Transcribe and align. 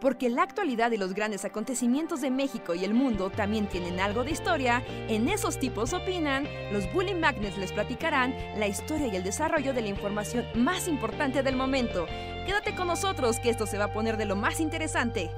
Porque 0.00 0.30
la 0.30 0.42
actualidad 0.42 0.92
y 0.92 0.96
los 0.96 1.12
grandes 1.12 1.44
acontecimientos 1.44 2.22
de 2.22 2.30
México 2.30 2.74
y 2.74 2.84
el 2.84 2.94
mundo 2.94 3.28
también 3.30 3.68
tienen 3.68 4.00
algo 4.00 4.24
de 4.24 4.30
historia, 4.30 4.82
en 5.08 5.28
esos 5.28 5.58
tipos 5.58 5.92
opinan, 5.92 6.48
los 6.72 6.90
Bully 6.94 7.14
Magnets 7.14 7.58
les 7.58 7.72
platicarán 7.72 8.34
la 8.58 8.66
historia 8.66 9.08
y 9.08 9.16
el 9.16 9.24
desarrollo 9.24 9.74
de 9.74 9.82
la 9.82 9.88
información 9.88 10.46
más 10.54 10.88
importante 10.88 11.42
del 11.42 11.56
momento. 11.56 12.06
Quédate 12.46 12.74
con 12.74 12.86
nosotros 12.86 13.38
que 13.40 13.50
esto 13.50 13.66
se 13.66 13.76
va 13.76 13.84
a 13.84 13.92
poner 13.92 14.16
de 14.16 14.24
lo 14.24 14.36
más 14.36 14.58
interesante. 14.58 15.30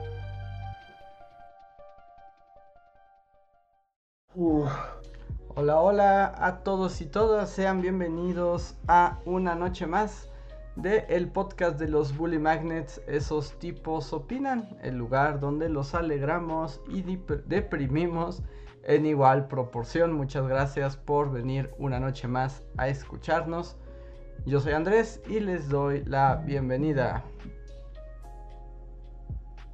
Hola, 4.35 5.81
hola 5.81 6.35
a 6.39 6.61
todos 6.61 7.01
y 7.01 7.07
todas, 7.07 7.51
sean 7.51 7.83
bienvenidos 7.83 8.77
a 8.89 9.19
una 9.27 9.55
noche 9.55 9.87
más 9.87 10.32
de 10.77 11.04
el 11.09 11.29
podcast 11.29 11.79
de 11.79 11.89
los 11.89 12.16
Bully 12.16 12.39
Magnets, 12.39 13.02
esos 13.07 13.52
tipos 13.59 14.12
opinan, 14.12 14.68
el 14.82 14.96
lugar 14.96 15.39
donde 15.39 15.68
los 15.68 15.94
alegramos 15.94 16.80
y 16.89 17.03
deprimimos 17.46 18.43
en 18.85 19.07
igual 19.07 19.49
proporción. 19.49 20.13
Muchas 20.13 20.46
gracias 20.49 20.96
por 20.96 21.30
venir 21.30 21.71
una 21.79 22.00
noche 22.00 22.27
más 22.27 22.63
a 22.79 22.89
escucharnos. 22.89 23.77
Yo 24.46 24.61
soy 24.61 24.72
Andrés 24.72 25.21
y 25.29 25.40
les 25.40 25.68
doy 25.68 26.04
la 26.04 26.36
bienvenida. 26.36 27.22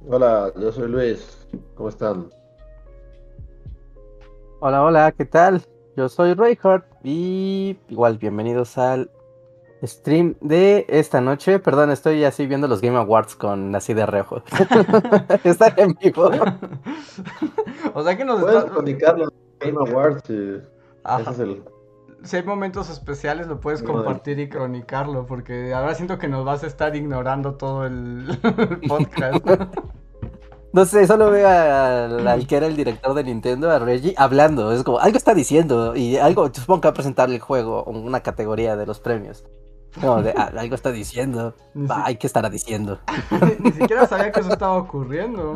Hola, 0.07 0.51
yo 0.55 0.71
soy 0.71 0.89
Luis. 0.89 1.47
¿Cómo 1.75 1.89
están? 1.89 2.29
Hola, 4.59 4.83
hola, 4.83 5.11
¿qué 5.13 5.25
tal? 5.25 5.61
Yo 5.95 6.07
soy 6.09 6.33
Reinhardt 6.33 6.85
y 7.03 7.77
igual 7.87 8.17
bienvenidos 8.17 8.77
al 8.77 9.09
stream 9.83 10.35
de 10.41 10.85
esta 10.89 11.21
noche. 11.21 11.59
Perdón, 11.59 11.91
estoy 11.91 12.23
así 12.23 12.45
viendo 12.45 12.67
los 12.67 12.81
Game 12.81 12.97
Awards 12.97 13.35
con 13.35 13.75
así 13.75 13.93
de 13.93 14.05
reojo. 14.05 14.41
Está 15.43 15.73
en 15.77 15.95
vivo. 16.01 16.29
o 17.93 18.03
sea 18.03 18.17
que 18.17 18.25
nos 18.25 18.41
puedes 18.41 18.65
está... 18.65 19.13
los 19.13 19.29
Game 19.59 19.77
Awards 19.77 20.29
y 20.29 20.61
Si 22.23 22.35
hay 22.35 22.43
momentos 22.43 22.89
especiales 22.89 23.47
lo 23.47 23.59
puedes 23.59 23.83
compartir 23.83 24.39
y 24.39 24.49
cronicarlo, 24.49 25.25
porque 25.25 25.73
ahora 25.73 25.95
siento 25.95 26.17
que 26.17 26.27
nos 26.27 26.45
vas 26.45 26.63
a 26.63 26.67
estar 26.67 26.95
ignorando 26.95 27.55
todo 27.55 27.85
el 27.85 28.39
podcast. 28.87 29.45
No 30.71 30.85
sé, 30.85 31.07
solo 31.07 31.31
veo 31.31 31.47
al, 31.47 32.45
que 32.45 32.55
era 32.55 32.67
el 32.67 32.75
director 32.75 33.15
de 33.15 33.23
Nintendo, 33.23 33.71
a 33.71 33.79
Reggie, 33.79 34.13
hablando. 34.17 34.71
Es 34.71 34.83
como, 34.83 34.99
algo 34.99 35.17
está 35.17 35.33
diciendo. 35.33 35.95
Y 35.95 36.17
algo, 36.17 36.53
supongo 36.53 36.81
que 36.81 36.87
va 36.89 36.91
a 36.91 36.93
presentar 36.93 37.29
el 37.31 37.39
juego, 37.39 37.83
una 37.85 38.21
categoría 38.21 38.75
de 38.75 38.85
los 38.85 38.99
premios. 38.99 39.45
No, 40.01 40.21
de, 40.21 40.33
ah, 40.37 40.51
algo 40.57 40.75
está 40.75 40.91
diciendo. 40.91 41.55
hay 41.89 42.17
que 42.17 42.27
estará 42.27 42.49
diciendo. 42.49 42.99
ni 43.59 43.71
siquiera 43.71 44.07
sabía 44.07 44.31
que 44.31 44.39
eso 44.39 44.53
estaba 44.53 44.75
ocurriendo. 44.77 45.55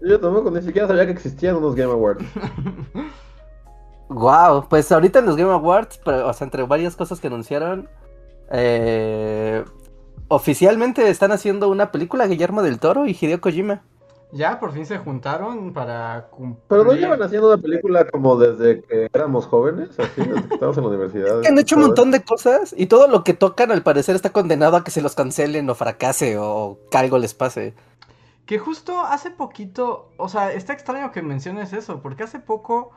Yo 0.00 0.20
tampoco 0.20 0.50
ni 0.50 0.62
siquiera 0.62 0.86
sabía 0.86 1.06
que 1.06 1.12
existían 1.12 1.56
unos 1.56 1.74
Game 1.74 1.92
Awards. 1.92 2.24
Wow, 4.08 4.68
pues 4.68 4.90
ahorita 4.90 5.18
en 5.18 5.26
los 5.26 5.36
Game 5.36 5.52
Awards, 5.52 6.00
o 6.04 6.32
sea, 6.32 6.44
entre 6.44 6.62
varias 6.62 6.96
cosas 6.96 7.20
que 7.20 7.26
anunciaron, 7.26 7.88
eh, 8.50 9.64
oficialmente 10.28 11.08
están 11.10 11.32
haciendo 11.32 11.68
una 11.68 11.90
película 11.92 12.26
Guillermo 12.26 12.62
del 12.62 12.78
Toro 12.78 13.06
y 13.06 13.16
Hideo 13.18 13.40
Kojima. 13.40 13.82
Ya, 14.30 14.60
por 14.60 14.72
fin 14.72 14.84
se 14.84 14.98
juntaron 14.98 15.72
para 15.72 16.28
cumplir. 16.30 16.62
Pero 16.68 16.84
no 16.84 16.92
llevan 16.92 17.22
haciendo 17.22 17.48
una 17.48 17.60
película 17.60 18.06
como 18.06 18.36
desde 18.36 18.82
que 18.82 19.08
éramos 19.12 19.46
jóvenes, 19.46 19.98
así, 19.98 20.20
desde 20.20 20.48
que 20.48 20.54
estábamos 20.54 20.76
en 20.76 20.84
la 20.84 20.90
universidad. 20.90 21.46
han 21.46 21.58
hecho 21.58 21.76
un 21.76 21.82
montón 21.82 22.10
de 22.10 22.22
cosas 22.22 22.74
y 22.76 22.86
todo 22.86 23.08
lo 23.08 23.24
que 23.24 23.32
tocan 23.32 23.72
al 23.72 23.82
parecer 23.82 24.16
está 24.16 24.30
condenado 24.30 24.76
a 24.76 24.84
que 24.84 24.90
se 24.90 25.00
los 25.00 25.14
cancelen 25.14 25.70
o 25.70 25.74
fracase 25.74 26.36
o 26.38 26.78
que 26.90 26.98
algo 26.98 27.18
les 27.18 27.32
pase. 27.32 27.74
Que 28.44 28.58
justo 28.58 29.00
hace 29.00 29.30
poquito, 29.30 30.10
o 30.18 30.28
sea, 30.28 30.52
está 30.52 30.74
extraño 30.74 31.10
que 31.10 31.22
menciones 31.22 31.72
eso, 31.72 32.00
porque 32.02 32.24
hace 32.24 32.38
poco 32.38 32.90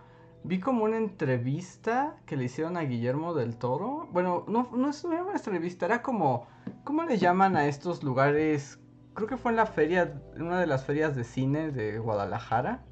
vi 0.44 0.59
como 0.59 0.84
una 0.84 0.97
entrevista 0.97 2.18
que 2.25 2.36
le 2.36 2.46
hicieron 2.46 2.75
a 2.75 2.81
Guillermo 2.81 3.34
del 3.34 3.58
Toro. 3.58 4.08
Bueno, 4.12 4.44
no, 4.47 4.70
no 4.74 4.90
es 4.90 5.03
una 5.06 5.22
entrevista, 5.34 5.86
era 5.86 6.02
como, 6.02 6.47
¿cómo 6.84 7.03
le 7.03 7.18
llaman 7.18 7.56
a 7.56 7.68
estos 7.68 8.03
lugares 8.03 8.81
creo 9.13 9.27
que 9.27 9.38
fue 9.38 9.51
en 9.51 9.57
la 9.57 9.66
feria, 9.66 10.13
en 10.35 10.41
una 10.41 10.59
de 10.59 10.67
las 10.67 10.85
ferias 10.85 11.16
de 11.16 11.23
cine 11.23 11.72
de 11.72 11.99
Guadalajara. 11.99 12.83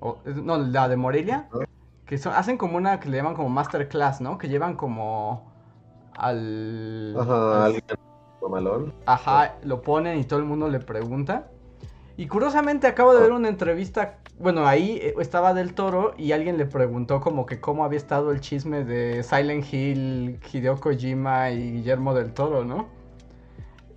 O, 0.00 0.18
no, 0.24 0.58
la 0.58 0.88
de 0.88 0.96
Morelia. 0.96 1.48
Que 2.04 2.16
hacen 2.16 2.56
como 2.56 2.76
una 2.76 3.00
que 3.00 3.08
le 3.08 3.16
llaman 3.16 3.34
como 3.34 3.48
masterclass, 3.48 4.20
¿no? 4.20 4.38
Que 4.38 4.48
llevan 4.48 4.76
como 4.76 5.52
al... 6.16 7.16
Ajá, 7.18 7.64
al... 7.66 7.82
malón. 8.48 8.94
Ajá, 9.06 9.56
lo 9.64 9.82
ponen 9.82 10.18
y 10.18 10.24
todo 10.24 10.38
el 10.38 10.44
mundo 10.44 10.68
le 10.68 10.78
pregunta. 10.78 11.48
Y 12.16 12.28
curiosamente 12.28 12.86
acabo 12.86 13.14
de 13.14 13.20
ver 13.20 13.32
una 13.32 13.48
entrevista, 13.48 14.18
bueno, 14.38 14.66
ahí 14.66 14.98
eh, 15.02 15.14
estaba 15.18 15.52
Del 15.52 15.74
Toro 15.74 16.14
y 16.16 16.32
alguien 16.32 16.56
le 16.56 16.64
preguntó 16.64 17.20
como 17.20 17.44
que 17.44 17.60
cómo 17.60 17.84
había 17.84 17.98
estado 17.98 18.30
el 18.32 18.40
chisme 18.40 18.84
de 18.84 19.22
Silent 19.22 19.70
Hill, 19.70 20.40
Hideo 20.50 20.80
Kojima 20.80 21.50
y 21.50 21.72
Guillermo 21.72 22.14
Del 22.14 22.32
Toro, 22.32 22.64
¿no? 22.64 22.86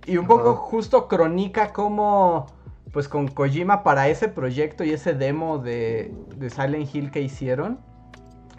Y 0.06 0.16
un 0.16 0.26
poco 0.26 0.54
justo 0.54 1.08
cronica 1.08 1.72
cómo, 1.72 2.46
pues 2.92 3.08
con 3.08 3.28
Kojima 3.28 3.82
para 3.82 4.08
ese 4.08 4.28
proyecto 4.28 4.84
y 4.84 4.90
ese 4.90 5.14
demo 5.14 5.58
de, 5.58 6.14
de 6.36 6.50
Silent 6.50 6.94
Hill 6.94 7.10
que 7.10 7.20
hicieron. 7.20 7.78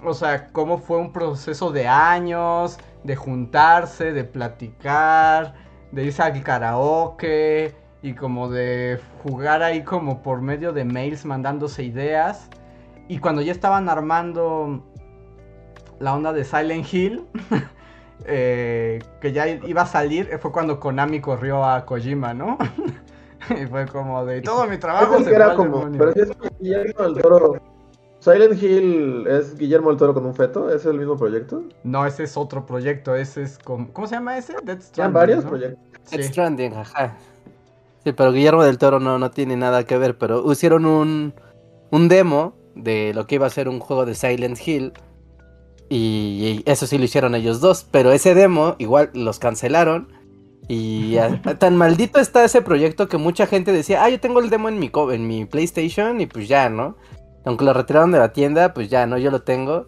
O 0.03 0.13
sea, 0.13 0.47
cómo 0.51 0.77
fue 0.77 0.97
un 0.97 1.11
proceso 1.11 1.71
de 1.71 1.87
años, 1.87 2.79
de 3.03 3.15
juntarse, 3.15 4.13
de 4.13 4.23
platicar, 4.23 5.53
de 5.91 6.05
irse 6.05 6.21
al 6.21 6.41
karaoke 6.43 7.75
y 8.01 8.13
como 8.13 8.49
de 8.49 8.99
jugar 9.23 9.61
ahí 9.61 9.83
como 9.83 10.21
por 10.21 10.41
medio 10.41 10.73
de 10.73 10.85
mails 10.85 11.25
mandándose 11.25 11.83
ideas. 11.83 12.49
Y 13.07 13.19
cuando 13.19 13.41
ya 13.41 13.51
estaban 13.51 13.89
armando 13.89 14.83
la 15.99 16.15
onda 16.15 16.33
de 16.33 16.43
Silent 16.43 16.91
Hill, 16.91 17.25
Eh, 18.25 18.99
que 19.19 19.31
ya 19.31 19.47
iba 19.47 19.81
a 19.81 19.85
salir, 19.85 20.29
eh, 20.31 20.37
fue 20.37 20.51
cuando 20.51 20.79
Konami 20.79 21.21
corrió 21.21 21.63
a 21.63 21.85
Kojima, 21.85 22.33
¿no? 22.33 22.57
y 23.49 23.65
fue 23.65 23.85
como 23.87 24.25
de 24.25 24.41
todo 24.41 24.67
mi 24.67 24.77
trabajo 24.77 25.23
se 25.23 25.33
era 25.33 25.55
como, 25.55 25.89
pero 25.97 26.13
si 26.13 26.19
es 26.19 26.31
Guillermo 26.59 27.03
del 27.03 27.21
Toro. 27.21 27.61
Silent 28.19 28.61
Hill 28.61 29.25
es 29.27 29.57
Guillermo 29.57 29.89
del 29.89 29.97
Toro 29.97 30.13
con 30.13 30.25
un 30.27 30.35
feto, 30.35 30.71
¿es 30.71 30.85
el 30.85 30.99
mismo 30.99 31.17
proyecto? 31.17 31.63
No, 31.83 32.05
ese 32.05 32.23
es 32.23 32.37
otro 32.37 32.67
proyecto, 32.67 33.15
ese 33.15 33.41
es 33.41 33.57
como, 33.57 33.91
¿cómo 33.91 34.05
se 34.05 34.13
llama 34.13 34.37
ese? 34.37 34.53
Dead 34.63 34.79
Stranding. 34.79 35.13
varios 35.13 35.43
proyectos. 35.43 35.79
Dead 36.11 36.21
Stranding, 36.21 36.73
ajá. 36.75 37.17
Sí, 38.03 38.11
pero 38.11 38.31
Guillermo 38.31 38.63
del 38.63 38.77
Toro 38.77 38.99
no, 38.99 39.17
no 39.17 39.31
tiene 39.31 39.55
nada 39.55 39.85
que 39.85 39.97
ver, 39.97 40.19
pero 40.19 40.51
hicieron 40.51 40.85
un, 40.85 41.33
un 41.89 42.07
demo 42.07 42.53
de 42.75 43.11
lo 43.15 43.25
que 43.25 43.35
iba 43.35 43.47
a 43.47 43.49
ser 43.49 43.67
un 43.67 43.79
juego 43.79 44.05
de 44.05 44.13
Silent 44.13 44.59
Hill 44.67 44.93
y 45.91 46.63
eso 46.65 46.87
sí 46.87 46.97
lo 46.97 47.03
hicieron 47.03 47.35
ellos 47.35 47.59
dos. 47.59 47.85
Pero 47.91 48.13
ese 48.13 48.33
demo 48.33 48.75
igual 48.79 49.09
los 49.13 49.39
cancelaron. 49.39 50.07
Y 50.69 51.17
tan 51.59 51.75
maldito 51.75 52.19
está 52.19 52.45
ese 52.45 52.61
proyecto 52.61 53.09
que 53.09 53.17
mucha 53.17 53.45
gente 53.45 53.73
decía, 53.73 54.01
ah, 54.01 54.09
yo 54.09 54.17
tengo 54.17 54.39
el 54.39 54.49
demo 54.49 54.69
en 54.69 54.79
mi, 54.79 54.89
en 55.11 55.27
mi 55.27 55.43
PlayStation 55.43 56.21
y 56.21 56.27
pues 56.27 56.47
ya, 56.47 56.69
¿no? 56.69 56.95
Aunque 57.43 57.65
lo 57.65 57.73
retiraron 57.73 58.13
de 58.13 58.19
la 58.19 58.31
tienda, 58.31 58.73
pues 58.73 58.89
ya, 58.89 59.05
¿no? 59.05 59.17
Yo 59.17 59.31
lo 59.31 59.41
tengo. 59.41 59.87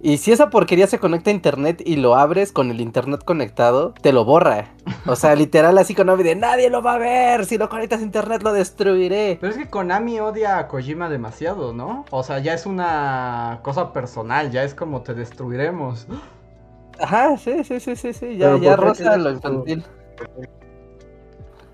Y 0.00 0.18
si 0.18 0.30
esa 0.30 0.50
porquería 0.50 0.86
se 0.86 0.98
conecta 0.98 1.30
a 1.30 1.32
internet 1.32 1.82
y 1.84 1.96
lo 1.96 2.16
abres 2.16 2.52
con 2.52 2.70
el 2.70 2.80
internet 2.80 3.24
conectado, 3.24 3.94
te 4.02 4.12
lo 4.12 4.24
borra. 4.24 4.68
O 5.06 5.16
sea, 5.16 5.34
literal 5.36 5.78
así 5.78 5.94
Konami 5.94 6.22
de 6.22 6.36
nadie 6.36 6.68
lo 6.68 6.82
va 6.82 6.94
a 6.94 6.98
ver. 6.98 7.46
Si 7.46 7.56
lo 7.56 7.68
conectas 7.68 8.00
a 8.00 8.04
internet 8.04 8.42
lo 8.42 8.52
destruiré. 8.52 9.38
Pero 9.40 9.52
es 9.52 9.58
que 9.58 9.68
Konami 9.70 10.20
odia 10.20 10.58
a 10.58 10.68
Kojima 10.68 11.08
demasiado, 11.08 11.72
¿no? 11.72 12.04
O 12.10 12.22
sea, 12.22 12.38
ya 12.40 12.52
es 12.52 12.66
una 12.66 13.60
cosa 13.62 13.92
personal, 13.92 14.50
ya 14.50 14.64
es 14.64 14.74
como 14.74 15.02
te 15.02 15.14
destruiremos. 15.14 16.06
Ajá, 17.00 17.36
sí, 17.38 17.64
sí, 17.64 17.80
sí, 17.80 17.96
sí, 17.96 18.12
sí. 18.12 18.36
Ya, 18.36 18.56
ya 18.58 18.76
rosa 18.76 19.16
lo 19.16 19.30
infantil. 19.30 19.84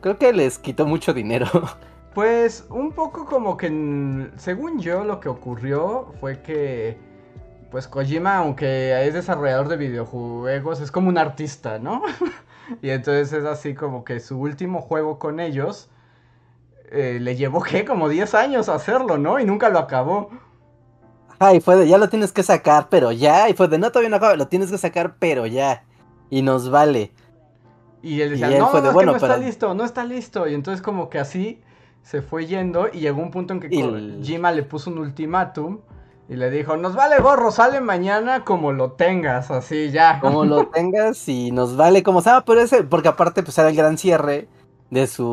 Creo 0.00 0.18
que 0.18 0.32
les 0.32 0.58
quitó 0.58 0.86
mucho 0.86 1.12
dinero. 1.12 1.46
Pues 2.14 2.66
un 2.68 2.92
poco 2.92 3.24
como 3.24 3.56
que, 3.56 3.68
según 4.36 4.80
yo, 4.80 5.02
lo 5.04 5.18
que 5.18 5.28
ocurrió 5.28 6.12
fue 6.20 6.42
que 6.42 6.98
pues 7.72 7.88
Kojima, 7.88 8.36
aunque 8.36 9.06
es 9.06 9.14
desarrollador 9.14 9.66
de 9.68 9.78
videojuegos, 9.78 10.82
es 10.82 10.92
como 10.92 11.08
un 11.08 11.16
artista, 11.16 11.78
¿no? 11.78 12.02
y 12.82 12.90
entonces 12.90 13.32
es 13.32 13.46
así 13.46 13.74
como 13.74 14.04
que 14.04 14.20
su 14.20 14.38
último 14.38 14.82
juego 14.82 15.18
con 15.18 15.40
ellos 15.40 15.88
eh, 16.90 17.18
le 17.18 17.34
llevó, 17.34 17.62
¿qué? 17.62 17.86
Como 17.86 18.10
10 18.10 18.34
años 18.34 18.68
hacerlo, 18.68 19.16
¿no? 19.16 19.40
Y 19.40 19.46
nunca 19.46 19.70
lo 19.70 19.78
acabó. 19.78 20.30
Ay, 21.38 21.60
fue 21.60 21.76
de, 21.76 21.88
ya 21.88 21.96
lo 21.96 22.10
tienes 22.10 22.30
que 22.30 22.42
sacar, 22.42 22.88
pero 22.90 23.10
ya. 23.10 23.48
Y 23.48 23.54
fue 23.54 23.68
de, 23.68 23.78
no, 23.78 23.90
todavía 23.90 24.10
no 24.10 24.16
acabo, 24.16 24.36
lo 24.36 24.48
tienes 24.48 24.70
que 24.70 24.76
sacar, 24.76 25.16
pero 25.18 25.46
ya. 25.46 25.84
Y 26.28 26.42
nos 26.42 26.70
vale. 26.70 27.10
Y 28.02 28.20
él 28.20 28.32
decía, 28.32 28.50
no, 28.50 28.70
no, 28.70 28.92
bueno, 28.92 29.12
no 29.12 29.16
está 29.16 29.38
listo, 29.38 29.72
no 29.72 29.84
está 29.84 30.04
listo. 30.04 30.46
Y 30.46 30.52
entonces 30.52 30.82
como 30.82 31.08
que 31.08 31.18
así 31.18 31.62
se 32.02 32.20
fue 32.20 32.44
yendo 32.44 32.88
y 32.92 33.00
llegó 33.00 33.22
un 33.22 33.30
punto 33.30 33.54
en 33.54 33.60
que 33.60 33.70
Kojima 33.70 34.52
le 34.52 34.62
puso 34.62 34.90
un 34.90 34.98
ultimátum 34.98 35.78
y 36.32 36.36
le 36.36 36.48
dijo, 36.48 36.78
nos 36.78 36.94
vale 36.94 37.20
gorro, 37.20 37.50
sale 37.50 37.82
mañana 37.82 38.42
como 38.42 38.72
lo 38.72 38.92
tengas, 38.92 39.50
así 39.50 39.90
ya. 39.90 40.18
Como 40.18 40.46
lo 40.46 40.66
tengas 40.72 41.28
y 41.28 41.50
nos 41.52 41.76
vale 41.76 42.02
como 42.02 42.22
sea, 42.22 42.40
pero 42.40 42.62
ese, 42.62 42.84
porque 42.84 43.08
aparte 43.08 43.42
pues 43.42 43.58
era 43.58 43.68
el 43.68 43.76
gran 43.76 43.98
cierre 43.98 44.48
de 44.88 45.06
su 45.06 45.26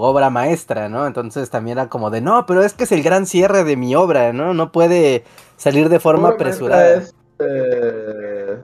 obra 0.00 0.30
maestra, 0.30 0.88
¿no? 0.88 1.08
Entonces 1.08 1.50
también 1.50 1.78
era 1.78 1.88
como 1.88 2.10
de, 2.10 2.20
no, 2.20 2.46
pero 2.46 2.62
es 2.62 2.72
que 2.72 2.84
es 2.84 2.92
el 2.92 3.02
gran 3.02 3.26
cierre 3.26 3.64
de 3.64 3.76
mi 3.76 3.96
obra, 3.96 4.32
¿no? 4.32 4.54
No 4.54 4.70
puede 4.70 5.24
salir 5.56 5.88
de 5.88 5.98
forma 5.98 6.28
Obviamente 6.28 6.44
apresurada. 6.44 6.94
es, 6.94 7.14
eh, 7.40 8.56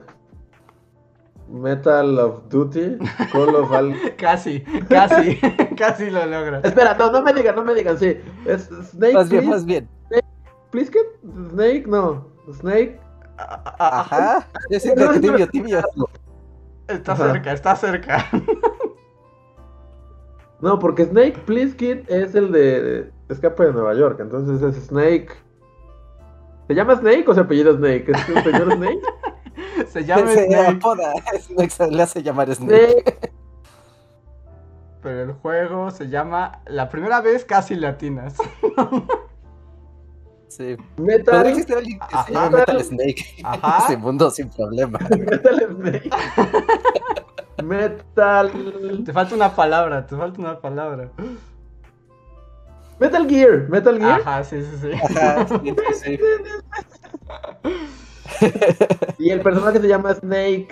Metal 1.49 2.19
of 2.19 2.47
Duty, 2.47 2.99
Call 3.33 3.53
of 3.53 3.69
Al... 3.73 3.93
Casi, 4.17 4.61
casi, 4.87 5.37
casi 5.77 6.09
lo 6.09 6.25
logras. 6.25 6.63
Espera, 6.63 6.93
no, 6.93 7.11
no 7.11 7.21
me 7.21 7.33
digan, 7.33 7.53
no 7.53 7.65
me 7.65 7.73
digan, 7.73 7.99
sí. 7.99 8.17
Es 8.45 8.69
Snake, 8.91 9.13
Más 9.13 9.29
bien, 9.29 9.49
más 9.49 9.65
bien. 9.65 9.89
Plissken? 10.71 11.03
Snake, 11.51 11.85
no. 11.87 12.25
Snake. 12.51 12.99
Ajá. 13.37 14.47
Sí, 14.69 14.93
que 14.93 15.19
tibio, 15.19 15.49
tibio. 15.49 15.81
Está 16.87 17.13
Ajá. 17.13 17.31
cerca, 17.33 17.53
está 17.53 17.75
cerca. 17.75 18.25
No, 20.61 20.77
porque 20.77 21.05
Snake 21.05 21.39
Plissken 21.45 22.05
es 22.07 22.35
el 22.35 22.51
de 22.51 23.11
Escape 23.29 23.65
de 23.65 23.73
Nueva 23.73 23.95
York, 23.95 24.19
entonces 24.19 24.61
es 24.61 24.85
Snake. 24.85 25.29
¿Se 26.67 26.75
llama 26.75 26.95
Snake 26.95 27.25
o 27.27 27.33
se 27.33 27.39
apellida 27.39 27.73
Snake? 27.73 28.05
¿Es 28.11 28.29
un 28.29 28.43
señor 28.43 28.73
Snake? 28.73 29.01
Se 29.87 30.05
llama 30.05 30.27
Se 30.27 30.45
Snake, 30.45 30.77
apoda, 30.77 31.13
Snake 31.39 31.69
se 31.71 31.91
le 31.91 32.03
hace 32.03 32.21
llamar 32.23 32.53
Snake. 32.53 33.01
Snake. 33.01 33.31
pero 35.01 35.23
el 35.23 35.33
juego 35.33 35.89
se 35.89 36.07
llama 36.09 36.61
La 36.67 36.89
primera 36.89 37.19
vez 37.21 37.43
casi 37.43 37.75
latinas. 37.75 38.35
Sí. 40.51 40.75
Metal. 40.97 41.33
Podría 41.35 41.51
existir 41.51 41.75
alguien 41.77 41.97
que 41.99 42.05
Ajá. 42.15 42.25
se 42.25 42.33
llame 42.33 42.57
Metal 42.57 42.83
Snake 42.83 43.25
Ajá. 43.43 43.77
en 43.77 43.83
ese 43.85 43.97
mundo 43.97 44.29
sin 44.31 44.49
problema. 44.49 44.99
Metal 45.09 45.67
Snake. 45.77 46.09
Metal. 47.63 48.51
Te 49.05 49.13
falta 49.13 49.35
una 49.35 49.55
palabra, 49.55 50.05
te 50.05 50.15
falta 50.15 50.39
una 50.41 50.59
palabra. 50.59 51.09
Metal 52.99 53.27
Gear. 53.29 53.69
Metal 53.69 53.97
Gear. 53.97 54.19
Ajá, 54.21 54.43
sí, 54.43 54.61
sí, 54.61 54.77
sí. 54.81 54.91
Ajá, 54.91 55.47
sí, 55.47 55.75
sí, 56.03 56.17
sí. 56.17 56.19
Y 59.19 59.29
el 59.29 59.41
personaje 59.41 59.79
se 59.79 59.87
llama 59.87 60.13
Snake. 60.15 60.69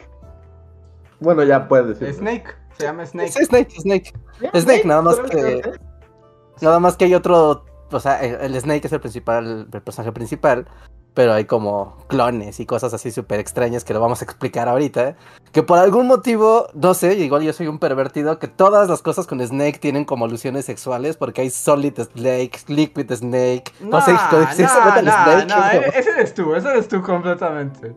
Bueno, 1.20 1.44
ya 1.44 1.68
puedes 1.68 2.00
decir. 2.00 2.14
Snake, 2.16 2.46
se 2.78 2.84
llama 2.86 3.06
Snake. 3.06 3.32
Sí, 3.32 3.46
Snake, 3.46 3.72
Snake. 3.80 4.14
Snake, 4.56 4.84
nada 4.86 5.02
más 5.04 5.20
que- 5.20 5.62
Nada 6.62 6.80
más 6.80 6.98
que 6.98 7.06
hay 7.06 7.14
otro, 7.14 7.64
o 7.92 8.00
sea, 8.00 8.22
el 8.24 8.60
Snake 8.60 8.86
es 8.88 8.94
el 8.94 9.00
principal, 9.00 9.68
el 9.72 9.82
personaje 9.82 10.12
principal, 10.12 10.68
pero 11.14 11.34
hay 11.34 11.46
como 11.46 11.98
clones 12.08 12.60
y 12.60 12.66
cosas 12.66 12.94
así 12.94 13.12
súper 13.12 13.40
extrañas 13.40 13.84
que 13.84 13.94
lo 13.94 14.00
vamos 14.00 14.22
a 14.22 14.26
explicar 14.26 14.70
ahorita. 14.70 15.16
Que 15.52 15.64
por 15.64 15.80
algún 15.80 16.08
motivo, 16.08 16.68
no 16.74 16.94
sé, 16.94 17.16
igual 17.16 17.42
yo 17.42 17.52
soy 17.52 17.68
un 17.68 17.80
pervertido, 17.80 18.38
que 18.40 18.48
todas 18.48 18.88
las 18.88 19.02
cosas 19.02 19.26
con 19.28 19.46
Snake 19.46 19.80
tienen 19.80 20.06
como 20.06 20.26
alusiones 20.26 20.66
sexuales, 20.66 21.18
porque 21.18 21.42
hay 21.42 21.50
Solid 21.50 22.00
Snake, 22.00 22.60
Liquid 22.68 23.12
Snake, 23.12 23.64
no, 23.82 24.00
sé, 24.02 24.14
no, 24.14 24.20
se 24.54 24.62
Metal 24.64 25.06
no, 25.06 25.12
Snake. 25.12 25.46
no, 25.48 25.56
¿no? 25.58 25.66
e- 25.72 26.00
ese 26.00 26.10
eres 26.12 26.34
tú, 26.34 26.54
ese 26.56 26.70
eres 26.70 26.88
tú 26.88 27.02
completamente. 27.02 27.94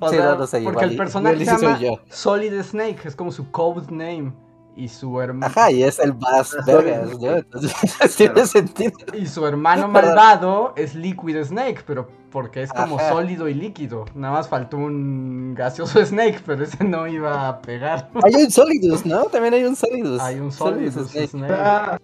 O 0.00 0.08
Sí, 0.10 0.16
sea, 0.16 0.24
no, 0.26 0.38
no 0.38 0.46
sé, 0.46 0.60
porque 0.60 0.70
igual, 0.70 0.90
el 0.90 0.96
personaje 0.96 1.44
se 1.44 1.56
sí 1.56 1.66
llama. 1.66 2.00
Solid 2.10 2.62
Snake, 2.62 2.98
es 3.04 3.14
como 3.16 3.30
su 3.32 3.50
code 3.52 3.86
name. 3.90 4.32
Y 4.76 4.88
su 4.88 5.20
hermano 5.20 5.46
Ajá, 5.46 5.70
y 5.70 5.84
es 5.84 6.00
el 6.00 6.14
más 6.14 6.56
vergas, 6.66 7.16
¿no? 7.20 7.30
Entonces, 7.36 7.72
tiene 8.16 8.44
sentido. 8.46 8.92
y 9.12 9.26
su 9.26 9.46
hermano 9.46 9.86
malvado 9.86 10.72
es 10.76 10.96
Liquid 10.96 11.44
Snake, 11.44 11.82
pero 11.86 12.08
porque 12.30 12.62
es 12.62 12.72
como 12.72 12.98
Ajá. 12.98 13.10
sólido 13.10 13.48
y 13.48 13.54
líquido. 13.54 14.04
Nada 14.16 14.34
más 14.34 14.48
faltó 14.48 14.76
un 14.78 15.54
gaseoso 15.54 16.00
Snake, 16.04 16.40
pero 16.44 16.64
ese 16.64 16.82
no 16.82 17.06
iba 17.06 17.46
a 17.48 17.60
pegar. 17.62 18.10
Hay 18.24 18.34
un 18.34 18.50
Solidus, 18.50 19.06
¿no? 19.06 19.24
También 19.26 19.54
hay 19.54 19.62
un 19.64 19.76
Solidus. 19.76 20.20
Hay 20.20 20.40
un 20.40 20.50
Solidus 20.50 21.08
Snake. 21.10 21.28
Snake. 21.28 21.54
Ah. 21.56 21.96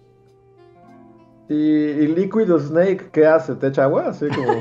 Y, 1.49 1.53
y 1.55 2.07
Liquid 2.07 2.49
Snake, 2.57 3.09
¿qué 3.11 3.25
hace? 3.27 3.55
¿Te 3.55 3.67
echa 3.67 3.83
agua? 3.83 4.05
Así 4.07 4.29
como. 4.29 4.53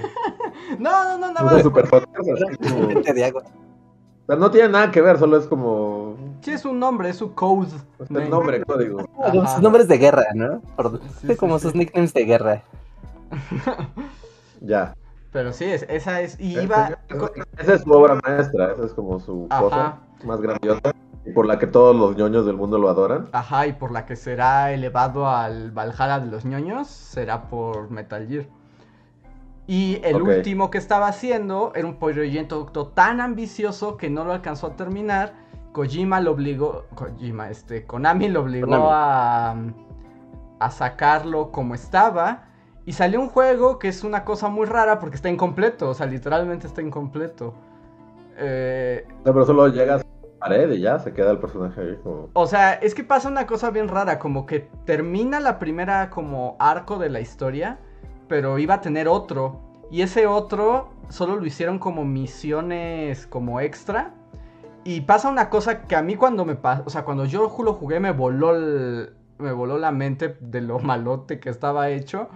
No, 0.80 1.04
no, 1.04 1.18
no, 1.18 1.32
nada 1.32 1.42
más. 1.52 1.62
super 1.62 1.84
así 1.84 2.04
como- 2.58 2.86
o 2.88 3.12
De 3.12 3.24
agua. 3.24 3.44
Sea, 4.30 4.36
no 4.36 4.50
tiene 4.50 4.68
nada 4.68 4.90
que 4.90 5.00
ver, 5.00 5.18
solo 5.18 5.36
es 5.36 5.46
como. 5.46 6.16
Sí, 6.42 6.52
es 6.52 6.64
un 6.64 6.78
nombre, 6.78 7.10
es 7.10 7.16
su 7.16 7.34
code. 7.34 7.68
Es 7.98 8.10
name. 8.10 8.24
el 8.24 8.30
nombre, 8.30 8.64
código. 8.64 9.06
Como 9.30 9.46
sus 9.46 9.60
nombres 9.60 9.88
de 9.88 9.98
guerra, 9.98 10.24
¿no? 10.34 10.60
Por- 10.76 11.00
Sí, 11.20 11.28
sí, 11.28 11.36
como 11.36 11.58
sí, 11.58 11.62
sus 11.64 11.72
sí. 11.72 11.78
nicknames 11.78 12.14
de 12.14 12.24
guerra. 12.24 12.62
Ya. 14.60 14.94
Pero 15.32 15.52
sí, 15.52 15.64
es, 15.64 15.84
esa 15.88 16.20
es. 16.20 16.38
Y 16.40 16.58
iba. 16.58 16.98
Esa 17.58 17.74
es 17.74 17.82
su 17.82 17.92
obra 17.92 18.18
maestra, 18.26 18.72
esa 18.72 18.84
es 18.86 18.92
como 18.94 19.20
su 19.20 19.46
Ajá. 19.50 19.60
cosa 19.62 19.98
más 20.24 20.40
grandiosa. 20.40 20.92
Y 21.24 21.32
por 21.32 21.46
la 21.46 21.58
que 21.58 21.66
todos 21.66 21.94
los 21.94 22.16
ñoños 22.16 22.46
del 22.46 22.56
mundo 22.56 22.78
lo 22.78 22.88
adoran. 22.88 23.28
Ajá, 23.32 23.66
y 23.66 23.74
por 23.74 23.92
la 23.92 24.06
que 24.06 24.16
será 24.16 24.72
elevado 24.72 25.28
al 25.28 25.70
Valhalla 25.70 26.18
de 26.18 26.26
los 26.30 26.44
ñoños, 26.46 26.88
será 26.88 27.42
por 27.48 27.90
Metal 27.90 28.26
Gear. 28.26 28.46
Y 29.70 30.00
el 30.02 30.20
último 30.20 30.68
que 30.68 30.78
estaba 30.78 31.06
haciendo 31.06 31.70
era 31.76 31.86
un 31.86 31.94
proyecto 31.94 32.88
tan 32.88 33.20
ambicioso 33.20 33.96
que 33.96 34.10
no 34.10 34.24
lo 34.24 34.32
alcanzó 34.32 34.66
a 34.66 34.74
terminar. 34.74 35.32
Kojima 35.70 36.20
lo 36.20 36.32
obligó. 36.32 36.86
Kojima, 36.96 37.50
este. 37.50 37.86
Konami 37.86 38.28
lo 38.28 38.40
obligó 38.40 38.66
Konami. 38.66 38.88
a. 38.90 39.54
a 40.58 40.70
sacarlo 40.72 41.52
como 41.52 41.76
estaba. 41.76 42.48
Y 42.84 42.94
salió 42.94 43.20
un 43.20 43.28
juego 43.28 43.78
que 43.78 43.86
es 43.86 44.02
una 44.02 44.24
cosa 44.24 44.48
muy 44.48 44.66
rara 44.66 44.98
porque 44.98 45.14
está 45.14 45.28
incompleto. 45.28 45.90
O 45.90 45.94
sea, 45.94 46.06
literalmente 46.06 46.66
está 46.66 46.82
incompleto. 46.82 47.54
Eh, 48.38 49.06
No, 49.24 49.32
pero 49.32 49.46
solo 49.46 49.68
llegas 49.68 50.02
a 50.02 50.04
la 50.04 50.38
pared 50.40 50.72
y 50.72 50.80
ya 50.80 50.98
se 50.98 51.12
queda 51.12 51.30
el 51.30 51.38
personaje 51.38 51.80
ahí 51.80 51.96
como. 52.02 52.28
o 52.32 52.46
sea, 52.48 52.72
es 52.72 52.92
que 52.92 53.04
pasa 53.04 53.28
una 53.28 53.46
cosa 53.46 53.70
bien 53.70 53.86
rara, 53.86 54.18
como 54.18 54.46
que 54.46 54.68
termina 54.84 55.38
la 55.38 55.60
primera 55.60 56.10
como 56.10 56.56
arco 56.58 56.98
de 56.98 57.08
la 57.08 57.20
historia, 57.20 57.78
pero 58.30 58.60
iba 58.60 58.74
a 58.74 58.80
tener 58.80 59.08
otro. 59.08 59.60
Y 59.90 60.02
ese 60.02 60.28
otro 60.28 60.90
solo 61.08 61.34
lo 61.34 61.44
hicieron 61.44 61.80
como 61.80 62.04
misiones 62.04 63.26
como 63.26 63.60
extra. 63.60 64.14
Y 64.84 65.00
pasa 65.00 65.28
una 65.28 65.50
cosa 65.50 65.82
que 65.82 65.96
a 65.96 66.02
mí 66.02 66.14
cuando 66.14 66.44
me 66.44 66.54
pasa, 66.54 66.84
o 66.86 66.90
sea, 66.90 67.02
cuando 67.04 67.24
yo 67.24 67.52
lo 67.62 67.74
jugué 67.74 67.98
me 67.98 68.12
voló 68.12 68.52
me 69.38 69.52
voló 69.52 69.78
la 69.78 69.90
mente 69.90 70.36
de 70.40 70.60
lo 70.60 70.78
malote 70.90 71.40
que 71.40 71.50
estaba 71.50 71.90
hecho. 71.90 72.28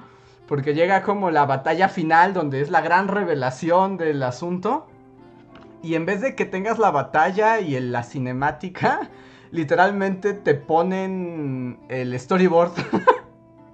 Porque 0.48 0.74
llega 0.74 1.02
como 1.02 1.30
la 1.30 1.46
batalla 1.46 1.88
final 1.88 2.34
donde 2.34 2.60
es 2.60 2.70
la 2.70 2.80
gran 2.80 3.06
revelación 3.06 3.96
del 3.96 4.20
asunto. 4.24 4.88
Y 5.80 5.94
en 5.94 6.06
vez 6.06 6.20
de 6.22 6.34
que 6.34 6.44
tengas 6.44 6.80
la 6.80 6.90
batalla 6.90 7.60
y 7.60 7.78
la 7.78 8.02
cinemática, 8.02 9.10
literalmente 9.52 10.34
te 10.34 10.54
ponen 10.54 11.78
el 11.88 12.18
storyboard. 12.18 12.72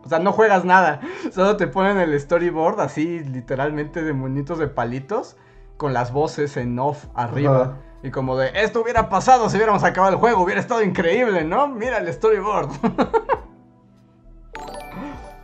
o 0.05 0.09
sea, 0.09 0.19
no 0.19 0.33
juegas 0.33 0.65
nada. 0.65 1.01
Solo 1.33 1.57
te 1.57 1.67
ponen 1.67 1.99
el 1.99 2.19
storyboard 2.19 2.81
así, 2.81 3.21
literalmente 3.21 4.03
de 4.03 4.13
monitos 4.13 4.59
de 4.59 4.69
palitos. 4.69 5.37
Con 5.77 5.95
las 5.95 6.13
voces 6.13 6.59
en 6.59 6.79
off 6.79 7.07
arriba. 7.15 7.79
Y 8.03 8.11
como 8.11 8.37
de, 8.37 8.51
esto 8.55 8.83
hubiera 8.83 9.09
pasado 9.09 9.49
si 9.49 9.57
hubiéramos 9.57 9.83
acabado 9.83 10.13
el 10.13 10.19
juego, 10.19 10.43
hubiera 10.43 10.61
estado 10.61 10.83
increíble, 10.83 11.45
¿no? 11.45 11.69
Mira 11.69 11.99
el 11.99 12.13
storyboard. 12.13 12.69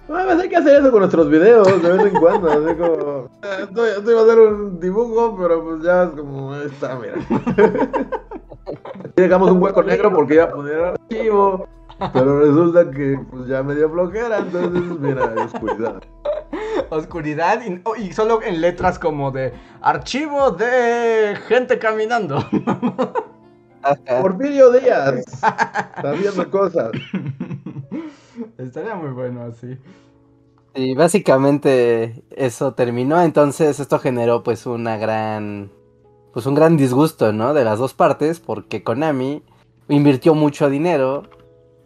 A 0.09 0.13
veces 0.25 0.43
hay 0.43 0.49
que 0.51 0.57
hacer 0.57 0.81
eso 0.81 0.91
con 0.91 1.01
nuestros 1.01 1.31
videos 1.31 1.83
de 1.83 1.93
vez 1.93 2.13
en 2.13 2.21
cuando. 2.21 2.51
Así 2.51 2.75
como. 2.75 3.31
Estoy, 3.61 3.91
estoy 3.97 4.15
a 4.15 4.21
hacer 4.21 4.39
un 4.39 4.79
dibujo, 4.79 5.37
pero 5.39 5.65
pues 5.65 5.83
ya 5.83 6.05
es 6.05 6.11
como. 6.11 6.53
ahí 6.53 6.67
Está, 6.67 6.97
mira. 6.97 7.15
Dejamos 9.17 9.51
un 9.51 9.63
hueco 9.63 9.83
negro 9.83 10.13
porque 10.13 10.35
iba 10.35 10.45
a 10.45 10.51
poner 10.51 10.81
archivo. 10.81 11.67
Pero 12.13 12.41
resulta 12.41 12.91
que 12.91 13.19
pues 13.31 13.49
ya 13.49 13.63
me 13.63 13.75
dio 13.75 13.91
flojera, 13.91 14.39
entonces 14.39 14.99
mira, 15.01 15.35
oscuridad. 15.45 16.03
Oscuridad 16.91 17.63
y, 17.67 17.81
oh, 17.85 17.97
y 17.97 18.13
solo 18.13 18.43
en 18.43 18.61
letras 18.61 18.99
como 18.99 19.31
de 19.31 19.53
archivo 19.81 20.51
de 20.51 21.37
gente 21.49 21.79
caminando. 21.79 22.39
Porfirio 24.23 24.73
Díaz. 24.73 25.15
Está 25.17 26.13
viendo 26.13 26.51
cosas. 26.51 26.91
Estaría 28.59 28.95
muy 28.95 29.11
bueno 29.11 29.43
así. 29.45 29.79
Y 30.75 30.95
básicamente 30.95 32.23
eso 32.31 32.75
terminó, 32.75 33.23
entonces 33.23 33.81
esto 33.81 33.99
generó 33.99 34.43
pues 34.43 34.67
una 34.67 34.99
gran, 34.99 35.71
pues 36.35 36.45
un 36.45 36.55
gran 36.55 36.77
disgusto, 36.77 37.33
¿no? 37.33 37.55
De 37.55 37.65
las 37.65 37.79
dos 37.79 37.95
partes, 37.95 38.41
porque 38.41 38.83
Konami 38.83 39.43
invirtió 39.89 40.35
mucho 40.35 40.69
dinero 40.69 41.23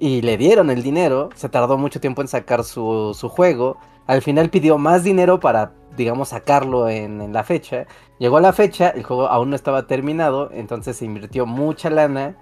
y 0.01 0.23
le 0.23 0.39
dieron 0.39 0.71
el 0.71 0.83
dinero, 0.83 1.29
se 1.35 1.51
tardó 1.51 1.77
mucho 1.77 2.01
tiempo 2.01 2.23
en 2.23 2.29
sacar 2.29 2.65
su, 2.65 3.15
su 3.15 3.29
juego, 3.29 3.77
al 4.07 4.23
final 4.23 4.49
pidió 4.49 4.79
más 4.79 5.05
dinero 5.05 5.39
para, 5.39 5.73
digamos, 5.97 6.31
sacarlo 6.31 6.89
en, 6.89 7.21
en 7.21 7.35
la 7.35 7.45
fecha, 7.45 7.87
llegó 8.19 8.41
la 8.41 8.55
fecha, 8.55 8.89
el 8.89 9.05
juego 9.05 9.29
aún 9.29 9.51
no 9.51 9.57
estaba 9.57 9.87
terminado, 9.87 10.51
entonces 10.53 10.97
se 10.97 11.05
invirtió 11.05 11.45
mucha 11.45 11.91
lana, 11.91 12.35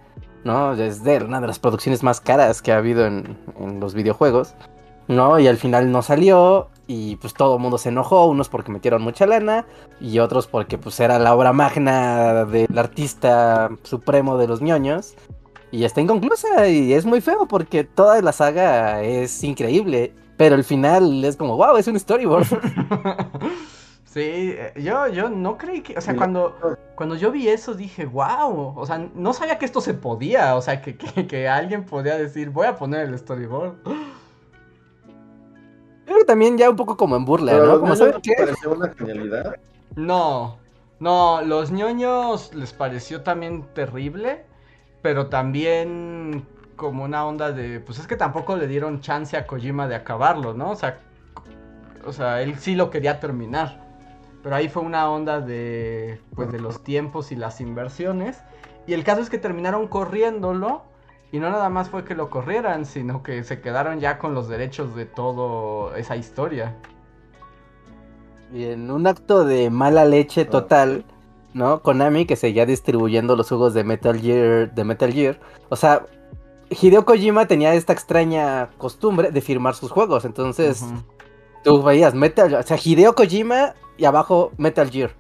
¿no? 0.45 0.73
Es 0.75 1.03
de 1.03 1.19
una 1.19 1.41
de 1.41 1.49
las 1.49 1.59
producciones 1.59 2.05
más 2.05 2.21
caras 2.21 2.63
que 2.63 2.71
ha 2.71 2.77
habido 2.77 3.05
en, 3.07 3.37
en 3.59 3.81
los 3.81 3.93
videojuegos. 3.93 4.55
¿no? 5.09 5.39
Y 5.39 5.47
al 5.47 5.57
final 5.57 5.91
no 5.91 6.03
salió 6.03 6.69
y 6.87 7.17
pues 7.17 7.35
todo 7.35 7.57
el 7.57 7.63
mundo 7.63 7.79
se 7.79 7.89
enojó, 7.89 8.27
unos 8.27 8.49
porque 8.49 8.71
metieron 8.71 9.03
mucha 9.03 9.27
lana 9.27 9.67
y 10.01 10.19
otros 10.21 10.47
porque 10.47 10.79
pues 10.79 11.01
era 11.01 11.19
la 11.19 11.35
obra 11.35 11.53
magna 11.53 12.45
del 12.45 12.79
artista 12.79 13.71
supremo 13.83 14.37
de 14.37 14.47
los 14.47 14.61
ñoños. 14.63 15.15
Y 15.71 15.85
está 15.85 16.01
inconclusa 16.01 16.69
y 16.69 16.93
es 16.95 17.05
muy 17.05 17.21
feo 17.21 17.47
porque 17.47 17.85
toda 17.85 18.21
la 18.23 18.33
saga 18.33 19.03
es 19.03 19.43
increíble, 19.45 20.15
pero 20.37 20.55
el 20.55 20.65
final 20.65 21.25
es 21.25 21.37
como, 21.37 21.57
wow, 21.57 21.77
es 21.77 21.87
un 21.89 21.99
storyboard. 21.99 22.47
Sí, 24.05 24.21
eh, 24.23 24.73
yo, 24.83 25.07
yo 25.09 25.29
no 25.29 25.59
creí 25.59 25.83
que, 25.83 25.97
o 25.99 26.01
sea, 26.01 26.17
cuando, 26.17 26.57
cuando 26.95 27.15
yo 27.15 27.31
vi 27.31 27.49
eso 27.49 27.75
dije, 27.75 28.07
wow, 28.07 28.73
o 28.77 28.87
sea, 28.87 28.99
no 29.15 29.35
sabía 29.35 29.59
que 29.59 29.67
esto 29.67 29.81
se 29.83 29.93
podía, 29.95 30.57
o 30.57 30.63
sea, 30.63 30.81
que, 30.81 30.97
que, 30.97 31.27
que 31.27 31.47
alguien 31.49 31.85
podía 31.85 32.17
decir, 32.17 32.49
voy 32.51 32.67
a 32.67 32.77
poner 32.77 33.07
el 33.09 33.19
storyboard. 33.19 33.77
Creo 36.05 36.19
que 36.19 36.25
también 36.25 36.57
ya 36.59 36.71
un 36.71 36.77
poco 36.77 36.97
como 36.97 37.17
en 37.17 37.25
burla, 37.25 37.53
Pero 37.53 37.67
¿no? 37.67 37.67
los 37.67 37.81
Como, 37.81 37.95
niños 37.95 37.99
¿sabes 37.99 38.17
qué? 38.23 38.35
me 38.35 38.35
pareció 38.35 38.73
una 38.73 38.89
genialidad. 38.95 39.57
No, 39.97 40.65
no, 41.01 41.43
los 41.43 41.71
ñoños 41.71 42.55
les 42.55 42.73
pareció 42.73 43.23
también 43.23 43.73
terrible, 43.75 44.48
pero 45.03 45.29
también 45.29 46.47
como 46.77 47.05
una 47.05 47.27
onda 47.27 47.53
de, 47.53 47.81
pues 47.81 47.99
es 47.99 48.07
que 48.07 48.17
tampoco 48.17 48.57
le 48.57 48.67
dieron 48.67 49.01
chance 49.01 49.37
a 49.37 49.47
Kojima 49.47 49.89
de 49.89 49.97
acabarlo, 49.97 50.55
¿no? 50.55 50.71
O 50.71 50.77
sea, 50.77 50.99
o 52.07 52.13
sea, 52.13 52.43
él 52.43 52.59
sí 52.59 52.75
lo 52.75 52.91
quería 52.91 53.21
terminar, 53.21 53.81
pero 54.43 54.55
ahí 54.55 54.69
fue 54.69 54.83
una 54.83 55.11
onda 55.11 55.41
de, 55.41 56.21
pues 56.35 56.53
de 56.53 56.61
los 56.61 56.85
tiempos 56.85 57.33
y 57.33 57.37
las 57.37 57.61
inversiones, 57.61 58.43
y 58.87 58.95
el 58.95 59.05
caso 59.05 59.21
es 59.21 59.31
que 59.31 59.39
terminaron 59.39 59.87
corriéndolo. 59.87 60.83
Y 61.31 61.41
no 61.41 61.51
nada 61.51 61.69
más 61.69 61.91
fue 61.91 62.05
que 62.05 62.15
lo 62.15 62.31
corrieran, 62.31 62.87
sino 62.87 63.23
que 63.23 63.45
se 63.45 63.61
quedaron 63.61 64.01
ya 64.01 64.19
con 64.19 64.33
los 64.33 64.49
derechos 64.49 64.97
de 64.97 65.05
toda 65.05 65.99
esa 65.99 66.17
historia. 66.17 66.75
Y 68.51 68.65
en 68.65 68.91
un 68.91 69.07
acto 69.07 69.45
de 69.45 69.69
mala 69.69 70.07
leche 70.07 70.47
total, 70.47 71.05
¿no? 71.59 71.83
Konami 71.83 72.25
que 72.25 72.37
seguía 72.37 72.65
distribuyendo 72.65 73.37
los 73.37 73.49
juegos 73.49 73.75
de 73.75 73.85
Metal 73.85 74.19
Gear, 74.19 74.75
de 74.75 74.85
Metal 74.85 75.13
Gear. 75.13 75.39
O 75.69 75.77
sea, 75.77 76.07
Hideo 76.71 77.05
Kojima 77.05 77.47
tenía 77.47 77.75
esta 77.75 77.93
extraña 77.93 78.71
costumbre 78.79 79.31
de 79.31 79.41
firmar 79.41 79.75
sus 79.75 79.91
juegos. 79.91 80.25
Entonces, 80.25 80.85
tú 81.65 81.83
veías 81.83 82.15
Metal, 82.15 82.55
o 82.55 82.63
sea, 82.63 82.79
Hideo 82.83 83.15
Kojima 83.15 83.75
y 83.99 84.05
abajo 84.05 84.53
Metal 84.57 84.89
Gear. 84.91 85.11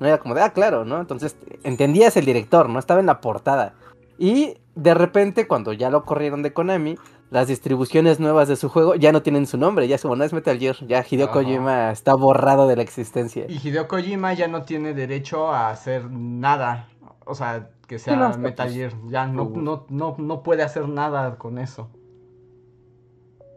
No 0.00 0.08
era 0.08 0.18
como 0.18 0.34
de, 0.34 0.42
ah, 0.42 0.52
claro, 0.52 0.84
¿no? 0.84 1.00
Entonces, 1.00 1.36
entendías 1.62 2.16
el 2.16 2.24
director, 2.24 2.68
¿no? 2.68 2.78
Estaba 2.80 2.98
en 2.98 3.06
la 3.06 3.20
portada. 3.20 3.74
Y 4.18 4.56
de 4.74 4.94
repente, 4.94 5.46
cuando 5.46 5.72
ya 5.72 5.90
lo 5.90 6.04
corrieron 6.04 6.42
de 6.42 6.52
Konami, 6.52 6.96
las 7.32 7.48
distribuciones 7.48 8.20
nuevas 8.20 8.46
de 8.46 8.56
su 8.56 8.68
juego 8.68 8.94
ya 8.94 9.10
no 9.10 9.22
tienen 9.22 9.46
su 9.46 9.56
nombre, 9.56 9.88
ya 9.88 9.96
es 9.96 10.02
como 10.02 10.16
no 10.16 10.22
es 10.24 10.32
Metal 10.32 10.58
Gear, 10.58 10.76
ya 10.86 11.04
Hideo 11.08 11.26
Ajá. 11.26 11.32
Kojima 11.34 11.90
está 11.90 12.14
borrado 12.14 12.68
de 12.68 12.76
la 12.76 12.82
existencia. 12.82 13.46
Y 13.48 13.56
Hideo 13.66 13.88
Kojima 13.88 14.34
ya 14.34 14.48
no 14.48 14.62
tiene 14.62 14.92
derecho 14.94 15.50
a 15.50 15.70
hacer 15.70 16.10
nada. 16.10 16.88
O 17.24 17.34
sea, 17.34 17.70
que 17.88 17.98
sea 17.98 18.16
no, 18.16 18.36
Metal 18.38 18.66
pues, 18.66 18.76
Gear. 18.76 18.92
Ya 19.08 19.26
no, 19.26 19.50
no, 19.54 19.86
no, 19.88 20.14
no 20.18 20.42
puede 20.42 20.62
hacer 20.62 20.88
nada 20.88 21.36
con 21.38 21.58
eso. 21.58 21.88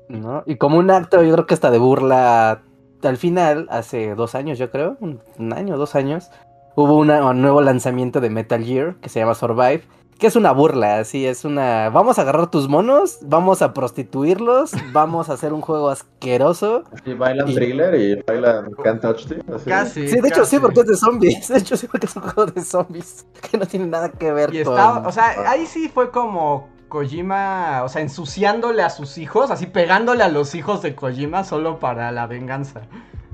¿no? 0.08 0.44
Y 0.46 0.56
como 0.58 0.78
un 0.78 0.92
acto, 0.92 1.24
yo 1.24 1.34
creo 1.34 1.46
que 1.46 1.54
hasta 1.56 1.72
de 1.72 1.78
burla, 1.80 2.62
al 3.04 3.18
final, 3.18 3.68
hace 3.70 4.16
dos 4.16 4.36
años, 4.36 4.58
yo 4.58 4.72
creo, 4.72 4.98
un, 5.00 5.20
un 5.38 5.54
año, 5.54 5.78
dos 5.78 5.96
años, 5.96 6.30
hubo 6.76 6.96
una- 6.98 7.26
un 7.30 7.42
nuevo 7.42 7.62
lanzamiento 7.62 8.22
de 8.22 8.30
Metal 8.30 8.64
Gear 8.64 8.96
que 9.02 9.10
se 9.10 9.20
llama 9.20 9.36
Survive, 9.36 9.84
que 10.20 10.28
es 10.28 10.36
una 10.36 10.52
burla, 10.54 11.00
así 11.00 11.26
es 11.28 11.44
una, 11.44 11.90
vamos 11.90 12.18
a 12.18 12.22
agarrar 12.22 12.50
tus 12.50 12.70
monos, 12.70 13.20
vamos 13.22 13.62
a 13.62 13.74
prostituirlos, 13.74 14.72
vamos 14.94 15.30
a 15.30 15.34
hacer 15.34 15.52
un 15.54 15.62
juego 15.62 15.90
asqueroso. 15.90 16.84
Y 17.06 17.14
bailan 17.14 17.50
Y- 17.50 17.56
thriller 17.56 17.96
y 17.96 18.22
bailan 18.22 18.72
Can't 18.84 19.02
Touch 19.02 19.26
así. 19.54 19.70
Casi. 19.70 20.08
Sí, 20.08 20.22
de 20.22 20.28
hecho 20.30 20.46
sí, 20.46 20.60
porque 20.60 20.82
es 20.82 20.88
de 20.88 20.96
zombies, 20.96 21.48
de 21.50 21.58
hecho 21.58 21.76
sí, 21.76 21.88
porque 21.88 22.06
es 22.06 22.16
un 22.16 22.22
juego 22.24 22.46
de 22.46 22.62
zombies, 22.62 23.26
que 23.50 23.58
no 23.58 23.66
tiene 23.66 23.88
nada 23.88 24.10
que 24.10 24.32
ver 24.32 24.54
Y 24.54 24.64
con... 24.64 24.74
está, 24.74 25.00
o 25.08 25.12
sea, 25.12 25.50
ahí 25.50 25.66
sí 25.66 25.90
fue 25.90 26.12
como 26.12 26.70
Kojima, 26.88 27.82
o 27.84 27.90
sea, 27.90 28.02
ensuciándole 28.02 28.84
a 28.84 28.90
sus 28.90 29.18
hijos, 29.18 29.52
así 29.52 29.66
pegándole 29.66 30.24
a 30.24 30.30
los 30.30 30.56
hijos 30.56 30.82
de 30.82 30.96
Kojima 30.96 31.44
solo 31.44 31.80
para 31.80 32.12
la 32.12 32.26
venganza. 32.28 32.82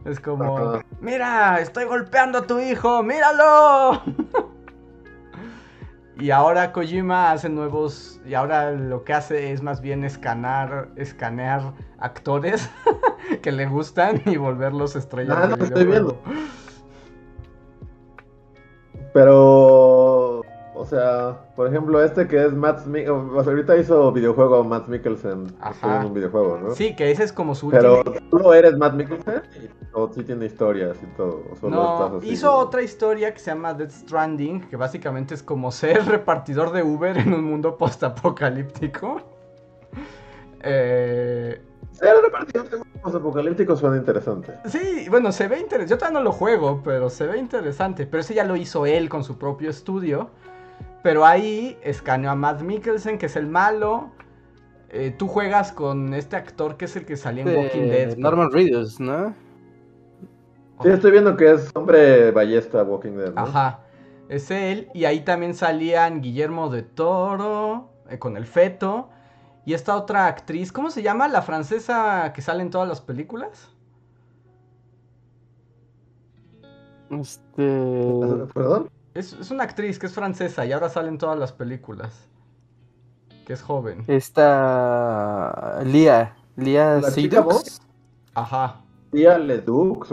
Es 0.03 0.19
como, 0.19 0.79
mira, 0.99 1.59
estoy 1.59 1.83
golpeando 1.85 2.39
a 2.39 2.47
tu 2.47 2.59
hijo, 2.59 3.03
míralo. 3.03 4.01
y 6.19 6.31
ahora 6.31 6.71
Kojima 6.71 7.31
hace 7.31 7.49
nuevos, 7.49 8.19
y 8.25 8.33
ahora 8.33 8.71
lo 8.71 9.03
que 9.03 9.13
hace 9.13 9.51
es 9.51 9.61
más 9.61 9.81
bien 9.81 10.03
escanear, 10.03 10.89
escanear 10.95 11.73
actores 11.99 12.69
que 13.41 13.51
le 13.51 13.65
gustan 13.65 14.21
y 14.25 14.37
volverlos 14.37 14.95
estrellas. 14.95 15.37
Ah, 15.39 15.47
no, 15.47 15.63
estoy 15.63 15.85
videojuego. 15.85 16.21
Pero, 19.13 20.40
o 20.81 20.85
sea, 20.85 21.37
por 21.55 21.67
ejemplo, 21.67 22.03
este 22.03 22.27
que 22.27 22.43
es 22.45 22.53
Matt 22.53 22.85
Mikkelsen, 22.85 23.29
o 23.35 23.43
sea, 23.43 23.51
ahorita 23.53 23.77
hizo 23.77 24.11
videojuego 24.11 24.63
Matt 24.63 24.87
Mikkelsen, 24.87 25.53
Ajá. 25.61 26.01
en 26.01 26.07
un 26.07 26.13
videojuego, 26.13 26.57
¿no? 26.57 26.71
Sí, 26.75 26.95
que 26.95 27.11
ese 27.11 27.23
es 27.23 27.31
como 27.31 27.55
su 27.55 27.69
Pero 27.69 28.03
tú 28.03 28.39
no 28.39 28.53
eres 28.53 28.77
Matt 28.77 28.95
Mikkelsen, 28.95 29.41
o 29.93 30.11
sí 30.11 30.23
tiene 30.23 30.45
historias 30.45 30.97
y 31.01 31.05
todo. 31.17 31.43
o 31.51 31.55
solo 31.55 31.75
No, 31.75 31.93
estás 32.05 32.17
así? 32.19 32.29
hizo 32.29 32.51
otra 32.53 32.81
historia 32.81 33.33
que 33.33 33.39
se 33.39 33.51
llama 33.51 33.73
Death 33.73 33.91
Stranding, 33.91 34.67
que 34.69 34.75
básicamente 34.75 35.33
es 35.35 35.43
como 35.43 35.71
ser 35.71 36.05
repartidor 36.07 36.71
de 36.71 36.83
Uber 36.83 37.17
en 37.17 37.33
un 37.33 37.43
mundo 37.43 37.77
postapocalíptico. 37.77 39.21
Eh, 40.63 41.59
Ser 41.91 42.15
repartido 42.23 42.63
de 42.65 42.77
mundos 42.77 43.15
apocalípticos 43.15 43.79
suena 43.79 43.97
interesante. 43.97 44.53
sí, 44.65 45.07
bueno, 45.09 45.31
se 45.31 45.47
ve 45.47 45.59
interesante. 45.59 45.89
Yo 45.89 45.97
todavía 45.97 46.19
no 46.19 46.23
lo 46.23 46.31
juego, 46.31 46.81
pero 46.83 47.09
se 47.09 47.25
ve 47.27 47.37
interesante. 47.39 48.05
Pero 48.05 48.21
ese 48.21 48.33
ya 48.35 48.43
lo 48.43 48.55
hizo 48.55 48.85
él 48.85 49.09
con 49.09 49.23
su 49.23 49.37
propio 49.39 49.69
estudio. 49.71 50.29
Pero 51.03 51.25
ahí 51.25 51.77
escaneó 51.83 52.31
a 52.31 52.35
Matt 52.35 52.61
Mikkelsen, 52.61 53.17
que 53.17 53.25
es 53.25 53.35
el 53.35 53.47
malo. 53.47 54.11
Eh, 54.89 55.15
tú 55.17 55.27
juegas 55.27 55.71
con 55.71 56.13
este 56.13 56.35
actor 56.35 56.77
que 56.77 56.85
es 56.85 56.95
el 56.95 57.05
que 57.05 57.17
salía 57.17 57.43
en 57.43 57.57
Walking 57.57 57.89
Dead. 57.89 58.09
pero- 58.09 58.21
Norman 58.21 58.51
Reedus, 58.51 58.99
¿no? 58.99 59.33
Sí, 60.83 60.89
estoy 60.89 61.11
viendo 61.11 61.37
que 61.37 61.51
es 61.51 61.69
hombre 61.75 62.31
ballesta 62.31 62.83
Walking 62.83 63.11
Dead, 63.11 63.33
¿no? 63.33 63.41
Ajá, 63.41 63.81
es 64.29 64.49
él. 64.51 64.89
Y 64.93 65.05
ahí 65.05 65.21
también 65.21 65.53
salían 65.53 66.21
Guillermo 66.21 66.69
de 66.69 66.83
Toro 66.83 67.89
eh, 68.09 68.19
con 68.19 68.35
el 68.37 68.45
feto. 68.45 69.09
Y 69.65 69.73
esta 69.73 69.95
otra 69.95 70.25
actriz, 70.27 70.71
¿cómo 70.71 70.89
se 70.89 71.03
llama? 71.03 71.27
La 71.27 71.41
francesa 71.43 72.33
que 72.33 72.41
sale 72.41 72.63
en 72.63 72.71
todas 72.71 72.87
las 72.87 72.99
películas. 72.99 73.69
Este... 77.11 77.41
¿Perdón? 78.53 78.89
Es, 79.13 79.33
es 79.33 79.51
una 79.51 79.63
actriz 79.63 79.99
que 79.99 80.05
es 80.07 80.13
francesa 80.13 80.65
y 80.65 80.71
ahora 80.71 80.89
sale 80.89 81.09
en 81.09 81.17
todas 81.17 81.37
las 81.37 81.51
películas. 81.51 82.27
Que 83.45 83.53
es 83.53 83.61
joven. 83.61 84.03
Esta... 84.07 85.81
Lía. 85.83 86.35
Lía 86.55 86.95
¿La 87.01 87.11
chica 87.11 87.37
Seydoux. 87.43 87.81
Ajá. 88.33 88.81
Lía 89.11 89.37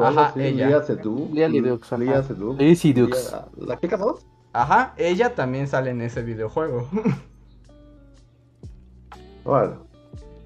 algo 0.03 0.21
Ajá, 0.21 0.29
así. 0.31 0.41
ella. 0.43 0.67
Lía 0.67 0.83
Seydoux. 0.83 1.31
Lía 1.33 1.49
Ledoux, 1.49 1.81
ajá. 1.87 1.99
Lía 1.99 2.23
Seydoux. 2.23 2.57
Lía 2.59 2.75
Seydoux. 2.77 3.09
Lía- 3.33 3.47
¿La 3.67 3.79
chica 3.79 3.97
dos? 3.97 4.27
Ajá, 4.53 4.95
ella 4.97 5.35
también 5.35 5.69
sale 5.69 5.91
en 5.91 6.01
ese 6.01 6.23
videojuego. 6.23 6.89
Bueno. 9.45 9.87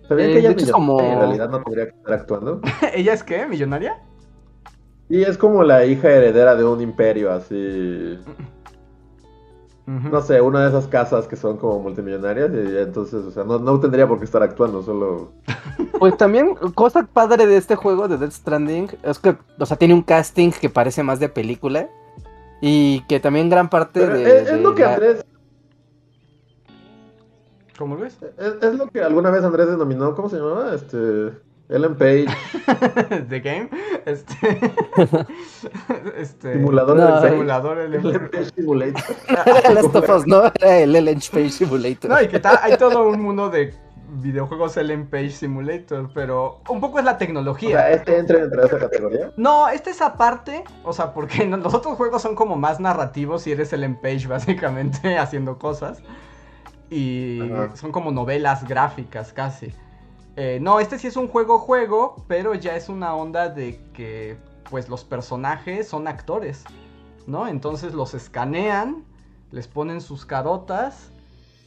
¿Sabían 0.08 0.30
Eh, 0.30 0.32
que 0.34 0.38
ella 0.40 0.50
es 0.50 0.70
como- 0.70 1.00
en 1.00 1.18
realidad 1.18 1.48
no 1.48 1.62
que 1.64 1.96
estar 1.96 2.12
actuando? 2.14 2.60
¿Ella 2.94 3.14
es 3.14 3.24
qué? 3.24 3.46
¿Millonaria? 3.46 4.00
Y 5.12 5.24
es 5.24 5.36
como 5.36 5.62
la 5.62 5.84
hija 5.84 6.08
heredera 6.08 6.54
de 6.54 6.64
un 6.64 6.80
imperio, 6.80 7.30
así. 7.30 8.18
No 9.84 10.22
sé, 10.22 10.40
una 10.40 10.62
de 10.62 10.70
esas 10.70 10.86
casas 10.86 11.28
que 11.28 11.36
son 11.36 11.58
como 11.58 11.80
multimillonarias. 11.80 12.50
Y 12.50 12.78
entonces, 12.78 13.22
o 13.26 13.30
sea, 13.30 13.44
no, 13.44 13.58
no 13.58 13.78
tendría 13.78 14.08
por 14.08 14.18
qué 14.18 14.24
estar 14.24 14.42
actuando, 14.42 14.82
solo. 14.82 15.32
Pues 15.98 16.16
también, 16.16 16.54
cosa 16.74 17.06
padre 17.06 17.46
de 17.46 17.58
este 17.58 17.76
juego 17.76 18.08
de 18.08 18.16
Death 18.16 18.32
Stranding 18.32 18.88
es 19.02 19.18
que, 19.18 19.36
o 19.58 19.66
sea, 19.66 19.76
tiene 19.76 19.92
un 19.92 20.02
casting 20.02 20.50
que 20.50 20.70
parece 20.70 21.02
más 21.02 21.20
de 21.20 21.28
película. 21.28 21.90
Y 22.62 23.02
que 23.02 23.20
también 23.20 23.50
gran 23.50 23.68
parte 23.68 24.00
Pero 24.00 24.14
de. 24.14 24.40
es, 24.44 24.60
lo 24.62 24.74
que 24.74 24.80
la- 24.82 24.94
Andrés. 24.94 25.26
¿Cómo 27.78 27.98
ves? 27.98 28.16
Es, 28.38 28.54
es 28.62 28.74
lo 28.78 28.86
que 28.88 29.02
alguna 29.02 29.30
vez 29.30 29.44
Andrés 29.44 29.66
denominó, 29.66 30.14
¿cómo 30.14 30.30
se 30.30 30.36
llamaba? 30.38 30.74
Este. 30.74 31.32
Ellen 31.72 31.94
Page, 31.96 32.26
The 33.28 33.40
Game. 33.40 33.68
Este. 34.06 34.36
este. 36.16 36.52
simulador 36.54 36.96
No. 36.96 37.22
Simulador 37.22 37.78
Ellen 37.80 38.02
LM. 38.02 38.30
Page 38.30 38.50
Simulator. 38.54 39.16
Last 39.74 39.94
of 39.96 40.08
Us, 40.08 40.26
¿no? 40.26 40.44
Era 40.60 40.78
el 40.78 40.94
Ellen 40.96 41.20
Page 41.32 41.50
Simulator. 41.50 42.10
No, 42.10 42.20
y 42.20 42.28
que 42.28 42.38
ta- 42.40 42.60
hay 42.62 42.76
todo 42.76 43.08
un 43.08 43.20
mundo 43.20 43.48
de 43.50 43.74
videojuegos 44.14 44.76
Ellen 44.76 45.06
Page 45.08 45.30
Simulator, 45.30 46.10
pero 46.12 46.60
un 46.68 46.80
poco 46.80 46.98
es 46.98 47.04
la 47.04 47.12
O 47.12 47.16
tecnología. 47.16 47.78
sea, 47.78 47.90
este 47.92 48.18
entra 48.18 48.40
dentro 48.40 48.60
de 48.60 48.66
esa 48.68 48.78
categoría. 48.78 49.30
No, 49.36 49.68
esta 49.68 49.90
es 49.90 50.02
aparte, 50.02 50.64
o 50.84 50.92
sea, 50.92 51.14
porque 51.14 51.44
los 51.46 51.72
otros 51.72 51.96
juegos 51.96 52.20
son 52.20 52.34
como 52.34 52.56
más 52.56 52.78
narrativos 52.80 53.46
y 53.46 53.52
eres 53.52 53.72
Ellen 53.72 53.96
Page 54.00 54.26
básicamente 54.28 55.16
haciendo 55.18 55.58
cosas. 55.58 56.02
Y 56.90 57.40
Ajá. 57.50 57.74
son 57.74 57.90
como 57.90 58.10
novelas 58.10 58.68
gráficas 58.68 59.32
casi. 59.32 59.72
Eh, 60.36 60.58
no, 60.62 60.80
este 60.80 60.98
sí 60.98 61.08
es 61.08 61.16
un 61.16 61.28
juego-juego, 61.28 62.24
pero 62.26 62.54
ya 62.54 62.74
es 62.76 62.88
una 62.88 63.14
onda 63.14 63.48
de 63.48 63.78
que 63.92 64.36
pues 64.70 64.88
los 64.88 65.04
personajes 65.04 65.86
son 65.88 66.08
actores, 66.08 66.64
¿no? 67.26 67.46
Entonces 67.48 67.92
los 67.92 68.14
escanean, 68.14 69.04
les 69.50 69.68
ponen 69.68 70.00
sus 70.00 70.24
carotas 70.24 71.10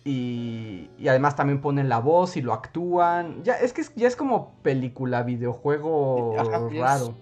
Y, 0.08 0.92
y 1.00 1.08
además 1.08 1.36
también 1.36 1.62
ponen 1.62 1.90
la 1.90 1.98
voz 1.98 2.38
y 2.38 2.42
lo 2.44 2.54
actúan. 2.54 3.44
Ya, 3.44 3.54
es 3.56 3.74
que 3.74 3.82
es- 3.82 3.92
ya 3.96 4.08
es 4.08 4.16
como 4.16 4.54
película, 4.62 5.24
videojuego 5.24 6.36
Ajá, 6.40 6.60
raro. 6.80 7.16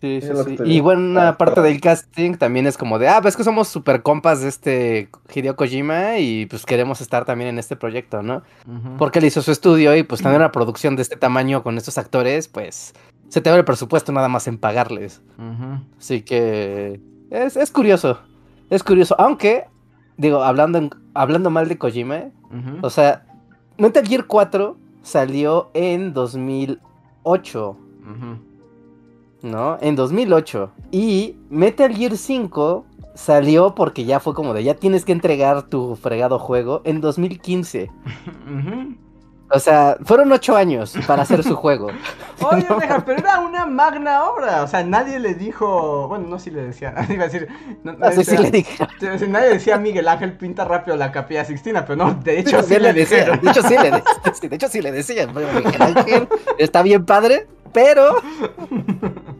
Sí, 0.00 0.20
sí, 0.20 0.28
sí. 0.44 0.56
Y 0.64 0.80
buena 0.80 1.38
parte 1.38 1.60
del 1.62 1.80
casting 1.80 2.34
también 2.34 2.66
es 2.66 2.76
como 2.76 2.98
de, 2.98 3.08
ah, 3.08 3.20
ves 3.20 3.36
que 3.36 3.44
somos 3.44 3.68
super 3.68 4.02
compas 4.02 4.42
de 4.42 4.48
este 4.48 5.08
Hideo 5.34 5.56
Kojima 5.56 6.18
y 6.18 6.46
pues 6.46 6.66
queremos 6.66 7.00
estar 7.00 7.24
también 7.24 7.48
en 7.50 7.58
este 7.58 7.76
proyecto, 7.76 8.22
¿no? 8.22 8.42
Porque 8.98 9.20
él 9.20 9.24
hizo 9.24 9.40
su 9.40 9.50
estudio 9.50 9.96
y 9.96 10.02
pues 10.02 10.20
tener 10.20 10.36
una 10.40 10.52
producción 10.52 10.96
de 10.96 11.02
este 11.02 11.16
tamaño 11.16 11.62
con 11.62 11.78
estos 11.78 11.96
actores, 11.96 12.48
pues 12.48 12.92
se 13.28 13.40
te 13.40 13.50
va 13.50 13.56
el 13.56 13.64
presupuesto 13.64 14.12
nada 14.12 14.28
más 14.28 14.46
en 14.46 14.58
pagarles. 14.58 15.22
Así 15.98 16.22
que 16.22 17.00
es, 17.30 17.56
es 17.56 17.70
curioso, 17.70 18.20
es 18.70 18.82
curioso. 18.82 19.16
Aunque, 19.18 19.64
digo, 20.16 20.42
hablando, 20.42 20.90
hablando 21.14 21.50
mal 21.50 21.68
de 21.68 21.78
Kojima, 21.78 22.24
o 22.82 22.90
sea, 22.90 23.24
Metal 23.78 24.06
Gear 24.06 24.26
4 24.26 24.76
salió 25.02 25.70
en 25.74 26.12
2008. 26.12 27.70
Ujú. 27.70 28.53
¿No? 29.44 29.78
En 29.80 29.94
2008. 29.96 30.70
Y 30.90 31.36
Metal 31.50 31.94
Gear 31.94 32.16
5 32.16 32.84
salió 33.14 33.74
porque 33.76 34.04
ya 34.04 34.18
fue 34.18 34.34
como 34.34 34.54
de 34.54 34.64
ya 34.64 34.74
tienes 34.74 35.04
que 35.04 35.12
entregar 35.12 35.62
tu 35.62 35.94
fregado 35.96 36.38
juego 36.40 36.82
en 36.84 37.00
2015. 37.00 37.90
Ujú. 38.46 38.96
O 39.50 39.58
sea, 39.60 39.98
fueron 40.02 40.32
ocho 40.32 40.56
años 40.56 40.94
para 41.06 41.22
hacer 41.22 41.44
su 41.44 41.54
juego. 41.54 41.88
Oye, 42.50 42.66
deja, 42.80 43.04
pero 43.04 43.18
era 43.20 43.40
una 43.40 43.66
magna 43.66 44.24
obra. 44.24 44.62
O 44.64 44.66
sea, 44.66 44.82
nadie 44.82 45.20
le 45.20 45.34
dijo. 45.34 46.08
Bueno, 46.08 46.26
no, 46.26 46.38
sí 46.40 46.50
le 46.50 46.62
decía. 46.64 46.92
Iba 47.08 47.24
a 47.24 47.26
decir. 47.28 47.46
no- 47.84 47.92
nadie 47.92 48.14
Así 48.14 48.24
sí 48.24 48.30
decía- 48.32 48.40
le 48.40 48.50
dije. 48.50 49.28
Nadie 49.28 49.48
decía 49.50 49.76
Miguel 49.76 50.08
Ángel 50.08 50.32
pinta 50.38 50.64
rápido 50.64 50.96
la 50.96 51.12
capilla 51.12 51.44
Sixtina, 51.44 51.84
pero 51.84 51.96
no, 52.04 52.14
de 52.14 52.40
hecho 52.40 52.62
sí 52.62 52.74
Sí 52.74 52.80
le 52.80 52.92
decía, 52.94 53.18
dijeron. 53.18 53.40
De 53.42 53.50
hecho 53.50 53.62
sí 53.62 53.74
le 53.76 53.90
decía. 53.90 54.34
sí, 54.34 54.48
de 54.48 54.56
hecho 54.56 54.68
sí 54.68 54.80
le 54.82 54.92
decía. 54.92 55.26
Bueno, 55.26 55.48
Miguel 55.62 55.82
Ángel 55.82 56.28
está 56.58 56.82
bien 56.82 57.04
padre, 57.04 57.46
pero. 57.72 58.14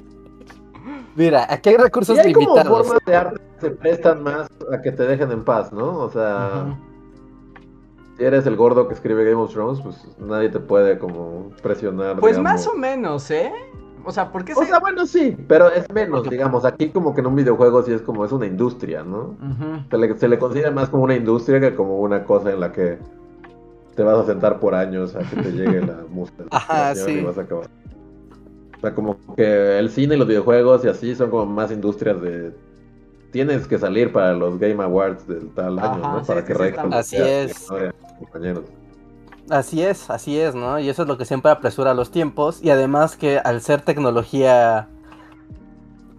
Mira, 1.17 1.47
aquí 1.49 1.71
hay 1.71 1.77
recursos 1.77 2.17
Y 2.17 2.21
hay 2.21 2.33
como 2.33 2.49
limitados. 2.55 2.87
formas 2.87 3.05
de 3.07 3.17
arte 3.17 3.41
que 3.55 3.61
se 3.61 3.71
prestan 3.71 4.23
más 4.23 4.49
a 4.73 4.83
que 4.83 4.93
te 4.93 5.05
dejen 5.05 5.31
en 5.31 5.45
paz, 5.45 5.73
¿no? 5.73 5.99
O 5.99 6.11
sea, 6.11 6.77
si 8.17 8.25
eres 8.25 8.47
el 8.47 8.57
gordo 8.57 8.89
que 8.89 8.95
escribe 8.95 9.25
Game 9.25 9.41
of 9.43 9.53
Thrones, 9.53 9.81
pues 9.81 9.97
nadie 10.19 10.49
te 10.49 10.61
puede 10.61 10.99
como 10.99 11.51
presionar. 11.63 12.19
Pues 12.19 12.37
digamos. 12.37 12.53
más 12.53 12.67
o 12.67 12.75
menos, 12.75 13.31
¿eh? 13.31 13.53
O 14.07 14.13
sea, 14.13 14.31
¿por 14.31 14.45
qué 14.45 14.53
O 14.53 14.57
se.? 14.57 14.67
sea, 14.67 14.81
bueno, 14.81 15.07
sí, 15.07 15.35
pero 15.49 15.71
es 15.71 15.91
menos, 15.91 16.29
digamos. 16.29 16.65
Aquí 16.65 16.91
como 16.91 17.15
que 17.15 17.21
en 17.23 17.27
un 17.29 17.37
videojuego 17.37 17.83
sí 17.83 17.93
es 17.93 18.03
como, 18.03 18.25
es 18.25 18.33
una 18.33 18.47
industria, 18.47 19.03
¿no? 19.03 19.37
Ujú. 19.41 19.85
Se 19.91 19.97
le, 19.99 20.19
se 20.19 20.29
le 20.29 20.39
considera 20.39 20.71
más 20.71 20.91
como 20.91 21.05
una 21.05 21.15
industria 21.17 21.59
que 21.61 21.75
como 21.75 21.99
una 22.01 22.25
cosa 22.25 22.51
en 22.53 22.61
la 22.61 22.71
que 22.71 22.99
te 23.95 24.03
vas 24.03 24.19
a 24.19 24.27
sentar 24.27 24.59
por 24.61 24.75
años 24.75 25.15
a 25.17 25.21
que 25.21 25.37
te 25.37 25.53
llegue 25.53 25.81
la 25.81 26.05
música 26.11 26.45
Ajá, 26.51 26.95
sí. 26.95 27.13
y 27.13 27.23
vas 27.23 27.39
a 27.39 27.43
acabar. 27.43 27.69
O 28.85 28.87
sea, 28.87 28.95
como 28.95 29.17
que 29.35 29.79
el 29.79 29.89
cine 29.89 30.15
y 30.15 30.19
los 30.19 30.29
videojuegos 30.29 30.85
y 30.85 30.89
así 30.89 31.15
son 31.15 31.31
como 31.31 31.47
más 31.47 31.71
industrias 31.71 32.21
de... 32.21 32.53
Tienes 33.33 33.67
que 33.67 33.79
salir 33.79 34.13
para 34.13 34.35
los 34.35 34.59
Game 34.59 34.85
Awards 34.85 35.27
del 35.27 35.49
tal 35.55 35.79
año, 35.79 36.03
¿no? 36.03 36.21
sí, 36.21 36.27
Para 36.27 36.41
es 36.41 36.47
que 36.47 36.55
sí 36.55 36.75
Así 36.93 37.17
es. 37.17 37.67
compañeros. 38.19 38.65
Así 39.49 39.83
es, 39.83 40.11
así 40.11 40.39
es, 40.39 40.55
¿no? 40.55 40.79
Y 40.79 40.91
eso 40.91 41.01
es 41.01 41.09
lo 41.09 41.17
que 41.17 41.25
siempre 41.25 41.51
apresura 41.51 41.95
los 41.95 42.11
tiempos. 42.11 42.63
Y 42.63 42.69
además 42.69 43.17
que 43.17 43.39
al 43.39 43.63
ser 43.63 43.81
tecnología, 43.81 44.87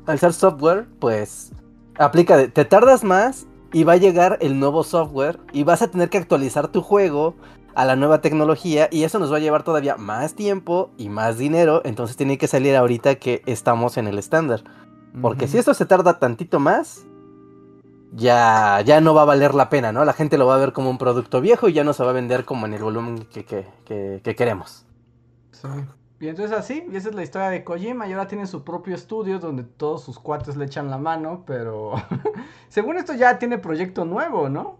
al 0.07 0.17
ser 0.17 0.33
software, 0.33 0.87
pues 0.97 1.51
aplica 1.99 2.35
de, 2.35 2.47
te 2.47 2.65
tardas 2.65 3.03
más 3.03 3.45
y 3.73 3.83
va 3.83 3.93
a 3.93 3.97
llegar 3.97 4.39
el 4.41 4.59
nuevo 4.59 4.83
software 4.83 5.37
y 5.53 5.63
vas 5.65 5.83
a 5.83 5.91
tener 5.91 6.09
que 6.09 6.17
actualizar 6.17 6.69
tu 6.69 6.81
juego 6.81 7.35
a 7.75 7.85
la 7.85 7.95
nueva 7.95 8.21
tecnología 8.21 8.87
y 8.91 9.03
eso 9.03 9.19
nos 9.19 9.31
va 9.31 9.37
a 9.37 9.41
llevar 9.41 9.63
todavía 9.63 9.97
más 9.97 10.33
tiempo 10.33 10.91
y 10.97 11.09
más 11.09 11.37
dinero. 11.37 11.81
Entonces 11.85 12.15
tiene 12.17 12.37
que 12.37 12.47
salir 12.47 12.75
ahorita 12.75 13.15
que 13.15 13.41
estamos 13.45 13.97
en 13.97 14.07
el 14.07 14.17
estándar. 14.17 14.63
Porque 15.21 15.47
si 15.47 15.57
esto 15.57 15.73
se 15.73 15.85
tarda 15.85 16.19
tantito 16.19 16.59
más, 16.59 17.05
ya, 18.13 18.81
ya 18.85 19.01
no 19.01 19.13
va 19.13 19.23
a 19.23 19.25
valer 19.25 19.53
la 19.53 19.69
pena, 19.69 19.91
¿no? 19.91 20.03
La 20.05 20.13
gente 20.13 20.37
lo 20.37 20.47
va 20.47 20.55
a 20.55 20.59
ver 20.59 20.73
como 20.73 20.89
un 20.89 20.97
producto 20.97 21.41
viejo 21.41 21.67
y 21.69 21.73
ya 21.73 21.83
no 21.83 21.93
se 21.93 22.03
va 22.03 22.09
a 22.11 22.13
vender 22.13 22.45
como 22.45 22.65
en 22.65 22.73
el 22.73 22.83
volumen 22.83 23.25
que, 23.31 23.43
que- 23.45 23.65
que- 23.85 24.21
que 24.23 24.35
queremos. 24.35 24.85
Sí. 25.51 25.67
Y 26.19 26.29
entonces 26.29 26.57
así, 26.57 26.85
y 26.91 26.95
esa 26.95 27.09
es 27.09 27.15
la 27.15 27.23
historia 27.23 27.49
de 27.49 27.63
Kojima, 27.65 28.07
y 28.07 28.13
ahora 28.13 28.27
tiene 28.27 28.47
su 28.47 28.63
propio 28.63 28.95
estudio 28.95 29.39
donde 29.39 29.63
todos 29.63 30.01
sus 30.03 30.17
cuates 30.17 30.55
le 30.55 30.65
echan 30.65 30.89
la 30.89 30.97
mano, 30.97 31.43
pero 31.45 31.93
según 32.69 32.95
esto 32.97 33.13
ya 33.13 33.37
tiene 33.37 33.57
proyecto 33.57 34.05
nuevo, 34.05 34.47
¿no? 34.49 34.77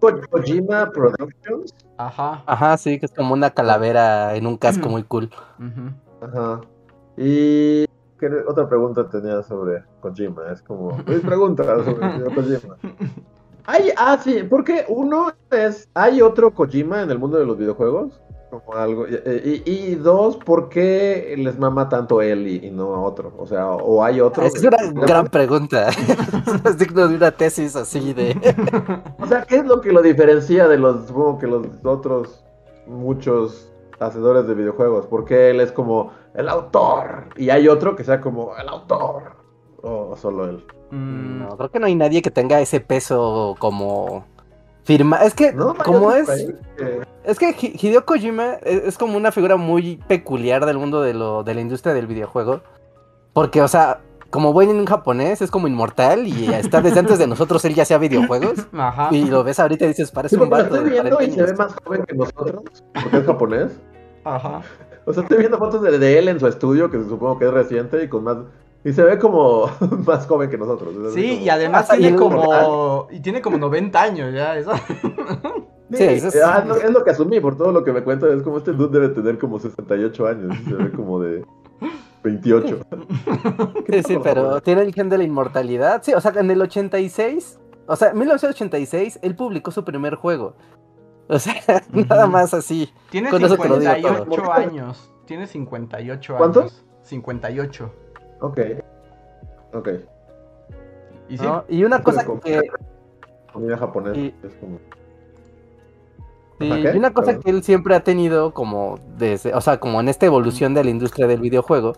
Ko- 0.00 0.20
Kojima 0.30 0.90
Productions. 0.90 1.74
Ajá. 1.96 2.42
Ajá, 2.46 2.76
sí, 2.78 2.98
que 2.98 3.06
es 3.06 3.12
como 3.12 3.34
una 3.34 3.50
calavera 3.50 4.34
en 4.36 4.46
un 4.46 4.56
casco 4.56 4.88
muy 4.88 5.02
cool. 5.04 5.30
Ajá. 6.20 6.60
Y 7.16 7.84
¿qué 8.18 8.28
otra 8.48 8.68
pregunta 8.68 9.08
tenía 9.08 9.42
sobre 9.42 9.84
Kojima. 10.00 10.50
Es 10.52 10.62
como, 10.62 10.90
es 11.06 11.20
pregunta 11.20 11.64
sobre 11.84 12.34
Kojima. 12.34 12.76
Hay, 13.66 13.90
ah, 13.96 14.18
sí, 14.22 14.42
porque 14.48 14.84
uno 14.88 15.32
es, 15.50 15.88
¿hay 15.94 16.22
otro 16.22 16.52
Kojima 16.52 17.02
en 17.02 17.10
el 17.10 17.18
mundo 17.18 17.38
de 17.38 17.46
los 17.46 17.58
videojuegos? 17.58 18.20
Como 18.50 18.74
algo, 18.74 19.06
y, 19.06 19.62
y- 19.64 19.70
y 19.92 19.94
dos, 19.94 20.36
¿por 20.36 20.68
qué 20.68 21.34
les 21.38 21.56
mama 21.58 21.88
tanto 21.88 22.20
él 22.20 22.48
y, 22.48 22.66
y 22.66 22.70
no 22.72 22.94
a 22.96 23.00
otro? 23.00 23.32
O 23.38 23.46
sea, 23.46 23.68
o 23.70 24.02
hay 24.02 24.20
otro. 24.20 24.42
Es 24.44 24.60
una 24.62 24.76
gran 24.92 25.28
pregunta. 25.28 25.88
es 26.64 26.76
digno 26.78 27.06
de 27.06 27.14
una 27.14 27.30
tesis 27.30 27.76
así 27.76 28.12
de... 28.12 28.36
O 29.20 29.26
sea, 29.26 29.42
¿qué 29.44 29.56
es 29.56 29.64
lo 29.66 29.80
que 29.80 29.92
lo 29.92 30.02
diferencia 30.02 30.66
de 30.66 30.78
los, 30.78 31.06
supongo 31.06 31.38
que 31.38 31.46
los 31.46 31.66
otros 31.84 32.44
muchos 32.86 33.70
hacedores 34.00 34.46
de 34.48 34.54
videojuegos? 34.54 35.06
Porque 35.06 35.50
él 35.50 35.60
es 35.60 35.70
como 35.72 36.10
el 36.34 36.48
autor 36.48 37.26
y 37.36 37.50
hay 37.50 37.68
otro 37.68 37.94
que 37.94 38.02
sea 38.04 38.20
como 38.20 38.56
el 38.56 38.68
autor 38.68 39.36
o 39.82 40.16
solo 40.16 40.48
él. 40.48 40.64
Mm, 40.90 41.38
No, 41.40 41.56
creo 41.56 41.70
que 41.70 41.78
no 41.78 41.86
hay 41.86 41.94
nadie 41.94 42.20
que 42.22 42.30
tenga 42.30 42.60
ese 42.60 42.80
peso 42.80 43.54
como... 43.58 44.24
Firma... 44.90 45.18
Es 45.18 45.34
que, 45.34 45.52
No, 45.52 45.74
como 45.76 46.10
es... 46.12 46.28
Es 47.22 47.38
que 47.38 47.52
Hi- 47.52 47.76
Hideo 47.80 48.04
Kojima 48.04 48.54
es, 48.62 48.82
es 48.84 48.98
como 48.98 49.16
una 49.16 49.30
figura 49.30 49.56
muy 49.56 50.00
peculiar 50.08 50.66
del 50.66 50.78
mundo 50.78 51.00
de, 51.00 51.14
lo, 51.14 51.44
de 51.44 51.54
la 51.54 51.60
industria 51.60 51.94
del 51.94 52.08
videojuego. 52.08 52.62
Porque, 53.32 53.62
o 53.62 53.68
sea, 53.68 54.00
como 54.30 54.52
buen 54.52 54.84
japonés, 54.86 55.42
es 55.42 55.50
como 55.52 55.68
inmortal 55.68 56.26
y 56.26 56.52
está 56.52 56.80
desde 56.82 56.98
antes 56.98 57.18
de 57.20 57.28
nosotros, 57.28 57.64
él 57.66 57.74
ya 57.74 57.84
hacía 57.84 57.98
videojuegos. 57.98 58.66
Ajá. 58.72 59.08
Y 59.12 59.26
lo 59.26 59.44
ves 59.44 59.60
ahorita 59.60 59.84
y 59.84 59.88
dices, 59.88 60.10
parece 60.10 60.34
Sí, 60.34 60.42
un 60.42 60.50
vato 60.50 60.64
estoy 60.74 60.84
de 60.84 60.90
viendo 60.90 61.10
40 61.16 61.24
y 61.34 61.38
se 61.38 61.52
ve 61.52 61.56
más 61.56 61.72
joven 61.84 62.04
que 62.04 62.14
nosotros, 62.16 62.62
porque 63.00 63.16
es 63.18 63.24
japonés. 63.26 63.72
Ajá. 64.24 64.62
O 65.04 65.12
sea, 65.12 65.22
estoy 65.22 65.38
viendo 65.38 65.58
fotos 65.58 65.82
de, 65.82 65.98
de 65.98 66.18
él 66.18 66.28
en 66.28 66.40
su 66.40 66.46
estudio, 66.48 66.90
que 66.90 66.98
supongo 67.04 67.38
que 67.38 67.44
es 67.46 67.52
reciente 67.52 68.02
y 68.02 68.08
con 68.08 68.24
más... 68.24 68.38
Y 68.84 68.92
se 68.92 69.02
ve 69.02 69.18
como 69.18 69.66
más 70.06 70.26
joven 70.26 70.48
que 70.50 70.56
nosotros. 70.58 70.94
Sí, 71.14 71.28
como- 71.30 71.40
y 71.42 71.48
además 71.50 71.86
Ah, 71.90 71.96
tiene 71.96 72.16
como. 72.16 73.08
Y 73.10 73.20
tiene 73.20 73.42
como 73.42 73.58
90 73.58 74.00
años 74.02 74.32
ya, 74.34 74.56
eso. 74.56 74.72
Sí, 75.92 76.04
eso 76.04 76.28
es- 76.28 76.36
ah, 76.42 76.60
es, 76.62 76.68
lo, 76.68 76.76
es 76.76 76.90
lo 76.90 77.04
que 77.04 77.10
asumí 77.10 77.40
por 77.40 77.56
todo 77.56 77.72
lo 77.72 77.84
que 77.84 77.92
me 77.92 78.02
cuenta. 78.02 78.26
Es 78.32 78.42
como 78.42 78.58
este 78.58 78.72
dude 78.72 78.98
debe 79.00 79.14
tener 79.14 79.38
como 79.38 79.58
68 79.58 80.26
años. 80.26 80.56
y 80.60 80.64
Se 80.68 80.74
ve 80.74 80.90
como 80.92 81.20
de 81.20 81.44
28. 82.22 82.78
Sí, 83.90 84.02
sí, 84.04 84.18
pero 84.22 84.60
tiene 84.60 84.82
el 84.82 84.94
gen 84.94 85.08
de 85.08 85.18
la 85.18 85.24
inmortalidad. 85.24 86.02
Sí, 86.04 86.12
o 86.14 86.20
sea, 86.20 86.32
en 86.36 86.48
el 86.50 86.62
86, 86.62 87.58
o 87.86 87.96
sea, 87.96 88.10
en 88.10 88.18
1986, 88.18 89.18
él 89.22 89.34
publicó 89.34 89.72
su 89.72 89.84
primer 89.84 90.14
juego. 90.14 90.54
O 91.28 91.38
sea, 91.38 91.54
nada 91.92 92.26
más 92.28 92.54
así. 92.54 92.92
Tiene 93.10 93.30
Con 93.30 93.44
eso 93.44 93.56
te 93.56 93.68
lo 93.68 93.78
digo 93.78 93.92
58 93.92 94.24
todo. 94.42 94.52
años. 94.52 95.12
Tiene 95.26 95.46
58 95.48 96.34
¿Cuántos? 96.38 96.62
años. 96.62 96.84
58. 97.02 97.92
Ok. 98.40 98.60
Ok. 99.72 99.88
Y 101.28 101.38
sí. 101.38 101.44
¿no? 101.44 101.64
Y 101.68 101.84
una 101.84 102.02
cosa 102.02 102.24
que, 102.42 102.60
Comida 103.52 103.76
japonesa. 103.76 104.18
Y- 104.18 104.34
Es 104.42 104.54
como... 104.54 104.78
Una 106.60 107.14
cosa 107.14 107.26
Perdón. 107.28 107.42
que 107.42 107.50
él 107.50 107.62
siempre 107.62 107.94
ha 107.94 108.00
tenido 108.04 108.52
como 108.52 108.98
desde, 109.16 109.54
o 109.54 109.60
sea, 109.62 109.80
como 109.80 109.98
en 110.00 110.08
esta 110.10 110.26
evolución 110.26 110.74
de 110.74 110.84
la 110.84 110.90
industria 110.90 111.26
del 111.26 111.40
videojuego, 111.40 111.94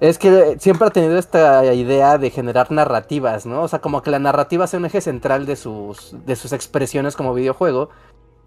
es 0.00 0.18
que 0.18 0.56
siempre 0.60 0.86
ha 0.86 0.90
tenido 0.90 1.18
esta 1.18 1.64
idea 1.74 2.16
de 2.18 2.30
generar 2.30 2.70
narrativas, 2.70 3.44
¿no? 3.44 3.62
O 3.62 3.68
sea, 3.68 3.80
como 3.80 4.02
que 4.02 4.10
la 4.12 4.20
narrativa 4.20 4.68
sea 4.68 4.78
un 4.78 4.86
eje 4.86 5.00
central 5.00 5.46
de 5.46 5.56
sus, 5.56 6.14
de 6.24 6.36
sus 6.36 6.52
expresiones 6.52 7.16
como 7.16 7.34
videojuego. 7.34 7.88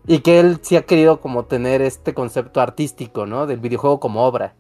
Y 0.06 0.20
que 0.20 0.40
él 0.40 0.60
sí 0.62 0.78
ha 0.78 0.84
querido 0.84 1.20
como 1.20 1.46
tener 1.46 1.82
este 1.82 2.14
concepto 2.14 2.62
artístico, 2.62 3.26
¿no? 3.26 3.46
Del 3.46 3.60
videojuego 3.60 4.00
como 4.00 4.26
obra. 4.26 4.54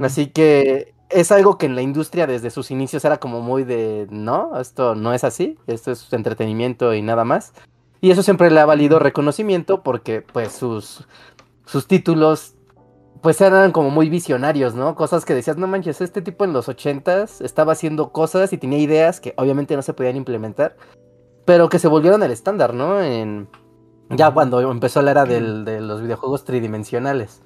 Así 0.00 0.26
que 0.26 0.92
es 1.12 1.30
algo 1.32 1.58
que 1.58 1.66
en 1.66 1.74
la 1.74 1.82
industria 1.82 2.26
desde 2.26 2.50
sus 2.50 2.70
inicios 2.70 3.04
era 3.04 3.18
como 3.18 3.40
muy 3.40 3.64
de, 3.64 4.06
no, 4.10 4.58
esto 4.60 4.94
no 4.94 5.12
es 5.12 5.24
así, 5.24 5.58
esto 5.66 5.90
es 5.92 6.12
entretenimiento 6.12 6.94
y 6.94 7.02
nada 7.02 7.24
más. 7.24 7.52
Y 8.00 8.10
eso 8.10 8.22
siempre 8.22 8.50
le 8.50 8.58
ha 8.60 8.66
valido 8.66 8.98
reconocimiento 8.98 9.82
porque 9.82 10.22
pues 10.22 10.52
sus, 10.52 11.06
sus 11.66 11.86
títulos 11.86 12.54
pues 13.22 13.40
eran 13.40 13.70
como 13.70 13.90
muy 13.90 14.08
visionarios, 14.08 14.74
¿no? 14.74 14.96
Cosas 14.96 15.24
que 15.24 15.34
decías, 15.34 15.56
no 15.56 15.68
manches, 15.68 16.00
este 16.00 16.22
tipo 16.22 16.44
en 16.44 16.52
los 16.52 16.68
ochentas 16.68 17.40
estaba 17.40 17.72
haciendo 17.72 18.10
cosas 18.10 18.52
y 18.52 18.58
tenía 18.58 18.78
ideas 18.80 19.20
que 19.20 19.32
obviamente 19.36 19.76
no 19.76 19.82
se 19.82 19.94
podían 19.94 20.16
implementar. 20.16 20.76
pero 21.44 21.68
que 21.68 21.78
se 21.78 21.88
volvieron 21.88 22.22
el 22.22 22.30
estándar, 22.32 22.72
¿no? 22.74 23.00
En, 23.02 23.48
ya 24.10 24.30
cuando 24.32 24.60
empezó 24.70 25.02
la 25.02 25.10
era 25.12 25.24
del- 25.24 25.64
de 25.64 25.80
los 25.80 26.00
videojuegos 26.02 26.44
tridimensionales, 26.44 27.42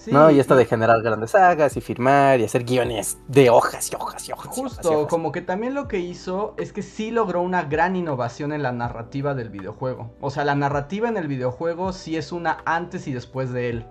Sí, 0.00 0.12
¿no? 0.12 0.30
Y 0.30 0.40
esto 0.40 0.56
de 0.56 0.64
generar 0.64 1.02
grandes 1.02 1.32
sagas 1.32 1.76
y 1.76 1.82
firmar 1.82 2.40
y 2.40 2.44
hacer 2.44 2.64
guiones 2.64 3.18
de 3.28 3.50
hojas 3.50 3.92
y 3.92 3.94
hojas 3.96 4.26
y 4.26 4.32
hojas. 4.32 4.48
y 4.48 4.56
hojas 4.56 4.58
y 4.58 4.60
Justo, 4.62 4.92
hojas. 5.00 5.10
como 5.10 5.30
que 5.30 5.42
también 5.42 5.74
lo 5.74 5.88
que 5.88 5.98
hizo 5.98 6.54
es 6.56 6.72
que 6.72 6.80
sí 6.80 7.10
logró 7.10 7.42
una 7.42 7.64
gran 7.64 7.96
innovación 7.96 8.54
en 8.54 8.62
la 8.62 8.72
narrativa 8.72 9.34
del 9.34 9.50
videojuego. 9.50 10.14
O 10.22 10.30
sea, 10.30 10.46
la 10.46 10.54
narrativa 10.54 11.06
en 11.10 11.18
el 11.18 11.28
videojuego 11.28 11.92
sí 11.92 12.16
es 12.16 12.32
una 12.32 12.62
antes 12.64 13.06
y 13.08 13.12
después 13.12 13.52
de 13.52 13.68
él. 13.68 13.86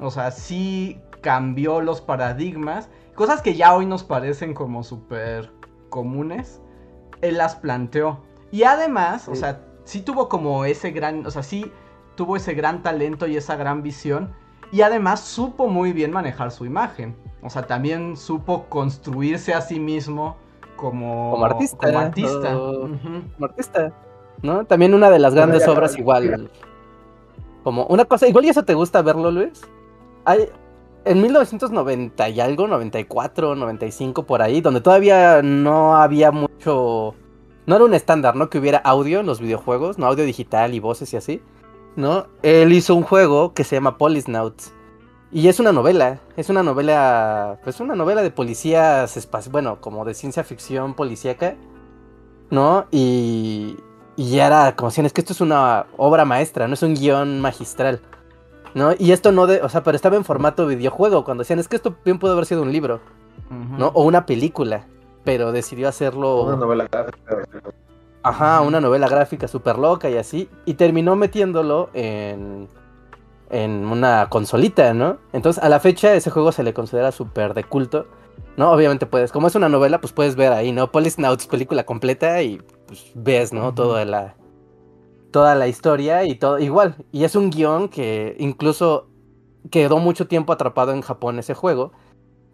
O 0.00 0.10
sea, 0.10 0.32
sí 0.32 1.00
cambió 1.20 1.80
los 1.80 2.00
paradigmas. 2.00 2.88
Cosas 3.14 3.40
que 3.40 3.54
ya 3.54 3.76
hoy 3.76 3.86
nos 3.86 4.02
parecen 4.02 4.54
como 4.54 4.82
súper 4.82 5.52
comunes. 5.88 6.60
Él 7.20 7.38
las 7.38 7.54
planteó. 7.54 8.24
Y 8.50 8.64
además, 8.64 9.28
o 9.28 9.36
sea, 9.36 9.60
sí 9.84 10.00
tuvo 10.00 10.28
como 10.28 10.64
ese 10.64 10.90
gran, 10.90 11.24
o 11.24 11.30
sea, 11.30 11.44
sí 11.44 11.70
tuvo 12.16 12.34
ese 12.34 12.54
gran 12.54 12.82
talento 12.82 13.28
y 13.28 13.36
esa 13.36 13.54
gran 13.54 13.84
visión. 13.84 14.34
Y 14.74 14.82
además 14.82 15.20
supo 15.20 15.68
muy 15.68 15.92
bien 15.92 16.10
manejar 16.10 16.50
su 16.50 16.66
imagen. 16.66 17.14
O 17.42 17.48
sea, 17.48 17.62
también 17.64 18.16
supo 18.16 18.64
construirse 18.68 19.54
a 19.54 19.60
sí 19.60 19.78
mismo 19.78 20.34
como, 20.74 21.30
Como 21.30 21.44
artista, 21.44 21.86
como 21.86 21.98
artista. 22.00 22.58
o- 22.58 22.86
Ujú. 22.86 23.22
como 23.34 23.46
artista, 23.46 23.92
¿no? 24.42 24.64
También 24.64 24.92
una 24.92 25.10
de 25.10 25.20
las 25.20 25.32
grandes 25.32 25.64
ya, 25.64 25.70
obras 25.70 25.96
igual. 25.96 26.50
Como 27.62 27.86
una 27.86 28.04
cosa, 28.04 28.26
igual 28.26 28.46
y 28.46 28.48
eso 28.48 28.64
te 28.64 28.74
gusta 28.74 29.00
verlo, 29.02 29.30
Luis. 29.30 29.62
Hay 30.24 30.48
en 31.04 31.22
1990 31.22 32.28
y 32.30 32.40
algo, 32.40 32.66
94, 32.66 33.54
95 33.54 34.24
por 34.24 34.42
ahí, 34.42 34.60
donde 34.60 34.80
todavía 34.80 35.40
no 35.40 35.94
había 35.96 36.32
mucho 36.32 37.14
no 37.66 37.76
era 37.76 37.84
un 37.84 37.94
estándar, 37.94 38.34
¿no? 38.34 38.50
Que 38.50 38.58
hubiera 38.58 38.78
audio 38.78 39.20
en 39.20 39.26
los 39.26 39.40
videojuegos, 39.40 39.98
no 39.98 40.06
audio 40.06 40.24
digital 40.24 40.74
y 40.74 40.80
voces 40.80 41.14
y 41.14 41.16
así, 41.16 41.40
¿no? 41.96 42.26
Él 42.42 42.72
hizo 42.72 42.94
un 42.94 43.02
juego 43.02 43.54
que 43.54 43.64
se 43.64 43.76
llama 43.76 43.98
Polisnauts. 43.98 44.72
Y 45.32 45.48
es 45.48 45.58
una 45.58 45.72
novela, 45.72 46.20
es 46.36 46.48
una 46.48 46.62
novela, 46.62 47.58
pues 47.64 47.80
una 47.80 47.96
novela 47.96 48.22
de 48.22 48.30
policías, 48.30 49.28
bueno, 49.50 49.80
como 49.80 50.04
de 50.04 50.14
ciencia 50.14 50.44
ficción 50.44 50.94
policíaca, 50.94 51.56
¿no? 52.50 52.86
Y, 52.92 53.76
y 54.16 54.30
ya 54.30 54.46
era 54.46 54.76
como 54.76 54.90
decían, 54.90 55.06
es 55.06 55.12
que 55.12 55.22
esto 55.22 55.32
es 55.32 55.40
una 55.40 55.86
obra 55.96 56.24
maestra, 56.24 56.68
no 56.68 56.74
es 56.74 56.82
un 56.84 56.94
guion 56.94 57.40
magistral, 57.40 58.00
¿no? 58.74 58.92
Y 58.96 59.10
esto 59.10 59.32
no 59.32 59.48
de, 59.48 59.60
o 59.62 59.68
sea, 59.68 59.82
pero 59.82 59.96
estaba 59.96 60.16
en 60.16 60.24
formato 60.24 60.66
videojuego, 60.66 61.24
cuando 61.24 61.42
decían, 61.42 61.58
es 61.58 61.66
que 61.66 61.76
esto 61.76 61.96
bien 62.04 62.20
puede 62.20 62.34
haber 62.34 62.46
sido 62.46 62.62
un 62.62 62.70
libro. 62.70 63.00
¿no? 63.50 63.88
O 63.88 64.04
una 64.04 64.26
película, 64.26 64.86
pero 65.24 65.52
decidió 65.52 65.88
hacerlo... 65.88 66.42
Una 66.42 66.56
novela. 66.56 66.88
Ajá, 68.24 68.62
una 68.62 68.80
novela 68.80 69.06
gráfica 69.06 69.46
súper 69.46 69.78
loca 69.78 70.08
y 70.08 70.16
así. 70.16 70.48
Y 70.64 70.74
terminó 70.74 71.14
metiéndolo 71.14 71.90
en, 71.92 72.68
en 73.50 73.84
una 73.84 74.28
consolita, 74.30 74.94
¿no? 74.94 75.18
Entonces, 75.34 75.62
a 75.62 75.68
la 75.68 75.78
fecha, 75.78 76.14
ese 76.14 76.30
juego 76.30 76.50
se 76.50 76.62
le 76.62 76.72
considera 76.72 77.12
súper 77.12 77.52
de 77.52 77.64
culto. 77.64 78.06
¿No? 78.56 78.70
Obviamente 78.72 79.04
puedes, 79.06 79.30
como 79.30 79.48
es 79.48 79.54
una 79.56 79.68
novela, 79.68 80.00
pues 80.00 80.12
puedes 80.12 80.36
ver 80.36 80.52
ahí, 80.52 80.72
¿no? 80.72 80.90
Polisnauts, 80.90 81.46
película 81.46 81.84
completa 81.84 82.40
y 82.40 82.62
pues 82.86 83.12
ves, 83.14 83.52
¿no? 83.52 83.74
Toda 83.74 84.04
la. 84.06 84.36
Toda 85.30 85.54
la 85.54 85.68
historia 85.68 86.24
y 86.24 86.36
todo. 86.36 86.58
Igual. 86.58 86.96
Y 87.12 87.24
es 87.24 87.36
un 87.36 87.50
guion 87.50 87.88
que 87.90 88.36
incluso 88.38 89.08
quedó 89.70 89.98
mucho 89.98 90.26
tiempo 90.28 90.52
atrapado 90.52 90.92
en 90.92 91.02
Japón 91.02 91.38
ese 91.38 91.52
juego. 91.52 91.92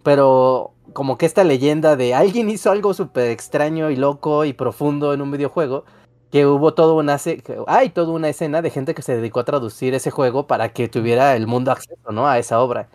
Pero 0.02 0.72
como 0.92 1.18
que 1.18 1.26
esta 1.26 1.44
leyenda 1.44 1.96
de 1.96 2.14
alguien 2.14 2.50
hizo 2.50 2.70
algo 2.70 2.94
súper 2.94 3.30
extraño 3.30 3.90
y 3.90 3.96
loco 3.96 4.44
y 4.44 4.52
profundo 4.52 5.12
en 5.14 5.22
un 5.22 5.30
videojuego, 5.30 5.84
que 6.30 6.46
hubo 6.46 6.74
toda 6.74 6.94
una, 6.94 7.18
hay 7.66 7.90
toda 7.90 8.12
una 8.12 8.28
escena 8.28 8.62
de 8.62 8.70
gente 8.70 8.94
que 8.94 9.02
se 9.02 9.16
dedicó 9.16 9.40
a 9.40 9.44
traducir 9.44 9.94
ese 9.94 10.10
juego 10.10 10.46
para 10.46 10.72
que 10.72 10.88
tuviera 10.88 11.34
el 11.36 11.46
mundo 11.46 11.72
acceso, 11.72 12.12
¿no? 12.12 12.28
A 12.28 12.38
esa 12.38 12.60
obra, 12.60 12.88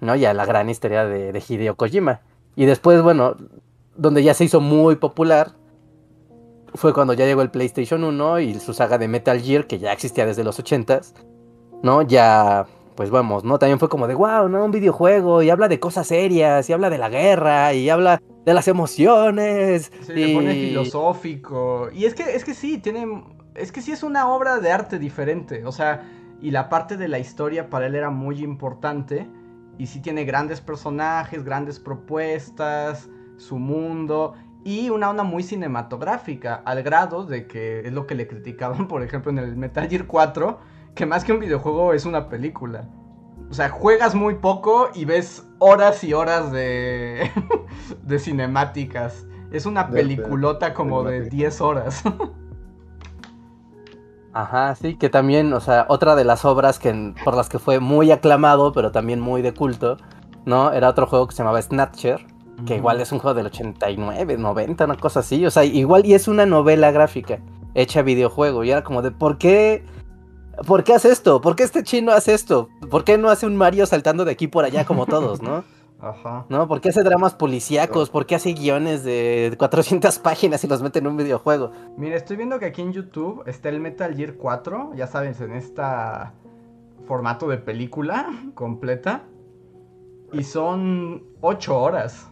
¿no? 0.00 0.16
Y 0.16 0.24
a 0.24 0.34
la 0.34 0.46
gran 0.46 0.70
historia 0.70 1.04
de, 1.04 1.32
de 1.32 1.44
Hideo 1.46 1.76
Kojima. 1.76 2.20
Y 2.56 2.64
después, 2.64 3.02
bueno, 3.02 3.36
donde 3.96 4.22
ya 4.22 4.34
se 4.34 4.44
hizo 4.44 4.60
muy 4.60 4.96
popular, 4.96 5.52
fue 6.74 6.92
cuando 6.92 7.12
ya 7.12 7.26
llegó 7.26 7.42
el 7.42 7.50
PlayStation 7.50 8.04
1 8.04 8.40
y 8.40 8.60
su 8.60 8.72
saga 8.72 8.98
de 8.98 9.08
Metal 9.08 9.40
Gear, 9.40 9.66
que 9.66 9.78
ya 9.78 9.92
existía 9.92 10.26
desde 10.26 10.44
los 10.44 10.58
80s, 10.58 11.14
¿no? 11.82 12.02
Ya, 12.02 12.66
pues 12.96 13.10
vamos, 13.10 13.44
¿no? 13.44 13.58
También 13.58 13.78
fue 13.78 13.88
como 13.88 14.08
de, 14.08 14.14
wow, 14.14 14.48
¿no? 14.48 14.64
Un 14.64 14.70
videojuego 14.70 15.42
y 15.42 15.50
habla 15.50 15.68
de 15.68 15.78
cosas 15.78 16.06
serias 16.06 16.68
y 16.68 16.72
habla 16.72 16.90
de 16.90 16.98
la 16.98 17.08
guerra 17.08 17.74
y 17.74 17.90
habla 17.90 18.22
de 18.44 18.54
las 18.54 18.66
emociones. 18.66 19.92
Se 20.02 20.18
y... 20.18 20.26
le 20.26 20.34
pone 20.34 20.54
filosófico. 20.54 21.90
Y 21.92 22.06
es 22.06 22.14
que, 22.14 22.34
es 22.34 22.44
que 22.44 22.54
sí, 22.54 22.78
tiene. 22.78 23.22
Es 23.54 23.70
que 23.70 23.82
sí 23.82 23.92
es 23.92 24.02
una 24.02 24.28
obra 24.28 24.58
de 24.58 24.72
arte 24.72 24.98
diferente. 24.98 25.64
O 25.66 25.72
sea, 25.72 26.02
y 26.40 26.50
la 26.50 26.68
parte 26.68 26.96
de 26.96 27.08
la 27.08 27.18
historia 27.18 27.70
para 27.70 27.86
él 27.86 27.94
era 27.94 28.10
muy 28.10 28.42
importante. 28.42 29.28
Y 29.78 29.86
sí 29.86 30.00
tiene 30.00 30.24
grandes 30.24 30.62
personajes, 30.62 31.44
grandes 31.44 31.78
propuestas, 31.78 33.10
su 33.36 33.58
mundo. 33.58 34.34
Y 34.64 34.88
una 34.88 35.10
onda 35.10 35.22
muy 35.22 35.42
cinematográfica. 35.42 36.62
Al 36.64 36.82
grado 36.82 37.24
de 37.24 37.46
que 37.46 37.80
es 37.80 37.92
lo 37.92 38.06
que 38.06 38.14
le 38.14 38.26
criticaban, 38.26 38.88
por 38.88 39.02
ejemplo, 39.02 39.30
en 39.30 39.38
el 39.38 39.54
Metal 39.54 39.86
Gear 39.86 40.06
4. 40.06 40.75
Que 40.96 41.06
más 41.06 41.24
que 41.24 41.32
un 41.32 41.38
videojuego 41.38 41.92
es 41.92 42.04
una 42.06 42.28
película. 42.28 42.88
O 43.48 43.54
sea, 43.54 43.68
juegas 43.68 44.16
muy 44.16 44.34
poco 44.34 44.88
y 44.94 45.04
ves 45.04 45.46
horas 45.60 46.02
y 46.02 46.12
horas 46.14 46.50
de, 46.50 47.30
de 48.02 48.18
cinemáticas. 48.18 49.24
Es 49.52 49.66
una 49.66 49.84
De- 49.84 49.92
peliculota 49.92 50.74
como 50.74 51.04
de 51.04 51.10
cinemática. 51.24 51.36
10 51.36 51.60
horas. 51.60 52.02
Ajá, 54.32 54.74
sí, 54.74 54.96
que 54.96 55.08
también, 55.08 55.52
o 55.54 55.60
sea, 55.60 55.86
otra 55.88 56.14
de 56.14 56.24
las 56.24 56.44
obras 56.44 56.78
que, 56.78 57.14
por 57.24 57.34
las 57.34 57.48
que 57.48 57.58
fue 57.58 57.80
muy 57.80 58.10
aclamado, 58.10 58.72
pero 58.72 58.92
también 58.92 59.18
muy 59.20 59.40
de 59.40 59.54
culto, 59.54 59.96
¿no? 60.44 60.72
Era 60.72 60.90
otro 60.90 61.06
juego 61.06 61.26
que 61.26 61.34
se 61.34 61.38
llamaba 61.38 61.62
Snatcher, 61.62 62.26
que 62.66 62.76
igual 62.76 63.00
es 63.00 63.12
un 63.12 63.18
juego 63.18 63.34
del 63.34 63.46
89, 63.46 64.36
90, 64.36 64.84
una 64.84 64.96
cosa 64.96 65.20
así, 65.20 65.46
o 65.46 65.50
sea, 65.50 65.64
igual 65.64 66.04
y 66.04 66.12
es 66.12 66.28
una 66.28 66.44
novela 66.44 66.90
gráfica 66.90 67.38
hecha 67.74 68.02
videojuego, 68.02 68.62
y 68.64 68.70
era 68.72 68.82
como 68.84 69.00
de, 69.00 69.10
¿por 69.10 69.38
qué? 69.38 69.84
¿Por 70.66 70.84
qué 70.84 70.94
hace 70.94 71.10
esto? 71.10 71.40
¿Por 71.40 71.56
qué 71.56 71.64
este 71.64 71.82
chino 71.82 72.12
hace 72.12 72.32
esto? 72.34 72.68
¿Por 72.90 73.04
qué 73.04 73.18
no 73.18 73.28
hace 73.28 73.46
un 73.46 73.56
Mario 73.56 73.86
saltando 73.86 74.24
de 74.24 74.32
aquí 74.32 74.46
por 74.48 74.64
allá 74.64 74.84
como 74.84 75.06
todos, 75.06 75.42
no? 75.42 75.64
Ajá. 75.98 76.44
¿No? 76.48 76.68
¿Por 76.68 76.80
qué 76.80 76.90
hace 76.90 77.02
dramas 77.02 77.34
policíacos? 77.34 78.10
¿Por 78.10 78.26
qué 78.26 78.34
hace 78.34 78.52
guiones 78.52 79.02
de 79.02 79.54
400 79.58 80.18
páginas 80.20 80.62
y 80.64 80.68
los 80.68 80.82
mete 80.82 80.98
en 80.98 81.06
un 81.06 81.16
videojuego? 81.16 81.72
Mira, 81.96 82.16
estoy 82.16 82.36
viendo 82.36 82.58
que 82.58 82.66
aquí 82.66 82.82
en 82.82 82.92
YouTube 82.92 83.42
está 83.46 83.68
el 83.70 83.80
Metal 83.80 84.14
Gear 84.14 84.34
4. 84.34 84.92
Ya 84.94 85.06
sabes, 85.06 85.40
en 85.40 85.52
esta 85.52 86.34
formato 87.06 87.48
de 87.48 87.58
película 87.58 88.26
completa. 88.54 89.22
Y 90.32 90.42
son 90.42 91.22
8 91.40 91.80
horas. 91.80 92.28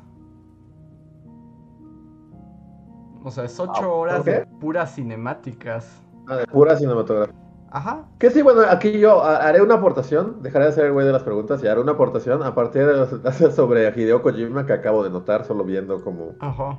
O 3.23 3.31
sea, 3.31 3.45
es 3.45 3.59
8 3.59 3.73
Ah, 3.75 3.89
horas 3.89 4.25
de 4.25 4.47
puras 4.61 4.95
cinemáticas. 4.95 6.03
Ah, 6.29 6.37
de 6.37 6.47
pura 6.47 6.77
cinematografía. 6.77 7.35
Ajá. 7.75 8.05
Que 8.21 8.31
sí, 8.31 8.41
bueno, 8.41 8.61
aquí 8.71 8.99
yo 9.01 9.23
ha- 9.25 9.39
haré 9.39 9.61
una 9.61 9.75
aportación, 9.75 10.37
dejaré 10.43 10.67
de 10.67 10.73
ser 10.73 10.85
el 10.87 10.93
güey 10.93 11.05
de 11.05 11.13
las 11.13 11.25
preguntas 11.25 11.63
y 11.63 11.67
haré 11.67 11.81
una 11.81 11.93
aportación 11.93 12.43
a 12.45 12.55
partir 12.55 12.87
de 12.87 12.97
los 12.97 13.11
sobre 13.55 13.89
Hideo 13.95 14.23
Kojima 14.23 14.65
que 14.65 14.73
acabo 14.73 15.03
de 15.03 15.11
notar 15.11 15.45
solo 15.45 15.65
viendo 15.65 16.03
como... 16.03 16.37
Ajá. 16.41 16.79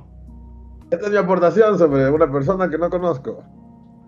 Esta 0.90 1.06
es 1.06 1.12
mi 1.12 1.18
aportación 1.18 1.78
sobre 1.78 2.08
una 2.10 2.30
persona 2.32 2.70
que 2.70 2.78
no 2.78 2.88
conozco. 2.88 3.42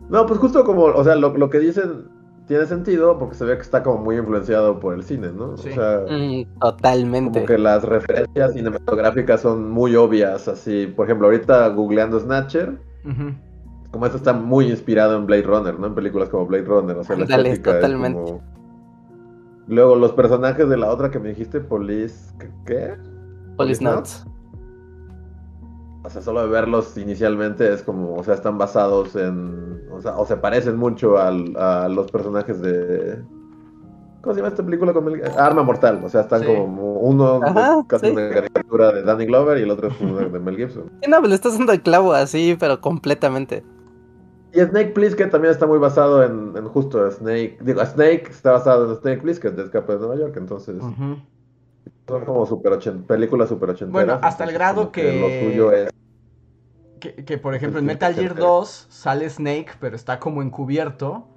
No, 0.09 0.25
pues 0.27 0.39
justo 0.41 0.65
como, 0.65 0.85
o 0.85 1.05
sea, 1.05 1.15
lo, 1.17 1.37
lo 1.37 1.51
que 1.51 1.59
dicen 1.59 2.09
tiene 2.47 2.65
sentido 2.65 3.19
porque 3.19 3.35
se 3.35 3.45
ve 3.45 3.57
que 3.57 3.63
está 3.63 3.83
como 3.83 3.99
muy 4.05 4.17
influenciado 4.17 4.81
por 4.81 4.95
el 4.95 5.03
cine, 5.03 5.31
¿no? 5.31 5.59
Sí. 5.59 5.69
O 5.69 5.75
sea, 5.75 6.01
Mm, 6.09 6.59
totalmente. 6.59 7.41
como 7.41 7.47
que 7.47 7.59
las 7.59 7.83
referencias 7.85 8.55
cinematográficas 8.55 9.43
son 9.43 9.71
muy 9.71 9.95
obvias, 9.97 10.49
así, 10.49 10.87
por 10.87 11.05
ejemplo, 11.05 11.27
ahorita 11.27 11.69
googleando 11.69 12.19
Snatcher, 12.19 12.79
Ujú. 13.05 13.35
Como 13.91 14.05
esto 14.07 14.19
está 14.19 14.33
muy 14.33 14.67
inspirado 14.71 15.17
en 15.17 15.27
Blade 15.27 15.43
Runner, 15.43 15.79
¿no? 15.79 15.87
En 15.87 15.95
películas 15.95 16.29
como 16.29 16.47
Blade 16.47 16.65
Runner, 16.65 16.97
o 16.97 17.05
sea, 17.05 17.17
la 17.17 17.25
es 17.49 17.63
totalmente. 17.63 18.19
como- 18.21 18.43
Luego, 19.67 19.97
los 19.97 20.13
personajes 20.13 20.67
de 20.69 20.77
la 20.79 20.91
otra 20.91 21.11
que 21.11 21.19
me 21.19 21.29
dijiste, 21.29 21.61
Police... 21.61 22.33
¿qué- 22.39 22.51
¿Qué? 22.65 22.95
Polisnauts. 23.57 24.25
O 26.05 26.11
sea, 26.11 26.23
solo 26.23 26.41
de 26.43 26.49
verlos 26.49 26.97
inicialmente 26.97 27.71
es 27.73 27.83
como, 27.83 28.15
o 28.15 28.25
sea, 28.25 28.35
están 28.35 28.57
basados 28.57 29.15
en, 29.17 29.83
o 29.93 30.01
sea, 30.01 30.17
o 30.17 30.25
se 30.25 30.37
parecen 30.37 30.77
mucho 30.77 31.19
al- 31.19 31.55
a 31.57 31.89
los 31.89 32.11
personajes 32.11 32.63
de... 32.63 33.23
¿Cómo 34.23 34.33
se 34.35 34.41
llama 34.41 34.49
esta 34.49 34.65
película 34.65 34.93
con 34.95 35.05
Mel- 35.05 35.23
Arma 35.39 35.63
Mortal, 35.63 36.01
o 36.03 36.09
sea, 36.09 36.23
están 36.23 36.41
Sí. 36.41 36.47
como 36.47 36.95
uno 37.01 37.41
Ajá, 37.43 37.85
casi 37.87 38.07
sí. 38.07 38.13
una 38.13 38.31
caricatura 38.31 38.93
de 38.93 39.03
Danny 39.03 39.27
Glover 39.27 39.59
y 39.59 39.63
el 39.63 39.71
otro 39.71 39.89
es 39.89 40.33
de 40.33 40.39
Mel 40.39 40.57
Gibson. 40.57 40.85
Sí, 41.03 41.11
no, 41.11 41.19
pues 41.19 41.29
le 41.29 41.35
estás 41.35 41.59
dando 41.59 41.73
el 41.73 41.83
clavo 41.83 42.13
así, 42.15 42.57
pero 42.59 42.81
completamente. 42.81 43.65
Y 44.53 44.61
Snake 44.61 44.91
Plissken 44.93 45.31
también 45.31 45.53
está 45.53 45.67
muy 45.67 45.79
basado 45.79 46.23
en, 46.25 46.57
en 46.57 46.69
justo 46.69 47.11
Snake, 47.11 47.59
digo, 47.61 47.85
Snake 47.85 48.29
está 48.31 48.53
basado 48.53 48.91
en 48.91 48.97
Snake 49.01 49.21
Plissken 49.21 49.55
de 49.57 49.65
Escape 49.65 49.93
de 49.93 49.99
Nueva 49.99 50.17
York, 50.17 50.37
entonces 50.37 50.81
son 50.81 52.25
como 52.25 52.47
super 52.47 52.79
películas 53.07 53.51
super 53.51 53.71
ochenteras. 53.71 53.93
Bueno, 54.07 54.19
hasta 54.23 54.45
el 54.45 54.53
grado 54.53 54.77
como 54.81 54.93
que- 54.93 55.21
Lo 55.21 55.49
suyo 55.51 55.73
es... 55.73 55.91
Que, 57.01 57.15
que, 57.25 57.39
por 57.39 57.55
ejemplo 57.55 57.79
en 57.79 57.87
Metal 57.87 58.13
Gear 58.15 58.35
2 58.35 58.87
sale 58.89 59.29
Snake, 59.31 59.73
pero 59.79 59.95
está 59.95 60.19
como 60.19 60.43
encubierto. 60.43 61.29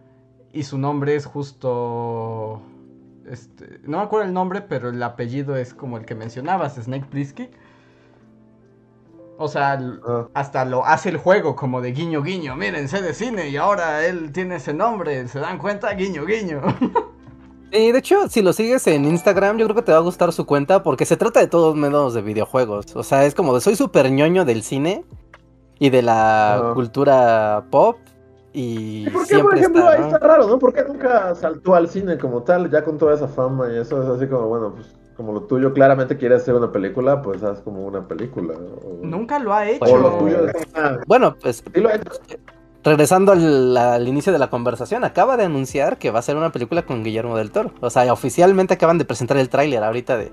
Y 0.54 0.64
su 0.64 0.78
nombre 0.78 1.16
es 1.16 1.26
justo. 1.26 2.62
Este, 3.26 3.80
no 3.84 3.98
me 4.00 4.04
acuerdo 4.04 4.26
el 4.28 4.34
nombre, 4.34 4.62
pero 4.62 4.90
el 4.90 5.02
apellido 5.04 5.56
es 5.56 5.74
como 5.74 5.98
el 5.98 6.06
que 6.06 6.16
mencionabas, 6.16 6.76
Snake 6.76 7.06
Plissken. 7.10 7.52
O 9.44 9.48
sea, 9.48 9.80
Ah. 10.08 10.28
hasta 10.34 10.66
lo 10.66 10.86
hace 10.86 11.10
el 11.10 11.18
juego 11.18 11.56
como 11.56 11.82
de 11.82 11.92
guiño 11.92 12.22
guiño. 12.24 12.56
Miren, 12.56 12.88
sé 12.88 13.02
de 13.02 13.14
cine 13.14 13.50
y 13.50 13.58
ahora 13.58 14.06
él 14.06 14.32
tiene 14.32 14.56
ese 14.56 14.74
nombre. 14.74 15.28
¿Se 15.28 15.40
dan 15.40 15.58
cuenta? 15.58 15.92
Guiño 15.94 16.26
guiño. 16.26 16.62
Y 17.74 17.94
de 17.94 18.00
hecho, 18.00 18.28
si 18.28 18.42
lo 18.42 18.52
sigues 18.52 18.86
en 18.88 19.06
Instagram, 19.06 19.58
yo 19.58 19.66
creo 19.66 19.76
que 19.78 19.82
te 19.82 19.94
va 19.94 20.00
a 20.00 20.02
gustar 20.02 20.34
su 20.34 20.46
cuenta 20.46 20.84
porque 20.84 21.06
se 21.06 21.16
trata 21.16 21.40
de 21.40 21.48
todos 21.48 21.74
menos 21.74 22.14
de 22.14 22.22
videojuegos. 22.22 22.94
O 22.98 23.04
sea, 23.04 23.24
es 23.26 23.34
como 23.34 23.54
de 23.56 23.62
soy 23.62 23.78
súper 23.78 24.12
ñoño 24.12 24.44
del 24.44 24.62
cine 24.62 25.06
y 25.80 25.90
de 25.90 26.02
la 26.02 26.56
Ajá. 26.56 26.74
cultura 26.74 27.64
pop. 27.72 27.96
Y 28.52 29.08
¿Y 29.08 29.10
por 29.10 29.26
qué, 29.26 29.40
por 29.40 29.58
ejemplo, 29.58 29.90
está, 29.90 29.94
ahí 29.94 30.12
está 30.12 30.20
raro, 30.20 30.48
¿no? 30.50 30.60
¿Por 30.60 30.74
qué 30.74 30.84
nunca 30.86 31.34
saltó 31.36 31.74
al 31.74 31.88
cine 31.88 32.18
como 32.18 32.44
tal, 32.44 32.70
ya 32.70 32.84
con 32.84 32.98
toda 32.98 33.16
esa 33.16 33.30
fama 33.30 33.70
y 33.72 33.78
eso 33.78 34.04
es 34.04 34.10
así 34.10 34.28
como, 34.30 34.48
bueno, 34.50 34.74
pues 34.76 34.94
como 35.18 35.34
lo 35.34 35.42
tuyo 35.42 35.74
claramente 35.74 36.18
quieres 36.18 36.42
hacer 36.42 36.56
una 36.56 36.72
película, 36.72 37.22
pues 37.22 37.44
haz 37.44 37.60
como 37.62 37.86
una 37.86 38.08
película. 38.08 38.54
O, 38.56 39.00
Nunca 39.06 39.40
lo 39.40 39.54
ha 39.54 39.68
hecho. 39.70 39.84
o 39.86 39.98
lo 39.98 40.12
tuyo 40.18 40.48
es 40.48 40.54
una... 40.76 41.00
Bueno, 41.08 41.36
pues 41.42 41.64
Sí 41.74 41.80
lo 41.82 41.90
ha 41.90 41.96
hecho. 41.96 42.10
regresando 42.84 43.32
al, 43.32 43.78
al 43.78 44.08
inicio 44.08 44.32
de 44.34 44.40
la 44.40 44.50
conversación, 44.50 45.04
acaba 45.04 45.38
de 45.38 45.44
anunciar 45.46 45.98
que 45.98 46.10
va 46.12 46.20
a 46.20 46.24
ser 46.24 46.36
una 46.38 46.52
película 46.52 46.84
con 46.84 47.04
Guillermo 47.04 47.38
del 47.38 47.52
Toro. 47.52 47.72
O 47.82 47.90
sea, 47.90 48.12
oficialmente 48.12 48.74
acaban 48.74 48.98
de 48.98 49.06
presentar 49.06 49.38
el 49.38 49.50
tráiler 49.50 49.84
ahorita 49.84 50.18
de 50.18 50.32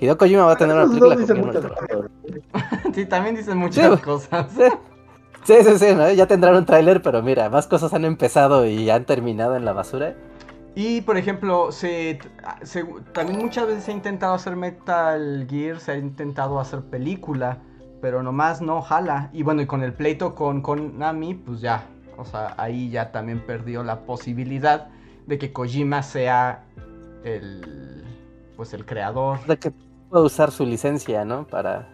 Hideo 0.00 0.18
Kojima 0.18 0.44
va 0.44 0.52
a 0.52 0.56
tener 0.56 0.74
una 0.76 0.84
Esos 0.84 0.94
película 0.98 1.14
con 1.16 1.26
Guillermo 1.26 1.52
del 1.52 1.62
Toro. 1.62 1.74
cosas. 1.74 2.10
Sí, 2.94 3.06
también 3.06 3.36
dicen 3.36 3.56
muchas 3.58 3.94
Sí. 3.96 4.02
cosas. 4.02 4.46
Sí, 5.44 5.54
sí, 5.62 5.78
sí, 5.78 5.94
¿no? 5.94 6.10
ya 6.10 6.26
tendrán 6.26 6.56
un 6.56 6.64
tráiler, 6.66 7.00
pero 7.02 7.22
mira, 7.22 7.48
más 7.48 7.66
cosas 7.68 7.94
han 7.94 8.04
empezado 8.04 8.66
y 8.66 8.90
han 8.90 9.04
terminado 9.04 9.54
en 9.56 9.64
la 9.64 9.72
basura. 9.72 10.14
Y 10.78 11.00
por 11.00 11.16
ejemplo, 11.16 11.72
se, 11.72 12.18
también 13.14 13.38
muchas 13.38 13.66
veces 13.66 13.84
se 13.84 13.92
ha 13.92 13.94
intentado 13.94 14.34
hacer 14.34 14.56
Metal 14.56 15.46
Gear, 15.48 15.80
se 15.80 15.92
ha 15.92 15.96
intentado 15.96 16.60
hacer 16.60 16.82
película, 16.82 17.62
pero 18.02 18.22
nomás 18.22 18.60
no 18.60 18.82
jala. 18.82 19.30
Y 19.32 19.42
bueno, 19.42 19.62
y 19.62 19.66
con 19.66 19.82
el 19.82 19.94
pleito 19.94 20.34
con 20.34 20.60
Konami, 20.60 21.32
pues 21.32 21.62
ya, 21.62 21.86
o 22.18 22.26
sea, 22.26 22.52
ahí 22.58 22.90
ya 22.90 23.10
también 23.10 23.40
perdió 23.40 23.82
la 23.82 24.00
posibilidad 24.00 24.88
de 25.26 25.38
que 25.38 25.50
Kojima 25.50 26.02
sea 26.02 26.66
el, 27.24 28.04
pues 28.54 28.74
el 28.74 28.84
creador. 28.84 29.42
de 29.46 29.56
que 29.56 29.72
pueda 30.10 30.24
usar 30.26 30.50
su 30.50 30.66
licencia, 30.66 31.24
¿no? 31.24 31.46
Para, 31.46 31.88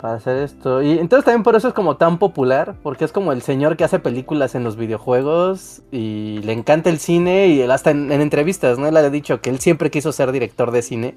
para 0.00 0.14
hacer 0.14 0.36
esto. 0.42 0.82
Y 0.82 0.98
entonces 0.98 1.24
también 1.24 1.42
por 1.42 1.56
eso 1.56 1.68
es 1.68 1.74
como 1.74 1.96
tan 1.96 2.18
popular, 2.18 2.76
porque 2.82 3.04
es 3.04 3.12
como 3.12 3.32
el 3.32 3.42
señor 3.42 3.76
que 3.76 3.84
hace 3.84 3.98
películas 3.98 4.54
en 4.54 4.64
los 4.64 4.76
videojuegos 4.76 5.82
y 5.90 6.40
le 6.42 6.52
encanta 6.52 6.88
el 6.90 6.98
cine 6.98 7.48
y 7.48 7.60
él 7.60 7.70
hasta 7.70 7.90
en, 7.90 8.10
en 8.10 8.20
entrevistas, 8.20 8.78
¿no? 8.78 8.86
Él 8.86 8.96
ha 8.96 9.10
dicho 9.10 9.40
que 9.40 9.50
él 9.50 9.58
siempre 9.58 9.90
quiso 9.90 10.12
ser 10.12 10.32
director 10.32 10.70
de 10.70 10.82
cine, 10.82 11.14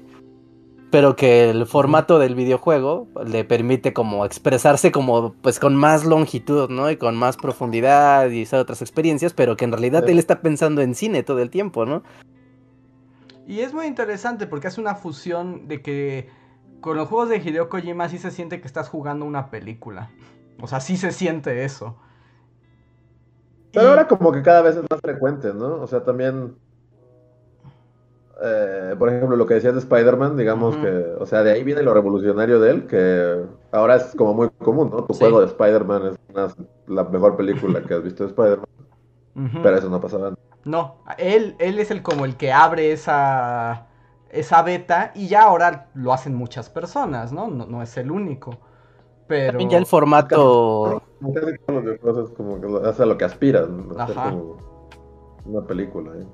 pero 0.90 1.16
que 1.16 1.50
el 1.50 1.66
formato 1.66 2.18
del 2.18 2.34
videojuego 2.34 3.08
le 3.26 3.44
permite 3.44 3.92
como 3.92 4.24
expresarse 4.24 4.92
como 4.92 5.34
pues 5.40 5.58
con 5.58 5.74
más 5.74 6.04
longitud, 6.04 6.68
¿no? 6.70 6.90
Y 6.90 6.96
con 6.96 7.16
más 7.16 7.36
profundidad 7.36 8.28
y 8.30 8.42
hacer 8.42 8.60
otras 8.60 8.82
experiencias, 8.82 9.32
pero 9.32 9.56
que 9.56 9.64
en 9.64 9.72
realidad 9.72 10.04
Sí. 10.04 10.12
él 10.12 10.18
está 10.18 10.40
pensando 10.40 10.82
en 10.82 10.94
cine 10.94 11.22
todo 11.22 11.40
el 11.40 11.50
tiempo, 11.50 11.86
¿no? 11.86 12.02
Y 13.46 13.60
es 13.60 13.74
muy 13.74 13.86
interesante 13.86 14.46
porque 14.46 14.68
hace 14.68 14.80
una 14.80 14.94
fusión 14.94 15.68
de 15.68 15.82
que 15.82 16.28
con 16.84 16.98
los 16.98 17.08
juegos 17.08 17.30
de 17.30 17.38
Hideo 17.38 17.70
Kojima 17.70 18.10
sí 18.10 18.18
se 18.18 18.30
siente 18.30 18.60
que 18.60 18.66
estás 18.66 18.90
jugando 18.90 19.24
una 19.24 19.48
película. 19.48 20.10
O 20.60 20.66
sea, 20.66 20.80
sí 20.80 20.98
se 20.98 21.12
siente 21.12 21.64
eso. 21.64 21.96
Pero 23.72 23.86
Y- 23.86 23.88
ahora 23.88 24.06
como 24.06 24.30
que 24.32 24.42
cada 24.42 24.60
vez 24.60 24.76
es 24.76 24.82
más 24.90 25.00
frecuente, 25.02 25.54
¿no? 25.54 25.76
O 25.80 25.86
sea, 25.86 26.04
también, 26.04 26.54
eh, 28.42 28.94
por 28.98 29.08
ejemplo, 29.08 29.34
lo 29.34 29.46
que 29.46 29.54
decías 29.54 29.72
de 29.72 29.78
Spider-Man, 29.80 30.36
digamos 30.36 30.76
que, 30.76 30.88
o 31.18 31.24
sea, 31.24 31.42
de 31.42 31.52
ahí 31.52 31.64
viene 31.64 31.82
lo 31.82 31.94
revolucionario 31.94 32.60
de 32.60 32.70
él, 32.70 32.86
que 32.86 33.46
ahora 33.72 33.96
es 33.96 34.14
como 34.14 34.34
muy 34.34 34.50
común, 34.62 34.90
¿no? 34.90 35.04
Tu 35.04 35.14
Sí. 35.14 35.20
juego 35.20 35.40
de 35.40 35.46
Spider-Man 35.46 36.08
es 36.08 36.16
una- 36.34 36.52
la 36.86 37.04
mejor 37.04 37.34
película 37.34 37.82
que 37.82 37.94
has 37.94 38.02
visto 38.02 38.24
de 38.24 38.28
Spider-Man, 38.28 38.66
pero 39.62 39.78
eso 39.78 39.88
no 39.88 40.02
pasaba. 40.02 40.34
No, 40.66 40.96
él, 41.16 41.56
él 41.58 41.78
es 41.78 41.90
el 41.90 42.02
como 42.02 42.26
el 42.26 42.36
que 42.36 42.52
abre 42.52 42.92
esa, 42.92 43.86
esa 44.34 44.62
beta 44.62 45.12
y 45.14 45.28
ya 45.28 45.44
ahora 45.44 45.88
lo 45.94 46.12
hacen 46.12 46.34
muchas 46.34 46.68
personas, 46.68 47.32
¿no? 47.32 47.48
No, 47.48 47.66
no 47.66 47.82
es 47.82 47.96
el 47.96 48.10
único. 48.10 48.58
Pero... 49.26 49.52
También 49.52 49.70
ya 49.70 49.78
el 49.78 49.86
formato... 49.86 51.02
Es 51.20 52.30
como 52.36 52.60
que 52.60 53.02
a 53.02 53.06
lo 53.06 53.16
que 53.16 53.24
aspiran, 53.24 53.88
¿no? 53.88 53.98
Hacer 53.98 54.18
Ajá. 54.18 54.30
como 54.30 54.56
una 55.46 55.66
película, 55.66 56.12
¿eh? 56.18 56.26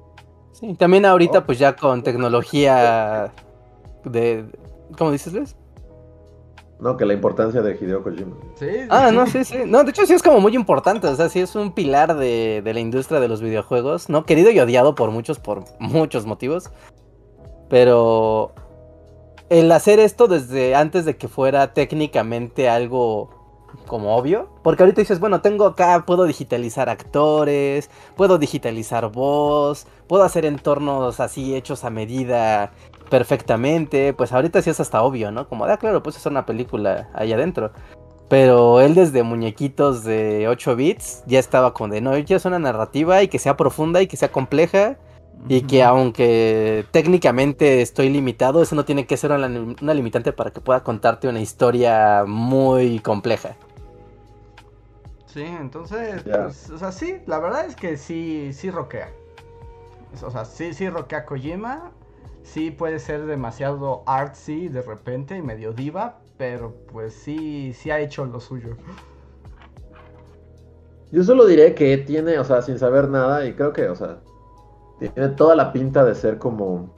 Sí, 0.52 0.74
también 0.74 1.06
ahorita 1.06 1.38
Oh. 1.38 1.44
pues 1.46 1.58
ya 1.58 1.76
con 1.76 2.02
tecnología 2.02 3.32
de... 4.04 4.46
¿Cómo 4.98 5.12
dices, 5.12 5.32
Luis? 5.32 5.56
No, 6.80 6.96
que 6.96 7.04
la 7.04 7.12
importancia 7.12 7.60
de 7.60 7.76
Hideo 7.78 8.02
Kojima. 8.02 8.36
Sí, 8.56 8.66
Ah, 8.88 9.10
no, 9.12 9.26
sí, 9.26 9.44
sí. 9.44 9.58
No, 9.66 9.84
de 9.84 9.90
hecho 9.90 10.06
sí 10.06 10.14
es 10.14 10.22
como 10.22 10.40
muy 10.40 10.56
importante, 10.56 11.06
o 11.06 11.14
sea, 11.14 11.28
sí 11.28 11.40
es 11.40 11.54
un 11.54 11.72
pilar 11.72 12.16
de, 12.16 12.62
de 12.64 12.74
la 12.74 12.80
industria 12.80 13.20
de 13.20 13.28
los 13.28 13.42
videojuegos, 13.42 14.08
¿no? 14.08 14.24
Querido 14.24 14.50
y 14.50 14.58
odiado 14.58 14.94
por 14.94 15.10
muchos, 15.10 15.38
por 15.38 15.64
muchos 15.78 16.24
motivos. 16.24 16.70
Pero 17.70 18.52
el 19.48 19.72
hacer 19.72 19.98
esto 20.00 20.26
desde 20.26 20.74
antes 20.74 21.06
de 21.06 21.16
que 21.16 21.28
fuera 21.28 21.72
técnicamente 21.72 22.68
algo 22.68 23.30
como 23.86 24.16
obvio, 24.16 24.48
porque 24.62 24.82
ahorita 24.82 25.00
dices, 25.00 25.20
bueno, 25.20 25.40
tengo 25.40 25.64
acá, 25.64 26.04
puedo 26.06 26.24
digitalizar 26.24 26.88
actores, 26.88 27.88
puedo 28.16 28.36
digitalizar 28.36 29.10
voz, 29.10 29.86
puedo 30.08 30.24
hacer 30.24 30.44
entornos 30.44 31.20
así 31.20 31.54
hechos 31.54 31.84
a 31.84 31.90
medida 31.90 32.72
perfectamente, 33.08 34.12
pues 34.12 34.32
ahorita 34.32 34.60
sí 34.62 34.70
es 34.70 34.80
hasta 34.80 35.02
obvio, 35.02 35.30
¿no? 35.30 35.48
Como, 35.48 35.64
ah, 35.64 35.76
claro, 35.76 36.02
pues 36.02 36.16
es 36.16 36.26
una 36.26 36.46
película 36.46 37.08
ahí 37.14 37.32
adentro. 37.32 37.70
Pero 38.28 38.80
él 38.80 38.94
desde 38.94 39.24
muñequitos 39.24 40.04
de 40.04 40.46
8 40.48 40.76
bits 40.76 41.24
ya 41.26 41.40
estaba 41.40 41.74
con 41.74 41.90
de, 41.90 42.00
no, 42.00 42.16
yo 42.16 42.24
quiero 42.24 42.36
hacer 42.36 42.50
una 42.50 42.60
narrativa 42.60 43.22
y 43.22 43.28
que 43.28 43.40
sea 43.40 43.56
profunda 43.56 44.02
y 44.02 44.06
que 44.06 44.16
sea 44.16 44.30
compleja 44.30 44.98
y 45.48 45.62
que 45.62 45.82
aunque 45.82 46.84
técnicamente 46.90 47.82
estoy 47.82 48.10
limitado, 48.10 48.62
eso 48.62 48.74
no 48.76 48.84
tiene 48.84 49.06
que 49.06 49.16
ser 49.16 49.32
una, 49.32 49.46
una 49.46 49.94
limitante 49.94 50.32
para 50.32 50.50
que 50.50 50.60
pueda 50.60 50.84
contarte 50.84 51.28
una 51.28 51.40
historia 51.40 52.24
muy 52.26 53.00
compleja. 53.00 53.56
Sí, 55.26 55.44
entonces, 55.44 56.22
pues, 56.24 56.70
o 56.70 56.78
sea, 56.78 56.90
sí, 56.90 57.18
la 57.26 57.38
verdad 57.38 57.64
es 57.66 57.76
que 57.76 57.96
sí, 57.96 58.52
sí 58.52 58.70
roquea. 58.70 59.10
O 60.24 60.30
sea, 60.30 60.44
sí, 60.44 60.74
sí 60.74 60.90
roquea 60.90 61.24
Kojima. 61.24 61.92
Sí 62.42 62.70
puede 62.70 62.98
ser 62.98 63.26
demasiado 63.26 64.02
artsy 64.06 64.68
de 64.68 64.82
repente 64.82 65.36
y 65.36 65.42
medio 65.42 65.72
diva, 65.72 66.18
pero 66.36 66.74
pues 66.90 67.14
sí, 67.14 67.72
sí 67.74 67.90
ha 67.90 68.00
hecho 68.00 68.24
lo 68.24 68.40
suyo. 68.40 68.76
Yo 71.12 71.22
solo 71.22 71.46
diré 71.46 71.74
que 71.74 71.98
tiene, 71.98 72.38
o 72.38 72.44
sea, 72.44 72.62
sin 72.62 72.78
saber 72.78 73.08
nada, 73.08 73.46
y 73.46 73.52
creo 73.52 73.72
que, 73.72 73.88
o 73.88 73.94
sea, 73.94 74.20
tiene 75.08 75.28
toda 75.30 75.54
la 75.56 75.72
pinta 75.72 76.04
de 76.04 76.14
ser 76.14 76.38
como, 76.38 76.94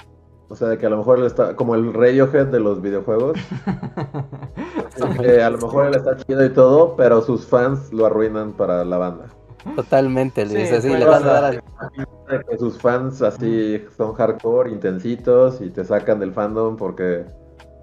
o 0.48 0.56
sea, 0.56 0.68
de 0.68 0.78
que 0.78 0.86
a 0.86 0.90
lo 0.90 0.98
mejor 0.98 1.18
él 1.20 1.26
está, 1.26 1.54
como 1.56 1.74
el 1.74 1.92
Radiohead 1.94 2.46
de 2.48 2.60
los 2.60 2.82
videojuegos, 2.82 3.38
que 5.20 5.42
a 5.42 5.50
lo 5.50 5.58
mejor 5.58 5.86
él 5.86 5.94
está 5.94 6.16
chido 6.16 6.44
y 6.44 6.50
todo, 6.50 6.96
pero 6.96 7.22
sus 7.22 7.46
fans 7.46 7.92
lo 7.92 8.06
arruinan 8.06 8.52
para 8.52 8.84
la 8.84 8.98
banda. 8.98 9.26
Totalmente, 9.76 10.44
Luis. 10.44 10.68
Sí, 10.68 10.74
así 10.74 10.88
pues, 10.88 11.00
le 11.00 11.06
vas 11.06 11.22
a 11.22 11.26
dar 11.40 11.44
a- 11.54 12.42
que 12.48 12.58
sus 12.58 12.78
fans 12.80 13.20
así 13.22 13.82
son 13.96 14.14
hardcore, 14.14 14.70
intensitos, 14.70 15.60
y 15.60 15.70
te 15.70 15.84
sacan 15.84 16.18
del 16.18 16.32
fandom 16.32 16.76
porque 16.76 17.24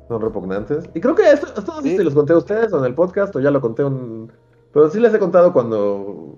son 0.08 0.22
repugnantes. 0.22 0.90
Y 0.94 1.00
creo 1.00 1.16
que 1.16 1.32
esto, 1.32 1.48
esto 1.48 1.64
no 1.76 1.82
sé 1.82 1.90
Sí. 1.90 1.98
si 1.98 2.04
los 2.04 2.14
conté 2.16 2.34
a 2.34 2.38
ustedes 2.38 2.74
o 2.74 2.80
en 2.80 2.86
el 2.86 2.96
podcast, 2.96 3.36
o 3.36 3.40
ya 3.40 3.52
lo 3.52 3.62
conté 3.62 3.84
un... 3.84 4.32
Pero 4.74 4.90
sí 4.90 5.00
les 5.00 5.14
he 5.14 5.20
contado 5.20 5.54
cuando 5.54 6.38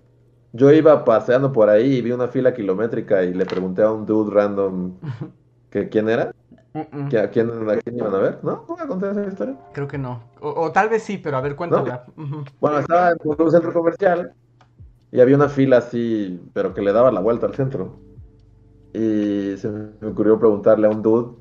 yo 0.54 0.72
iba 0.72 1.04
paseando 1.06 1.52
por 1.52 1.70
ahí 1.70 1.98
y 1.98 2.02
vi 2.02 2.12
una 2.12 2.28
fila 2.28 2.54
kilométrica 2.54 3.24
y 3.24 3.34
le 3.34 3.46
pregunté 3.46 3.84
a 3.84 3.92
un 3.92 4.06
dude 4.06 4.34
random 4.34 4.94
que 5.70 5.90
quién 5.90 6.10
era, 6.10 6.34
a 6.74 7.28
quién, 7.30 7.70
a 7.70 7.78
quién 7.78 7.98
iban 7.98 8.14
a 8.14 8.18
ver. 8.18 8.40
¿No? 8.44 8.66
¿Nunca 8.68 8.88
conté 8.88 9.12
esa 9.12 9.26
historia? 9.28 9.58
Creo 9.74 9.88
que 9.88 9.98
no. 9.98 10.24
O, 10.42 10.50
o 10.50 10.72
tal 10.72 10.90
vez 10.90 11.04
sí, 11.04 11.18
pero 11.18 11.38
a 11.38 11.42
ver, 11.42 11.56
cuéntala. 11.56 12.06
Bueno, 12.60 12.80
estaba 12.80 13.12
en 13.12 13.18
un 13.24 13.52
centro 13.52 13.74
comercial 13.74 14.34
y 15.12 15.20
había 15.20 15.36
una 15.36 15.50
fila 15.50 15.78
así, 15.78 16.42
pero 16.54 16.74
que 16.74 16.82
le 16.82 16.94
daba 16.94 17.12
la 17.12 17.20
vuelta 17.22 17.46
al 17.46 17.56
centro. 17.56 18.00
Y 18.94 19.56
se 19.58 19.70
me 19.70 20.08
ocurrió 20.08 20.38
preguntarle 20.40 20.88
a 20.88 20.90
un 20.90 21.02
dude 21.02 21.36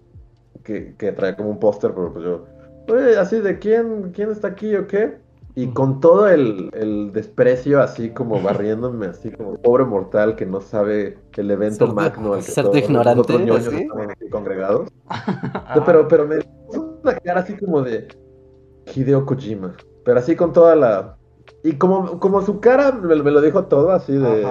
que, 0.63 0.95
que 0.97 1.13
traía 1.13 1.37
como 1.37 1.51
un 1.51 1.59
póster, 1.59 1.93
pero 1.95 2.13
pues 2.13 2.25
yo, 2.25 2.47
oye, 2.89 3.17
así 3.19 3.41
de 3.41 3.59
quién, 3.59 4.13
quién 4.13 4.31
está 4.31 4.49
aquí 4.49 4.75
o 4.77 4.87
qué. 4.87 5.19
Y 5.61 5.67
con 5.69 6.01
todo 6.01 6.27
el, 6.29 6.71
el 6.73 7.13
desprecio, 7.13 7.83
así 7.83 8.11
como 8.11 8.41
barriéndome, 8.41 9.07
así 9.07 9.31
como 9.31 9.55
pobre 9.57 9.85
mortal 9.85 10.35
que 10.37 10.47
no 10.47 10.61
sabe 10.61 11.19
el 11.37 11.51
evento 11.51 11.87
Ser- 11.87 11.95
magno 11.95 12.33
al 12.33 12.41
que 12.41 12.51
ser 12.51 12.65
todos 12.65 12.79
ignorante, 12.79 13.35
aquí 13.35 14.29
congregados. 14.31 14.89
Ah, 15.09 15.83
Pero, 15.87 16.09
pero 16.09 16.27
me 16.27 16.39
puso 16.67 16.99
una 17.03 17.15
cara 17.17 17.41
así 17.41 17.57
como 17.57 17.83
de 17.83 18.09
Hideo 18.95 19.27
Kojima. 19.27 19.75
Pero 20.05 20.19
así 20.19 20.35
con 20.35 20.53
toda 20.53 20.75
la, 20.77 21.17
Y 21.63 21.73
como, 21.75 22.19
como 22.19 22.41
su 22.41 22.59
cara 22.61 22.93
me, 22.93 23.15
me 23.23 23.31
lo 23.31 23.41
dijo 23.43 23.65
todo 23.65 23.91
así 23.91 24.13
de, 24.17 24.47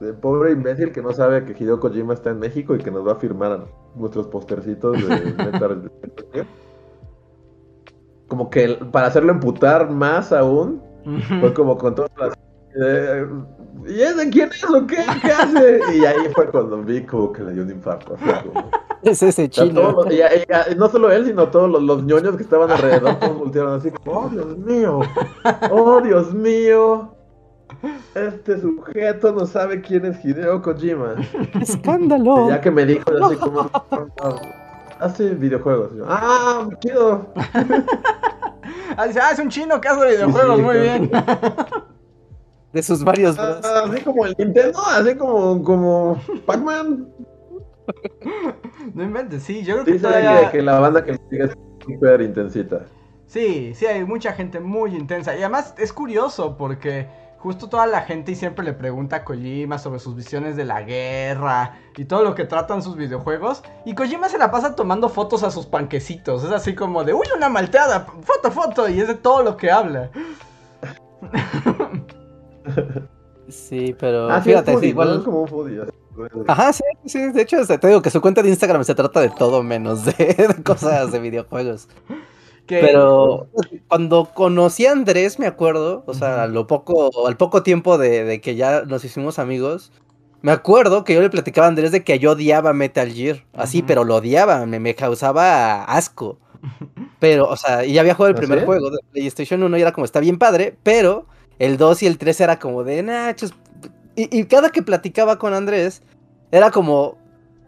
de 0.00 0.12
pobre 0.14 0.52
imbécil 0.52 0.92
que 0.92 1.02
no 1.02 1.12
sabe 1.12 1.44
que 1.44 1.52
Hideo 1.62 1.78
Kojima 1.78 2.14
está 2.14 2.30
en 2.30 2.38
México 2.38 2.74
y 2.74 2.78
que 2.78 2.90
nos 2.90 3.06
va 3.06 3.12
a 3.12 3.16
firmar 3.16 3.66
nuestros 3.94 4.26
postercitos 4.28 4.96
de. 4.96 6.44
Como 8.28 8.50
que 8.50 8.68
para 8.90 9.06
hacerlo 9.08 9.32
emputar 9.32 9.90
más 9.90 10.32
aún, 10.32 10.82
fue 11.40 11.54
como 11.54 11.78
con 11.78 11.94
todas 11.94 12.10
las... 12.18 12.34
eh, 12.80 13.24
¿Y 13.88 14.00
ese 14.00 14.28
quién 14.30 14.48
es 14.50 14.64
o 14.64 14.84
qué? 14.86 14.96
¿Qué 15.22 15.30
hace? 15.30 15.80
Y 15.96 16.04
ahí 16.04 16.28
fue 16.34 16.46
cuando 16.50 16.82
vi 16.82 17.02
como 17.02 17.30
que 17.32 17.42
le 17.44 17.52
dio 17.52 17.62
un 17.62 17.70
infarto. 17.70 18.14
así 18.14 18.24
como- 18.48 18.70
Es 19.02 19.22
ese 19.22 19.48
chino. 19.48 19.80
todos 19.80 20.06
los- 20.06 20.14
y- 20.14 20.16
y- 20.18 20.72
y 20.72 20.74
no 20.74 20.88
solo 20.88 21.12
él, 21.12 21.26
sino 21.26 21.48
todos 21.48 21.70
los, 21.70 21.82
los 21.82 22.02
ñoños 22.02 22.36
que 22.36 22.42
estaban 22.42 22.68
alrededor, 22.70 23.14
todos 23.20 23.38
voltearon 23.38 23.74
así 23.74 23.90
como, 23.92 24.18
oh 24.20 24.28
Dios 24.28 24.58
mío, 24.58 25.00
oh 25.70 26.00
Dios 26.00 26.34
mío, 26.34 27.12
este 28.16 28.58
sujeto 28.60 29.32
no 29.32 29.46
sabe 29.46 29.80
quién 29.82 30.06
es 30.06 30.24
Hideo 30.24 30.60
Kojima. 30.62 31.14
¡Escándalo! 31.60 32.46
Y 32.46 32.50
ya 32.50 32.60
que 32.60 32.70
me 32.72 32.84
dijo, 32.86 33.04
yo 33.16 33.26
así 33.26 33.36
como, 33.36 33.70
hace 35.00 35.30
videojuegos. 35.34 35.94
Yo, 35.96 36.04
ah, 36.08 36.68
chido. 36.80 37.32
Ah, 38.96 39.06
dice, 39.06 39.20
ah, 39.20 39.30
es 39.30 39.38
un 39.38 39.48
chino 39.48 39.80
que 39.80 39.88
hace 39.88 40.06
videojuegos, 40.06 40.56
Sí, 40.56 40.62
muy 40.62 40.74
claro. 40.74 41.00
bien. 41.00 41.10
De 42.72 42.82
sus 42.82 43.04
varios 43.04 43.36
bros. 43.36 43.60
Ah, 43.64 43.82
así 43.84 44.00
como 44.02 44.26
el 44.26 44.34
Nintendo, 44.38 44.80
así 44.86 45.14
como, 45.14 45.62
como 45.62 46.20
Pac-Man. 46.46 47.08
No 48.94 49.02
inventes, 49.04 49.42
sí, 49.42 49.62
yo 49.62 49.74
creo 49.74 49.84
que 49.84 49.92
Dice 49.92 50.06
todavía... 50.06 50.50
que 50.50 50.62
la 50.62 50.80
banda 50.80 51.04
que 51.04 51.12
le 51.12 51.18
sigue 51.30 51.44
es 51.44 51.52
súper 51.84 52.20
intensita. 52.22 52.86
Sí, 53.26 53.72
sí, 53.74 53.86
hay 53.86 54.04
mucha 54.04 54.32
gente 54.32 54.60
muy 54.60 54.96
intensa. 54.96 55.34
Y 55.34 55.40
además 55.40 55.74
es 55.78 55.92
curioso 55.92 56.56
porque 56.56 57.08
justo 57.46 57.68
toda 57.68 57.86
la 57.86 58.00
gente 58.00 58.32
y 58.32 58.34
siempre 58.34 58.64
le 58.64 58.72
pregunta 58.72 59.14
a 59.14 59.24
Kojima 59.24 59.78
sobre 59.78 60.00
sus 60.00 60.16
visiones 60.16 60.56
de 60.56 60.64
la 60.64 60.82
guerra 60.82 61.78
y 61.96 62.04
todo 62.04 62.24
lo 62.24 62.34
que 62.34 62.44
tratan 62.44 62.82
sus 62.82 62.96
videojuegos. 62.96 63.62
Y 63.84 63.94
Kojima 63.94 64.28
se 64.28 64.36
la 64.36 64.50
pasa 64.50 64.74
tomando 64.74 65.08
fotos 65.08 65.44
a 65.44 65.52
sus 65.52 65.64
panquecitos. 65.64 66.42
Es 66.42 66.50
así 66.50 66.74
como 66.74 67.04
de, 67.04 67.14
uy, 67.14 67.24
una 67.36 67.48
malteada, 67.48 68.04
foto, 68.22 68.50
foto. 68.50 68.88
Y 68.88 68.98
es 68.98 69.06
de 69.06 69.14
todo 69.14 69.44
lo 69.44 69.56
que 69.56 69.70
habla. 69.70 70.10
Sí, 73.48 73.94
pero 73.96 74.28
Ah, 74.28 74.42
sí, 74.42 74.50
fíjate, 74.50 74.84
igual. 74.84 75.18
Es 75.18 75.24
como 75.24 75.42
un 75.42 75.48
foodie. 75.48 75.82
así. 75.82 75.92
Ajá, 76.48 76.72
sí, 76.72 76.82
sí, 77.04 77.30
de 77.30 77.42
hecho, 77.42 77.64
te 77.64 77.86
digo 77.86 78.02
que 78.02 78.10
su 78.10 78.20
cuenta 78.20 78.42
de 78.42 78.48
Instagram 78.48 78.82
se 78.82 78.96
trata 78.96 79.20
de 79.20 79.30
todo 79.30 79.62
menos 79.62 80.04
de, 80.04 80.12
de 80.56 80.62
cosas 80.64 81.12
de 81.12 81.20
videojuegos. 81.20 81.86
Que, 82.66 82.80
Pero 82.80 83.48
cuando 83.88 84.30
conocí 84.34 84.86
a 84.86 84.92
Andrés, 84.92 85.38
me 85.38 85.46
acuerdo, 85.46 86.02
o 86.06 86.14
sea, 86.14 86.30
Ujú. 86.34 86.40
a 86.42 86.46
lo 86.48 86.66
poco, 86.66 87.26
al 87.26 87.36
poco 87.36 87.62
tiempo 87.62 87.96
de, 87.98 88.24
de 88.24 88.40
que 88.40 88.56
ya 88.56 88.82
nos 88.82 89.04
hicimos 89.04 89.38
amigos, 89.38 89.92
me 90.42 90.52
acuerdo 90.52 91.04
que 91.04 91.14
yo 91.14 91.20
le 91.22 91.30
platicaba 91.30 91.66
a 91.66 91.70
Andrés 91.70 91.92
de 91.92 92.04
que 92.04 92.18
yo 92.18 92.32
odiaba 92.32 92.72
Metal 92.72 93.10
Gear, 93.12 93.44
así, 93.54 93.82
pero 93.82 94.04
lo 94.04 94.16
odiaba, 94.16 94.66
me, 94.66 94.80
me 94.80 94.94
causaba 94.94 95.84
asco. 95.84 96.38
Pero, 97.20 97.48
o 97.48 97.56
sea, 97.56 97.84
y 97.84 97.94
ya 97.94 98.02
había 98.02 98.14
jugado 98.14 98.30
el 98.30 98.36
¿Ah, 98.36 98.40
primer 98.40 98.64
juego 98.64 98.90
de 98.90 98.98
PlayStation 99.12 99.62
1 99.62 99.78
y 99.78 99.82
era 99.82 99.92
como, 99.92 100.04
está 100.04 100.20
bien 100.20 100.38
padre, 100.38 100.76
pero 100.82 101.26
el 101.58 101.76
2 101.78 102.02
y 102.02 102.06
el 102.06 102.18
3 102.18 102.40
era 102.40 102.58
como 102.58 102.84
de, 102.84 103.02
nah, 103.02 103.32
chus". 103.34 103.54
Y, 104.16 104.38
y 104.38 104.44
cada 104.46 104.70
que 104.70 104.82
platicaba 104.82 105.38
con 105.38 105.54
Andrés, 105.54 106.02
era 106.50 106.70
como 106.70 107.16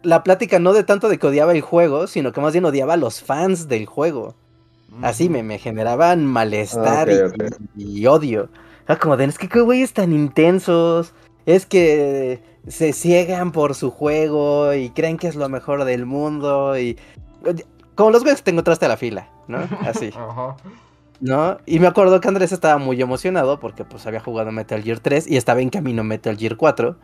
la 0.02 0.22
plática 0.22 0.58
no 0.58 0.72
de 0.72 0.84
tanto 0.84 1.08
de 1.08 1.18
que 1.18 1.26
odiaba 1.26 1.52
el 1.52 1.60
juego, 1.62 2.06
sino 2.06 2.32
que 2.32 2.40
más 2.40 2.52
bien 2.52 2.64
odiaba 2.64 2.94
a 2.94 2.96
los 2.98 3.22
fans 3.22 3.68
del 3.68 3.86
juego. 3.86 4.34
Así 5.02 5.28
me, 5.28 5.42
me 5.42 5.58
generaban 5.58 6.24
malestar 6.26 7.08
Ah, 7.10 7.46
y- 7.76 8.06
odio. 8.06 8.48
Era 8.86 8.98
como 8.98 9.16
de, 9.16 9.24
es 9.26 9.38
que 9.38 9.48
qué 9.48 9.60
güeyes 9.60 9.92
tan 9.92 10.12
intensos. 10.12 11.12
Es 11.46 11.66
que 11.66 12.42
se 12.66 12.92
ciegan 12.92 13.52
por 13.52 13.74
su 13.74 13.90
juego 13.90 14.74
y 14.74 14.90
creen 14.90 15.16
que 15.18 15.28
es 15.28 15.34
lo 15.36 15.48
mejor 15.48 15.84
del 15.84 16.06
mundo. 16.06 16.78
Y. 16.78 16.98
Como 17.94 18.10
los 18.10 18.22
güeyes 18.22 18.40
que 18.40 18.44
te 18.44 18.50
encontraste 18.52 18.86
a 18.86 18.88
la 18.88 18.96
fila, 18.96 19.28
¿no? 19.46 19.58
Así, 19.86 20.10
Ajá. 20.16 20.56
¿no? 21.20 21.58
Y 21.66 21.80
me 21.80 21.86
acuerdo 21.86 22.20
que 22.20 22.28
Andrés 22.28 22.52
estaba 22.52 22.78
muy 22.78 23.00
emocionado 23.02 23.58
porque 23.60 23.84
pues 23.84 24.06
había 24.06 24.20
jugado 24.20 24.52
Metal 24.52 24.82
Gear 24.82 25.00
3 25.00 25.28
y 25.28 25.36
estaba 25.36 25.60
en 25.60 25.70
camino 25.70 26.04
Metal 26.04 26.36
Gear 26.36 26.56
4, 26.56 26.96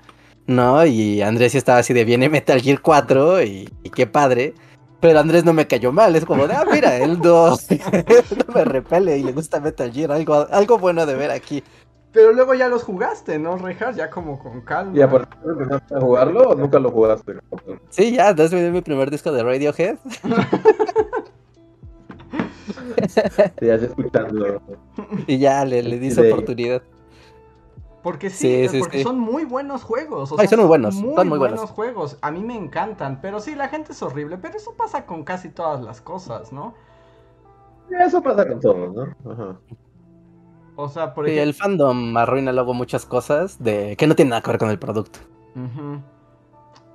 ¿no? 0.47 0.87
Y 0.87 1.20
Andrés 1.23 1.55
estaba 1.55 1.79
así 1.79 1.92
de 1.94 2.05
viene 2.05 2.29
Metal 2.29 2.61
Gear 2.61 2.81
4 2.81 3.42
y, 3.42 3.68
y 3.83 3.90
qué 3.90 4.07
padre. 4.07 4.55
Pero 5.04 5.18
Andrés 5.20 5.44
no 5.44 5.52
me 5.52 5.66
cayó 5.66 5.92
mal, 5.92 6.16
es 6.16 6.24
como 6.24 6.48
de, 6.48 6.54
ah, 6.54 6.64
mira, 6.72 6.96
él 6.96 7.20
no, 7.22 7.50
no 8.48 8.54
me 8.54 8.64
repele 8.64 9.18
y 9.18 9.22
le 9.22 9.32
gusta 9.32 9.60
Metal 9.60 9.92
Gear, 9.92 10.10
algo, 10.10 10.46
algo 10.50 10.78
bueno 10.78 11.04
de 11.04 11.14
ver 11.14 11.30
aquí. 11.30 11.62
Pero 12.10 12.32
luego 12.32 12.54
ya 12.54 12.68
los 12.68 12.84
jugaste, 12.84 13.38
¿no, 13.38 13.58
Rejas? 13.58 13.96
Ya 13.96 14.08
como 14.08 14.38
con 14.38 14.62
calma. 14.62 14.96
¿Y 14.96 15.02
a 15.02 15.10
partir 15.10 15.38
de 15.42 15.50
empezaste 15.52 15.94
a 15.96 16.00
jugarlo 16.00 16.40
o 16.48 16.54
nunca 16.54 16.78
lo 16.78 16.90
jugaste? 16.90 17.34
Sí, 17.90 18.12
ya, 18.12 18.30
entonces 18.30 18.54
me 18.54 18.62
dio 18.62 18.72
mi 18.72 18.80
primer 18.80 19.10
disco 19.10 19.30
de 19.30 19.42
Radiohead. 19.42 19.98
Sí, 23.60 23.68
así 23.68 23.84
escuchando. 23.84 24.62
Y 25.26 25.38
ya 25.38 25.64
le, 25.66 25.82
le 25.82 25.98
di 25.98 26.08
De- 26.08 26.32
oportunidad. 26.32 26.82
Porque 28.04 28.30
sí, 28.30 28.60
Sí, 28.60 28.68
sí, 28.68 28.78
porque 28.78 28.98
sí. 28.98 29.04
son 29.04 29.18
muy 29.20 29.44
buenos 29.46 29.84
juegos. 29.84 30.32
o 30.32 30.38
Ay, 30.38 30.46
sea, 30.46 30.48
son 30.48 30.60
muy 30.60 30.68
buenos, 30.68 31.04
Muy 31.04 31.14
son 31.14 31.28
muy 31.28 31.38
buenos 31.38 31.70
buenos. 31.70 31.72
juegos. 31.72 32.18
A 32.22 32.30
mí 32.32 32.44
me 32.44 32.56
encantan. 32.56 33.20
Pero 33.22 33.40
sí, 33.40 33.56
la 33.56 33.68
gente 33.68 33.92
es 33.92 34.02
horrible. 34.02 34.38
Pero 34.38 34.56
eso 34.58 34.76
pasa 34.76 35.06
con 35.06 35.24
casi 35.24 35.50
todas 35.50 35.82
las 35.82 36.00
cosas, 36.02 36.52
¿no? 36.52 36.74
Eso 38.06 38.22
pasa 38.22 38.46
con 38.46 38.60
todo, 38.60 38.92
¿no? 38.92 39.32
Ajá. 39.32 39.58
O 40.76 40.88
sea, 40.88 41.14
por 41.14 41.26
Sí, 41.26 41.36
el 41.38 41.54
ejemplo. 41.54 41.54
fandom 41.54 42.16
arruina 42.16 42.52
luego 42.52 42.72
muchas 42.72 43.04
cosas 43.06 43.62
de 43.62 43.96
que 43.96 44.06
no 44.06 44.14
tienen 44.14 44.30
nada 44.30 44.42
que 44.42 44.50
ver 44.50 44.58
con 44.60 44.70
el 44.70 44.78
producto. 44.78 45.18
Ujú. 45.54 46.02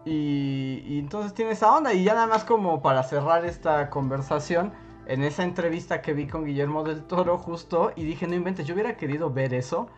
y, 0.06 0.84
y 0.86 1.00
entonces 1.00 1.34
tiene 1.34 1.52
esa 1.52 1.76
onda. 1.76 1.94
Y 1.94 2.04
ya 2.04 2.14
nada 2.16 2.28
más 2.28 2.44
como 2.46 2.82
para 2.82 3.04
cerrar 3.04 3.46
esta 3.46 3.90
conversación. 3.90 4.74
En 5.08 5.24
esa 5.24 5.44
entrevista 5.44 6.02
que 6.02 6.14
vi 6.14 6.28
con 6.28 6.46
Guillermo 6.46 6.84
del 6.84 7.04
Toro, 7.06 7.38
justo. 7.38 7.92
Y 7.96 8.04
dije, 8.06 8.28
no 8.28 8.36
inventes, 8.36 8.66
yo 8.68 8.74
hubiera 8.76 8.98
querido 8.98 9.32
ver 9.32 9.54
eso. 9.54 9.90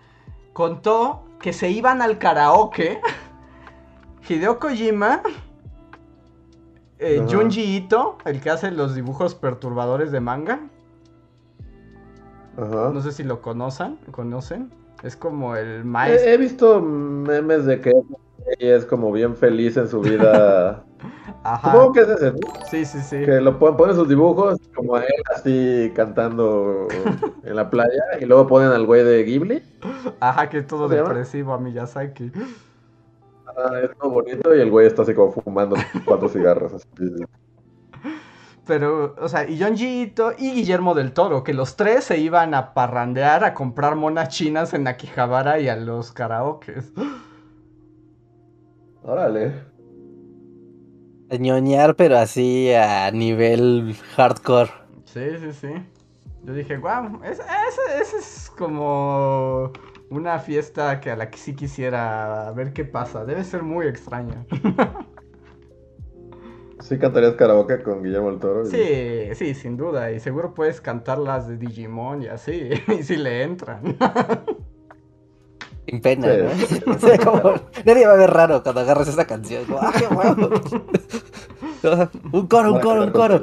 Contó 0.53 1.23
que 1.41 1.53
se 1.53 1.69
iban 1.69 2.01
al 2.01 2.17
karaoke. 2.17 2.99
Hideo 4.29 4.59
Kojima. 4.59 5.21
eh. 6.99 7.25
Junji 7.29 7.77
Ito, 7.77 8.17
el 8.25 8.39
que 8.41 8.49
hace 8.49 8.71
los 8.71 8.95
dibujos 8.95 9.35
perturbadores 9.35 10.11
de 10.11 10.19
manga. 10.19 10.59
Ajá. 12.57 12.91
No 12.93 13.01
sé 13.01 13.11
si 13.11 13.23
lo 13.23 13.41
conocen. 13.41 13.97
¿Conocen? 14.11 14.71
Es 15.03 15.15
como 15.15 15.55
el 15.55 15.83
maestro. 15.83 16.29
He, 16.29 16.33
he 16.33 16.37
visto 16.37 16.81
memes 16.81 17.65
de 17.65 17.81
que 17.81 17.91
ella 18.59 18.75
es 18.75 18.85
como 18.85 19.11
bien 19.11 19.35
feliz 19.35 19.77
en 19.77 19.87
su 19.87 20.01
vida. 20.01 20.83
Ajá. 21.43 21.71
Supongo 21.71 21.93
que 21.93 22.01
es 22.01 22.09
ese, 22.09 22.31
¿no? 22.31 22.37
Sí, 22.69 22.85
sí, 22.85 22.99
sí. 23.01 23.25
Que 23.25 23.41
lo 23.41 23.57
pone, 23.57 23.77
pone 23.77 23.93
sus 23.93 24.07
dibujos 24.07 24.59
como 24.75 24.95
a 24.95 25.03
él 25.03 25.23
así 25.35 25.91
cantando 25.95 26.87
en 27.43 27.55
la 27.55 27.69
playa 27.69 28.03
y 28.19 28.25
luego 28.25 28.47
ponen 28.47 28.71
al 28.71 28.85
güey 28.85 29.03
de 29.03 29.23
Ghibli. 29.23 29.63
Ajá, 30.19 30.49
que 30.49 30.59
es 30.59 30.67
todo 30.67 30.87
depresivo 30.87 31.53
a 31.53 31.57
Miyazaki. 31.57 32.31
Ah, 33.47 33.79
es 33.83 33.97
todo 33.97 34.11
bonito 34.11 34.55
y 34.55 34.61
el 34.61 34.69
güey 34.69 34.87
está 34.87 35.01
así 35.01 35.13
como 35.13 35.31
fumando 35.31 35.75
cuatro 36.05 36.29
cigarros. 36.29 36.73
Así. 36.73 36.85
Pero, 38.65 39.15
o 39.19 39.27
sea, 39.27 39.49
y 39.49 39.61
Junji 39.61 40.03
Ito 40.03 40.33
y 40.37 40.51
Guillermo 40.51 40.93
del 40.93 41.13
Toro, 41.13 41.43
que 41.43 41.53
los 41.53 41.75
tres 41.75 42.05
se 42.05 42.19
iban 42.19 42.53
a 42.53 42.73
parrandear, 42.73 43.43
a 43.43 43.53
comprar 43.53 43.95
monas 43.95 44.29
chinas 44.29 44.73
en 44.73 44.87
Akihabara 44.87 45.59
y 45.59 45.67
a 45.67 45.75
los 45.75 46.11
karaokes. 46.11 46.93
Órale. 49.03 49.70
Ñoñar, 51.39 51.95
pero 51.95 52.17
así 52.17 52.73
a 52.73 53.09
nivel 53.11 53.95
hardcore. 54.15 54.71
Sí, 55.05 55.21
sí, 55.39 55.51
sí. 55.53 55.67
Yo 56.43 56.53
dije, 56.53 56.77
wow, 56.77 57.21
ese, 57.23 57.41
ese- 57.43 58.01
ese 58.01 58.17
es 58.17 58.51
como 58.57 59.71
una 60.09 60.39
fiesta 60.39 60.99
que 60.99 61.11
a 61.11 61.15
la 61.15 61.29
que 61.29 61.37
sí 61.37 61.53
quisiera 61.55 62.51
ver 62.55 62.73
qué 62.73 62.83
pasa. 62.83 63.23
Debe 63.25 63.43
ser 63.43 63.63
muy 63.63 63.87
extraña. 63.87 64.45
Sí 66.79 66.97
cantarías 66.97 67.35
karaoke 67.35 67.83
con 67.83 68.01
Guillermo 68.01 68.29
el 68.31 68.39
Toro. 68.39 68.63
y- 68.67 68.71
Sí, 68.71 69.35
sí, 69.35 69.53
sin 69.53 69.77
duda. 69.77 70.11
Y 70.11 70.19
seguro 70.19 70.55
puedes 70.55 70.81
cantar 70.81 71.19
las 71.19 71.47
de 71.47 71.55
Digimon 71.57 72.23
y 72.23 72.27
así. 72.27 72.71
Y 72.99 73.03
si 73.03 73.17
le 73.17 73.43
entran. 73.43 73.95
Sin 75.87 76.01
pena, 76.01 76.27
Sí. 76.27 76.81
¿no? 76.85 76.93
O 76.95 76.99
sea, 76.99 77.17
como, 77.17 77.53
nadie 77.85 78.05
va 78.05 78.13
a 78.13 78.17
ver 78.17 78.29
raro 78.31 78.63
cuando 78.63 78.81
agarras 78.81 79.07
esa 79.07 79.25
canción. 79.25 79.65
Como, 79.65 79.79
¡ah, 79.81 79.91
qué 79.97 80.07
huevo! 80.07 80.49
un 82.31 82.47
coro, 82.47 82.73
un 82.73 82.79
coro, 82.79 83.03
un 83.03 83.11
coro. 83.11 83.41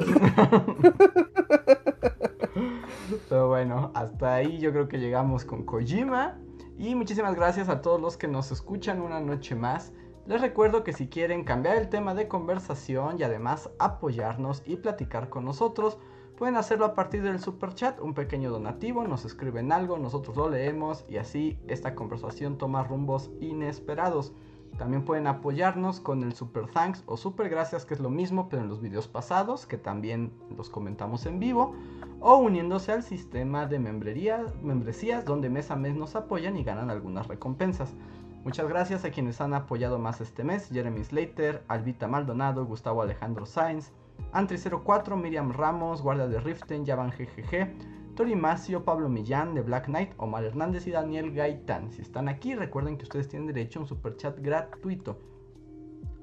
Pero 3.27 3.47
bueno, 3.47 3.91
hasta 3.93 4.35
ahí 4.35 4.59
yo 4.59 4.71
creo 4.71 4.87
que 4.87 4.97
llegamos 4.99 5.45
con 5.45 5.63
Kojima. 5.63 6.37
Y 6.77 6.95
muchísimas 6.95 7.35
gracias 7.35 7.67
a 7.67 7.81
todos 7.81 7.99
los 7.99 8.15
que 8.15 8.27
nos 8.27 8.51
escuchan 8.51 9.01
una 9.01 9.19
noche 9.19 9.55
más. 9.55 9.91
Les 10.25 10.39
recuerdo 10.39 10.83
que 10.83 10.93
si 10.93 11.07
quieren 11.07 11.43
cambiar 11.43 11.75
el 11.75 11.89
tema 11.89 12.13
de 12.13 12.27
conversación 12.27 13.17
y 13.19 13.23
además 13.23 13.69
apoyarnos 13.79 14.63
y 14.65 14.77
platicar 14.77 15.29
con 15.29 15.43
nosotros, 15.43 15.97
Pueden 16.39 16.55
hacerlo 16.55 16.85
a 16.85 16.95
partir 16.95 17.21
del 17.21 17.41
super 17.41 17.75
chat, 17.75 17.99
un 17.99 18.13
pequeño 18.13 18.49
donativo, 18.49 19.05
nos 19.05 19.25
escriben 19.25 19.73
algo, 19.73 19.97
nosotros 19.97 20.37
lo 20.37 20.49
leemos 20.49 21.03
y 21.09 21.17
así 21.17 21.59
esta 21.67 21.95
conversación 21.95 22.57
toma 22.57 22.81
rumbos 22.81 23.29
inesperados. 23.41 24.31
También 24.77 25.03
pueden 25.03 25.27
apoyarnos 25.27 25.99
con 25.99 26.23
el 26.23 26.33
super 26.33 26.67
thanks 26.67 27.03
o 27.07 27.17
super 27.17 27.49
gracias, 27.49 27.85
que 27.85 27.93
es 27.93 27.99
lo 27.99 28.09
mismo, 28.09 28.47
pero 28.47 28.61
en 28.61 28.69
los 28.69 28.79
videos 28.79 29.09
pasados, 29.09 29.65
que 29.65 29.77
también 29.77 30.31
los 30.55 30.69
comentamos 30.69 31.25
en 31.25 31.41
vivo, 31.41 31.75
o 32.21 32.37
uniéndose 32.37 32.93
al 32.93 33.03
sistema 33.03 33.65
de 33.65 33.79
membresías, 33.79 35.25
donde 35.25 35.49
mes 35.49 35.71
a 35.71 35.75
mes 35.75 35.93
nos 35.93 36.15
apoyan 36.15 36.55
y 36.55 36.63
ganan 36.63 36.89
algunas 36.89 37.27
recompensas. 37.27 37.93
Muchas 38.45 38.69
gracias 38.69 39.03
a 39.03 39.11
quienes 39.11 39.41
han 39.41 39.53
apoyado 39.53 39.99
más 39.99 40.21
este 40.21 40.45
mes: 40.45 40.69
Jeremy 40.71 41.03
Slater, 41.03 41.65
Albita 41.67 42.07
Maldonado, 42.07 42.65
Gustavo 42.65 43.01
Alejandro 43.01 43.45
Sainz, 43.45 43.91
Antri04, 44.33 45.15
Miriam 45.15 45.51
Ramos, 45.51 46.01
Guardia 46.01 46.27
de 46.27 46.39
Riften, 46.39 46.85
Yavan 46.85 47.11
GGG, 47.11 48.15
Tori 48.15 48.35
Macio, 48.35 48.83
Pablo 48.83 49.09
Millán 49.09 49.55
de 49.55 49.61
Black 49.61 49.85
Knight, 49.85 50.11
Omar 50.17 50.43
Hernández 50.43 50.85
y 50.87 50.91
Daniel 50.91 51.31
Gaitán. 51.31 51.91
Si 51.91 52.01
están 52.01 52.27
aquí, 52.27 52.53
recuerden 52.53 52.97
que 52.97 53.03
ustedes 53.03 53.27
tienen 53.29 53.47
derecho 53.47 53.79
a 53.79 53.81
un 53.83 53.87
super 53.87 54.17
chat 54.17 54.37
gratuito. 54.39 55.17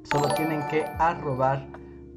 Solo 0.03 0.29
tienen 0.35 0.67
que 0.69 0.85
arrobar 0.85 1.67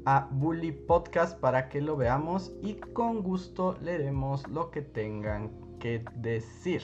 a 0.04 0.28
Bully 0.30 0.72
Podcast 0.72 1.38
para 1.38 1.68
que 1.68 1.80
lo 1.80 1.96
veamos 1.96 2.52
y 2.62 2.74
con 2.74 3.22
gusto 3.22 3.76
leeremos 3.80 4.46
lo 4.48 4.70
que 4.70 4.82
tengan 4.82 5.50
que 5.78 6.04
decir. 6.16 6.82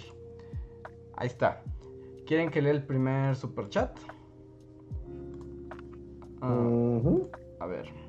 Ahí 1.16 1.28
está. 1.28 1.62
¿Quieren 2.26 2.50
que 2.50 2.60
lea 2.60 2.72
el 2.72 2.82
primer 2.82 3.36
super 3.36 3.68
chat? 3.68 3.96
Ah, 6.40 6.68
a 7.60 7.66
ver. 7.66 8.05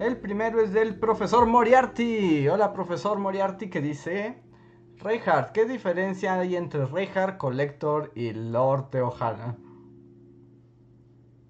El 0.00 0.16
primero 0.16 0.60
es 0.60 0.72
del 0.72 0.96
profesor 0.96 1.46
Moriarty. 1.46 2.48
Hola, 2.48 2.72
profesor 2.72 3.18
Moriarty, 3.18 3.68
que 3.68 3.80
dice: 3.80 4.40
Reinhardt, 4.98 5.50
¿qué 5.50 5.64
diferencia 5.64 6.34
hay 6.34 6.54
entre 6.54 6.86
Reinhardt, 6.86 7.36
Collector 7.36 8.12
y 8.14 8.32
Lord 8.32 8.90
Teohana? 8.90 9.56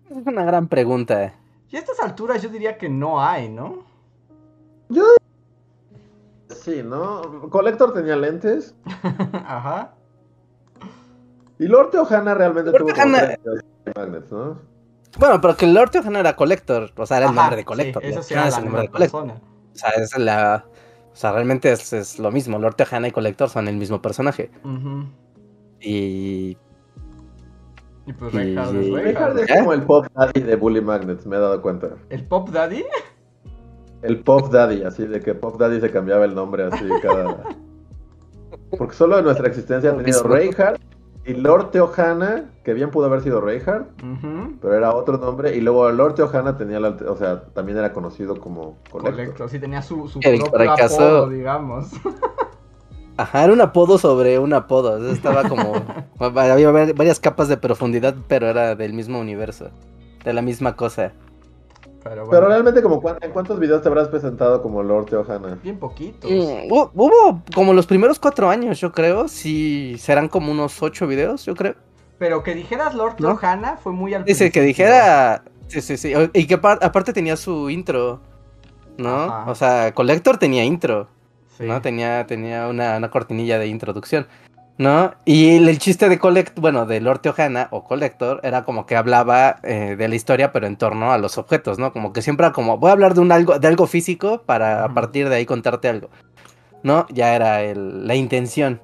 Es 0.09 0.27
una 0.27 0.45
gran 0.45 0.69
pregunta. 0.69 1.35
Y 1.69 1.77
a 1.77 1.81
estas 1.81 2.01
alturas 2.01 2.41
yo 2.41 2.49
diría 2.49 2.79
que 2.79 2.89
no 2.89 3.23
hay, 3.23 3.51
¿no? 3.51 3.85
Yo. 4.89 5.05
Sí, 6.49 6.83
¿no? 6.83 7.51
Collector 7.51 7.93
tenía 7.93 8.17
lentes. 8.17 8.75
Ajá. 9.45 9.95
Y 11.59 11.67
Lord 11.67 11.91
Teohana 11.91 12.33
realmente 12.33 12.71
Lord 12.71 12.81
tuvo 12.81 12.93
tres 12.95 13.95
magnets, 13.95 14.33
¿no? 14.33 14.59
Bueno, 15.19 15.41
pero 15.41 15.57
que 15.57 15.65
el 15.65 15.75
Lord 15.75 15.91
Teohana 15.91 16.21
era 16.21 16.37
Collector. 16.37 16.91
O 16.97 17.07
sea, 17.07 17.17
era 17.19 17.27
el 17.27 17.33
Ajá, 17.33 17.41
nombre 17.41 17.57
de 17.57 17.63
sí, 17.63 17.67
Collector. 17.67 18.05
eso 18.05 18.15
Lord 18.17 18.25
sí 18.25 18.35
era 18.35 18.47
es 18.49 18.53
la 18.53 18.59
el 18.59 18.65
nombre 18.65 18.83
de 18.83 18.89
Collector. 18.89 19.23
persona. 19.27 19.41
O 19.73 19.77
sea, 19.77 19.91
es 19.91 20.19
la. 20.19 20.65
O 21.13 21.17
sea, 21.17 21.33
realmente 21.33 21.73
es, 21.73 21.93
es 21.93 22.19
lo 22.19 22.31
mismo. 22.31 22.59
Lord 22.59 22.75
Teohana 22.77 23.09
y 23.09 23.11
Collector 23.13 23.49
son 23.49 23.69
el 23.69 23.77
mismo 23.77 24.01
personaje. 24.03 24.51
Y. 25.81 26.57
Y 28.07 28.13
pues 28.15 28.33
Y- 28.33 28.37
Reinhardt 28.39 28.75
es 28.77 28.87
y- 28.87 28.91
Reinhardt 28.95 29.35
Reinhardt. 29.35 29.51
es 29.51 29.59
como 29.59 29.73
el 29.75 29.83
Pop 29.83 30.07
Daddy 30.15 30.41
de 30.41 30.57
Bully 30.57 30.81
Magnets, 30.81 31.27
me 31.27 31.37
he 31.37 31.41
dado 31.41 31.61
cuenta. 31.61 31.89
¿El 32.11 32.25
Pop 32.25 32.49
Daddy? 32.51 32.85
El 34.03 34.21
Pop 34.21 34.51
Daddy, 34.51 34.83
así 34.85 35.07
de 35.07 35.21
que 35.21 35.35
Pop 35.35 35.59
Daddy 35.59 35.81
se 35.81 35.91
cambiaba 35.91 36.25
el 36.25 36.35
nombre 36.35 36.65
así 36.65 36.85
cada. 37.03 37.43
Porque 38.79 38.95
solo 38.95 39.19
en 39.19 39.25
nuestra 39.25 39.49
existencia 39.49 39.91
ha 39.91 39.97
tenido. 39.97 40.23
Reinhardt 40.23 40.81
y 41.29 41.35
Lord 41.35 41.71
Teohana, 41.71 42.51
que 42.65 42.73
bien 42.75 42.91
pudo 42.91 43.07
haber 43.07 43.21
sido 43.23 43.41
Reinhardt, 43.41 43.87
pero 44.61 44.75
era 44.75 44.95
otro 44.95 45.19
nombre. 45.19 45.55
Y 45.57 45.61
luego 45.61 45.91
Lord 45.91 46.15
Teohana 46.15 46.57
tenía 46.57 46.81
la. 46.81 46.97
O 47.09 47.17
sea, 47.17 47.43
también 47.55 47.79
era 47.79 47.93
conocido 47.93 48.41
como. 48.41 48.77
Correcto, 48.91 49.49
sí 49.49 49.59
tenía 49.59 49.83
su, 49.83 50.09
su 50.09 50.21
El 50.23 50.39
propio 50.41 50.59
fracaso- 50.59 50.95
apodo, 51.05 51.29
digamos. 51.29 51.91
Ajá, 53.17 53.45
era 53.45 53.53
un 53.53 53.61
apodo 53.61 53.99
sobre 53.99 54.39
un 54.39 54.53
apodo. 54.53 54.93
o 54.93 55.01
sea, 55.01 55.13
Estaba 55.13 55.49
como. 55.49 55.73
había 56.21 56.71
va- 56.71 56.93
varias 56.95 57.19
capas 57.21 57.49
de 57.49 57.57
profundidad, 57.57 58.15
pero 58.29 58.47
era 58.47 58.75
del 58.77 58.93
mismo 58.93 59.19
universo. 59.21 59.71
De 60.25 60.33
la 60.33 60.41
misma 60.43 60.77
cosa. 60.77 61.13
Pero 62.03 62.27
bueno, 62.27 62.31
Pero 62.31 62.49
realmente, 62.49 62.81
como 62.83 63.03
¿en 63.21 63.33
cuántos 63.33 63.59
videos 63.59 63.83
te 63.83 63.89
habrás 63.89 64.09
presentado 64.09 64.63
como 64.63 64.83
Lord 64.83 65.07
Teohana? 65.07 65.59
bien 65.63 65.79
poquitos. 65.79 66.31
Mm, 66.31 66.71
hu- 66.71 66.91
hubo 66.95 67.43
como 67.55 67.73
los 67.75 67.87
primeros 67.87 68.19
cuatro 68.19 68.49
años, 68.49 68.81
yo 68.81 68.93
creo. 68.93 69.29
Sí, 69.29 69.97
serán 69.99 70.29
como 70.29 70.53
unos 70.53 70.81
ocho 70.83 71.07
videos, 71.07 71.45
yo 71.45 71.55
creo. 71.55 71.75
Pero 72.19 72.43
que 72.43 72.55
dijeras 72.55 72.95
Lord 72.95 73.17
¿No? 73.19 73.37
Teohana 73.37 73.77
fue 73.77 73.93
muy 73.93 74.15
al 74.15 74.25
Dice 74.25 74.51
que 74.51 74.61
dijera. 74.63 75.43
Sí, 75.67 75.81
sí, 75.83 75.97
sí. 75.97 76.13
Y 76.33 76.47
que 76.47 76.61
apar- 76.61 76.79
aparte 76.83 77.13
tenía 77.13 77.37
su 77.37 77.69
intro. 77.71 78.21
¿no? 78.97 79.15
Ajá. 79.25 79.51
O 79.51 79.55
sea, 79.55 79.93
Collector 79.95 80.39
tenía 80.39 80.65
intro. 80.65 81.09
Sí. 81.57 81.65
¿no? 81.67 81.81
Tenía, 81.83 82.27
tenía 82.27 82.69
una, 82.69 82.97
una 82.97 83.11
cortinilla 83.11 83.59
de 83.59 83.67
introducción, 83.67 84.27
¿no? 84.79 85.15
Y 85.25 85.57
el, 85.57 85.69
el 85.69 85.79
chiste 85.79 86.09
de 86.09 86.19
Collect, 86.19 86.59
bueno, 86.59 86.87
de 86.87 87.01
Lord 87.01 87.21
Teohana 87.21 87.69
o 87.73 87.85
Collector 87.85 88.41
era 88.45 88.65
como 88.65 88.87
que 88.87 88.97
hablaba 88.97 89.57
eh, 89.65 89.97
de 89.99 90.09
la 90.09 90.15
historia, 90.15 90.53
pero 90.53 90.67
en 90.67 90.77
torno 90.77 91.13
a 91.13 91.19
los 91.19 91.37
objetos, 91.39 91.79
¿no? 91.79 91.93
Como 91.93 92.13
que 92.13 92.23
siempre 92.23 92.47
era 92.47 92.53
como, 92.53 92.79
voy 92.79 92.91
a 92.91 92.93
hablar 92.93 93.15
de 93.15 93.21
un 93.21 93.33
algo, 93.33 93.59
de 93.59 93.69
algo 93.69 93.87
físico 93.87 94.43
para 94.47 94.85
a 94.85 94.95
partir 94.95 95.29
de 95.29 95.37
ahí 95.37 95.47
contarte 95.47 95.89
algo, 95.89 96.11
¿no? 96.83 97.07
Ya 97.11 97.35
era 97.35 97.63
el- 97.63 98.07
la 98.07 98.15
intención. 98.15 98.81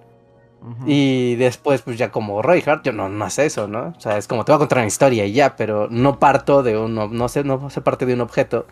Y 0.87 1.35
después, 1.37 1.83
pues 1.83 1.99
ya 1.99 2.11
como 2.11 2.41
Reinhardt, 2.43 2.85
yo 2.87 2.93
no, 2.93 3.09
no 3.11 3.25
hace 3.27 3.45
eso, 3.47 3.69
¿no? 3.69 3.93
O 3.97 4.01
sea, 4.01 4.17
es 4.17 4.27
como 4.27 4.45
te 4.47 4.53
voy 4.53 4.57
a 4.57 4.59
contar 4.61 4.79
una 4.79 4.87
historia 4.87 5.27
y 5.27 5.33
ya, 5.35 5.57
pero 5.57 5.89
no 5.91 6.19
parto 6.19 6.63
de 6.63 6.79
uno, 6.79 7.09
no 7.09 7.29
sé, 7.29 7.45
no 7.45 7.69
se 7.71 7.83
parte 7.83 8.07
de 8.07 8.15
un 8.15 8.23
objeto 8.23 8.67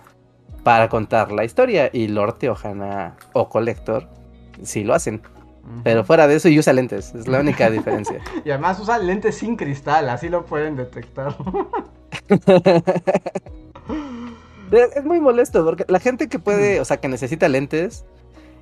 para 0.64 0.88
contar 0.88 1.32
la 1.32 1.44
historia. 1.44 1.90
Y 1.92 2.08
Lord 2.08 2.38
Teohana 2.38 3.16
o 3.34 3.48
Collector 3.50 4.08
sí 4.62 4.84
lo 4.84 4.94
hacen. 4.94 5.22
Pero 5.84 6.04
fuera 6.04 6.26
de 6.26 6.36
eso, 6.36 6.48
y 6.48 6.58
usa 6.58 6.72
lentes, 6.72 7.14
es 7.14 7.28
la 7.28 7.40
única 7.40 7.70
diferencia. 7.70 8.20
Y 8.44 8.50
además 8.50 8.78
usa 8.80 8.98
lentes 8.98 9.36
sin 9.36 9.56
cristal, 9.56 10.08
así 10.08 10.28
lo 10.28 10.44
pueden 10.44 10.76
detectar. 10.76 11.36
es, 14.72 15.04
muy 15.04 15.20
molesto 15.20 15.64
porque 15.64 15.84
la 15.88 16.00
gente 16.00 16.28
que 16.28 16.38
puede, 16.38 16.80
o 16.80 16.84
sea, 16.84 16.98
que 16.98 17.08
necesita 17.08 17.48
lentes. 17.48 18.04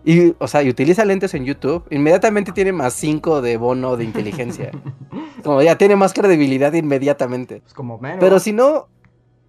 Y, 0.02 0.34
o 0.38 0.48
sea, 0.48 0.62
y 0.62 0.70
utiliza 0.70 1.04
lentes 1.04 1.34
en 1.34 1.44
YouTube, 1.44 1.84
inmediatamente 1.90 2.52
tiene 2.52 2.72
más 2.72 2.94
5 2.94 3.42
de 3.42 3.58
bono 3.58 3.98
de 3.98 4.04
inteligencia. 4.04 4.70
Como 5.44 5.60
ya 5.60 5.76
tiene 5.76 5.94
más 5.94 6.14
credibilidad 6.14 6.72
inmediatamente. 6.72 7.60
Pues 7.60 7.74
como 7.74 7.98
Mero. 7.98 8.18
Pero 8.20 8.38
si 8.40 8.52
no. 8.52 8.88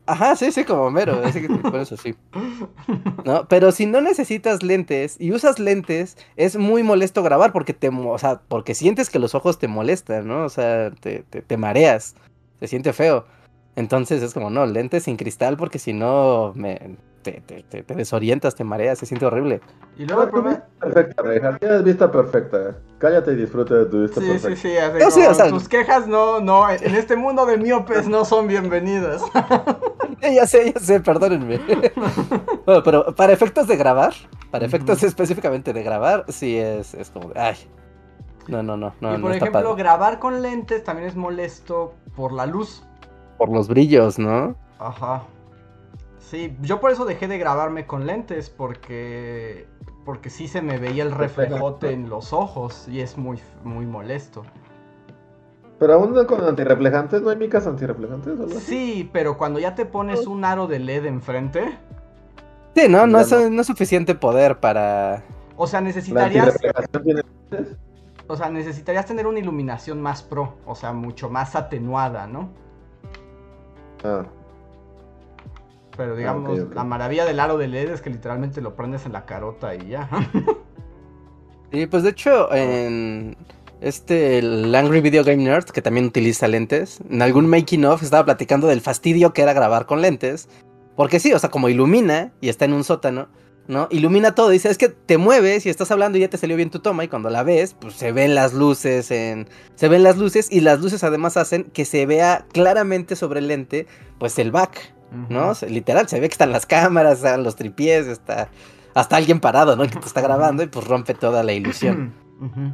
Ajá, 0.07 0.35
sí, 0.35 0.51
sí, 0.51 0.65
como 0.65 0.89
mero. 0.91 1.21
así 1.23 1.41
que 1.41 1.47
por 1.47 1.75
eso 1.77 1.95
sí. 1.95 2.15
¿No? 3.23 3.47
Pero 3.47 3.71
si 3.71 3.85
no 3.85 4.01
necesitas 4.01 4.63
lentes 4.63 5.15
y 5.19 5.31
usas 5.31 5.59
lentes, 5.59 6.17
es 6.35 6.57
muy 6.57 6.83
molesto 6.83 7.23
grabar 7.23 7.53
porque 7.53 7.73
te, 7.73 7.89
o 7.89 8.17
sea, 8.17 8.41
porque 8.47 8.73
sientes 8.75 9.09
que 9.09 9.19
los 9.19 9.35
ojos 9.35 9.59
te 9.59 9.67
molestan, 9.67 10.27
¿no? 10.27 10.43
O 10.45 10.49
sea, 10.49 10.91
te, 10.91 11.23
te, 11.29 11.41
te 11.41 11.57
mareas. 11.57 12.15
Se 12.59 12.67
siente 12.67 12.93
feo. 12.93 13.25
Entonces 13.75 14.21
es 14.21 14.33
como, 14.33 14.49
no, 14.49 14.65
lentes 14.65 15.03
sin 15.03 15.17
cristal 15.17 15.55
porque 15.55 15.79
si 15.79 15.93
no 15.93 16.51
me, 16.55 16.97
te, 17.21 17.41
te, 17.45 17.63
te- 17.63 17.83
te 17.83 17.95
desorientas, 17.95 18.55
te 18.55 18.63
mareas, 18.63 18.99
se 18.99 19.05
siente 19.05 19.25
horrible. 19.25 19.61
Y 19.97 20.05
luego 20.05 20.23
el 20.23 20.29
problema... 20.29 20.63
perfecta, 20.79 21.21
Reinhardt. 21.23 21.59
Tienes 21.59 21.83
vista 21.83 22.11
perfecta. 22.11 22.75
Cállate 23.01 23.31
y 23.33 23.35
disfruta 23.35 23.73
de 23.73 23.85
tu 23.87 24.01
vista 24.03 24.21
Sí, 24.21 24.27
sí, 24.27 24.31
perfecta. 24.33 24.61
sí, 24.61 24.77
así 24.77 24.99
No, 25.03 25.09
sí, 25.11 25.19
como 25.21 25.31
o 25.31 25.33
sea- 25.33 25.49
tus 25.49 25.67
quejas 25.67 26.07
no, 26.07 26.39
no, 26.39 26.69
en 26.69 26.95
este 26.95 27.15
mundo 27.15 27.47
de 27.47 27.57
miopes 27.57 28.07
no 28.07 28.23
son 28.25 28.47
bienvenidas. 28.47 29.21
Ya 30.21 30.45
sé, 30.45 30.71
ya 30.71 30.79
sé, 30.79 30.99
perdónenme. 30.99 31.57
bueno, 32.67 32.83
pero 32.83 33.15
para 33.15 33.33
efectos 33.33 33.65
de 33.67 33.75
grabar, 33.75 34.13
para 34.51 34.63
efectos 34.67 35.01
específicamente 35.01 35.73
de 35.73 35.81
grabar, 35.81 36.25
sí 36.27 36.59
es, 36.59 36.93
es 36.93 37.09
como, 37.09 37.31
ay. 37.35 37.55
No, 38.47 38.61
no, 38.61 38.77
no, 38.77 38.93
no, 39.01 39.17
y 39.17 39.19
por 39.19 39.31
ejemplo, 39.35 39.69
padre. 39.69 39.75
grabar 39.83 40.19
con 40.19 40.43
lentes 40.43 40.83
también 40.83 41.07
es 41.09 41.15
molesto 41.15 41.95
por 42.15 42.33
la 42.33 42.45
luz. 42.45 42.83
Por 43.39 43.49
los 43.49 43.67
brillos, 43.67 44.19
¿no? 44.19 44.55
Ajá. 44.77 45.23
Sí, 46.19 46.55
yo 46.61 46.79
por 46.79 46.91
eso 46.91 47.05
dejé 47.05 47.27
de 47.27 47.39
grabarme 47.39 47.87
con 47.87 48.05
lentes 48.05 48.51
porque 48.51 49.65
porque 50.05 50.29
sí 50.29 50.47
se 50.47 50.61
me 50.61 50.77
veía 50.77 51.03
el 51.03 51.11
reflejote 51.11 51.91
en 51.91 52.09
los 52.09 52.33
ojos 52.33 52.87
y 52.87 53.01
es 53.01 53.17
muy 53.17 53.39
muy 53.63 53.85
molesto. 53.85 54.43
Pero 55.79 55.93
aún 55.93 56.25
con 56.25 56.43
antirreflejantes, 56.43 57.21
¿no 57.21 57.29
hay 57.29 57.37
micas 57.37 57.65
antirreflejantes? 57.67 58.39
o 58.39 58.43
algo 58.43 58.57
así? 58.57 58.67
Sí, 58.67 59.09
pero 59.11 59.37
cuando 59.37 59.59
ya 59.59 59.73
te 59.75 59.85
pones 59.85 60.27
un 60.27 60.45
aro 60.45 60.67
de 60.67 60.79
LED 60.79 61.05
enfrente, 61.05 61.79
Sí, 62.75 62.87
no, 62.87 63.05
no 63.05 63.19
es, 63.19 63.31
no. 63.31 63.61
es 63.61 63.67
suficiente 63.67 64.15
poder 64.15 64.59
para... 64.59 65.23
o 65.55 65.67
sea, 65.67 65.81
necesitarías, 65.81 66.57
o 68.27 68.35
sea, 68.37 68.49
necesitarías 68.49 69.05
tener 69.05 69.27
una 69.27 69.39
iluminación 69.39 70.01
más 70.01 70.23
pro, 70.23 70.57
o 70.65 70.75
sea, 70.75 70.93
mucho 70.93 71.29
más 71.29 71.55
atenuada, 71.55 72.27
¿no? 72.27 72.49
Ah, 74.03 74.25
Pero 75.97 76.15
digamos, 76.15 76.59
ok. 76.59 76.73
la 76.73 76.83
maravilla 76.83 77.25
del 77.25 77.39
aro 77.39 77.57
de 77.57 77.67
LED 77.67 77.91
es 77.91 78.01
que 78.01 78.09
literalmente 78.09 78.61
lo 78.61 78.75
prendes 78.75 79.05
en 79.05 79.13
la 79.13 79.25
carota 79.25 79.75
y 79.75 79.89
ya. 79.89 80.09
Y 81.71 81.85
pues 81.85 82.03
de 82.03 82.09
hecho, 82.09 82.53
en 82.53 83.37
este 83.79 84.39
el 84.39 84.75
Angry 84.75 84.99
Video 85.01 85.23
Game 85.23 85.43
Nerd, 85.43 85.65
que 85.65 85.81
también 85.81 86.05
utiliza 86.05 86.47
lentes, 86.47 86.99
en 87.09 87.21
algún 87.21 87.47
making 87.47 87.85
of 87.85 88.03
estaba 88.03 88.25
platicando 88.25 88.67
del 88.67 88.81
fastidio 88.81 89.33
que 89.33 89.41
era 89.41 89.53
grabar 89.53 89.85
con 89.85 90.01
lentes. 90.01 90.49
Porque 90.95 91.19
sí, 91.19 91.31
o 91.31 91.39
sea, 91.39 91.49
como 91.49 91.69
ilumina 91.69 92.33
y 92.41 92.49
está 92.49 92.65
en 92.65 92.73
un 92.73 92.83
sótano, 92.83 93.29
¿no? 93.67 93.87
Ilumina 93.89 94.35
todo, 94.35 94.49
dice, 94.49 94.69
es 94.69 94.77
que 94.77 94.89
te 94.89 95.17
mueves 95.17 95.65
y 95.65 95.69
estás 95.69 95.89
hablando 95.89 96.17
y 96.17 96.21
ya 96.21 96.29
te 96.29 96.37
salió 96.37 96.57
bien 96.57 96.69
tu 96.69 96.79
toma 96.79 97.05
y 97.05 97.07
cuando 97.07 97.29
la 97.29 97.43
ves, 97.43 97.73
pues 97.79 97.93
se 97.93 98.11
ven 98.11 98.35
las 98.35 98.53
luces 98.53 99.09
en 99.09 99.47
se 99.75 99.87
ven 99.87 100.03
las 100.03 100.17
luces 100.17 100.51
y 100.51 100.59
las 100.59 100.81
luces 100.81 101.05
además 101.05 101.37
hacen 101.37 101.63
que 101.63 101.85
se 101.85 102.05
vea 102.05 102.45
claramente 102.51 103.15
sobre 103.15 103.39
el 103.39 103.47
lente 103.47 103.87
pues 104.19 104.37
el 104.37 104.51
back, 104.51 104.93
¿no? 105.29 105.53
Se- 105.55 105.69
literal, 105.69 106.07
se 106.07 106.19
ve 106.19 106.27
que 106.29 106.33
están 106.33 106.51
las 106.51 106.65
cámaras, 106.65 107.17
están 107.17 107.43
los 107.43 107.55
tripiés, 107.55 108.07
está 108.07 108.49
hasta 108.93 109.15
alguien 109.17 109.39
parado, 109.39 109.75
¿no? 109.75 109.83
Que 109.83 109.89
te 109.99 110.05
está 110.05 110.21
grabando 110.21 110.63
y 110.63 110.67
pues 110.67 110.85
rompe 110.87 111.13
toda 111.13 111.43
la 111.43 111.53
ilusión. 111.53 112.13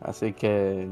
Así 0.00 0.32
que 0.32 0.88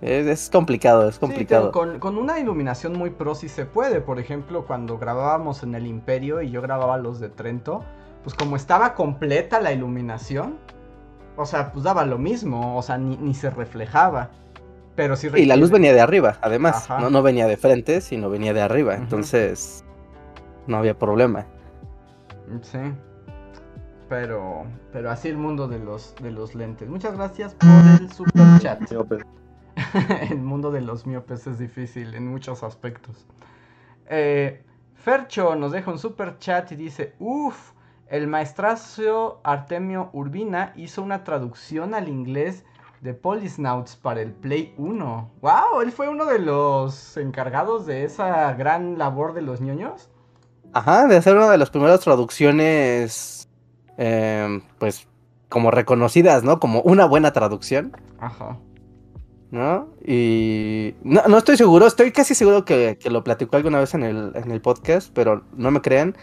es, 0.00 0.26
es 0.26 0.50
complicado, 0.50 1.08
es 1.08 1.18
complicado. 1.18 1.70
con, 1.72 1.98
con 1.98 2.16
una 2.18 2.38
iluminación 2.38 2.94
muy 2.94 3.10
pro 3.10 3.34
sí 3.34 3.48
se 3.48 3.66
puede. 3.66 4.00
Por 4.00 4.18
ejemplo, 4.18 4.66
cuando 4.66 4.98
grabábamos 4.98 5.62
en 5.62 5.74
el 5.74 5.86
Imperio 5.86 6.40
y 6.42 6.50
yo 6.50 6.62
grababa 6.62 6.96
los 6.96 7.20
de 7.20 7.28
Trento, 7.28 7.84
pues 8.22 8.34
como 8.34 8.56
estaba 8.56 8.94
completa 8.94 9.60
la 9.60 9.72
iluminación, 9.72 10.56
o 11.36 11.44
sea, 11.46 11.72
pues 11.72 11.84
daba 11.84 12.04
lo 12.06 12.16
mismo, 12.18 12.76
o 12.76 12.82
sea, 12.82 12.96
ni, 12.98 13.16
ni 13.16 13.34
se 13.34 13.50
reflejaba. 13.50 14.30
Pero 14.96 15.16
sí 15.16 15.28
Y 15.34 15.46
la 15.46 15.56
luz 15.56 15.70
venía 15.70 15.92
de 15.92 16.00
arriba, 16.00 16.38
además, 16.40 16.88
Ajá. 16.88 17.00
no, 17.00 17.10
no 17.10 17.22
venía 17.22 17.46
de 17.46 17.56
frente, 17.56 18.00
sino 18.00 18.30
venía 18.30 18.52
de 18.54 18.62
arriba, 18.62 18.94
entonces 18.94 19.84
no 20.66 20.76
había 20.76 20.98
problema. 20.98 21.46
Sí. 22.62 22.78
Pero, 24.08 24.66
pero 24.92 25.10
así 25.10 25.28
el 25.28 25.36
mundo 25.36 25.66
de 25.66 25.78
los, 25.78 26.14
de 26.22 26.30
los 26.30 26.54
lentes. 26.54 26.88
Muchas 26.88 27.16
gracias 27.16 27.54
por 27.54 27.68
el 28.00 28.12
super 28.12 28.60
chat. 28.60 28.90
Miopes. 28.90 29.24
el 30.30 30.38
mundo 30.38 30.70
de 30.70 30.80
los 30.80 31.06
miopes 31.06 31.46
es 31.46 31.58
difícil 31.58 32.14
en 32.14 32.28
muchos 32.28 32.62
aspectos. 32.62 33.26
Eh, 34.08 34.62
Fercho 34.94 35.56
nos 35.56 35.72
deja 35.72 35.90
un 35.90 35.98
super 35.98 36.38
chat 36.38 36.70
y 36.72 36.76
dice, 36.76 37.14
uff, 37.18 37.72
el 38.08 38.26
maestrazo 38.26 39.40
Artemio 39.42 40.10
Urbina 40.12 40.72
hizo 40.76 41.02
una 41.02 41.24
traducción 41.24 41.94
al 41.94 42.08
inglés 42.08 42.64
de 43.04 43.12
Polisnauts 43.12 43.96
para 43.96 44.22
el 44.22 44.32
Play 44.32 44.74
1. 44.78 45.30
¡Wow! 45.42 45.82
Él 45.82 45.92
fue 45.92 46.08
uno 46.08 46.24
de 46.24 46.38
los 46.38 47.18
encargados 47.18 47.84
de 47.84 48.04
esa 48.04 48.54
gran 48.54 48.96
labor 48.96 49.34
de 49.34 49.42
los 49.42 49.60
ñoños. 49.60 50.08
Ajá, 50.72 51.06
de 51.06 51.18
hacer 51.18 51.36
una 51.36 51.50
de 51.50 51.58
las 51.58 51.68
primeras 51.68 52.00
traducciones, 52.00 53.46
em, 53.98 54.62
pues, 54.78 55.06
como 55.50 55.70
reconocidas, 55.70 56.44
¿no? 56.44 56.58
Como 56.58 56.80
una 56.80 57.04
buena 57.04 57.34
traducción, 57.34 57.94
Ajá. 58.18 58.56
¿no? 59.50 59.90
Y 60.02 60.94
no, 61.02 61.24
no 61.28 61.36
estoy 61.36 61.58
seguro, 61.58 61.86
estoy 61.86 62.10
casi 62.10 62.34
seguro 62.34 62.64
que, 62.64 62.96
que 62.98 63.10
lo 63.10 63.22
platicó 63.22 63.56
alguna 63.56 63.80
vez 63.80 63.92
en 63.92 64.02
el, 64.02 64.32
en 64.34 64.50
el 64.50 64.62
podcast, 64.62 65.10
pero 65.12 65.44
no 65.54 65.70
me 65.70 65.82
crean. 65.82 66.16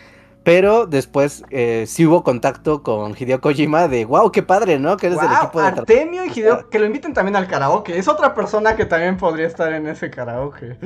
Pero 0.44 0.88
después 0.88 1.44
eh, 1.52 1.86
sí 1.88 2.06
hubo 2.06 2.24
contacto 2.24 2.82
con 2.82 3.16
Hideo 3.18 3.40
Kojima 3.42 3.88
de, 3.88 4.06
wow, 4.06 4.32
qué 4.32 4.42
padre, 4.42 4.80
¿no? 4.80 4.98
Que 4.98 5.08
eres 5.08 5.20
del 5.20 5.30
Guau, 5.30 5.44
equipo 5.44 5.62
de 5.62 5.68
Artemio 5.68 6.26
y 6.26 6.30
Hideo, 6.30 6.68
que 6.70 6.80
lo 6.80 6.88
inviten 6.88 7.14
también 7.14 7.36
al 7.36 7.48
karaoke. 7.48 7.98
Es 7.98 8.08
otra 8.08 8.34
persona 8.34 8.76
que 8.76 8.86
también 8.86 9.18
podría 9.18 9.46
estar 9.46 9.72
en 9.72 9.86
ese 9.88 10.10
karaoke. 10.10 10.78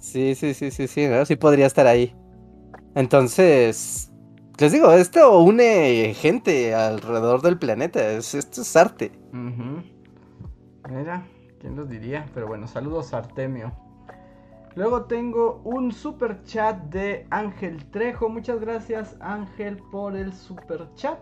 Sí, 0.00 0.34
sí, 0.34 0.54
sí, 0.54 0.70
sí, 0.70 0.88
sí, 0.88 1.06
¿no? 1.06 1.24
Sí 1.24 1.36
podría 1.36 1.66
estar 1.66 1.86
ahí. 1.86 2.14
Entonces, 2.96 4.12
les 4.58 4.72
digo, 4.72 4.92
esto 4.92 5.38
une 5.38 6.14
gente 6.14 6.74
alrededor 6.74 7.42
del 7.42 7.58
planeta, 7.58 8.10
es, 8.10 8.34
esto 8.34 8.62
es 8.62 8.76
arte. 8.76 9.12
Mira, 10.88 11.26
¿quién 11.60 11.76
los 11.76 11.88
diría? 11.88 12.26
Pero 12.34 12.46
bueno, 12.48 12.66
saludos 12.66 13.14
Artemio. 13.14 13.72
Luego 14.76 15.04
tengo 15.04 15.60
un 15.62 15.92
super 15.92 16.42
chat 16.42 16.76
de 16.86 17.28
Ángel 17.30 17.88
Trejo. 17.92 18.28
Muchas 18.28 18.58
gracias 18.60 19.16
Ángel 19.20 19.76
por 19.92 20.16
el 20.16 20.32
super 20.32 20.92
chat. 20.94 21.20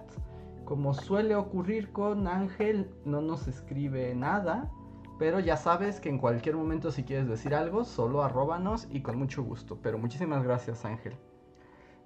Como 0.65 0.95
suele 0.95 1.35
ocurrir 1.35 1.93
con 1.93 2.27
Ángel, 2.29 2.91
no 3.05 3.21
nos 3.21 3.47
escribe 3.49 4.15
nada. 4.15 4.71
Pero 5.19 5.39
ya 5.39 5.59
sabes 5.59 6.01
que 6.01 6.09
en 6.09 6.17
cualquier 6.17 6.57
momento 6.57 6.91
si 6.91 7.05
quieres 7.05 7.29
decir 7.29 7.55
algo, 7.55 7.85
solo 7.85 8.23
arróbanos 8.23 8.89
y 8.91 9.03
con 9.03 9.19
mucho 9.19 9.43
gusto. 9.43 9.79
Pero 9.83 9.99
muchísimas 9.99 10.43
gracias 10.45 10.87
Ángel. 10.87 11.15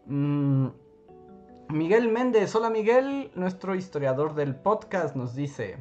Mm, 0.07 0.67
Miguel 1.69 2.11
Méndez, 2.11 2.57
hola 2.57 2.71
Miguel, 2.71 3.31
nuestro 3.37 3.77
historiador 3.77 4.35
del 4.35 4.57
podcast 4.57 5.15
nos 5.15 5.37
dice... 5.37 5.77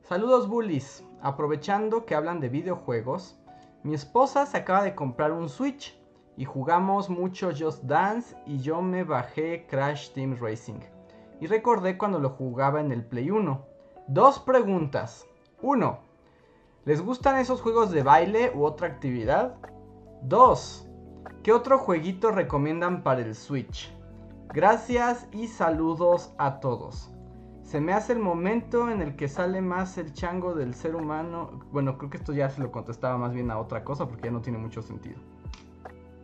Saludos 0.00 0.48
bullies, 0.48 1.04
aprovechando 1.20 2.06
que 2.06 2.14
hablan 2.14 2.40
de 2.40 2.48
videojuegos, 2.48 3.38
mi 3.84 3.94
esposa 3.94 4.44
se 4.44 4.56
acaba 4.56 4.82
de 4.82 4.94
comprar 4.94 5.32
un 5.32 5.48
Switch 5.48 5.96
y 6.36 6.44
jugamos 6.44 7.08
mucho 7.08 7.50
Just 7.56 7.84
Dance 7.84 8.36
y 8.44 8.58
yo 8.58 8.82
me 8.82 9.04
bajé 9.04 9.66
Crash 9.68 10.10
Team 10.10 10.36
Racing. 10.40 10.80
Y 11.40 11.46
recordé 11.46 11.96
cuando 11.96 12.18
lo 12.18 12.30
jugaba 12.30 12.80
en 12.80 12.90
el 12.90 13.04
Play 13.04 13.30
1. 13.30 13.64
Dos 14.08 14.40
preguntas. 14.40 15.26
1. 15.62 15.98
¿Les 16.84 17.00
gustan 17.00 17.38
esos 17.38 17.60
juegos 17.60 17.90
de 17.90 18.02
baile 18.02 18.52
u 18.54 18.64
otra 18.64 18.88
actividad? 18.88 19.56
2. 20.22 20.88
¿Qué 21.42 21.52
otro 21.52 21.78
jueguito 21.78 22.32
recomiendan 22.32 23.02
para 23.02 23.20
el 23.20 23.34
Switch? 23.34 23.92
Gracias 24.52 25.28
y 25.30 25.46
saludos 25.46 26.34
a 26.38 26.58
todos. 26.58 27.12
Se 27.68 27.82
me 27.82 27.92
hace 27.92 28.14
el 28.14 28.18
momento 28.18 28.90
en 28.90 29.02
el 29.02 29.14
que 29.14 29.28
sale 29.28 29.60
más 29.60 29.98
el 29.98 30.14
chango 30.14 30.54
del 30.54 30.72
ser 30.72 30.96
humano. 30.96 31.60
Bueno, 31.70 31.98
creo 31.98 32.08
que 32.08 32.16
esto 32.16 32.32
ya 32.32 32.48
se 32.48 32.62
lo 32.62 32.72
contestaba 32.72 33.18
más 33.18 33.34
bien 33.34 33.50
a 33.50 33.58
otra 33.58 33.84
cosa 33.84 34.08
porque 34.08 34.28
ya 34.28 34.30
no 34.30 34.40
tiene 34.40 34.56
mucho 34.56 34.80
sentido. 34.80 35.16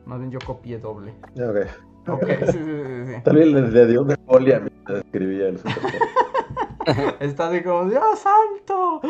Más 0.07 0.20
bien 0.20 0.30
yo 0.30 0.38
copié 0.38 0.78
doble. 0.78 1.14
Ok. 1.34 1.66
Ok, 2.09 2.26
sí, 2.47 2.53
sí, 2.53 2.59
sí, 2.59 3.14
sí. 3.14 3.22
Tal 3.24 3.36
vez 3.36 3.49
le, 3.49 3.86
dio 3.86 4.05
una 4.05 4.16
folia 4.24 4.61
mientras 4.61 5.05
escribía 5.05 5.49
el. 5.49 5.61
Está 7.20 7.49
así 7.49 7.62
como, 7.62 7.90
¡Dios 7.90 8.18
santo! 8.18 9.03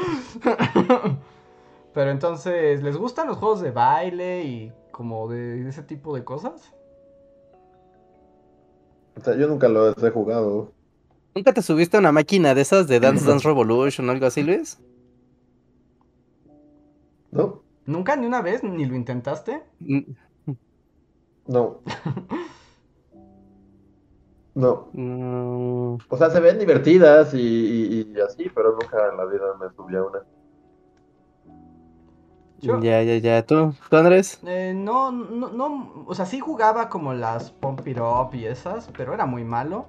Pero 1.94 2.10
entonces, 2.10 2.82
¿les 2.82 2.96
gustan 2.96 3.28
los 3.28 3.36
juegos 3.36 3.60
de 3.60 3.70
baile 3.70 4.42
y 4.42 4.72
como 4.90 5.28
de 5.28 5.68
ese 5.68 5.84
tipo 5.84 6.12
de 6.16 6.24
cosas? 6.24 6.74
O 9.16 9.20
sea, 9.20 9.36
yo 9.36 9.46
nunca 9.46 9.68
los 9.68 10.02
he 10.02 10.10
jugado. 10.10 10.73
¿Nunca 11.34 11.52
te 11.52 11.62
subiste 11.62 11.96
a 11.96 12.00
una 12.00 12.12
máquina 12.12 12.54
de 12.54 12.60
esas 12.62 12.86
de 12.86 13.00
Dance 13.00 13.24
Dance 13.26 13.46
Revolution 13.46 14.08
o 14.08 14.12
algo 14.12 14.26
así, 14.26 14.42
Luis? 14.42 14.78
¿No? 17.32 17.62
¿Nunca 17.86 18.14
ni 18.16 18.26
una 18.26 18.40
vez 18.40 18.62
ni 18.62 18.84
lo 18.86 18.94
intentaste? 18.94 19.62
Mm, 19.80 20.00
No. 21.46 21.80
No. 24.56 24.88
mm, 24.92 25.94
O 26.08 26.16
sea, 26.16 26.30
se 26.30 26.38
ven 26.38 26.60
divertidas 26.60 27.34
y, 27.34 27.38
y- 27.40 28.12
y 28.16 28.20
así, 28.20 28.48
pero 28.54 28.70
nunca 28.70 29.08
en 29.10 29.16
la 29.16 29.24
vida 29.24 29.46
me 29.58 29.66
subí 29.74 29.96
a 29.96 30.02
una. 30.04 30.20
Yo- 32.58 32.80
Ya, 32.80 33.02
ya, 33.02 33.16
ya. 33.16 33.44
¿Tú, 33.44 33.74
¿Tú, 33.90 33.96
Andrés? 33.96 34.38
Eh, 34.46 34.72
no, 34.72 35.10
no, 35.10 35.48
no, 35.48 36.04
o 36.06 36.14
sea, 36.14 36.24
sí 36.24 36.38
jugaba 36.38 36.88
como 36.88 37.12
las 37.14 37.50
Pump 37.50 37.84
It 37.88 37.98
Up 37.98 38.32
y 38.36 38.44
esas, 38.44 38.88
pero 38.96 39.12
era 39.12 39.26
muy 39.26 39.42
malo. 39.42 39.86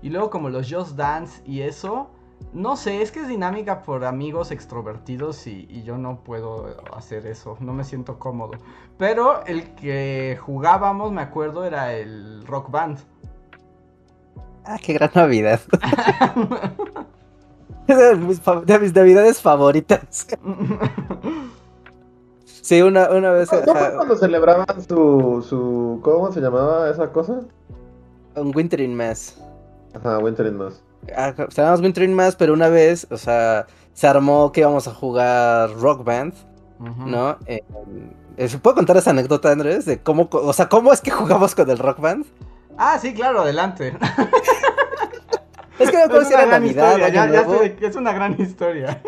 Y 0.00 0.10
luego 0.10 0.30
como 0.30 0.48
los 0.48 0.72
Just 0.72 0.96
Dance 0.96 1.42
y 1.44 1.60
eso, 1.60 2.10
no 2.52 2.76
sé, 2.76 3.02
es 3.02 3.12
que 3.12 3.20
es 3.20 3.28
dinámica 3.28 3.82
por 3.82 4.04
amigos 4.04 4.50
extrovertidos 4.50 5.46
y, 5.46 5.66
y 5.70 5.82
yo 5.82 5.98
no 5.98 6.22
puedo 6.24 6.76
hacer 6.96 7.26
eso, 7.26 7.56
no 7.60 7.72
me 7.72 7.84
siento 7.84 8.18
cómodo. 8.18 8.52
Pero 8.98 9.44
el 9.46 9.74
que 9.74 10.38
jugábamos, 10.40 11.12
me 11.12 11.22
acuerdo, 11.22 11.64
era 11.64 11.94
el 11.94 12.44
Rock 12.46 12.70
Band. 12.70 12.98
Ah, 14.64 14.78
qué 14.80 14.92
gran 14.94 15.10
Navidad. 15.14 15.60
Es 17.84 17.98
de 17.98 18.14
mis, 18.14 18.40
de 18.64 18.78
mis 18.78 18.94
navidades 18.94 19.40
favoritas. 19.40 20.26
Sí, 22.62 22.80
una, 22.80 23.10
una 23.10 23.32
vez. 23.32 23.52
¿No 23.52 23.58
fue 23.58 23.72
ajá, 23.72 23.96
cuando 23.96 24.16
celebraban 24.16 24.82
su, 24.88 25.44
su... 25.46 25.98
¿Cómo 26.00 26.30
se 26.30 26.40
llamaba 26.40 26.88
esa 26.88 27.10
cosa? 27.10 27.40
un 28.36 28.52
Winter 28.54 28.80
in 28.80 28.94
Mass. 28.94 29.36
Ajá, 29.94 30.18
Winter 30.18 30.46
in 30.46 30.56
Mass. 30.56 30.82
Ah, 31.16 31.32
se 31.48 31.60
llamaba 31.62 31.80
Winter 31.82 32.04
in 32.04 32.14
Mass, 32.14 32.36
pero 32.36 32.52
una 32.52 32.68
vez, 32.68 33.06
o 33.10 33.16
sea, 33.16 33.66
se 33.92 34.06
armó 34.06 34.52
que 34.52 34.60
íbamos 34.60 34.86
a 34.88 34.94
jugar 34.94 35.70
Rock 35.80 36.04
Band, 36.04 36.34
Ujú. 36.78 37.06
¿no? 37.06 37.36
Eh, 37.46 37.62
eh, 38.36 38.48
¿Puedo 38.62 38.76
contar 38.76 38.96
esa 38.96 39.10
anécdota, 39.10 39.50
Andrés? 39.50 39.84
De 39.84 40.00
cómo, 40.00 40.28
o 40.32 40.52
sea, 40.52 40.68
cómo 40.68 40.92
es 40.92 41.00
que 41.00 41.10
jugamos 41.10 41.54
con 41.54 41.68
el 41.70 41.78
Rock 41.78 42.00
Band? 42.00 42.24
Ah, 42.78 42.98
sí, 42.98 43.12
claro, 43.14 43.40
adelante. 43.42 43.94
Es 45.78 45.90
que 45.90 45.96
no 46.06 46.20
era 46.20 46.28
gran 46.46 46.50
Navidad, 46.50 46.86
historia, 46.88 47.08
ya, 47.08 47.22
Año 47.24 47.32
ya 47.32 47.42
Nuevo. 47.42 47.58
sé 47.62 47.68
de 47.68 47.76
que 47.76 47.86
es 47.86 47.96
una 47.96 48.12
gran 48.12 48.40
historia. 48.40 49.02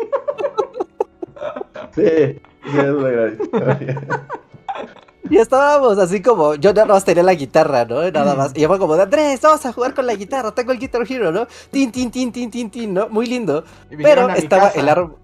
Sí, 1.93 2.01
sí, 2.63 2.77
es 2.77 2.89
una 2.89 3.07
gran 3.09 3.37
historia. 3.41 4.01
Y 5.29 5.37
estábamos 5.37 5.97
así 5.97 6.21
como, 6.21 6.55
yo 6.55 6.71
nada 6.73 6.85
más 6.85 7.03
tenía 7.03 7.23
la 7.23 7.33
guitarra, 7.33 7.85
¿no? 7.85 8.01
Nada 8.11 8.35
más. 8.35 8.51
Y 8.55 8.61
yo 8.61 8.67
fue 8.67 8.77
como, 8.77 8.95
de, 8.95 9.03
Andrés, 9.03 9.41
vamos 9.41 9.65
a 9.65 9.73
jugar 9.73 9.93
con 9.93 10.05
la 10.05 10.13
guitarra, 10.15 10.51
tengo 10.53 10.71
el 10.71 10.79
Guitar 10.79 11.01
Hero, 11.09 11.31
¿no? 11.31 11.47
Tin, 11.71 11.91
tin, 11.91 12.11
tin, 12.11 12.31
tin, 12.31 12.51
tin, 12.51 12.69
tin, 12.69 12.93
¿no? 12.93 13.09
Muy 13.09 13.25
lindo. 13.25 13.63
Pero 14.03 14.21
estaba 14.43 14.67
el 14.81 14.89
árbol. 14.89 15.15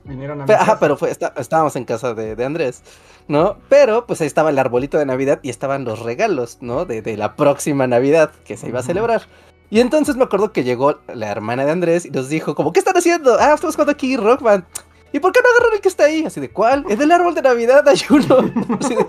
Ajá, 0.55 0.79
pero 0.79 0.97
fue, 0.97 1.11
está- 1.11 1.33
estábamos 1.37 1.75
en 1.75 1.85
casa 1.85 2.13
de, 2.15 2.35
de 2.35 2.45
Andrés, 2.45 2.81
¿no? 3.27 3.57
Pero 3.69 4.05
pues 4.07 4.21
ahí 4.21 4.27
estaba 4.27 4.49
el 4.49 4.57
arbolito 4.59 4.97
de 4.97 5.05
Navidad 5.05 5.39
y 5.43 5.49
estaban 5.49 5.83
los 5.85 5.99
regalos, 5.99 6.57
¿no? 6.61 6.85
De, 6.85 7.01
de 7.01 7.15
la 7.17 7.35
próxima 7.35 7.85
Navidad 7.85 8.31
que 8.43 8.57
se 8.57 8.69
iba 8.69 8.79
a 8.79 8.83
celebrar. 8.83 9.23
Y 9.69 9.79
entonces 9.79 10.17
me 10.17 10.23
acuerdo 10.25 10.51
que 10.51 10.63
llegó 10.65 10.97
la 11.13 11.29
hermana 11.31 11.63
de 11.63 11.71
Andrés 11.71 12.05
y 12.05 12.09
nos 12.09 12.27
dijo 12.27 12.55
como, 12.55 12.73
¿qué 12.73 12.79
están 12.79 12.97
haciendo? 12.97 13.37
Ah, 13.39 13.53
estamos 13.53 13.75
jugando 13.75 13.91
aquí 13.91 14.17
Rock 14.17 14.41
Band. 14.41 14.65
¿Y 15.13 15.19
por 15.19 15.31
qué 15.31 15.41
no 15.41 15.49
agarran 15.49 15.73
el 15.75 15.81
que 15.81 15.89
está 15.89 16.05
ahí? 16.05 16.23
Así 16.25 16.39
de, 16.39 16.49
¿cuál? 16.49 16.85
Es 16.89 16.97
del 16.97 17.11
árbol 17.11 17.35
de 17.35 17.41
Navidad, 17.41 17.87
hay 17.87 17.99
uno. 18.09 18.51
Así 18.79 18.95
de, 18.95 19.05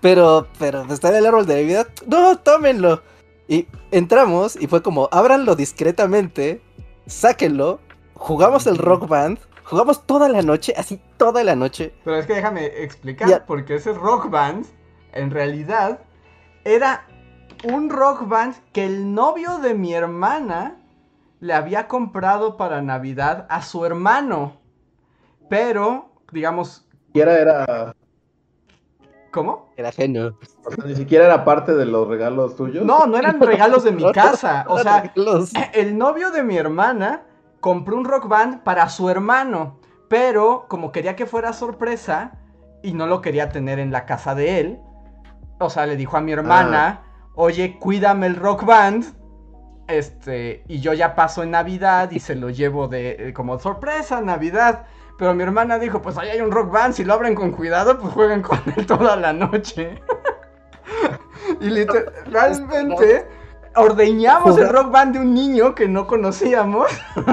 pero, 0.00 0.48
pero, 0.58 0.82
¿está 0.92 1.10
en 1.10 1.16
el 1.16 1.26
árbol 1.26 1.46
de 1.46 1.62
Navidad? 1.62 1.86
No, 2.06 2.38
tómenlo. 2.38 3.02
Y 3.48 3.68
entramos 3.90 4.56
y 4.60 4.66
fue 4.66 4.82
como, 4.82 5.08
ábranlo 5.12 5.54
discretamente, 5.54 6.60
sáquenlo, 7.06 7.80
jugamos 8.14 8.66
el 8.66 8.76
Rock 8.76 9.06
Band, 9.06 9.38
jugamos 9.66 10.04
toda 10.06 10.28
la 10.28 10.42
noche, 10.42 10.74
así 10.76 11.00
toda 11.16 11.44
la 11.44 11.54
noche. 11.54 11.94
Pero 12.04 12.16
es 12.16 12.26
que 12.26 12.34
déjame 12.34 12.66
explicar, 12.82 13.44
porque 13.46 13.76
ese 13.76 13.92
rock 13.92 14.30
band, 14.30 14.66
en 15.12 15.30
realidad, 15.30 16.00
era 16.64 17.06
un 17.64 17.90
rock 17.90 18.28
band 18.28 18.54
que 18.72 18.86
el 18.86 19.14
novio 19.14 19.58
de 19.58 19.74
mi 19.74 19.94
hermana 19.94 20.76
le 21.40 21.52
había 21.52 21.88
comprado 21.88 22.56
para 22.56 22.82
Navidad 22.82 23.46
a 23.50 23.62
su 23.62 23.84
hermano. 23.84 24.60
Pero, 25.48 26.10
digamos, 26.32 26.86
Ni 26.92 27.06
siquiera 27.06 27.38
era, 27.38 27.96
¿cómo? 29.30 29.72
Era 29.76 29.90
ajeno. 29.90 30.38
o 30.64 30.70
sea, 30.70 30.84
ni 30.84 30.94
siquiera 30.94 31.26
era 31.26 31.44
parte 31.44 31.74
de 31.74 31.86
los 31.86 32.08
regalos 32.08 32.56
tuyos. 32.56 32.84
No, 32.84 33.06
no 33.06 33.16
eran 33.16 33.40
regalos 33.40 33.84
de 33.84 33.92
mi 33.92 34.10
casa. 34.12 34.64
O 34.68 34.78
sea, 34.78 35.12
el 35.72 35.96
novio 35.96 36.30
de 36.30 36.42
mi 36.42 36.56
hermana 36.56 37.22
compró 37.60 37.96
un 37.96 38.04
rock 38.04 38.28
band 38.28 38.62
para 38.62 38.88
su 38.88 39.08
hermano, 39.08 39.78
pero 40.08 40.66
como 40.68 40.92
quería 40.92 41.16
que 41.16 41.26
fuera 41.26 41.52
sorpresa 41.52 42.38
y 42.82 42.92
no 42.92 43.06
lo 43.06 43.20
quería 43.20 43.48
tener 43.48 43.78
en 43.78 43.90
la 43.90 44.06
casa 44.06 44.34
de 44.34 44.60
él, 44.60 44.80
o 45.58 45.70
sea, 45.70 45.86
le 45.86 45.96
dijo 45.96 46.16
a 46.16 46.20
mi 46.20 46.32
hermana, 46.32 47.02
oye, 47.34 47.78
cuídame 47.78 48.26
el 48.26 48.36
rock 48.36 48.64
band, 48.64 49.04
este, 49.88 50.64
y 50.68 50.80
yo 50.80 50.92
ya 50.92 51.14
paso 51.14 51.42
en 51.42 51.52
Navidad 51.52 52.10
y 52.10 52.20
se 52.20 52.34
lo 52.34 52.50
llevo 52.50 52.88
de 52.88 53.28
eh, 53.28 53.32
como 53.32 53.58
sorpresa 53.58 54.20
Navidad. 54.20 54.86
Pero 55.18 55.34
mi 55.34 55.42
hermana 55.42 55.78
dijo, 55.78 56.02
pues 56.02 56.18
ahí 56.18 56.28
hay 56.28 56.40
un 56.40 56.50
rock 56.50 56.70
band, 56.70 56.94
si 56.94 57.04
lo 57.04 57.14
abren 57.14 57.34
con 57.34 57.50
cuidado, 57.52 57.98
pues 57.98 58.12
jueguen 58.12 58.42
con 58.42 58.60
él 58.76 58.84
toda 58.86 59.16
la 59.16 59.32
noche. 59.32 60.02
y 61.60 61.70
literalmente 61.70 63.26
ordeñamos 63.76 64.58
el 64.58 64.68
rock 64.68 64.90
band 64.90 65.14
de 65.14 65.20
un 65.20 65.34
niño 65.34 65.74
que 65.74 65.88
no 65.88 66.06
conocíamos. 66.06 66.90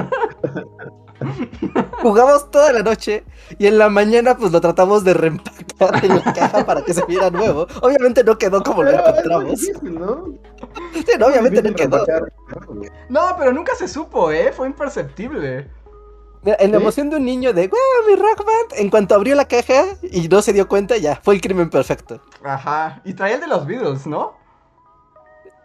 Jugamos 2.02 2.50
toda 2.50 2.72
la 2.72 2.82
noche 2.82 3.24
y 3.58 3.66
en 3.66 3.78
la 3.78 3.88
mañana 3.88 4.36
pues 4.36 4.52
lo 4.52 4.60
tratamos 4.60 5.04
de 5.04 5.14
reempacar 5.14 6.04
en 6.04 6.16
la 6.16 6.32
caja 6.34 6.66
para 6.66 6.82
que 6.82 6.92
se 6.92 7.04
viera 7.06 7.30
nuevo. 7.30 7.66
Obviamente 7.80 8.22
no 8.24 8.36
quedó 8.36 8.62
como 8.62 8.82
lo 8.82 8.90
encontramos. 8.90 9.50
difícil, 9.50 9.94
¿no? 9.98 10.34
Sí, 10.92 11.12
no, 11.18 11.26
obviamente 11.26 11.62
no 11.62 11.74
quedó. 11.74 12.04
No, 13.08 13.36
pero 13.38 13.52
nunca 13.52 13.74
se 13.74 13.88
supo, 13.88 14.30
¿eh? 14.30 14.52
Fue 14.52 14.66
imperceptible. 14.66 15.70
En 16.46 16.72
la 16.72 16.76
emoción 16.76 17.08
de 17.08 17.16
un 17.16 17.24
niño 17.24 17.52
de, 17.52 17.68
¡wow, 17.68 17.78
mi 18.08 18.16
rock 18.16 18.44
band! 18.44 18.80
En 18.80 18.90
cuanto 18.90 19.14
abrió 19.14 19.34
la 19.34 19.46
caja 19.46 19.84
y 20.02 20.28
no 20.28 20.42
se 20.42 20.52
dio 20.52 20.68
cuenta, 20.68 20.96
ya, 20.98 21.18
fue 21.22 21.34
el 21.34 21.40
crimen 21.40 21.70
perfecto. 21.70 22.20
Ajá. 22.42 23.00
Y 23.04 23.14
traía 23.14 23.36
el 23.36 23.40
de 23.40 23.46
los 23.46 23.66
Beatles, 23.66 24.06
¿no? 24.06 24.34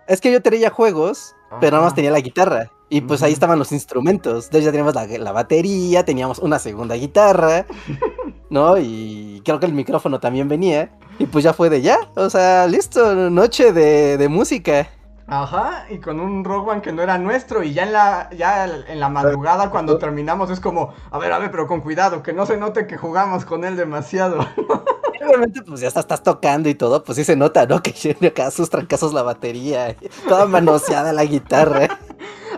Es 0.08 0.22
que 0.22 0.32
yo 0.32 0.42
tenía 0.42 0.70
juegos, 0.70 1.36
pero 1.60 1.74
nada 1.74 1.84
más 1.84 1.96
tenía 1.96 2.12
la 2.12 2.22
guitarra. 2.22 2.72
Y 2.90 3.02
pues 3.02 3.22
ahí 3.22 3.34
estaban 3.34 3.60
los 3.60 3.72
instrumentos. 3.72 4.46
Entonces 4.46 4.66
ya 4.66 4.72
teníamos 4.72 4.96
la, 4.96 5.06
la 5.06 5.32
batería, 5.32 6.04
teníamos 6.04 6.40
una 6.40 6.58
segunda 6.58 6.96
guitarra, 6.96 7.66
¿no? 8.50 8.78
Y 8.80 9.42
creo 9.46 9.60
que 9.60 9.68
el 9.68 9.74
micrófono 9.74 10.20
también 10.20 10.48
venía. 10.48 10.98
Y 11.20 11.26
pues 11.26 11.44
ya 11.44 11.54
fue 11.54 11.70
de 11.70 11.82
ya. 11.82 12.00
O 12.16 12.30
sea, 12.30 12.66
listo, 12.66 13.14
noche 13.30 13.74
de, 13.74 14.18
de 14.18 14.30
música. 14.30 14.88
Ajá, 15.30 15.86
y 15.90 16.00
con 16.00 16.20
un 16.20 16.44
band 16.44 16.82
que 16.82 16.92
no 16.92 17.04
era 17.04 17.18
nuestro 17.20 17.62
y 17.62 17.74
ya 17.74 17.84
en 17.84 17.94
la 17.94 18.30
ya 18.32 18.66
en 18.66 19.00
la 19.00 19.10
madrugada 19.10 19.70
cuando 19.70 20.00
terminamos 20.00 20.50
es 20.50 20.60
como, 20.60 20.94
a 21.12 21.20
ver, 21.20 21.32
a 21.32 21.38
ver, 21.38 21.52
pero 21.52 21.68
con 21.68 21.82
cuidado, 21.82 22.24
que 22.24 22.34
no 22.34 22.48
se 22.48 22.58
note 22.58 22.88
que 22.88 22.98
jugamos 22.98 23.46
con 23.46 23.64
él 23.64 23.76
demasiado. 23.76 24.40
Obviamente, 25.22 25.62
pues 25.62 25.82
ya 25.82 25.90
estás 25.90 26.24
tocando 26.24 26.70
y 26.70 26.76
todo, 26.76 27.04
pues 27.04 27.18
sí 27.18 27.24
se 27.24 27.36
nota, 27.36 27.66
¿no? 27.68 27.84
Que 27.84 27.92
tiene 27.92 28.28
acá 28.28 28.50
sus 28.50 28.70
trancazos 28.70 29.14
la 29.14 29.22
batería, 29.22 29.96
toda 30.28 30.48
manoseada 30.48 31.14
la 31.14 31.26
guitarra. 31.26 32.00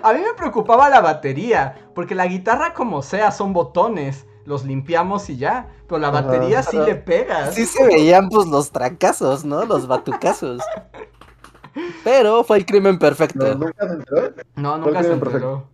A 0.03 0.13
mí 0.13 0.19
me 0.21 0.33
preocupaba 0.35 0.89
la 0.89 1.01
batería, 1.01 1.89
porque 1.93 2.15
la 2.15 2.27
guitarra 2.27 2.73
como 2.73 3.01
sea 3.01 3.31
son 3.31 3.51
botones, 3.51 4.25
los 4.45 4.63
limpiamos 4.63 5.29
y 5.29 5.37
ya, 5.37 5.69
pero 5.87 5.99
la 5.99 6.09
batería 6.09 6.63
sí 6.63 6.77
le 6.77 6.95
pegas. 6.95 7.53
Sí 7.53 7.65
se 7.65 7.85
veían 7.85 8.29
pues 8.29 8.47
los 8.47 8.71
trancazos, 8.71 9.43
¿no? 9.43 9.65
Los 9.65 9.87
batucazos. 9.87 10.61
Pero 12.03 12.43
fue 12.43 12.57
el 12.57 12.65
crimen 12.65 12.99
perfecto. 12.99 13.47
No, 13.47 13.55
nunca 13.55 13.87
se 13.87 13.93
enteró. 13.93 14.33
No, 14.55 14.77
nunca 14.77 15.03
se 15.03 15.13
enteró. 15.13 15.31
perfecto. 15.31 15.67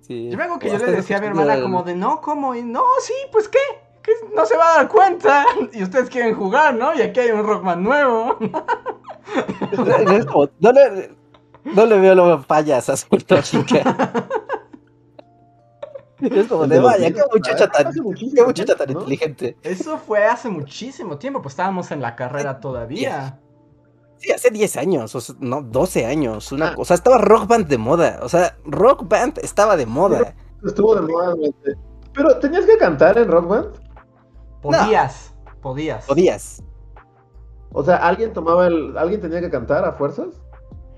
Sí. 0.00 0.30
Yo 0.30 0.38
me 0.38 0.58
que 0.58 0.70
yo 0.70 0.78
le 0.78 0.92
decía 0.92 1.18
a 1.18 1.20
mi 1.20 1.26
escuché 1.26 1.42
hermana 1.42 1.62
como 1.62 1.82
de, 1.82 1.94
no, 1.94 2.20
¿cómo? 2.20 2.54
Y 2.54 2.62
no, 2.62 2.82
sí, 3.02 3.12
pues 3.30 3.48
¿qué? 3.48 3.58
Que 4.02 4.12
no 4.34 4.46
se 4.46 4.56
va 4.56 4.72
a 4.72 4.76
dar 4.76 4.88
cuenta. 4.88 5.44
Y 5.72 5.82
ustedes 5.82 6.08
quieren 6.08 6.34
jugar, 6.34 6.74
¿no? 6.74 6.94
Y 6.94 7.02
aquí 7.02 7.20
hay 7.20 7.30
un 7.30 7.46
Rockman 7.46 7.82
nuevo. 7.82 8.38
No, 10.60 10.72
le, 10.72 11.10
no 11.64 11.84
le 11.84 11.98
veo 11.98 12.14
lo 12.14 12.42
fallas 12.42 12.88
a 12.88 12.96
su 12.96 13.06
lógica. 13.28 14.26
Es 16.20 16.48
como 16.48 16.66
de, 16.66 16.80
vaya, 16.80 17.12
qué 17.12 17.20
muchacha 17.32 17.68
tan, 17.68 17.92
qué 17.92 18.42
muchacha 18.42 18.74
tan 18.74 18.90
inteligente. 18.90 19.56
Eso 19.62 19.98
fue 19.98 20.24
hace 20.24 20.48
muchísimo 20.48 21.18
tiempo, 21.18 21.40
pues 21.42 21.52
estábamos 21.52 21.90
en 21.90 22.00
la 22.00 22.16
carrera 22.16 22.58
todavía. 22.58 23.38
Sí, 24.18 24.32
hace 24.32 24.50
10 24.50 24.76
años, 24.76 25.14
o 25.14 25.20
sea, 25.20 25.34
no, 25.40 25.62
12 25.62 26.04
años, 26.06 26.50
una 26.52 26.70
Ah. 26.70 26.74
cosa. 26.74 26.94
Estaba 26.94 27.18
Rock 27.18 27.46
Band 27.46 27.66
de 27.68 27.78
moda, 27.78 28.18
o 28.22 28.28
sea, 28.28 28.56
Rock 28.64 29.08
Band 29.08 29.38
estaba 29.42 29.76
de 29.76 29.86
moda. 29.86 30.34
Estuvo 30.64 30.94
de 30.96 31.02
moda. 31.02 31.34
Pero 32.12 32.38
tenías 32.40 32.66
que 32.66 32.76
cantar 32.78 33.16
en 33.18 33.28
Rock 33.30 33.46
Band. 33.48 33.68
Podías, 34.62 35.34
podías. 35.62 36.04
Podías. 36.06 36.62
O 37.72 37.84
sea, 37.84 37.96
alguien 37.96 38.32
tomaba 38.32 38.66
el. 38.66 38.96
¿Alguien 38.98 39.20
tenía 39.20 39.40
que 39.40 39.50
cantar 39.50 39.84
a 39.84 39.92
fuerzas? 39.92 40.40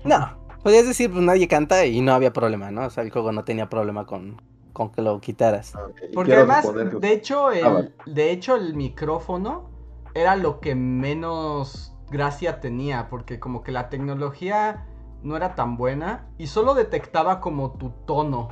No, 0.03 0.37
podías 0.63 0.87
decir, 0.87 1.11
pues 1.11 1.23
nadie 1.23 1.47
canta 1.47 1.85
y 1.85 2.01
no 2.01 2.13
había 2.13 2.33
problema, 2.33 2.71
¿no? 2.71 2.85
O 2.85 2.89
sea, 2.89 3.03
el 3.03 3.11
juego 3.11 3.31
no 3.31 3.43
tenía 3.43 3.69
problema 3.69 4.05
con, 4.07 4.41
con 4.73 4.89
que 4.91 5.01
lo 5.03 5.19
quitaras. 5.19 5.75
Ah, 5.75 5.81
Porque 6.13 6.33
además, 6.33 6.65
que- 6.67 6.97
de 6.99 7.11
hecho, 7.13 7.47
Ah, 7.49 7.69
vale. 7.69 7.91
el, 8.07 8.13
de 8.15 8.31
hecho, 8.31 8.55
el 8.55 8.73
micrófono 8.73 9.69
era 10.15 10.35
lo 10.35 10.59
que 10.59 10.73
menos 10.73 11.90
gracia 12.11 12.59
tenía, 12.59 13.07
porque 13.09 13.39
como 13.39 13.63
que 13.63 13.71
la 13.71 13.89
tecnología 13.89 14.85
no 15.23 15.35
era 15.35 15.55
tan 15.55 15.77
buena 15.77 16.27
y 16.37 16.47
solo 16.47 16.73
detectaba 16.75 17.39
como 17.39 17.71
tu 17.71 17.91
tono. 18.05 18.49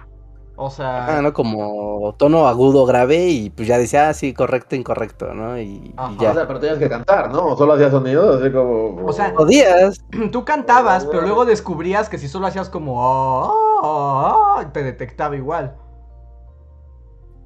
O 0.62 0.70
sea, 0.70 1.18
Ah, 1.18 1.22
¿no? 1.22 1.32
Como 1.32 2.16
tono 2.18 2.46
agudo, 2.48 2.86
grave 2.86 3.28
y 3.30 3.50
pues 3.50 3.68
ya 3.68 3.78
decía, 3.78 4.10
ah, 4.10 4.14
sí, 4.14 4.34
correcto, 4.34 4.76
incorrecto, 4.76 5.34
¿no? 5.34 5.58
Y, 5.58 5.94
ya. 6.20 6.32
O 6.32 6.34
sea, 6.34 6.48
pero 6.48 6.60
tenías 6.60 6.80
que 6.80 6.90
cantar, 6.90 7.32
¿no? 7.32 7.46
O 7.46 7.58
solo 7.58 7.74
hacías 7.74 7.92
sonidos, 7.92 8.42
así 8.42 8.52
como. 8.52 9.06
O 9.06 9.14
sea, 9.14 9.34
Podías. 9.34 10.04
tú 10.34 10.44
cantabas, 10.44 11.06
pero 11.06 11.22
luego 11.22 11.46
descubrías 11.46 12.10
que 12.10 12.18
si 12.18 12.28
solo 12.28 12.48
hacías 12.48 12.70
como 12.70 13.02
"Ah, 13.06 13.52
ah, 13.84 14.58
ah", 14.60 14.70
te 14.74 14.84
detectaba 14.84 15.38
igual. 15.38 15.78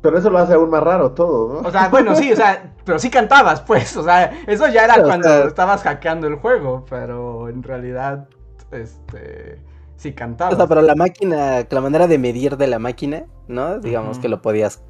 Pero 0.03 0.17
eso 0.17 0.29
lo 0.29 0.37
hace 0.37 0.53
aún 0.53 0.69
más 0.69 0.83
raro 0.83 1.13
todo, 1.13 1.61
¿no? 1.61 1.67
O 1.67 1.71
sea, 1.71 1.87
bueno, 1.87 2.13
sí, 2.13 2.31
o 2.31 2.35
sea, 2.35 2.73
pero 2.83 2.99
sí 2.99 3.09
cantabas, 3.09 3.61
pues, 3.61 3.95
o 3.97 4.03
sea, 4.03 4.31
eso 4.45 4.67
ya 4.67 4.83
era 4.83 4.97
o 4.97 5.03
cuando 5.03 5.29
sea- 5.29 5.45
estabas 5.45 5.81
hackeando 5.81 6.27
el 6.27 6.35
juego, 6.35 6.85
pero 6.89 7.47
en 7.47 7.63
realidad, 7.63 8.27
este, 8.71 9.61
sí 9.95 10.13
cantabas. 10.13 10.55
O 10.55 10.57
sea, 10.57 10.67
pero 10.67 10.81
la 10.81 10.95
máquina, 10.95 11.65
la 11.67 11.81
manera 11.81 12.07
de 12.07 12.19
medir 12.19 12.57
de 12.57 12.67
la 12.67 12.79
máquina, 12.79 13.23
¿no? 13.47 13.79
Digamos 13.79 14.19
que 14.19 14.27
lo 14.27 14.41
podías 14.41 14.83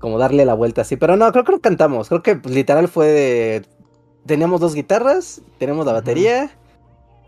como 0.00 0.18
darle 0.18 0.44
la 0.44 0.54
vuelta 0.54 0.82
así. 0.82 0.96
Pero 0.96 1.16
no, 1.16 1.30
creo 1.32 1.44
que 1.44 1.52
no 1.52 1.60
cantamos. 1.60 2.08
Creo 2.08 2.22
que 2.22 2.36
pues, 2.36 2.54
literal 2.54 2.88
fue 2.88 3.06
de. 3.06 3.66
Teníamos 4.26 4.60
dos 4.60 4.74
guitarras, 4.74 5.40
tenemos 5.58 5.86
la 5.86 5.92
batería. 5.92 6.48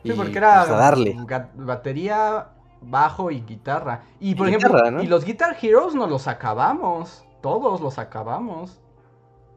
Sí, 0.02 0.10
y, 0.10 0.12
porque 0.12 0.38
era 0.38 0.64
pues, 0.64 0.72
a 0.72 0.76
darle. 0.76 1.16
batería, 1.54 2.48
bajo 2.80 3.30
y 3.30 3.42
guitarra. 3.42 4.04
Y 4.20 4.34
por 4.34 4.46
Y 4.46 4.48
ejemplo, 4.48 4.74
guitarra, 4.74 4.90
¿no? 4.90 5.02
y 5.02 5.06
los 5.06 5.24
Guitar 5.24 5.56
Heroes 5.60 5.94
nos 5.94 6.10
los 6.10 6.28
acabamos, 6.28 7.26
todos 7.40 7.80
los 7.80 7.98
acabamos. 7.98 8.82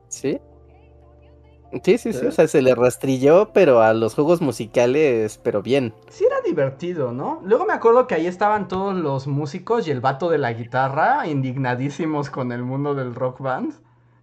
¿Sí? 0.09 0.39
Sí, 1.84 1.97
sí, 1.97 2.13
sí. 2.13 2.26
O 2.26 2.32
sea, 2.32 2.47
se 2.47 2.61
le 2.61 2.76
rastrilló, 2.76 3.51
pero 3.53 3.82
a 3.82 3.93
los 3.93 4.13
juegos 4.15 4.41
musicales, 4.41 5.38
pero 5.43 5.61
bien. 5.61 5.93
Sí 6.09 6.26
era 6.26 6.41
divertido, 6.41 7.11
¿no? 7.13 7.41
Luego 7.43 7.65
me 7.65 7.74
acuerdo 7.74 8.05
que 8.07 8.15
ahí 8.15 8.28
estaban 8.28 8.67
todos 8.67 8.93
los 8.95 9.28
músicos 9.28 9.88
y 9.88 9.91
el 9.91 10.01
vato 10.01 10.30
de 10.30 10.38
la 10.38 10.51
guitarra, 10.53 11.28
indignadísimos 11.28 12.30
con 12.30 12.51
el 12.51 12.63
mundo 12.63 12.93
del 12.95 13.15
rock 13.15 13.39
band 13.39 13.74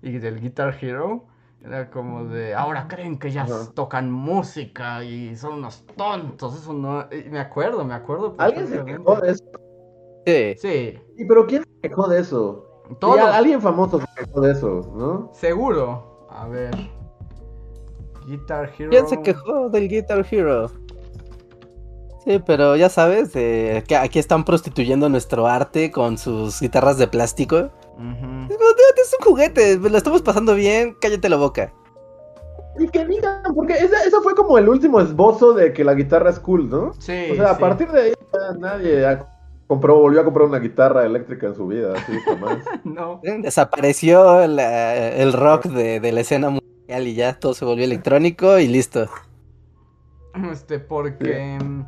y 0.03 0.18
del 0.18 0.40
Guitar 0.40 0.76
Hero. 0.80 1.27
Era 1.64 1.90
como 1.90 2.24
de, 2.26 2.54
ahora 2.54 2.86
creen 2.88 3.18
que 3.18 3.30
ya 3.30 3.42
Ajá. 3.42 3.70
tocan 3.74 4.11
música 4.11 5.02
y 5.02 5.34
son 5.36 5.54
unos 5.54 5.84
tontos, 5.96 6.56
eso 6.56 6.72
no... 6.72 7.06
y 7.11 7.28
me 7.30 7.40
acuerdo, 7.40 7.84
me 7.84 7.94
acuerdo. 7.94 8.34
Alguien 8.38 8.68
se 8.68 8.84
quejó 8.84 9.16
de 9.16 9.30
eso. 9.32 9.44
Sí. 10.24 10.54
Sí, 10.59 10.98
Sí, 11.16 11.24
pero 11.26 11.46
¿quién 11.46 11.64
se 11.64 11.88
quejó 11.88 12.09
de 12.09 12.20
eso? 12.20 12.64
todos, 13.00 13.18
alguien 13.20 13.61
famoso 13.61 14.00
se 14.00 14.06
quejó 14.24 14.40
de 14.40 14.52
eso, 14.52 14.80
¿no? 14.94 15.30
seguro. 15.34 16.26
A 16.30 16.46
ver. 16.46 16.70
Guitar 18.26 18.70
Hero. 18.78 18.90
¿Quién 18.90 19.09
se 19.09 19.20
quejó 19.22 19.68
del 19.68 19.88
Guitar 19.88 20.24
Hero? 20.30 20.70
Sí, 22.24 22.40
pero 22.44 22.76
ya 22.76 22.88
sabes, 22.88 23.34
eh, 23.34 23.82
que 23.88 23.96
aquí 23.96 24.18
están 24.18 24.44
prostituyendo 24.44 25.09
nuestro 25.09 25.46
arte 25.46 25.90
con 25.90 26.18
sus 26.18 26.61
guitarras 26.61 26.98
de 26.98 27.09
plástico. 27.09 27.70
Como, 27.99 28.46
"Dude, 28.49 29.03
es 29.03 29.16
un 29.18 29.24
juguete, 29.26 29.76
lo 29.78 29.96
estamos 29.99 30.22
pasando 30.22 30.55
bien, 30.55 30.96
cállate 31.01 31.28
la 31.28 31.36
boca. 31.36 31.72
Y 32.78 32.88
que 32.88 33.05
digan, 33.05 33.42
porque 33.57 33.72
esa, 33.74 34.05
eso 34.05 34.22
fue 34.22 34.34
como 34.36 34.57
el 34.57 34.68
último 34.68 35.01
esbozo 35.01 35.53
de 35.53 35.72
que 35.72 35.82
la 35.82 35.94
guitarra 35.94 36.30
es 36.30 36.38
cool, 36.38 36.70
¿no? 36.70 36.92
Sí. 37.01 37.30
O 37.32 37.34
sea, 37.34 37.51
a 37.51 37.59
partir 37.59 37.90
de 37.90 38.01
ahí 38.03 38.12
ya 38.32 38.59
nadie 38.59 39.18
compró, 39.66 39.99
volvió 39.99 40.20
a 40.20 40.24
comprar 40.24 40.46
una 40.46 40.61
guitarra 40.61 41.05
eléctrica 41.05 41.49
en 41.49 41.57
su 41.57 41.66
vida, 41.66 41.92
así 41.96 42.12
jamás. 42.24 42.59
No. 42.84 43.20
Desapareció 43.42 44.46
la- 44.46 45.09
el 45.16 45.32
rock 45.32 45.64
de, 45.66 45.99
de 45.99 46.12
la 46.12 46.20
escena 46.20 46.51
mundial 46.51 47.07
y 47.09 47.14
ya 47.14 47.38
todo 47.40 47.53
se 47.53 47.64
volvió 47.64 47.84
electrónico 47.84 48.59
y 48.61 48.68
listo. 48.68 49.09
Este, 50.53 50.78
porque. 50.78 51.59
mm, 51.61 51.82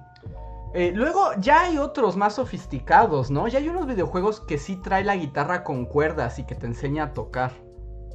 eh, 0.75 0.93
luego 0.95 1.31
ya 1.39 1.63
hay 1.63 1.79
otros 1.79 2.17
más 2.17 2.37
sofisticados, 2.37 3.31
¿no? 3.31 3.49
Ya 3.49 3.59
hay 3.59 3.69
unos 3.69 3.87
videojuegos 3.87 4.41
que 4.41 4.59
sí 4.59 4.77
trae 4.77 5.05
la 5.05 5.17
guitarra 5.17 5.65
con 5.65 5.85
cuerdas 5.85 6.39
y 6.39 6.45
que 6.45 6.55
te 6.55 6.67
enseña 6.67 7.05
a 7.05 7.13
tocar. 7.13 7.53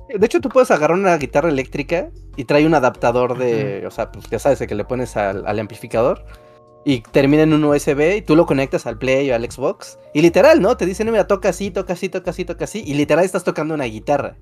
De 0.08 0.26
hecho, 0.26 0.39
tú 0.39 0.49
puedes 0.49 0.72
agarrar 0.72 0.97
una 0.97 1.18
guitarra 1.18 1.49
eléctrica 1.49 2.10
y 2.36 2.45
trae 2.45 2.66
un 2.66 2.76
adaptador 2.76 3.38
de, 3.38 3.86
o 3.88 3.91
sea, 3.91 4.12
pues 4.12 4.30
ya 4.30 4.39
sabes, 4.39 4.62
el 4.62 4.68
que 4.68 4.76
le 4.76 4.86
pones 4.86 5.18
al, 5.18 5.45
al 5.47 5.60
amplificador 5.60 6.24
y 6.86 7.01
termina 7.01 7.43
en 7.43 7.53
un 7.53 7.64
USB 7.64 8.18
y 8.18 8.22
tú 8.22 8.36
lo 8.36 8.45
conectas 8.45 8.86
al 8.86 8.99
Play 8.99 9.32
o 9.32 9.36
al 9.36 9.49
Xbox 9.49 9.97
y 10.14 10.22
literal, 10.22 10.62
¿no? 10.62 10.78
Te 10.78 10.86
dicen, 10.86 11.10
mira, 11.12 11.26
toca 11.26 11.49
así, 11.49 11.72
toca 11.72 11.93
así, 11.93 12.10
toca 12.10 12.30
así, 12.30 12.45
toca 12.45 12.66
así 12.66 12.84
y 12.86 12.93
literal 12.93 13.26
estás 13.26 13.43
tocando 13.43 13.74
una 13.74 13.86
guitarra. 13.86 14.38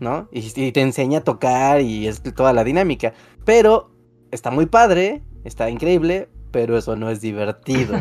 ¿no? 0.00 0.28
Y, 0.32 0.40
y 0.54 0.72
te 0.72 0.82
enseña 0.82 1.20
a 1.20 1.24
tocar 1.24 1.80
y 1.80 2.06
es 2.06 2.22
toda 2.22 2.52
la 2.52 2.62
dinámica. 2.62 3.14
Pero 3.44 3.90
está 4.30 4.50
muy 4.50 4.66
padre, 4.66 5.22
está 5.44 5.70
increíble, 5.70 6.28
pero 6.56 6.78
eso 6.78 6.96
no 6.96 7.10
es 7.10 7.20
divertido. 7.20 7.96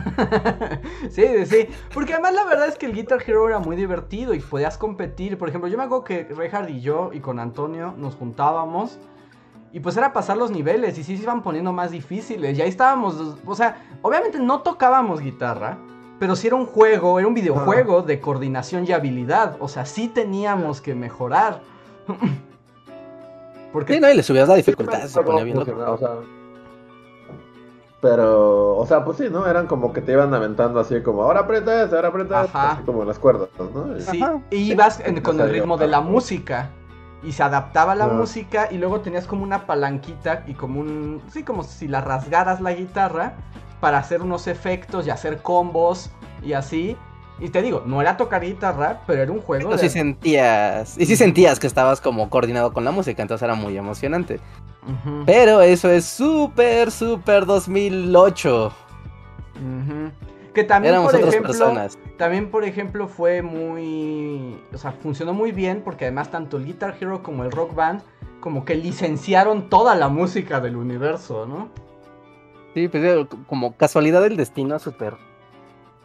sí, 1.10 1.46
sí. 1.46 1.68
Porque 1.94 2.14
además 2.14 2.36
la 2.36 2.46
verdad 2.46 2.70
es 2.70 2.78
que 2.78 2.86
el 2.86 2.94
Guitar 2.94 3.22
Hero 3.28 3.50
era 3.50 3.60
muy 3.60 3.76
divertido 3.76 4.34
y 4.34 4.40
podías 4.40 4.78
competir. 4.78 5.38
Por 5.38 5.50
ejemplo, 5.50 5.68
yo 5.68 5.78
me 5.78 5.84
acuerdo 5.84 6.06
que 6.06 6.24
Reinhard 6.24 6.70
y 6.70 6.80
yo 6.80 7.10
y 7.12 7.20
con 7.20 7.42
Antonio 7.42 7.94
nos 7.98 8.16
juntábamos. 8.16 8.98
Y 9.74 9.82
pues 9.82 9.98
era 9.98 10.14
pasar 10.14 10.38
los 10.38 10.52
niveles 10.52 10.98
y 10.98 11.04
sí 11.04 11.18
se 11.18 11.24
iban 11.24 11.44
poniendo 11.44 11.74
más 11.74 11.92
difíciles. 11.92 12.58
Y 12.58 12.62
ahí 12.62 12.70
estábamos, 12.70 13.36
o 13.46 13.56
sea, 13.56 13.84
obviamente 14.02 14.40
no 14.40 14.62
tocábamos 14.62 15.20
guitarra, 15.20 15.78
pero 16.18 16.38
sí 16.38 16.48
era 16.48 16.56
un 16.56 16.66
juego, 16.66 17.20
era 17.20 17.28
un 17.28 17.34
videojuego 17.34 18.04
de 18.04 18.22
coordinación 18.22 18.86
y 18.88 18.94
habilidad. 18.94 19.58
O 19.60 19.68
sea, 19.68 19.86
sí 19.86 20.08
teníamos 20.08 20.80
que 20.80 20.96
mejorar. 20.96 21.60
Porque 23.74 23.96
Sí, 23.96 24.00
no, 24.00 24.10
y 24.10 24.16
le 24.16 24.24
subías 24.24 24.48
la 24.48 24.56
dificultad, 24.56 25.08
se 25.08 25.22
ponía 25.24 25.44
bien 25.44 25.58
loco. 25.58 25.74
o 25.74 25.98
sea, 25.98 26.12
pero, 28.06 28.78
o 28.78 28.86
sea, 28.86 29.04
pues 29.04 29.18
sí, 29.18 29.30
¿no? 29.32 29.48
Eran 29.48 29.66
como 29.66 29.92
que 29.92 30.00
te 30.00 30.12
iban 30.12 30.32
aventando 30.32 30.80
así 30.80 31.02
como, 31.02 31.24
ahora 31.24 31.40
aprieta 31.40 31.86
ahora 31.86 32.10
aprieta 32.10 32.44
ese", 32.44 32.50
Ajá. 32.56 32.72
así 32.74 32.84
como 32.84 33.02
en 33.02 33.08
las 33.08 33.18
cuerdas, 33.18 33.50
¿no? 33.58 34.00
Sí, 34.00 34.22
Ajá. 34.22 34.42
y 34.52 34.74
ibas 34.74 35.00
en- 35.00 35.22
con 35.22 35.40
el 35.40 35.50
ritmo 35.50 35.76
de 35.76 35.88
la 35.88 36.02
música. 36.02 36.70
Y 37.24 37.32
se 37.32 37.42
adaptaba 37.42 37.96
la 37.96 38.06
música 38.06 38.68
y 38.70 38.78
luego 38.78 39.02
tenías 39.02 39.26
como 39.26 39.42
una 39.44 39.66
palanquita 39.66 40.44
y 40.46 40.54
como 40.54 40.82
un... 40.82 41.20
Sí, 41.32 41.42
como 41.42 41.64
si 41.64 41.88
la 41.88 42.00
rasgaras 42.02 42.62
la 42.62 42.74
guitarra 42.74 43.34
para 43.80 43.98
hacer 43.98 44.22
unos 44.22 44.46
efectos 44.46 45.08
y 45.08 45.10
hacer 45.10 45.42
combos 45.42 46.12
y 46.44 46.54
así. 46.54 46.96
Y 47.40 47.50
te 47.50 47.64
digo, 47.64 47.82
no 47.88 48.00
era 48.02 48.18
tocar 48.18 48.44
guitarra, 48.44 49.02
pero 49.08 49.24
era 49.24 49.32
un 49.32 49.42
juego 49.42 49.70
Pero 49.70 49.82
de... 49.82 49.90
sí 49.90 49.90
sentías, 49.90 50.96
y 51.00 51.08
sí 51.08 51.16
sentías 51.16 51.60
que 51.60 51.66
estabas 51.66 52.00
como 52.00 52.30
coordinado 52.30 52.72
con 52.72 52.86
la 52.86 52.92
música, 52.92 53.24
entonces 53.24 53.44
era 53.44 53.56
muy 53.56 53.76
emocionante. 53.76 54.40
Pero 55.26 55.62
eso 55.62 55.90
es 55.90 56.06
súper, 56.06 56.92
súper 56.92 57.46
2008. 57.46 58.74
ujú. 59.56 60.12
Que 60.54 60.64
también, 60.64 60.94
Éramos 60.94 61.12
por 61.12 61.20
otras 61.20 61.34
ejemplo, 61.34 61.52
personas. 61.52 62.00
También, 62.18 62.50
por 62.50 62.64
ejemplo, 62.64 63.10
fue 63.10 63.42
muy. 63.42 64.58
O 64.74 64.78
sea, 64.78 64.94
funcionó 64.94 65.34
muy 65.34 65.52
bien 65.52 65.82
porque 65.84 66.06
además 66.06 66.32
tanto 66.32 66.56
el 66.56 66.66
Guitar 66.66 66.96
Hero 67.00 67.22
como 67.22 67.44
el 67.44 67.52
Rock 67.52 67.76
Band, 67.76 68.02
como 68.40 68.64
que 68.64 68.76
licenciaron 68.76 69.70
toda 69.70 69.96
la 69.96 70.08
música 70.08 70.62
del 70.62 70.78
universo, 70.78 71.46
¿no? 71.46 71.68
Sí, 72.74 72.88
pues 72.88 73.04
eh, 73.04 73.28
como 73.48 73.76
casualidad 73.76 74.22
del 74.22 74.38
destino, 74.38 74.80
súper 74.80 75.16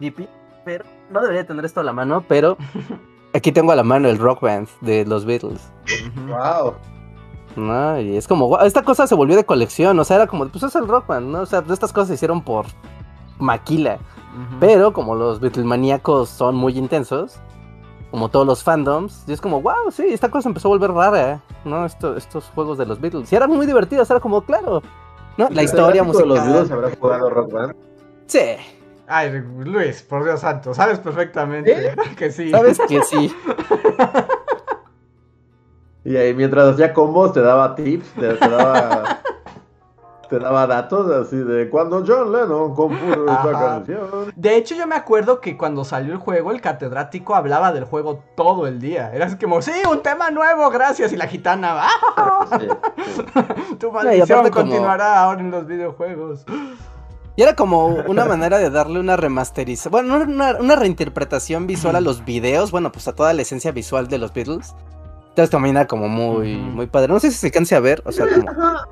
hippie. 0.00 0.28
Pero 0.64 0.84
no 1.10 1.20
debería 1.20 1.46
tener 1.46 1.64
esto 1.64 1.80
a 1.80 1.84
la 1.84 1.92
mano, 1.92 2.24
pero 2.26 2.56
aquí 3.34 3.52
tengo 3.52 3.70
a 3.70 3.76
la 3.76 3.84
mano 3.84 4.08
el 4.08 4.18
Rock 4.18 4.40
Band 4.40 4.68
de 4.80 5.04
los 5.06 5.24
Beatles. 5.24 5.60
Wow. 6.26 6.74
¿No? 7.60 8.00
Y 8.00 8.16
es 8.16 8.26
como, 8.26 8.58
esta 8.60 8.82
cosa 8.82 9.06
se 9.06 9.14
volvió 9.14 9.36
de 9.36 9.44
colección, 9.44 9.98
o 9.98 10.04
sea, 10.04 10.16
era 10.16 10.26
como, 10.26 10.48
pues 10.48 10.64
es 10.64 10.74
el 10.74 10.88
Rock 10.88 11.06
Band, 11.06 11.28
¿no? 11.28 11.40
O 11.40 11.46
sea, 11.46 11.64
estas 11.70 11.92
cosas 11.92 12.08
se 12.08 12.14
hicieron 12.14 12.42
por 12.42 12.66
maquila. 13.38 13.98
Pero 14.60 14.92
como 14.92 15.16
los 15.16 15.40
Beatlemaníacos 15.40 16.28
son 16.28 16.54
muy 16.54 16.78
intensos, 16.78 17.34
como 18.10 18.28
todos 18.28 18.46
los 18.46 18.62
fandoms, 18.62 19.24
y 19.26 19.32
es 19.32 19.40
como, 19.40 19.60
wow, 19.60 19.90
sí, 19.90 20.04
esta 20.08 20.30
cosa 20.30 20.48
empezó 20.48 20.68
a 20.68 20.70
volver 20.70 20.92
rara, 20.92 21.40
¿no? 21.64 21.84
Esto, 21.84 22.16
estos 22.16 22.44
juegos 22.54 22.78
de 22.78 22.86
los 22.86 23.00
Beatles. 23.00 23.32
Y 23.32 23.36
eran 23.36 23.50
muy 23.50 23.66
divertidos, 23.66 24.08
era 24.10 24.20
como, 24.20 24.42
claro, 24.42 24.82
¿no? 25.36 25.48
La 25.50 25.62
historia 25.62 26.02
de 26.02 26.08
los 26.08 26.16
videos 26.16 26.46
musical. 26.46 26.78
habrá 26.84 26.96
jugado 26.96 27.30
Rock 27.30 27.52
Band? 27.52 27.74
Sí, 28.26 28.38
Ay, 29.12 29.42
Luis, 29.64 30.02
por 30.02 30.22
Dios 30.22 30.38
santo, 30.38 30.72
sabes 30.72 31.00
perfectamente 31.00 31.96
que 32.16 32.30
sí. 32.30 32.52
sabes 32.52 32.78
que 32.88 33.02
sí. 33.02 33.34
Y 36.04 36.16
ahí 36.16 36.34
mientras 36.34 36.74
hacía 36.74 36.92
combos 36.94 37.32
te 37.32 37.40
daba 37.40 37.74
tips, 37.74 38.08
te, 38.14 38.34
te 38.34 38.48
daba 38.48 39.20
te 40.30 40.38
daba 40.38 40.66
datos 40.68 41.10
así 41.10 41.36
de 41.36 41.68
cuando 41.68 42.04
John 42.06 42.30
Lennon 42.32 42.72
compuso 42.74 43.20
esta 43.26 43.40
Ajá. 43.50 43.52
canción. 43.52 44.08
De 44.36 44.56
hecho, 44.56 44.76
yo 44.76 44.86
me 44.86 44.94
acuerdo 44.94 45.40
que 45.40 45.56
cuando 45.58 45.84
salió 45.84 46.12
el 46.12 46.18
juego, 46.20 46.52
el 46.52 46.60
catedrático 46.60 47.34
hablaba 47.34 47.72
del 47.72 47.84
juego 47.84 48.22
todo 48.36 48.68
el 48.68 48.80
día. 48.80 49.10
Era 49.12 49.26
así 49.26 49.36
como, 49.36 49.60
sí, 49.60 49.72
un 49.90 50.02
tema 50.02 50.30
nuevo, 50.30 50.70
gracias. 50.70 51.12
Y 51.12 51.16
la 51.16 51.26
gitana, 51.26 51.80
¡ah! 51.82 52.46
Sí, 52.60 52.68
sí. 53.04 53.76
Tu 53.80 53.88
y 53.88 53.90
maldición 53.90 54.38
como- 54.38 54.50
continuará 54.52 55.20
ahora 55.24 55.40
en 55.40 55.50
los 55.50 55.66
videojuegos. 55.66 56.44
Y 57.36 57.42
era 57.42 57.56
como 57.56 57.86
una 57.88 58.24
manera 58.24 58.58
de 58.58 58.70
darle 58.70 59.00
una 59.00 59.16
remasterización, 59.16 59.90
bueno, 59.90 60.14
una, 60.16 60.56
una 60.60 60.76
reinterpretación 60.76 61.66
visual 61.66 61.96
a 61.96 62.00
los 62.00 62.24
videos, 62.24 62.70
bueno, 62.70 62.92
pues 62.92 63.08
a 63.08 63.14
toda 63.14 63.32
la 63.32 63.42
esencia 63.42 63.72
visual 63.72 64.08
de 64.08 64.18
los 64.18 64.32
Beatles. 64.32 64.74
Entonces 65.30 65.50
también 65.50 65.76
era 65.76 65.86
como 65.86 66.08
muy, 66.08 66.56
muy 66.56 66.86
padre. 66.86 67.08
No 67.12 67.18
sé 67.20 67.30
si 67.30 67.36
se 67.38 67.50
canse 67.50 67.74
a 67.74 67.80
ver, 67.80 68.02
o 68.04 68.12
sea, 68.12 68.26
como... 68.28 68.50
Ajá. 68.50 68.86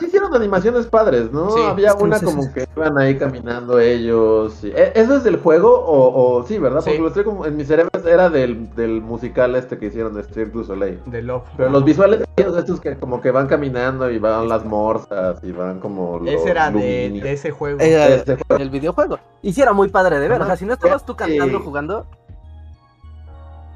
Sí 0.00 0.06
hicieron 0.06 0.34
animaciones 0.34 0.86
padres, 0.86 1.30
¿no? 1.30 1.50
Sí, 1.52 1.60
Había 1.64 1.90
es 1.90 1.94
que 1.94 2.00
no 2.00 2.06
una 2.08 2.18
sé 2.18 2.24
como 2.24 2.52
que 2.52 2.66
iban 2.76 2.98
ahí 2.98 3.16
caminando 3.16 3.78
ellos. 3.78 4.64
y- 4.64 4.72
¿E- 4.72 4.90
¿Eso 4.96 5.18
es 5.18 5.22
del 5.22 5.36
juego 5.36 5.70
o, 5.72 6.38
o- 6.38 6.44
sí, 6.44 6.58
verdad? 6.58 6.80
Porque 6.84 6.98
lo 6.98 7.06
estoy 7.08 7.22
como 7.22 7.46
en 7.46 7.56
mi 7.56 7.64
cerebro 7.64 7.90
era 8.04 8.28
del, 8.28 8.74
del 8.74 9.00
musical 9.00 9.54
este 9.54 9.78
que 9.78 9.86
hicieron 9.86 10.14
de 10.14 10.24
Cirque 10.24 10.50
du 10.50 10.64
Soleil. 10.64 10.98
De 11.06 11.22
Love. 11.22 11.44
Pero 11.56 11.70
los 11.70 11.84
visuales 11.84 12.24
ellos 12.36 12.56
estos 12.58 12.80
que 12.80 12.96
como 12.96 13.20
que 13.20 13.30
van 13.30 13.46
caminando 13.46 14.10
y 14.10 14.18
van 14.18 14.48
las 14.48 14.64
morsas 14.64 15.38
y 15.44 15.52
van 15.52 15.78
como 15.78 16.18
los 16.18 16.28
Ese 16.34 16.50
era 16.50 16.72
de, 16.72 17.10
de 17.22 17.32
ese 17.32 17.52
juego. 17.52 17.78
Era 17.78 18.08
Este 18.08 18.34
juego. 18.34 18.60
el 18.64 18.70
videojuego. 18.70 19.20
Y 19.42 19.52
sí 19.52 19.62
era 19.62 19.72
muy 19.72 19.86
padre 19.90 20.18
de 20.18 20.28
ver, 20.28 20.42
o 20.42 20.46
sea, 20.46 20.56
si 20.56 20.64
no 20.64 20.72
estabas 20.72 21.06
tú 21.06 21.12
Sí. 21.12 21.18
cantando 21.18 21.60
jugando... 21.60 22.04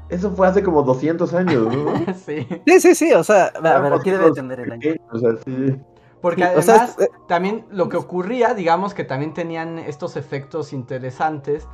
Eso 0.09 0.31
fue 0.31 0.47
hace 0.47 0.63
como 0.63 0.81
200 0.83 1.33
años, 1.33 1.67
¿no? 1.73 1.93
sí. 2.25 2.47
Sí, 2.65 2.79
sí, 2.79 2.95
sí, 2.95 3.13
o 3.13 3.23
sea, 3.23 3.45
a 3.45 3.79
ver, 3.79 3.93
Éramos 3.93 3.99
aquí 4.01 4.09
debe 4.09 4.31
tener 4.31 4.59
el 4.59 4.71
año. 4.71 4.95
o 5.11 5.19
sea, 5.19 5.31
sí. 5.45 5.79
Porque 6.21 6.43
Sí, 6.43 6.49
o 6.55 6.61
además, 6.61 6.65
sea, 6.65 6.85
es- 6.85 6.99
eh, 6.99 7.09
también 7.27 7.65
lo 7.71 7.89
que 7.89 7.97
ocurría, 7.97 8.53
digamos 8.53 8.93
que 8.93 9.03
también 9.03 9.33
tenían 9.33 9.79
estos 9.79 10.17
efectos 10.17 10.73
interesantes, 10.73 11.67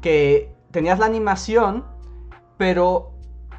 que 0.00 0.54
tenías 0.70 0.98
la 0.98 1.06
animación, 1.06 1.84
pero 2.58 3.12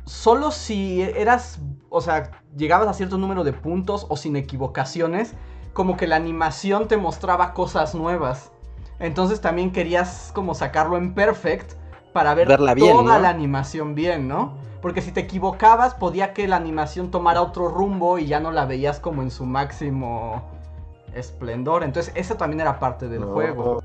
solo 0.05 0.51
si 0.51 1.01
eras, 1.01 1.59
o 1.89 2.01
sea, 2.01 2.32
llegabas 2.55 2.88
a 2.88 2.93
cierto 2.93 3.17
número 3.17 3.43
de 3.43 3.53
puntos 3.53 4.05
o 4.09 4.17
sin 4.17 4.36
equivocaciones, 4.36 5.36
como 5.74 5.97
que 5.97 6.07
la 6.07 6.15
animación 6.17 6.88
te 6.88 6.97
mostraba 6.97 7.53
cosas 7.53 7.95
nuevas. 7.95 8.51
Entonces 8.99 9.41
también 9.41 9.71
querías 9.71 10.32
como 10.34 10.53
sacarlo 10.55 10.97
en 10.97 11.13
perfect 11.13 11.74
para 12.14 12.34
ver 12.36 12.47
Verla 12.47 12.74
bien, 12.74 12.95
toda 12.95 13.16
¿no? 13.16 13.20
la 13.20 13.30
animación 13.30 13.95
bien, 13.95 14.28
¿no? 14.28 14.53
Porque 14.82 15.01
si 15.01 15.11
te 15.11 15.22
equivocabas, 15.22 15.95
podía 15.95 16.34
que 16.34 16.47
la 16.47 16.57
animación 16.57 17.09
tomara 17.09 17.41
otro 17.41 17.70
rumbo 17.70 18.20
y 18.20 18.28
ya 18.28 18.39
no 18.39 18.51
la 18.51 18.66
veías 18.66 18.99
como 18.99 19.22
en 19.22 19.32
su 19.32 19.45
máximo 19.45 20.43
esplendor. 21.16 21.84
Entonces, 21.84 22.14
eso 22.16 22.36
también 22.36 22.61
era 22.61 22.80
parte 22.80 23.07
del 23.07 23.22
No. 23.22 23.28
juego. 23.28 23.84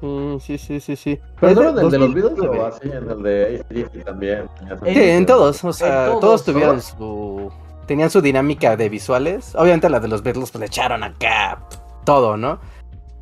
Sí, 0.00 0.38
sí, 0.40 0.58
sí, 0.58 0.80
sí, 0.80 0.94
sí. 0.94 1.20
¿Pero 1.40 1.54
solo 1.54 1.70
en 1.70 1.78
el 1.86 1.90
de 1.90 1.98
los 1.98 2.14
2009. 2.14 2.36
Beatles 2.36 2.60
o 2.60 2.66
así 2.66 2.88
en 2.88 3.10
el 3.10 3.22
de 3.22 3.64
ACDC 3.68 4.04
también? 4.04 4.48
Sí, 4.84 5.00
en 5.10 5.26
todos, 5.26 5.64
o 5.64 5.72
sea, 5.72 6.06
todos, 6.06 6.20
todos, 6.20 6.44
tuvieron 6.44 6.80
su... 6.80 7.50
Tenían 7.86 8.10
su 8.10 8.20
dinámica 8.20 8.76
de 8.76 8.88
visuales. 8.90 9.54
Obviamente 9.56 9.88
la 9.88 9.98
de 9.98 10.08
los 10.08 10.22
Beatles 10.22 10.50
pues 10.50 10.60
le 10.60 10.66
echaron 10.66 11.02
acá 11.02 11.58
todo, 12.04 12.36
¿no? 12.36 12.60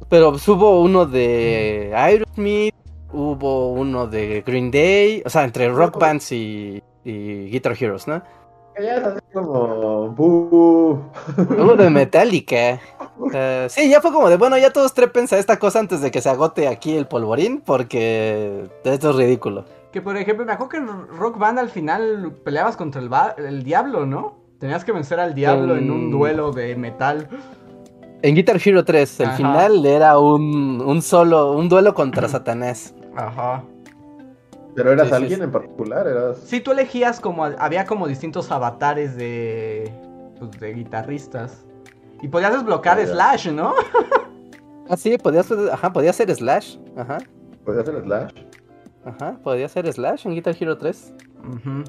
Pero 0.08 0.32
pues, 0.32 0.46
hubo 0.48 0.80
uno 0.82 1.06
de 1.06 1.92
Aerosmith, 1.94 2.74
hubo 3.12 3.72
uno 3.72 4.06
de 4.06 4.42
Green 4.46 4.70
Day, 4.70 5.22
o 5.24 5.30
sea, 5.30 5.44
entre 5.44 5.68
rock 5.68 5.98
bands 5.98 6.32
y, 6.32 6.82
y 7.04 7.50
Guitar 7.50 7.76
Heroes, 7.78 8.06
¿no? 8.06 8.22
que 8.76 8.82
ya 8.84 8.96
es 8.96 9.04
así 9.04 9.20
como. 9.32 10.04
Hubo 10.18 11.76
de 11.76 11.88
Metallica. 11.88 12.78
Sí, 13.68 13.88
ya 13.88 14.02
fue 14.02 14.12
como 14.12 14.28
de, 14.28 14.36
bueno, 14.36 14.58
ya 14.58 14.70
todos 14.70 14.92
trépense 14.92 15.36
a 15.36 15.38
esta 15.38 15.58
cosa 15.58 15.78
antes 15.78 16.02
de 16.02 16.10
que 16.10 16.20
se 16.20 16.28
agote 16.28 16.68
aquí 16.68 16.94
el 16.94 17.06
polvorín, 17.06 17.62
porque 17.64 18.68
esto 18.84 19.10
es 19.10 19.16
ridículo. 19.16 19.64
Que 19.92 20.02
por 20.02 20.16
ejemplo, 20.18 20.44
me 20.44 20.52
acuerdo 20.52 20.68
que 20.68 20.76
en 20.76 21.08
Rock 21.08 21.38
Band 21.38 21.58
al 21.58 21.70
final 21.70 22.32
peleabas 22.44 22.76
contra 22.76 23.00
el, 23.00 23.10
el 23.46 23.62
diablo, 23.62 24.04
¿no? 24.04 24.36
Tenías 24.58 24.84
que 24.84 24.92
vencer 24.92 25.20
al 25.20 25.34
diablo 25.34 25.76
en 25.76 25.90
un 25.90 26.08
Mm. 26.08 26.10
duelo 26.10 26.52
de 26.52 26.76
metal. 26.76 27.28
En 28.26 28.34
Guitar 28.34 28.58
Hero 28.64 28.84
3, 28.84 29.20
el 29.20 29.26
Ajá. 29.26 29.36
final 29.36 29.86
era 29.86 30.18
un, 30.18 30.82
un 30.84 31.00
solo, 31.00 31.52
un 31.52 31.68
duelo 31.68 31.94
contra 31.94 32.26
Satanás. 32.28 32.92
Ajá. 33.14 33.62
Pero 34.74 34.92
eras 34.92 35.08
Sí, 35.08 35.14
alguien 35.14 35.38
sí. 35.38 35.44
en 35.44 35.52
particular, 35.52 36.08
eras. 36.08 36.38
Sí, 36.44 36.60
tú 36.60 36.72
elegías 36.72 37.20
como, 37.20 37.44
había 37.44 37.86
como 37.86 38.08
distintos 38.08 38.50
avatares 38.50 39.16
de, 39.16 39.92
pues, 40.40 40.50
de 40.58 40.74
guitarristas. 40.74 41.64
Y 42.20 42.26
podías 42.26 42.52
desbloquear 42.52 42.98
Ah. 42.98 43.06
Slash, 43.06 43.50
¿no? 43.52 43.74
Ah, 44.88 44.96
sí, 44.96 45.16
podía 45.18 45.42
ser, 45.44 45.70
ajá, 45.72 45.92
podía 45.92 46.12
ser 46.12 46.34
Slash. 46.34 46.78
Ajá, 46.96 47.18
¿Podías 47.64 47.88
hacer 47.88 48.02
Slash? 48.02 48.32
ajá, 49.04 49.36
podía 49.44 49.68
ser 49.68 49.92
Slash 49.92 50.26
en 50.26 50.34
Guitar 50.34 50.56
Hero 50.58 50.76
3. 50.78 51.12
Ujú. 51.48 51.84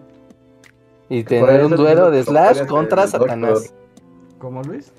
Y 1.10 1.24
tener 1.24 1.66
un 1.66 1.76
duelo 1.76 2.12
de 2.12 2.24
Slash 2.24 2.66
contra 2.68 3.08
Satanás. 3.08 3.74
¿Cómo, 4.38 4.62
Luis? 4.62 4.94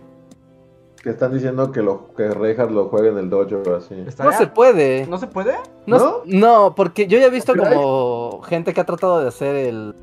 Que 1.08 1.12
están 1.12 1.32
diciendo 1.32 1.72
que 1.72 1.80
lo 1.80 2.12
que 2.14 2.28
Reinhardt 2.28 2.70
lo 2.70 2.88
juegue 2.90 3.08
en 3.08 3.16
el 3.16 3.30
dojo 3.30 3.62
así. 3.74 3.94
No 4.22 4.30
se 4.32 4.46
puede. 4.48 5.06
¿No 5.06 5.16
se 5.16 5.26
puede? 5.26 5.54
No, 5.86 5.96
¿No? 5.98 6.16
no, 6.26 6.74
porque 6.74 7.06
yo 7.06 7.18
ya 7.18 7.28
he 7.28 7.30
visto 7.30 7.54
como 7.56 8.42
gente 8.42 8.74
que 8.74 8.82
ha 8.82 8.84
tratado 8.84 9.18
de 9.22 9.28
hacer 9.28 9.56
el, 9.56 9.94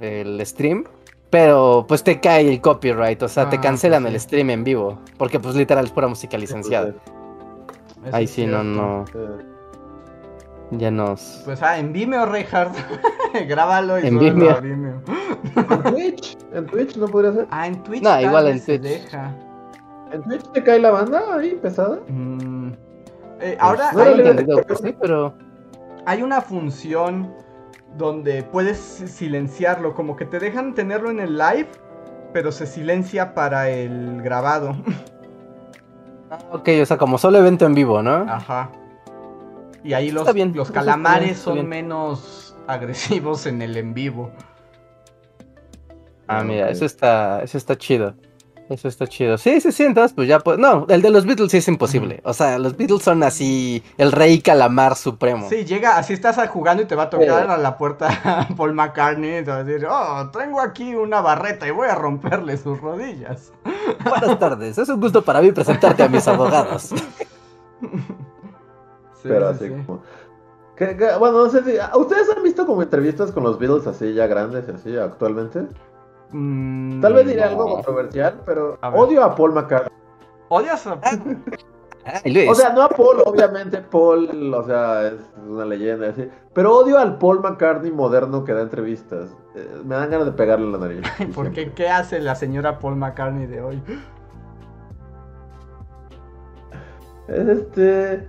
el 0.00 0.44
stream, 0.44 0.86
pero 1.30 1.84
pues 1.86 2.02
te 2.02 2.18
cae 2.18 2.48
el 2.50 2.60
copyright, 2.60 3.22
o 3.22 3.28
sea, 3.28 3.48
te 3.48 3.58
Ah, 3.58 3.60
cancelan 3.60 4.02
pues 4.02 4.10
sí. 4.10 4.16
el 4.16 4.20
stream 4.22 4.50
en 4.50 4.64
vivo, 4.64 4.98
porque 5.18 5.38
pues 5.38 5.54
literal 5.54 5.84
es 5.84 5.92
pura 5.92 6.08
música 6.08 6.36
licenciada. 6.36 6.94
Eso 8.04 8.16
Ahí 8.16 8.24
es 8.24 8.30
sí, 8.32 8.44
no, 8.44 8.64
no, 8.64 9.04
ya 10.72 10.90
nos... 10.90 11.42
Pues 11.44 11.62
ah, 11.62 11.78
en 11.78 11.92
Vimeo, 11.92 12.26
Reinhardt. 12.26 12.74
Grábalo 13.48 14.00
y 14.00 14.06
En 14.08 14.18
Vimeo. 14.18 14.50
a 14.50 14.60
Vimeo. 14.60 15.00
En 15.54 15.82
Twitch, 15.94 16.38
en 16.52 16.66
Twitch 16.66 16.96
no 16.96 17.06
podría 17.06 17.32
ser. 17.34 17.46
Ah, 17.52 17.68
en 17.68 17.80
Twitch. 17.84 18.02
No, 18.02 18.20
igual 18.20 18.48
en 18.48 18.64
Twitch. 18.64 18.80
deja. 18.80 19.32
¿En 20.12 20.22
Twitch 20.22 20.50
te 20.52 20.62
cae 20.62 20.80
la 20.80 20.90
banda 20.90 21.22
ahí 21.34 21.58
pesada? 21.62 22.00
Mm. 22.08 22.72
Eh, 23.40 23.56
ahora 23.60 23.92
no 23.92 23.98
Tengo 23.98 24.14
era 24.16 24.22
hay, 24.22 24.28
entendido 24.28 24.76
sí, 24.82 24.94
pero... 25.00 25.34
hay 26.04 26.22
una 26.22 26.40
función 26.40 27.32
donde 27.96 28.42
puedes 28.42 28.78
silenciarlo, 28.78 29.94
como 29.94 30.16
que 30.16 30.24
te 30.24 30.38
dejan 30.38 30.74
tenerlo 30.74 31.10
en 31.10 31.20
el 31.20 31.38
live, 31.38 31.68
pero 32.32 32.52
se 32.52 32.66
silencia 32.66 33.34
para 33.34 33.70
el 33.70 34.22
grabado. 34.22 34.76
Ah, 36.30 36.38
Ok, 36.52 36.68
o 36.80 36.86
sea, 36.86 36.96
como 36.96 37.18
solo 37.18 37.38
evento 37.38 37.66
en 37.66 37.74
vivo, 37.74 38.02
¿no? 38.02 38.24
Ajá. 38.28 38.70
Y 39.82 39.94
ahí 39.94 40.10
los, 40.10 40.32
bien, 40.32 40.54
calamares 40.72 41.24
bien, 41.24 41.36
son 41.36 41.54
bien. 41.54 41.68
menos 41.68 42.54
agresivos 42.66 43.46
en 43.46 43.62
el 43.62 43.76
en 43.76 43.94
vivo. 43.94 44.30
Ah, 46.28 46.44
mira, 46.44 46.70
eso 46.70 46.84
está, 46.84 47.42
eso 47.42 47.58
está 47.58 47.76
chido. 47.76 48.14
Eso 48.70 48.86
está 48.86 49.08
chido. 49.08 49.36
Sí, 49.36 49.60
sí, 49.60 49.72
sí, 49.72 49.82
entonces 49.82 50.12
pues 50.14 50.28
ya 50.28 50.38
pues. 50.38 50.56
No, 50.56 50.86
el 50.88 51.02
de 51.02 51.10
los 51.10 51.26
Beatles 51.26 51.50
sí 51.50 51.56
es 51.58 51.66
imposible. 51.66 52.20
O 52.24 52.32
sea, 52.32 52.56
los 52.56 52.76
Beatles 52.76 53.02
son 53.02 53.22
así 53.24 53.82
el 53.98 54.12
rey 54.12 54.40
calamar 54.40 54.94
supremo. 54.94 55.48
Sí, 55.48 55.64
llega, 55.64 55.98
así 55.98 56.12
estás 56.12 56.38
jugando 56.48 56.80
y 56.84 56.86
te 56.86 56.94
va 56.94 57.02
a 57.04 57.10
tocar 57.10 57.46
Sí. 57.46 57.50
a 57.50 57.56
la 57.56 57.76
puerta 57.76 58.46
Paul 58.56 58.74
McCartney 58.74 59.38
y 59.38 59.44
te 59.44 59.50
va 59.50 59.56
a 59.58 59.64
decir, 59.64 59.86
oh, 59.90 60.30
tengo 60.32 60.60
aquí 60.60 60.94
una 60.94 61.20
barreta 61.20 61.66
y 61.66 61.72
voy 61.72 61.88
a 61.88 61.96
romperle 61.96 62.56
sus 62.56 62.80
rodillas. 62.80 63.52
Buenas 64.08 64.38
tardes, 64.38 64.78
es 64.78 64.88
un 64.88 65.00
gusto 65.00 65.20
para 65.22 65.42
mí 65.42 65.50
presentarte 65.50 66.04
a 66.04 66.08
mis 66.08 66.26
abogados. 66.28 66.90
Sí, 69.22 69.28
Pero 69.28 69.50
sí, 69.52 69.56
así 69.56 69.64
sí. 69.74 69.82
como. 69.84 70.02
que- 70.76 70.96
que- 70.96 71.16
bueno, 71.18 71.44
no 71.44 71.50
sé 71.50 71.62
si. 71.62 71.72
¿Ustedes 71.98 72.30
han 72.34 72.42
visto 72.42 72.64
como 72.64 72.82
entrevistas 72.82 73.30
con 73.32 73.42
los 73.42 73.58
Beatles 73.58 73.86
así 73.86 74.14
ya 74.14 74.26
grandes, 74.26 74.66
así 74.68 74.96
actualmente? 74.96 75.66
Mm, 76.32 77.00
Tal 77.00 77.14
vez 77.14 77.26
diré 77.26 77.42
algo 77.42 77.66
controversial, 77.68 78.40
pero 78.46 78.78
A 78.80 78.90
odio 78.90 79.24
a 79.24 79.34
Paul 79.34 79.52
McCartney. 79.52 79.92
¿Odias 80.48 80.86
a... 80.86 80.98
Ay, 82.04 82.32
Luis. 82.32 82.48
O 82.48 82.54
sea, 82.54 82.72
no 82.72 82.82
a 82.82 82.88
Paul, 82.88 83.22
obviamente 83.26 83.78
Paul, 83.78 84.52
o 84.54 84.64
sea, 84.64 85.06
es 85.08 85.14
una 85.46 85.64
leyenda 85.64 86.08
así. 86.08 86.28
Pero 86.54 86.74
odio 86.76 86.98
al 86.98 87.18
Paul 87.18 87.40
McCartney 87.40 87.92
moderno 87.92 88.44
que 88.44 88.52
da 88.52 88.62
entrevistas. 88.62 89.36
Eh, 89.54 89.82
me 89.84 89.94
dan 89.94 90.10
ganas 90.10 90.26
de 90.26 90.32
pegarle 90.32 90.66
en 90.66 90.72
la 90.72 90.78
nariz. 90.78 91.02
¿Por 91.34 91.52
qué? 91.52 91.72
¿Qué 91.72 91.88
hace 91.88 92.18
la 92.20 92.34
señora 92.34 92.78
Paul 92.78 92.96
McCartney 92.96 93.46
de 93.46 93.60
hoy? 93.60 93.82
Es 97.28 97.48
este. 97.48 98.28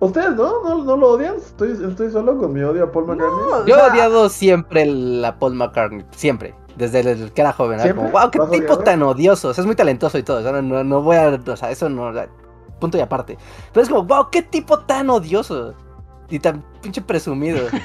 ¿Ustedes 0.00 0.36
no? 0.36 0.62
¿No, 0.62 0.84
no 0.84 0.96
lo 0.96 1.08
odian? 1.12 1.36
¿Estoy, 1.36 1.72
estoy 1.72 2.10
solo 2.10 2.38
con 2.38 2.52
mi 2.52 2.62
odio 2.62 2.84
a 2.84 2.92
Paul 2.92 3.06
McCartney? 3.06 3.46
No, 3.50 3.66
Yo 3.66 3.74
he 3.76 3.78
sea, 3.78 3.88
odiado 3.92 4.28
siempre 4.28 4.86
la 4.86 5.38
Paul 5.38 5.54
McCartney, 5.54 6.04
siempre. 6.12 6.54
Desde 6.76 7.00
el 7.00 7.32
que 7.32 7.40
era 7.40 7.52
joven, 7.52 7.80
como, 7.92 8.08
wow, 8.10 8.30
qué 8.30 8.38
¿Lo 8.38 8.44
has 8.44 8.50
tipo 8.50 8.74
odiado? 8.74 8.84
tan 8.84 9.02
odioso. 9.02 9.48
O 9.48 9.54
sea, 9.54 9.62
es 9.62 9.66
muy 9.66 9.74
talentoso 9.74 10.16
y 10.18 10.22
todo. 10.22 10.38
O 10.38 10.42
sea, 10.42 10.52
no, 10.52 10.62
no, 10.62 10.84
no 10.84 11.02
voy 11.02 11.16
a. 11.16 11.30
O 11.44 11.56
sea, 11.56 11.70
eso 11.72 11.88
no. 11.88 12.12
Punto 12.78 12.96
y 12.96 13.00
aparte. 13.00 13.36
Pero 13.72 13.82
es 13.82 13.88
como, 13.88 14.04
wow, 14.04 14.30
qué 14.30 14.42
tipo 14.42 14.78
tan 14.80 15.10
odioso. 15.10 15.74
Y 16.30 16.38
tan 16.38 16.64
pinche 16.80 17.02
presumido. 17.02 17.66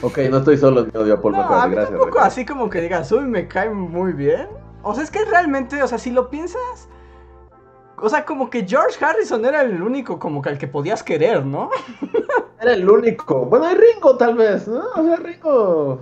Ok, 0.00 0.18
no 0.30 0.38
estoy 0.38 0.56
solo 0.56 0.80
en 0.82 0.90
mi 0.94 1.00
odio 1.00 1.14
a 1.14 1.20
Paul 1.20 1.34
no, 1.34 1.42
a 1.52 1.66
McCartney, 1.66 1.70
mí 1.70 1.74
gracias. 1.74 1.98
tampoco 1.98 2.06
Ricardo. 2.06 2.26
así 2.26 2.46
como 2.46 2.70
que 2.70 2.80
digas, 2.80 3.10
uy, 3.12 3.24
me 3.24 3.48
cae 3.48 3.70
muy 3.70 4.12
bien. 4.12 4.48
O 4.82 4.94
sea, 4.94 5.02
es 5.04 5.10
que 5.10 5.24
realmente, 5.24 5.82
o 5.82 5.88
sea, 5.88 5.98
si 5.98 6.10
lo 6.10 6.30
piensas... 6.30 6.88
O 8.02 8.08
sea, 8.08 8.24
como 8.24 8.50
que 8.50 8.66
George 8.66 9.04
Harrison 9.04 9.44
era 9.44 9.62
el 9.62 9.82
único 9.82 10.18
como 10.18 10.42
que 10.42 10.50
al 10.50 10.58
que 10.58 10.68
podías 10.68 11.02
querer, 11.02 11.44
¿no? 11.44 11.70
Era 12.60 12.72
el 12.72 12.88
único. 12.88 13.46
Bueno, 13.46 13.66
hay 13.66 13.76
Ringo 13.76 14.16
tal 14.16 14.36
vez, 14.36 14.66
¿no? 14.66 14.82
O 14.96 15.04
sea, 15.04 15.16
Ringo. 15.16 16.00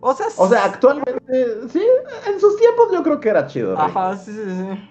O 0.00 0.14
sea, 0.14 0.26
O 0.36 0.48
sea, 0.48 0.64
actualmente, 0.64 1.68
sí, 1.68 1.82
en 2.26 2.40
sus 2.40 2.56
tiempos 2.56 2.92
yo 2.92 3.02
creo 3.02 3.20
que 3.20 3.28
era 3.28 3.46
chido. 3.46 3.70
Ringo. 3.74 3.82
Ajá, 3.82 4.16
sí, 4.16 4.32
sí, 4.32 4.44
sí. 4.44 4.90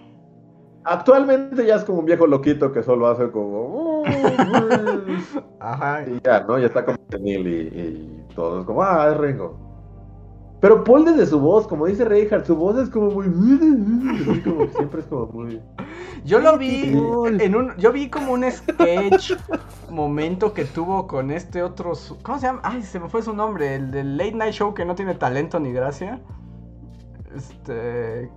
Actualmente 0.83 1.65
ya 1.65 1.75
es 1.75 1.83
como 1.83 1.99
un 1.99 2.05
viejo 2.05 2.27
loquito 2.27 2.71
que 2.71 2.83
solo 2.83 3.07
hace 3.07 3.31
como. 3.31 4.03
Ajá. 5.59 6.03
y 6.07 6.19
ya, 6.23 6.41
¿no? 6.41 6.57
Ya 6.59 6.67
está 6.67 6.83
como 6.85 6.97
senil 7.09 7.47
y, 7.47 7.79
y 7.79 8.25
todo. 8.35 8.59
Es 8.59 8.65
como, 8.65 8.83
ah, 8.83 9.09
es 9.11 9.17
Ringo. 9.17 9.68
Pero 10.61 10.83
Paul 10.83 11.05
desde 11.05 11.25
su 11.25 11.39
voz, 11.39 11.67
como 11.67 11.85
dice 11.85 12.03
Reinhardt, 12.03 12.45
su 12.45 12.55
voz 12.55 12.77
es 12.77 12.89
como 12.89 13.11
muy. 13.11 13.27
así 14.29 14.41
como 14.41 14.67
que 14.67 14.73
siempre 14.73 15.01
es 15.01 15.07
como 15.07 15.27
muy. 15.27 15.61
Yo 16.25 16.39
lo 16.39 16.57
vi 16.57 16.97
en 17.39 17.55
un... 17.55 17.75
Yo 17.77 17.91
vi 17.93 18.09
como 18.09 18.33
un 18.33 18.49
sketch 18.51 19.33
momento 19.89 20.53
que 20.53 20.65
tuvo 20.65 21.07
con 21.07 21.31
este 21.31 21.63
otro... 21.63 21.93
¿Cómo 22.23 22.39
se 22.39 22.47
llama? 22.47 22.61
Ay, 22.63 22.83
se 22.83 22.99
me 22.99 23.07
fue 23.07 23.21
su 23.21 23.33
nombre. 23.33 23.75
El 23.75 23.91
del 23.91 24.17
Late 24.17 24.33
Night 24.33 24.53
Show 24.53 24.73
que 24.73 24.83
no 24.83 24.95
tiene 24.95 25.15
talento 25.15 25.59
ni 25.59 25.71
gracia. 25.71 26.19
Este... 27.33 28.29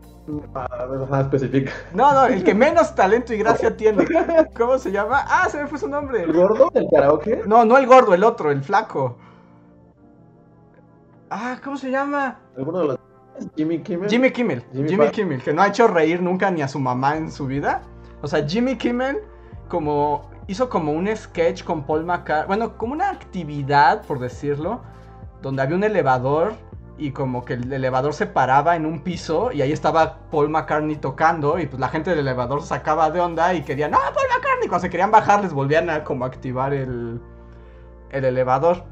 Ajá, 0.54 1.22
específica. 1.22 1.72
No, 1.92 2.12
no, 2.12 2.26
el 2.26 2.44
que 2.44 2.54
menos 2.54 2.94
talento 2.94 3.34
y 3.34 3.38
gracia 3.38 3.76
tiene. 3.76 4.06
¿Cómo 4.56 4.78
se 4.78 4.92
llama? 4.92 5.24
Ah, 5.26 5.48
se 5.50 5.60
me 5.60 5.66
fue 5.66 5.78
su 5.78 5.88
nombre. 5.88 6.22
¿El 6.22 6.32
gordo 6.32 6.70
del 6.72 6.86
karaoke? 6.88 7.42
No, 7.46 7.64
no 7.64 7.76
el 7.76 7.86
gordo, 7.86 8.14
el 8.14 8.22
otro, 8.22 8.52
el 8.52 8.62
flaco. 8.62 9.18
Ah, 11.34 11.58
¿cómo 11.64 11.78
se 11.78 11.90
llama? 11.90 12.40
¿Alguno 12.58 12.80
de 12.80 12.84
los. 12.88 12.98
Jimmy 13.56 13.78
Kimmel? 13.78 14.10
Jimmy 14.10 14.30
Kimmel. 14.30 14.62
Jimmy. 14.74 15.08
Kimmel, 15.10 15.42
que 15.42 15.54
no 15.54 15.62
ha 15.62 15.68
hecho 15.68 15.86
reír 15.86 16.20
nunca 16.20 16.50
ni 16.50 16.60
a 16.60 16.68
su 16.68 16.78
mamá 16.78 17.16
en 17.16 17.32
su 17.32 17.46
vida. 17.46 17.80
O 18.20 18.28
sea, 18.28 18.46
Jimmy 18.46 18.76
Kimmel 18.76 19.22
como 19.66 20.30
hizo 20.46 20.68
como 20.68 20.92
un 20.92 21.08
sketch 21.16 21.64
con 21.64 21.84
Paul 21.86 22.04
McCartney, 22.04 22.48
bueno, 22.48 22.76
como 22.76 22.92
una 22.92 23.08
actividad, 23.08 24.04
por 24.04 24.18
decirlo, 24.18 24.82
donde 25.40 25.62
había 25.62 25.76
un 25.76 25.84
elevador 25.84 26.52
y 26.98 27.12
como 27.12 27.46
que 27.46 27.54
el 27.54 27.72
elevador 27.72 28.12
se 28.12 28.26
paraba 28.26 28.76
en 28.76 28.84
un 28.84 29.02
piso 29.02 29.52
y 29.52 29.62
ahí 29.62 29.72
estaba 29.72 30.18
Paul 30.30 30.50
McCartney 30.50 30.96
tocando 30.96 31.58
y 31.58 31.66
pues 31.66 31.80
la 31.80 31.88
gente 31.88 32.10
del 32.10 32.18
elevador 32.18 32.60
se 32.60 32.68
sacaba 32.68 33.10
de 33.10 33.20
onda 33.20 33.54
y 33.54 33.62
querían, 33.62 33.92
¡No, 33.92 33.98
Paul 33.98 34.26
McCartney! 34.36 34.68
Cuando 34.68 34.82
se 34.82 34.90
querían 34.90 35.10
bajar 35.10 35.42
les 35.42 35.54
volvían 35.54 35.88
a 35.88 36.04
como 36.04 36.26
activar 36.26 36.74
el, 36.74 37.22
el 38.10 38.24
elevador. 38.26 38.84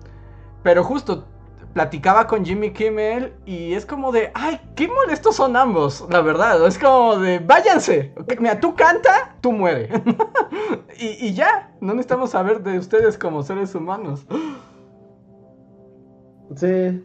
Pero 0.63 0.83
justo 0.83 1.27
platicaba 1.73 2.27
con 2.27 2.45
Jimmy 2.45 2.73
Kimmel 2.73 3.33
y 3.47 3.75
es 3.75 3.87
como 3.87 4.13
de, 4.13 4.31
ay, 4.35 4.61
qué 4.75 4.89
molestos 4.89 5.37
son 5.37 5.57
ambos, 5.57 6.05
la 6.11 6.21
verdad. 6.21 6.65
Es 6.67 6.79
como 6.79 7.19
de, 7.19 7.39
váyanse. 7.39 8.13
Mira, 8.39 8.61
tú 8.61 8.75
canta, 8.75 9.37
tú 9.41 9.53
muere. 9.53 9.89
y, 10.99 11.27
y 11.27 11.35
ya, 11.35 11.73
no 11.81 11.95
necesitamos 11.95 12.31
saber 12.31 12.63
de 12.63 12.79
ustedes 12.79 13.17
como 13.17 13.43
seres 13.43 13.75
humanos. 13.75 14.27
Sí. 16.57 17.05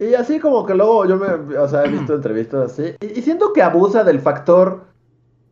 Y 0.00 0.14
así 0.14 0.38
como 0.38 0.64
que 0.64 0.74
luego 0.74 1.06
yo 1.06 1.16
me, 1.16 1.56
o 1.56 1.68
sea, 1.68 1.84
he 1.84 1.88
visto 1.88 2.14
entrevistas 2.14 2.72
así. 2.72 2.94
Y, 3.00 3.18
y 3.18 3.22
siento 3.22 3.52
que 3.52 3.62
abusa 3.62 4.04
del 4.04 4.20
factor 4.20 4.88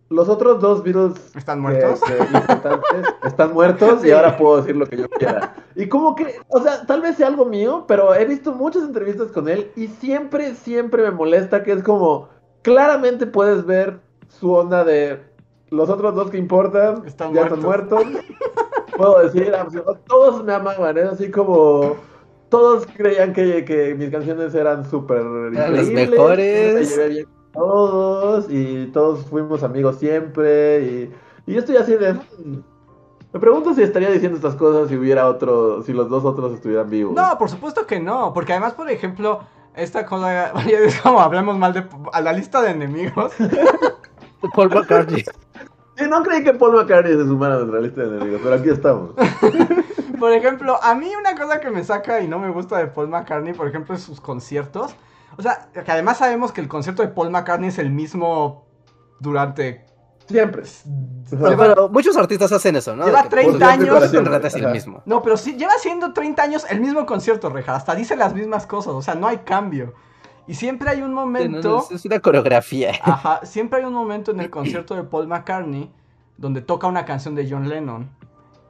los 0.08 0.28
otros 0.28 0.60
dos 0.60 0.82
Beatles 0.82 1.34
¿Están 1.36 1.60
muertos? 1.60 2.00
que 2.02 3.26
están 3.26 3.52
muertos 3.52 4.04
y 4.04 4.10
ahora 4.12 4.36
puedo 4.36 4.58
decir 4.58 4.76
lo 4.76 4.86
que 4.86 4.98
yo 4.98 5.08
quiera. 5.08 5.54
Y 5.74 5.88
como 5.88 6.14
que, 6.14 6.40
o 6.48 6.60
sea, 6.60 6.86
tal 6.86 7.00
vez 7.00 7.16
sea 7.16 7.26
algo 7.26 7.44
mío, 7.44 7.84
pero 7.88 8.14
he 8.14 8.24
visto 8.24 8.52
muchas 8.52 8.84
entrevistas 8.84 9.32
con 9.32 9.48
él 9.48 9.70
y 9.76 9.88
siempre, 9.88 10.54
siempre 10.54 11.02
me 11.02 11.10
molesta 11.10 11.62
que 11.62 11.72
es 11.72 11.82
como, 11.82 12.28
claramente 12.62 13.26
puedes 13.26 13.66
ver 13.66 13.98
su 14.28 14.52
onda 14.52 14.84
de 14.84 15.20
los 15.70 15.88
otros 15.90 16.14
dos 16.14 16.30
que 16.30 16.38
importan 16.38 17.02
Están 17.06 17.34
ya 17.34 17.42
están 17.42 17.60
muertos. 17.60 18.04
Puedo 18.96 19.18
decir, 19.18 19.52
absol- 19.52 19.98
todos 20.06 20.44
me 20.44 20.54
amaban, 20.54 20.96
es 20.98 21.04
así 21.06 21.30
como... 21.30 21.96
Todos 22.48 22.86
creían 22.96 23.32
que, 23.32 23.64
que 23.64 23.96
mis 23.96 24.08
canciones 24.08 24.54
eran 24.54 24.88
súper 24.88 25.18
Eran 25.52 25.74
las 25.74 25.88
mejores. 25.88 26.74
Me 26.74 26.84
llevé 26.84 27.08
bien 27.08 27.24
con 27.26 27.35
todos 27.56 28.46
y 28.50 28.86
todos 28.92 29.24
fuimos 29.26 29.62
amigos 29.62 29.96
siempre 29.96 30.82
y, 30.82 31.14
y 31.46 31.54
yo 31.54 31.60
estoy 31.60 31.76
así 31.76 31.94
de... 31.94 32.12
"Hmm". 32.12 32.62
Me 33.32 33.40
pregunto 33.40 33.74
si 33.74 33.82
estaría 33.82 34.10
diciendo 34.10 34.36
estas 34.36 34.54
cosas 34.54 34.88
si 34.88 34.96
hubiera 34.96 35.28
otro, 35.28 35.82
si 35.82 35.92
los 35.92 36.08
dos 36.08 36.24
otros 36.24 36.54
estuvieran 36.54 36.88
vivos. 36.88 37.14
No, 37.14 37.36
por 37.36 37.50
supuesto 37.50 37.86
que 37.86 38.00
no, 38.00 38.32
porque 38.32 38.52
además, 38.52 38.72
por 38.72 38.88
ejemplo, 38.88 39.40
esta 39.74 40.06
cosa, 40.06 40.52
ya 40.66 40.78
es 40.78 40.98
como 41.00 41.20
hablamos 41.20 41.58
mal 41.58 41.74
de 41.74 41.84
a 42.12 42.20
la 42.22 42.32
lista 42.32 42.62
de 42.62 42.70
enemigos. 42.70 43.32
Paul 44.54 44.70
McCartney. 44.70 45.22
Sí, 45.96 46.04
no 46.08 46.22
creí 46.22 46.44
que 46.44 46.54
Paul 46.54 46.76
McCartney 46.76 47.14
se 47.14 47.24
sumara 47.24 47.56
a 47.56 47.58
nuestra 47.58 47.80
lista 47.80 48.02
de 48.02 48.16
enemigos, 48.16 48.40
pero 48.42 48.54
aquí 48.54 48.68
estamos. 48.70 49.10
Por 50.18 50.32
ejemplo, 50.32 50.82
a 50.82 50.94
mí 50.94 51.10
una 51.18 51.34
cosa 51.38 51.60
que 51.60 51.70
me 51.70 51.84
saca 51.84 52.20
y 52.20 52.28
no 52.28 52.38
me 52.38 52.50
gusta 52.50 52.78
de 52.78 52.86
Paul 52.86 53.08
McCartney, 53.08 53.52
por 53.52 53.68
ejemplo, 53.68 53.94
es 53.94 54.00
sus 54.02 54.18
conciertos. 54.18 54.96
O 55.38 55.42
sea, 55.42 55.68
que 55.72 55.90
además 55.90 56.18
sabemos 56.18 56.52
que 56.52 56.60
el 56.60 56.68
concierto 56.68 57.02
de 57.02 57.08
Paul 57.08 57.30
McCartney 57.30 57.68
es 57.68 57.78
el 57.78 57.90
mismo 57.90 58.66
durante... 59.20 59.84
Siempre. 60.26 60.64
Pero, 61.30 61.56
pero 61.56 61.88
muchos 61.88 62.16
artistas 62.16 62.50
hacen 62.50 62.74
eso, 62.74 62.96
¿no? 62.96 63.06
Lleva 63.06 63.22
De 63.22 63.28
que 63.28 63.36
30 63.36 63.76
por 63.76 64.08
siempre 64.08 64.34
años. 64.34 64.54
el 64.54 64.72
mismo. 64.72 65.02
No, 65.06 65.22
pero 65.22 65.36
sí, 65.36 65.56
lleva 65.56 65.74
siendo 65.78 66.12
30 66.12 66.42
años 66.42 66.66
el 66.68 66.80
mismo 66.80 67.06
concierto, 67.06 67.48
Reja. 67.48 67.76
Hasta 67.76 67.94
dice 67.94 68.16
las 68.16 68.34
mismas 68.34 68.66
cosas, 68.66 68.94
o 68.94 69.02
sea, 69.02 69.14
no 69.14 69.28
hay 69.28 69.38
cambio. 69.38 69.94
Y 70.48 70.54
siempre 70.54 70.90
hay 70.90 71.02
un 71.02 71.08
Sí, 71.10 71.14
no, 71.14 71.20
momento... 71.20 71.86
no, 71.90 71.96
es 71.96 72.04
una 72.04 72.18
coreografía. 72.18 72.92
Ajá, 73.02 73.40
siempre 73.44 73.78
hay 73.80 73.84
un 73.84 73.92
momento 73.92 74.32
en 74.32 74.40
el 74.40 74.50
concierto 74.50 74.96
de 74.96 75.04
Paul 75.04 75.28
McCartney 75.28 75.92
donde 76.36 76.60
toca 76.60 76.86
una 76.88 77.04
canción 77.04 77.34
de 77.34 77.48
John 77.48 77.68
Lennon 77.68 78.10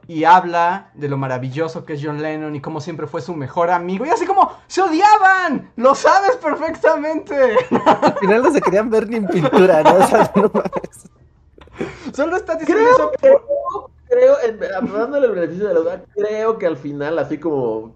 y 0.07 0.23
habla 0.23 0.91
de 0.93 1.09
lo 1.09 1.17
maravilloso 1.17 1.83
que 1.85 1.93
es 1.93 2.01
John 2.03 2.21
Lennon 2.21 2.55
y 2.55 2.61
cómo 2.61 2.79
siempre 2.79 3.07
fue 3.07 3.21
su 3.21 3.35
mejor 3.35 3.69
amigo 3.69 4.05
y 4.05 4.09
así 4.09 4.25
como 4.25 4.51
se 4.67 4.81
odiaban, 4.81 5.71
lo 5.75 5.93
sabes 5.95 6.37
perfectamente. 6.37 7.35
Al 7.85 8.17
final 8.17 8.43
no 8.43 8.51
se 8.51 8.61
querían 8.61 8.89
ver 8.89 9.09
ni 9.09 9.17
en 9.17 9.27
pintura, 9.27 9.83
¿no? 9.83 9.95
O 9.95 10.07
sea, 10.07 10.31
no. 10.35 10.51
Solo 12.13 12.37
estás 12.37 12.59
diciendo 12.59 12.83
Creo 12.83 12.95
eso 12.95 13.11
que, 13.11 13.29
por- 13.29 13.91
creo, 14.07 14.35
en- 14.45 14.59
dándole 14.93 15.27
el 15.27 15.33
beneficio 15.33 15.67
de 15.67 15.73
la 15.73 15.79
duda, 15.81 16.03
creo 16.15 16.57
que 16.57 16.65
al 16.67 16.77
final, 16.77 17.19
así 17.19 17.37
como 17.37 17.95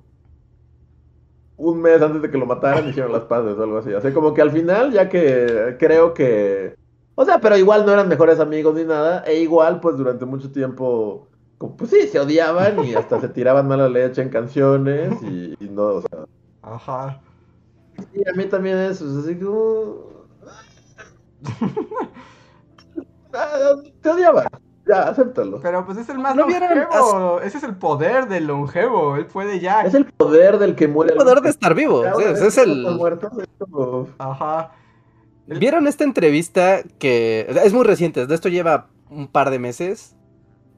un 1.58 1.82
mes 1.82 2.02
antes 2.02 2.22
de 2.24 2.32
que 2.32 2.38
lo 2.38 2.46
mataran, 2.46 2.88
hicieron 2.90 3.12
las 3.12 3.24
paces 3.24 3.58
o 3.58 3.64
algo 3.64 3.78
así. 3.78 3.94
O 3.94 4.02
sea, 4.02 4.14
como 4.14 4.34
que 4.34 4.42
al 4.42 4.52
final, 4.52 4.92
ya 4.92 5.10
que 5.10 5.76
creo 5.80 6.14
que. 6.14 6.76
O 7.16 7.24
sea, 7.26 7.40
pero 7.40 7.56
igual 7.58 7.86
no 7.86 7.92
eran 7.94 8.08
mejores 8.08 8.40
amigos 8.40 8.76
ni 8.76 8.84
nada. 8.84 9.24
E 9.26 9.36
igual, 9.42 9.80
pues 9.80 9.96
durante 9.98 10.26
mucho 10.26 10.52
tiempo, 10.52 11.28
como, 11.62 11.78
pues 11.78 11.92
sí, 11.92 12.08
se 12.08 12.20
odiaban 12.20 12.84
y 12.84 12.96
hasta 12.96 13.22
se 13.22 13.30
tiraban 13.30 13.68
mala 13.68 13.88
leche 13.88 14.22
en 14.24 14.30
canciones 14.30 15.14
y, 15.22 15.56
y 15.60 15.70
no, 15.70 15.84
o 15.84 16.02
sea. 16.02 16.26
Ajá. 16.64 17.22
Y 18.14 18.28
a 18.28 18.34
mí 18.34 18.46
también 18.46 18.78
eso, 18.80 19.06
es 19.08 19.24
así 19.26 19.38
como. 19.38 20.10
Ah, 23.34 23.76
Te 24.02 24.10
odiaban. 24.10 24.46
Ya, 24.86 25.04
acéptalo. 25.04 25.62
Pero 25.62 25.86
pues 25.86 25.98
es 26.00 26.10
el 26.10 26.20
más 26.20 26.36
¿No 26.36 26.46
vieron? 26.48 26.68
longevo, 26.78 27.40
ese 27.40 27.60
es 27.60 27.64
el 27.64 27.76
poder 27.78 28.28
del 28.28 28.48
longevo, 28.48 29.16
él 29.16 29.26
puede 29.28 29.62
ya. 29.62 29.84
Es 29.84 29.94
el 29.94 30.04
poder 30.06 30.58
del 30.58 30.76
que 30.76 30.90
muere. 30.90 31.14
El 31.14 31.18
poder 31.18 31.40
de 31.40 31.50
estar 31.50 31.74
vivo. 31.74 32.04
Ya, 32.04 32.14
sí, 32.16 32.24
es 32.46 32.58
el. 32.58 32.86
es 32.86 33.48
como- 33.60 34.08
Ajá. 34.18 34.72
¿Vieron 35.48 35.88
esta 35.88 36.04
entrevista 36.04 36.82
que 37.00 37.46
es 37.64 37.74
muy 37.74 37.86
reciente? 37.86 38.26
De 38.28 38.36
esto 38.36 38.50
lleva 38.50 38.88
un 39.10 39.28
par 39.28 39.50
de 39.50 39.60
meses. 39.60 40.16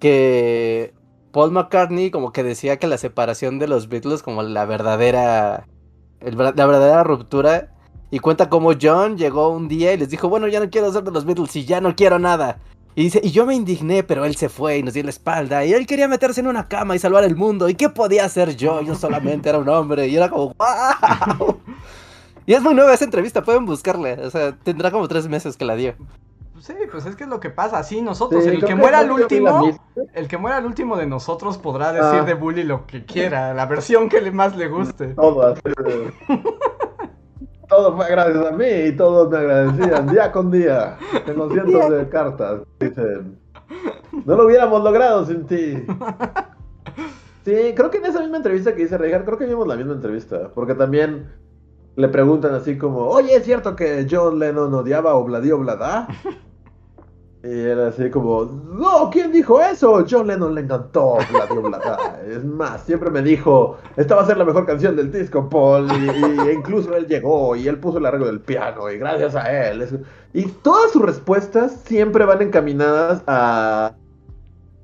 Que 0.03 0.93
Paul 1.31 1.51
McCartney 1.51 2.11
como 2.11 2.33
que 2.33 2.43
decía 2.43 2.77
que 2.77 2.87
la 2.87 2.97
separación 2.97 3.57
de 3.57 3.69
los 3.69 3.87
Beatles 3.87 4.21
como 4.21 4.43
la 4.43 4.65
verdadera 4.65 5.65
el 6.19 6.37
la 6.37 6.51
verdadera 6.51 7.05
ruptura 7.05 7.73
y 8.11 8.19
cuenta 8.19 8.49
cómo 8.49 8.73
John 8.79 9.17
llegó 9.17 9.47
un 9.47 9.69
día 9.69 9.93
y 9.93 9.97
les 9.97 10.09
dijo, 10.09 10.27
"Bueno, 10.27 10.49
ya 10.49 10.59
no 10.59 10.69
quiero 10.69 10.91
ser 10.91 11.03
de 11.03 11.11
los 11.11 11.23
Beatles 11.23 11.55
y 11.55 11.63
ya 11.63 11.79
no 11.79 11.95
quiero 11.95 12.19
nada." 12.19 12.59
Y 12.95 13.03
dice, 13.03 13.21
"Y 13.23 13.31
yo 13.31 13.45
me 13.45 13.55
indigné, 13.55 14.03
pero 14.03 14.25
él 14.25 14.35
se 14.35 14.49
fue 14.49 14.77
y 14.77 14.83
nos 14.83 14.93
dio 14.93 15.03
la 15.03 15.09
espalda 15.09 15.63
y 15.63 15.71
él 15.71 15.87
quería 15.87 16.09
meterse 16.09 16.41
en 16.41 16.47
una 16.47 16.67
cama 16.67 16.97
y 16.97 16.99
salvar 16.99 17.23
el 17.23 17.37
mundo. 17.37 17.69
¿Y 17.69 17.75
qué 17.75 17.87
podía 17.87 18.25
hacer 18.25 18.57
yo? 18.57 18.81
Yo 18.81 18.95
solamente 18.95 19.47
era 19.47 19.59
un 19.59 19.69
hombre." 19.69 20.09
Y 20.09 20.17
era 20.17 20.29
como, 20.29 20.53
"Wow." 20.59 21.61
Y 22.45 22.53
es 22.53 22.61
muy 22.61 22.73
nueva 22.75 22.93
esa 22.93 23.05
entrevista, 23.05 23.41
pueden 23.41 23.65
buscarla. 23.65 24.17
O 24.21 24.29
sea, 24.29 24.51
tendrá 24.51 24.91
como 24.91 25.07
tres 25.07 25.29
meses 25.29 25.55
que 25.55 25.63
la 25.63 25.77
dio. 25.77 25.95
Sí, 26.63 26.73
pues 26.89 27.05
es 27.05 27.17
que 27.17 27.25
es 27.25 27.29
lo 27.29 27.41
que 27.41 27.49
pasa, 27.49 27.79
así 27.79 28.01
nosotros, 28.01 28.41
Sí, 28.41 28.49
el 28.51 28.63
que 28.63 28.73
muera 28.73 29.03
la 29.03 29.13
último, 29.13 29.69
el 30.13 30.27
que 30.29 30.37
muera 30.37 30.55
al 30.55 30.65
último 30.65 30.95
de 30.95 31.05
nosotros 31.05 31.57
podrá 31.57 31.91
decir 31.91 32.19
Ah. 32.21 32.23
de 32.23 32.35
Bully 32.35 32.63
lo 32.63 32.87
que 32.87 33.03
quiera, 33.03 33.53
la 33.53 33.65
versión 33.65 34.07
que 34.07 34.21
le 34.21 34.31
más 34.31 34.55
le 34.55 34.69
guste. 34.69 35.07
Todo 35.07 35.45
así 35.45 35.61
Todo 37.67 37.97
fue 37.97 38.09
gracias 38.09 38.45
a 38.45 38.51
mí 38.51 38.65
y 38.65 38.95
todos 38.95 39.29
me 39.29 39.39
agradecían 39.39 40.07
día 40.07 40.31
con 40.31 40.51
día. 40.51 40.97
Tengo 41.25 41.49
cientos 41.49 41.89
de 41.89 42.07
cartas. 42.07 42.61
Dicen, 42.79 43.37
no 44.23 44.35
lo 44.37 44.45
hubiéramos 44.45 44.81
logrado 44.81 45.25
sin 45.25 45.45
ti. 45.45 45.83
Sí, 47.45 47.73
creo 47.75 47.91
que 47.91 47.97
en 47.97 48.05
esa 48.05 48.21
misma 48.21 48.37
entrevista 48.37 48.73
que 48.73 48.83
dice 48.83 48.97
Reigar, 48.97 49.25
creo 49.25 49.37
que 49.37 49.45
vimos 49.45 49.67
la 49.67 49.75
misma 49.75 49.95
entrevista. 49.95 50.49
Porque 50.55 50.75
también 50.75 51.29
le 51.97 52.07
preguntan 52.07 52.55
así 52.55 52.77
como, 52.77 52.99
oye, 53.07 53.35
¿es 53.35 53.43
cierto 53.43 53.75
que 53.75 54.07
John 54.09 54.39
Lennon 54.39 54.73
odiaba 54.73 55.15
Obladi 55.15 55.51
Oblada? 55.51 56.07
Y 57.43 57.59
él 57.59 57.81
así 57.81 58.09
como, 58.09 58.45
no, 58.45 59.09
¿quién 59.11 59.33
dijo 59.33 59.61
eso? 59.61 60.05
John 60.09 60.27
Lennon 60.27 60.55
le 60.55 60.61
encantó 60.61 61.15
Obladi 61.15 61.57
Oblada. 61.57 62.21
Es 62.25 62.41
más, 62.45 62.83
siempre 62.83 63.09
me 63.09 63.21
dijo, 63.21 63.77
esta 63.97 64.15
va 64.15 64.21
a 64.21 64.25
ser 64.25 64.37
la 64.37 64.45
mejor 64.45 64.65
canción 64.65 64.95
del 64.95 65.11
disco, 65.11 65.49
Paul. 65.49 65.89
Y, 65.91 66.51
incluso 66.51 66.95
él 66.95 67.05
llegó 67.05 67.57
y 67.57 67.67
él 67.67 67.79
puso 67.79 67.97
el 67.97 68.05
arreglo 68.05 68.27
del 68.27 68.39
piano 68.39 68.89
y 68.89 68.97
gracias 68.97 69.35
a 69.35 69.69
él. 69.69 70.05
Y 70.31 70.43
todas 70.43 70.91
sus 70.93 71.01
respuestas 71.01 71.81
siempre 71.83 72.23
van 72.23 72.41
encaminadas 72.41 73.23
a... 73.27 73.93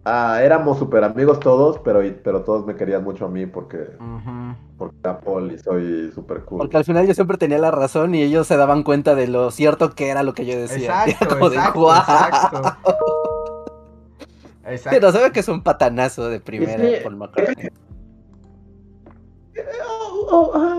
a 0.10 0.43
éramos 0.43 0.80
super 0.80 1.03
amigos 1.03 1.39
todos, 1.39 1.80
pero, 1.80 2.01
pero 2.24 2.43
todos 2.43 2.66
me 2.66 2.76
querían 2.76 3.03
mucho 3.03 3.26
a 3.26 3.30
mí 3.30 3.45
porque, 3.45 3.78
porque 4.78 4.97
era 5.03 5.20
Paul 5.20 5.51
y 5.51 5.57
soy 5.57 6.12
super 6.14 6.43
cool. 6.45 6.60
Porque 6.60 6.78
al 6.78 6.86
final 6.86 7.05
yo 7.07 7.14
siempre 7.14 7.38
tenía 7.38 7.60
la 7.60 7.72
razón 7.72 8.16
y 8.16 8.24
ellos 8.24 8.47
se 8.47 8.57
daban 8.57 8.84
cuenta 8.84 9.16
de 9.16 9.28
lo 9.28 9.51
cierto 9.51 9.91
que 9.91 10.10
era 10.10 10.24
lo 10.24 10.34
que 10.34 10.45
yo 10.45 10.60
decía. 10.60 11.03
Exacto, 11.05 11.26
Era 11.26 11.38
como 11.38 11.49
de, 11.49 11.57
exacto, 11.57 12.57
exacto. 12.57 12.97
Exacto. 14.66 15.12
sabe 15.12 15.32
que 15.32 15.39
es 15.39 15.47
un 15.47 15.64
patanazo 15.64 16.30
de 16.30 16.39
primera 16.39 16.84
Sí, 16.84 16.97
Paul 17.01 17.16
McCartney. 17.16 17.70
Oh, 20.32 20.51
oh, 20.53 20.78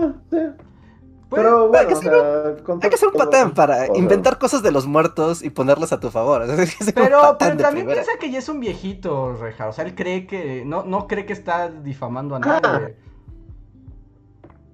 Pues, 1.31 1.43
Pero 1.43 1.71
hay 1.73 1.87
que 1.87 1.93
bueno, 1.93 1.97
o 1.97 2.01
ser 2.01 2.55
sea, 2.55 2.63
con 2.65 2.79
Hay 2.83 2.89
que 2.89 2.97
ser 2.97 3.07
un 3.07 3.13
patán 3.13 3.53
para 3.53 3.87
inventar 3.97 4.37
cosas 4.37 4.61
de 4.63 4.71
los 4.73 4.85
muertos 4.85 5.41
y 5.41 5.49
ponerlas 5.49 5.93
a 5.93 5.99
tu 6.01 6.09
favor. 6.11 6.43
Pero, 6.93 7.37
también 7.37 7.71
primera. 7.71 7.93
piensa 8.03 8.11
que 8.19 8.29
ya 8.29 8.39
es 8.39 8.49
un 8.49 8.59
viejito, 8.59 9.37
Reja. 9.39 9.69
O 9.69 9.71
sea, 9.71 9.85
él 9.85 9.95
cree 9.95 10.27
que. 10.27 10.65
No, 10.65 10.83
no 10.83 11.07
cree 11.07 11.25
que 11.25 11.31
está 11.31 11.69
difamando 11.69 12.35
a 12.35 12.39
Ah. 12.43 12.59
nadie. 12.61 12.95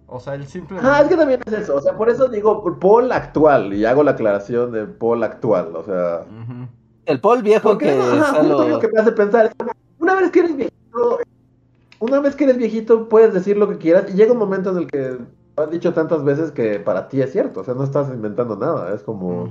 O 0.07 0.19
sea, 0.19 0.33
él 0.33 0.47
simplemente. 0.47 0.89
Ah, 0.91 1.01
es 1.01 1.09
que 1.09 1.15
también 1.15 1.41
es 1.45 1.53
eso, 1.53 1.75
o 1.75 1.81
sea, 1.81 1.95
por 1.95 2.09
eso 2.09 2.27
digo 2.27 2.63
Paul 2.79 3.11
actual, 3.11 3.73
y 3.75 3.85
hago 3.85 4.01
la 4.03 4.11
aclaración 4.11 4.71
de 4.71 4.85
Paul 4.85 5.21
actual, 5.23 5.75
o 5.75 5.83
sea... 5.83 6.23
El 7.05 7.19
Paul 7.21 7.43
viejo 7.43 7.77
que 7.77 7.91
ajá, 7.91 8.35
solo... 8.41 8.67
lo 8.67 8.79
que 8.79 8.87
me 8.87 8.99
hace 9.01 9.11
pensar 9.11 9.51
una 9.99 10.15
vez 10.15 10.31
que 10.31 10.39
eres 10.39 10.55
viejito, 10.55 11.19
una 11.99 12.19
vez 12.21 12.35
que 12.35 12.45
eres 12.45 12.57
viejito 12.57 13.09
puedes 13.09 13.33
decir 13.33 13.57
lo 13.57 13.67
que 13.69 13.77
quieras, 13.77 14.05
y 14.09 14.13
llega 14.13 14.31
un 14.31 14.39
momento 14.39 14.71
en 14.71 14.77
el 14.77 14.87
que 14.87 15.17
lo 15.57 15.63
has 15.63 15.71
dicho 15.71 15.93
tantas 15.93 16.23
veces 16.23 16.51
que 16.51 16.79
para 16.79 17.07
ti 17.07 17.21
es 17.21 17.31
cierto, 17.31 17.61
o 17.61 17.63
sea, 17.63 17.73
no 17.73 17.83
estás 17.83 18.09
inventando 18.09 18.55
nada, 18.55 18.93
es 18.93 19.03
como... 19.03 19.49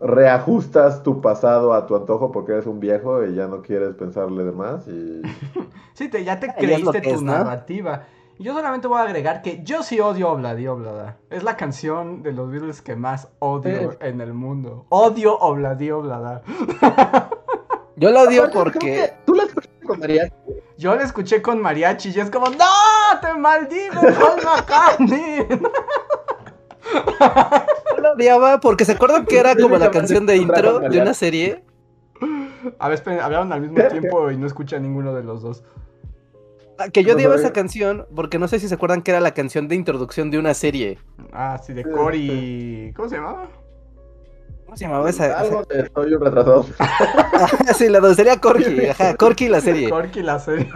Reajustas 0.00 1.02
tu 1.02 1.20
pasado 1.20 1.74
a 1.74 1.86
tu 1.86 1.96
antojo 1.96 2.30
porque 2.30 2.52
eres 2.52 2.66
un 2.66 2.78
viejo 2.78 3.24
y 3.24 3.34
ya 3.34 3.48
no 3.48 3.62
quieres 3.62 3.94
pensarle 3.96 4.44
de 4.44 4.52
más 4.52 4.86
y... 4.86 5.22
Sí, 5.94 6.08
te, 6.08 6.22
ya 6.22 6.38
te 6.38 6.50
Ah, 6.50 6.54
creíste 6.56 7.00
tu 7.00 7.10
es, 7.10 7.22
¿no? 7.22 7.32
narrativa. 7.32 8.04
Y 8.38 8.44
yo 8.44 8.54
solamente 8.54 8.86
voy 8.86 8.98
a 8.98 9.02
agregar 9.02 9.42
que 9.42 9.64
yo 9.64 9.82
sí 9.82 9.98
odio 9.98 10.30
Obladi 10.30 10.68
Oblada. 10.68 11.16
Es 11.30 11.42
la 11.42 11.56
canción 11.56 12.22
de 12.22 12.30
los 12.32 12.48
Beatles 12.52 12.80
que 12.80 12.94
más 12.94 13.32
odio 13.40 13.90
Sí. 13.90 13.96
en 14.02 14.20
el 14.20 14.32
mundo. 14.32 14.86
Odio 14.90 15.36
Obladi 15.40 15.90
Oblada. 15.90 16.42
Yo 17.96 18.12
lo 18.12 18.20
odio 18.22 18.48
porque... 18.52 18.78
que 18.78 19.12
Tú 19.26 19.34
la 19.34 19.42
escuchaste 19.42 19.84
con 19.84 19.98
María. 19.98 20.32
Yo 20.78 20.94
la 20.94 21.02
escuché 21.02 21.42
con 21.42 21.60
mariachi 21.60 22.10
y 22.14 22.20
es 22.20 22.30
como, 22.30 22.46
¡No! 22.50 23.20
¡Te 23.20 23.34
maldigo, 23.34 24.00
Paul 24.00 24.40
McCartney! 24.44 25.46
Yo 27.20 28.00
lo 28.00 28.12
odiaba 28.12 28.60
porque 28.60 28.84
se 28.84 28.92
acuerdan 28.92 29.26
que 29.26 29.38
era 29.38 29.56
como 29.56 29.76
la 29.76 29.90
canción 29.90 30.24
de 30.24 30.36
intro 30.36 30.78
de 30.78 31.00
una 31.00 31.14
serie. 31.14 31.64
A 32.78 32.88
ver, 32.88 32.94
esperen, 32.94 33.20
hablaron 33.20 33.52
al 33.52 33.60
mismo 33.60 33.82
tiempo 33.88 34.30
y 34.30 34.36
no 34.36 34.46
escucha 34.46 34.78
ninguno 34.78 35.14
de 35.14 35.24
los 35.24 35.42
dos. 35.42 35.64
Ah, 36.78 36.88
Que 36.88 37.02
yo 37.02 37.14
odiaba 37.14 37.34
esa 37.34 37.52
canción 37.52 38.06
porque 38.14 38.38
no 38.38 38.46
sé 38.46 38.60
si 38.60 38.68
se 38.68 38.74
acuerdan 38.74 39.02
que 39.02 39.10
era 39.10 39.20
la 39.20 39.34
canción 39.34 39.66
de 39.66 39.74
introducción 39.74 40.30
de 40.30 40.38
una 40.38 40.54
serie. 40.54 40.98
Ah, 41.32 41.60
sí, 41.60 41.72
de 41.72 41.82
Cory. 41.82 42.92
¿Cómo 42.94 43.08
se 43.08 43.16
llamaba? 43.16 43.48
¿Cómo 44.68 44.76
se 44.76 44.84
llamaba 44.84 45.08
esa? 45.08 45.38
Algo 45.38 45.64
de 45.64 45.90
soy 45.94 46.12
un 46.12 46.20
retrasado. 46.20 46.66
sí, 47.74 47.88
la 47.88 48.14
sería 48.14 48.38
Corky, 48.38 48.84
ajá, 48.88 49.16
Corky 49.16 49.48
la 49.48 49.62
serie. 49.62 49.88
Corky 49.88 50.22
la 50.22 50.38
serie. 50.38 50.68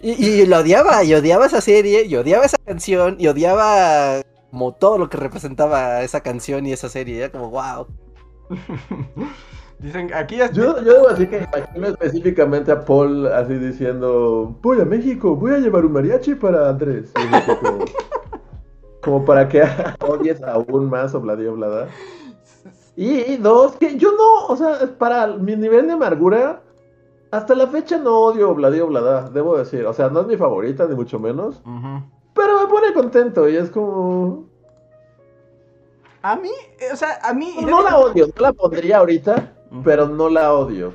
Y, 0.00 0.10
y 0.10 0.46
lo 0.46 0.58
odiaba, 0.58 1.04
y 1.04 1.14
odiaba 1.14 1.46
esa 1.46 1.60
serie, 1.60 2.04
y 2.04 2.16
odiaba 2.16 2.44
esa 2.44 2.56
canción, 2.58 3.14
y 3.20 3.28
odiaba 3.28 4.22
como 4.50 4.74
todo 4.74 4.98
lo 4.98 5.08
que 5.08 5.18
representaba 5.18 6.02
esa 6.02 6.20
canción 6.20 6.66
y 6.66 6.72
esa 6.72 6.88
serie. 6.88 7.18
Era 7.18 7.30
como, 7.30 7.50
wow. 7.50 7.86
Dicen, 9.78 10.12
aquí 10.12 10.38
ya... 10.38 10.50
Yo, 10.50 10.82
yo 10.82 10.94
debo 10.94 11.08
decir 11.10 11.30
que 11.30 11.46
imagino 11.54 11.86
específicamente 11.86 12.72
a 12.72 12.84
Paul 12.84 13.28
así 13.28 13.54
diciendo, 13.54 14.58
voy 14.62 14.80
a 14.80 14.84
México, 14.84 15.36
voy 15.36 15.52
a 15.52 15.58
llevar 15.58 15.84
un 15.84 15.92
mariachi 15.92 16.34
para 16.34 16.70
Andrés. 16.70 17.12
Así 17.14 17.28
como 19.06 19.24
para 19.24 19.48
que 19.48 19.62
odies 20.00 20.42
aún 20.42 20.90
más 20.90 21.14
Obladía 21.14 21.52
Oblada. 21.52 21.86
Y, 22.96 23.36
dos, 23.36 23.76
que 23.76 23.98
yo 23.98 24.12
no, 24.12 24.46
o 24.46 24.56
sea, 24.56 24.96
para 24.98 25.26
mi 25.26 25.54
nivel 25.54 25.86
de 25.86 25.92
amargura, 25.92 26.62
hasta 27.30 27.54
la 27.54 27.66
fecha 27.66 27.98
no 27.98 28.20
odio 28.20 28.50
Obladía 28.50 28.84
Oblada, 28.84 29.28
debo 29.28 29.58
decir. 29.58 29.84
O 29.84 29.92
sea, 29.92 30.08
no 30.08 30.20
es 30.20 30.26
mi 30.26 30.38
favorita, 30.38 30.86
ni 30.86 30.94
mucho 30.94 31.18
menos. 31.18 31.62
Pero 32.32 32.60
me 32.60 32.66
pone 32.66 32.94
contento 32.94 33.48
y 33.48 33.56
es 33.56 33.70
como... 33.70 34.46
A 36.22 36.36
mí, 36.36 36.50
eh, 36.80 36.92
o 36.92 36.96
sea, 36.96 37.18
a 37.22 37.34
mí... 37.34 37.54
No 37.62 37.82
la 37.82 37.98
odio, 37.98 38.26
no 38.26 38.42
la 38.42 38.52
pondría 38.54 38.98
ahorita, 38.98 39.52
pero 39.84 40.08
no 40.08 40.30
la 40.30 40.54
odio. 40.54 40.94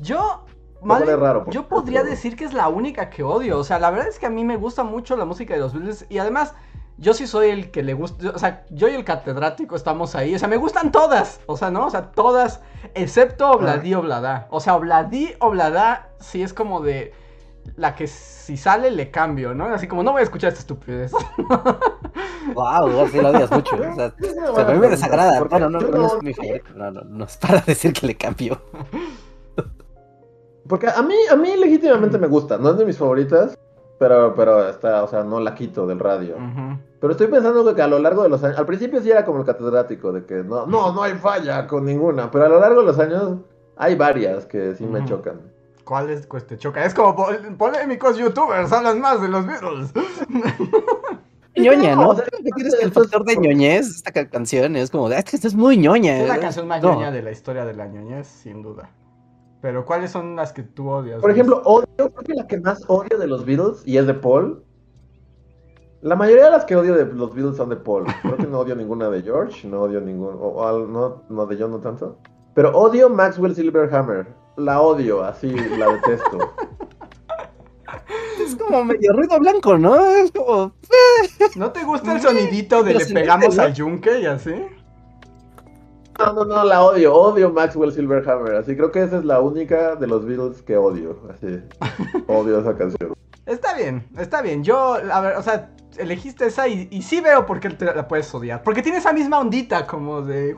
Yo, 0.00 0.44
madre, 0.82 1.16
raro, 1.16 1.46
yo 1.48 1.66
podría 1.66 2.04
decir 2.04 2.36
que 2.36 2.44
es 2.44 2.52
la 2.52 2.68
única 2.68 3.08
que 3.08 3.22
odio. 3.22 3.58
O 3.58 3.64
sea, 3.64 3.78
la 3.78 3.90
verdad 3.90 4.08
es 4.08 4.18
que 4.18 4.26
a 4.26 4.30
mí 4.30 4.44
me 4.44 4.58
gusta 4.58 4.84
mucho 4.84 5.16
la 5.16 5.24
música 5.24 5.54
de 5.54 5.60
los 5.60 5.72
Beatles 5.72 6.04
y 6.10 6.18
además 6.18 6.54
yo 6.98 7.12
sí 7.14 7.26
soy 7.26 7.50
el 7.50 7.70
que 7.70 7.82
le 7.82 7.94
gusta, 7.94 8.30
o 8.30 8.38
sea, 8.38 8.64
yo 8.70 8.88
y 8.88 8.94
el 8.94 9.04
catedrático 9.04 9.76
estamos 9.76 10.14
ahí. 10.14 10.34
O 10.34 10.38
sea, 10.38 10.48
me 10.48 10.56
gustan 10.56 10.90
todas, 10.90 11.40
o 11.46 11.56
sea, 11.56 11.70
¿no? 11.70 11.86
O 11.86 11.90
sea, 11.90 12.10
todas, 12.12 12.60
excepto 12.94 13.50
Obladí 13.50 13.94
Oblada. 13.94 14.46
O 14.50 14.60
sea, 14.60 14.76
Obladí 14.76 15.34
Oblada 15.40 16.08
sí 16.20 16.42
es 16.42 16.54
como 16.54 16.80
de 16.80 17.12
la 17.76 17.94
que 17.94 18.06
si 18.06 18.56
sale 18.56 18.90
le 18.90 19.10
cambio, 19.10 19.54
¿no? 19.54 19.66
Así 19.66 19.88
como 19.88 20.02
no 20.02 20.12
voy 20.12 20.20
a 20.20 20.24
escuchar 20.24 20.48
esta 20.48 20.60
estupidez. 20.60 21.12
Wow, 22.54 23.00
así 23.04 23.20
lo 23.20 23.30
odias 23.30 23.50
mucho. 23.50 23.74
O 23.74 23.94
sea, 23.94 24.14
o 24.52 24.58
a 24.60 24.64
mí 24.72 24.78
me 24.78 24.88
desagrada. 24.88 25.42
Bueno, 25.42 25.68
no, 25.68 25.80
no, 25.80 25.90
yo 25.90 26.06
es 26.16 26.22
mi 26.22 26.32
favorito. 26.32 26.70
No, 26.76 26.90
no, 26.92 27.00
no 27.02 27.24
es 27.24 27.36
para 27.36 27.60
decir 27.66 27.92
que 27.92 28.06
le 28.06 28.14
cambió. 28.14 28.60
Porque 30.68 30.88
a 30.88 31.02
mí, 31.02 31.14
a 31.30 31.36
mí 31.36 31.56
legítimamente 31.56 32.18
me 32.18 32.26
gusta, 32.26 32.56
no 32.58 32.70
es 32.70 32.78
de 32.78 32.84
mis 32.84 32.98
favoritas, 32.98 33.58
pero, 33.98 34.34
pero 34.34 34.68
está, 34.68 35.02
o 35.04 35.08
sea, 35.08 35.22
no 35.24 35.40
la 35.40 35.54
quito 35.54 35.86
del 35.86 35.98
radio. 35.98 36.36
Pero 37.00 37.12
estoy 37.12 37.26
pensando 37.28 37.74
que 37.74 37.82
a 37.82 37.86
lo 37.86 37.98
largo 37.98 38.22
de 38.22 38.28
los 38.28 38.42
años, 38.44 38.58
al 38.58 38.66
principio 38.66 39.00
sí 39.00 39.10
era 39.10 39.24
como 39.24 39.40
el 39.40 39.44
catedrático, 39.46 40.12
de 40.12 40.24
que 40.24 40.36
no, 40.42 40.66
no, 40.66 40.92
no 40.92 41.02
hay 41.02 41.14
falla 41.14 41.66
con 41.66 41.84
ninguna, 41.84 42.30
pero 42.30 42.46
a 42.46 42.48
lo 42.48 42.60
largo 42.60 42.80
de 42.80 42.86
los 42.86 42.98
años 42.98 43.38
hay 43.76 43.94
varias 43.94 44.46
que 44.46 44.74
sí 44.74 44.84
me 44.86 45.04
chocan. 45.04 45.40
¿Cuál 45.84 46.10
es 46.10 46.26
pues, 46.26 46.46
te 46.46 46.58
choca? 46.58 46.84
Es 46.84 46.94
como 46.94 47.14
pol- 47.14 47.54
polémicos 47.56 48.16
youtubers 48.18 48.72
hablan 48.72 49.00
más 49.00 49.20
de 49.22 49.28
los 49.28 49.46
Beatles. 49.46 49.92
ñoña, 51.56 51.94
¿no? 51.94 52.10
o 52.10 52.14
sea, 52.14 52.24
¿Qué 52.24 52.50
tienes 52.54 52.74
que 52.74 52.84
el 52.84 52.92
factor 52.92 53.24
de 53.24 53.36
ñoñez? 53.36 53.86
Esta 53.88 54.12
ca- 54.12 54.28
canción 54.28 54.76
es 54.76 54.90
como, 54.90 55.06
"Ah, 55.08 55.18
es 55.18 55.24
que 55.24 55.36
esta 55.36 55.48
es 55.48 55.54
muy 55.54 55.76
ñoña. 55.78 56.20
Es 56.20 56.28
la 56.28 56.36
¿eh?". 56.36 56.40
canción 56.40 56.66
más 56.68 56.82
No. 56.82 56.94
ñoña 56.94 57.10
de 57.10 57.22
la 57.22 57.30
historia 57.30 57.64
de 57.64 57.72
la 57.74 57.86
ñoñez, 57.86 58.26
sin 58.26 58.62
duda. 58.62 58.90
Pero 59.60 59.84
¿cuáles 59.84 60.10
son 60.10 60.36
las 60.36 60.52
que 60.52 60.62
tú 60.62 60.88
odias? 60.90 61.20
Por 61.20 61.30
ejemplo, 61.30 61.60
odio, 61.64 61.86
creo 61.96 62.12
que 62.24 62.34
la 62.34 62.46
que 62.46 62.60
más 62.60 62.84
odio 62.88 63.18
de 63.18 63.26
los 63.26 63.44
Beatles, 63.44 63.82
y 63.86 63.96
es 63.96 64.06
de 64.06 64.14
Paul. 64.14 64.62
La 66.02 66.14
mayoría 66.14 66.44
de 66.44 66.50
las 66.52 66.64
que 66.66 66.76
odio 66.76 66.94
de 66.94 67.06
los 67.06 67.34
Beatles 67.34 67.56
son 67.56 67.70
de 67.70 67.76
Paul. 67.76 68.04
Creo 68.22 68.36
que 68.36 68.46
no 68.46 68.60
odio 68.60 68.76
ninguna 68.76 69.08
de 69.10 69.22
George, 69.22 69.66
no 69.66 69.80
odio 69.82 70.00
ningún, 70.00 70.34
o, 70.34 70.48
o 70.48 70.66
al- 70.66 70.92
no, 70.92 71.22
no 71.28 71.46
de 71.46 71.56
John 71.58 71.70
no 71.72 71.80
tanto. 71.80 72.18
Pero 72.54 72.76
odio 72.76 73.08
Maxwell 73.10 73.54
Silverhammer. 73.54 74.26
La 74.56 74.80
odio, 74.80 75.22
así, 75.24 75.50
la 75.52 75.88
detesto. 75.88 76.38
Es 78.40 78.54
como 78.56 78.84
medio 78.84 79.12
ruido 79.12 79.38
blanco, 79.38 79.76
¿no? 79.76 79.96
Es 80.04 80.30
como, 80.32 80.72
¿No 81.56 81.72
te 81.72 81.82
gusta 81.84 82.14
el 82.14 82.20
sonidito 82.20 82.82
de 82.82 82.94
Pero 82.94 83.06
le 83.06 83.14
pegamos 83.14 83.58
al 83.58 83.74
yunque 83.74 84.20
y 84.20 84.26
así? 84.26 84.54
No, 86.18 86.32
no, 86.32 86.44
no, 86.44 86.64
la 86.64 86.82
odio, 86.82 87.14
odio 87.14 87.50
Maxwell 87.50 87.92
Silverhammer. 87.92 88.56
Así 88.56 88.74
creo 88.76 88.90
que 88.90 89.02
esa 89.02 89.18
es 89.18 89.24
la 89.24 89.40
única 89.40 89.96
de 89.96 90.06
los 90.06 90.24
Beatles 90.24 90.62
que 90.62 90.76
odio. 90.76 91.18
Así, 91.30 91.60
odio 92.26 92.60
esa 92.60 92.76
canción. 92.76 93.12
Está 93.44 93.74
bien, 93.74 94.06
está 94.18 94.42
bien. 94.42 94.64
Yo, 94.64 94.94
a 94.94 95.20
ver, 95.20 95.36
o 95.36 95.42
sea, 95.42 95.70
elegiste 95.98 96.46
esa 96.46 96.66
y, 96.68 96.88
y 96.90 97.02
sí 97.02 97.20
veo 97.20 97.46
por 97.46 97.60
qué 97.60 97.70
te 97.70 97.84
la 97.84 98.08
puedes 98.08 98.34
odiar. 98.34 98.62
Porque 98.62 98.82
tiene 98.82 98.98
esa 98.98 99.12
misma 99.12 99.38
ondita 99.38 99.86
como 99.86 100.22
de... 100.22 100.56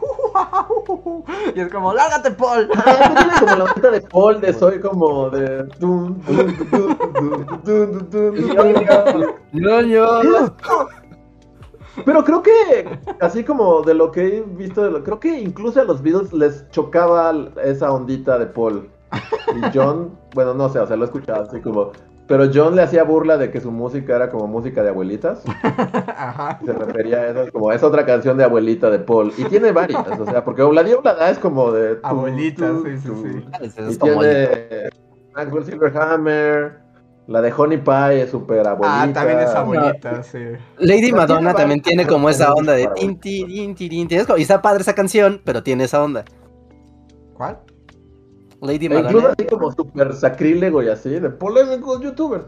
Y 1.55 1.61
es 1.61 1.69
como, 1.69 1.93
lárgate, 1.93 2.31
Paul. 2.31 2.71
Ah, 2.75 3.15
tiene 3.17 3.33
como 3.41 3.57
la 3.57 3.65
onda 3.73 3.91
de 3.91 4.01
Paul 4.01 4.41
de 4.41 4.53
soy 4.55 4.81
como 4.81 5.31
de. 5.31 5.65
dun, 5.79 6.23
dun, 7.63 8.39
Pero 12.05 12.25
creo 12.25 12.43
que, 12.43 12.99
así 13.21 13.45
como 13.45 13.83
de 13.83 13.95
lo 13.95 14.11
que 14.13 14.39
he 14.39 14.41
visto, 14.43 14.83
de 14.83 14.91
lo- 14.91 15.05
creo 15.05 15.19
que 15.21 15.39
incluso 15.41 15.81
a 15.81 15.85
los 15.85 16.03
Beatles 16.03 16.33
les 16.33 16.69
chocaba 16.71 17.33
esa 17.65 17.93
ondita 17.93 18.39
de 18.39 18.47
Paul. 18.47 18.89
Y 19.57 19.77
John, 19.77 20.11
bueno, 20.35 20.55
no 20.55 20.69
sé, 20.69 20.79
o 20.79 20.87
sea, 20.87 20.97
lo 20.97 21.05
he 21.05 21.07
escuchado 21.07 21.43
así 21.43 21.61
como. 21.61 21.93
Pero 22.27 22.45
John 22.53 22.77
le 22.77 22.83
hacía 22.83 23.05
burla 23.05 23.39
de 23.39 23.51
que 23.51 23.59
su 23.59 23.71
música 23.71 24.15
era 24.17 24.29
como 24.29 24.47
música 24.47 24.83
de 24.83 24.91
abuelitas. 24.91 25.43
Ajá. 25.63 26.61
Se 26.63 26.75
refería 26.75 27.21
a 27.21 27.29
eso 27.29 27.51
como 27.53 27.73
es 27.73 27.83
otra 27.83 28.05
canción 28.05 28.37
de 28.37 28.45
abuelita 28.45 28.91
de 28.91 28.99
Paul. 28.99 29.33
Y 29.39 29.45
tiene 29.45 29.73
varias, 29.73 30.07
o 30.21 30.27
sea, 30.27 30.45
porque 30.45 30.61
Obladi 30.61 30.93
Oblada 30.93 31.31
es 31.31 31.39
como 31.39 31.73
de. 31.73 31.97
tu, 31.97 32.07
Abuelitas, 32.07 32.71
tu, 32.71 32.85
sí, 32.85 32.99
sí, 32.99 33.09
tu. 33.09 33.15
sí. 33.23 33.47
Es, 33.63 33.95
Y 33.95 33.99
tiene 33.99 34.91
Maxwell 35.35 35.65
Silverhammer. 35.65 36.88
La 37.29 37.43
de 37.43 37.53
Honey 37.53 37.77
Pie 37.79 38.23
es 38.23 38.31
súper 38.31 38.67
abuelita. 38.67 39.03
Ah, 39.03 39.13
también 39.13 39.41
es 39.41 39.51
abuelita, 39.51 40.23
sí. 40.23 40.39
Lady 40.79 41.13
Madonna 41.13 41.53
también 41.55 41.83
tiene 41.83 42.07
como 42.07 42.31
esa 42.31 42.53
onda 42.55 42.73
de 42.73 42.85
para 42.85 42.95
tin, 42.95 43.21
tin, 43.21 43.47
tin, 43.47 43.75
tin, 43.75 44.09
tin. 44.09 44.19
Es 44.21 44.27
como- 44.27 44.39
Y 44.39 44.43
está 44.43 44.63
padre 44.63 44.81
esa 44.81 44.95
canción, 44.95 45.41
pero 45.45 45.63
tiene 45.63 45.85
esa 45.85 46.03
onda. 46.03 46.25
¿Cuál? 47.35 47.59
Lady 48.63 48.87
E 48.87 48.99
incluso 48.99 49.03
Madonna. 49.03 49.35
así 49.39 49.47
como 49.47 49.71
súper 49.73 50.15
sacrílego 50.15 50.83
y 50.83 50.89
así, 50.89 51.11
de 51.11 51.29
polémicos 51.31 52.01
youtubers. 52.01 52.45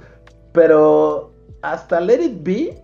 Pero 0.53 1.35
hasta 1.63 2.01
Let 2.01 2.23
It 2.25 2.43
Be 2.43 2.83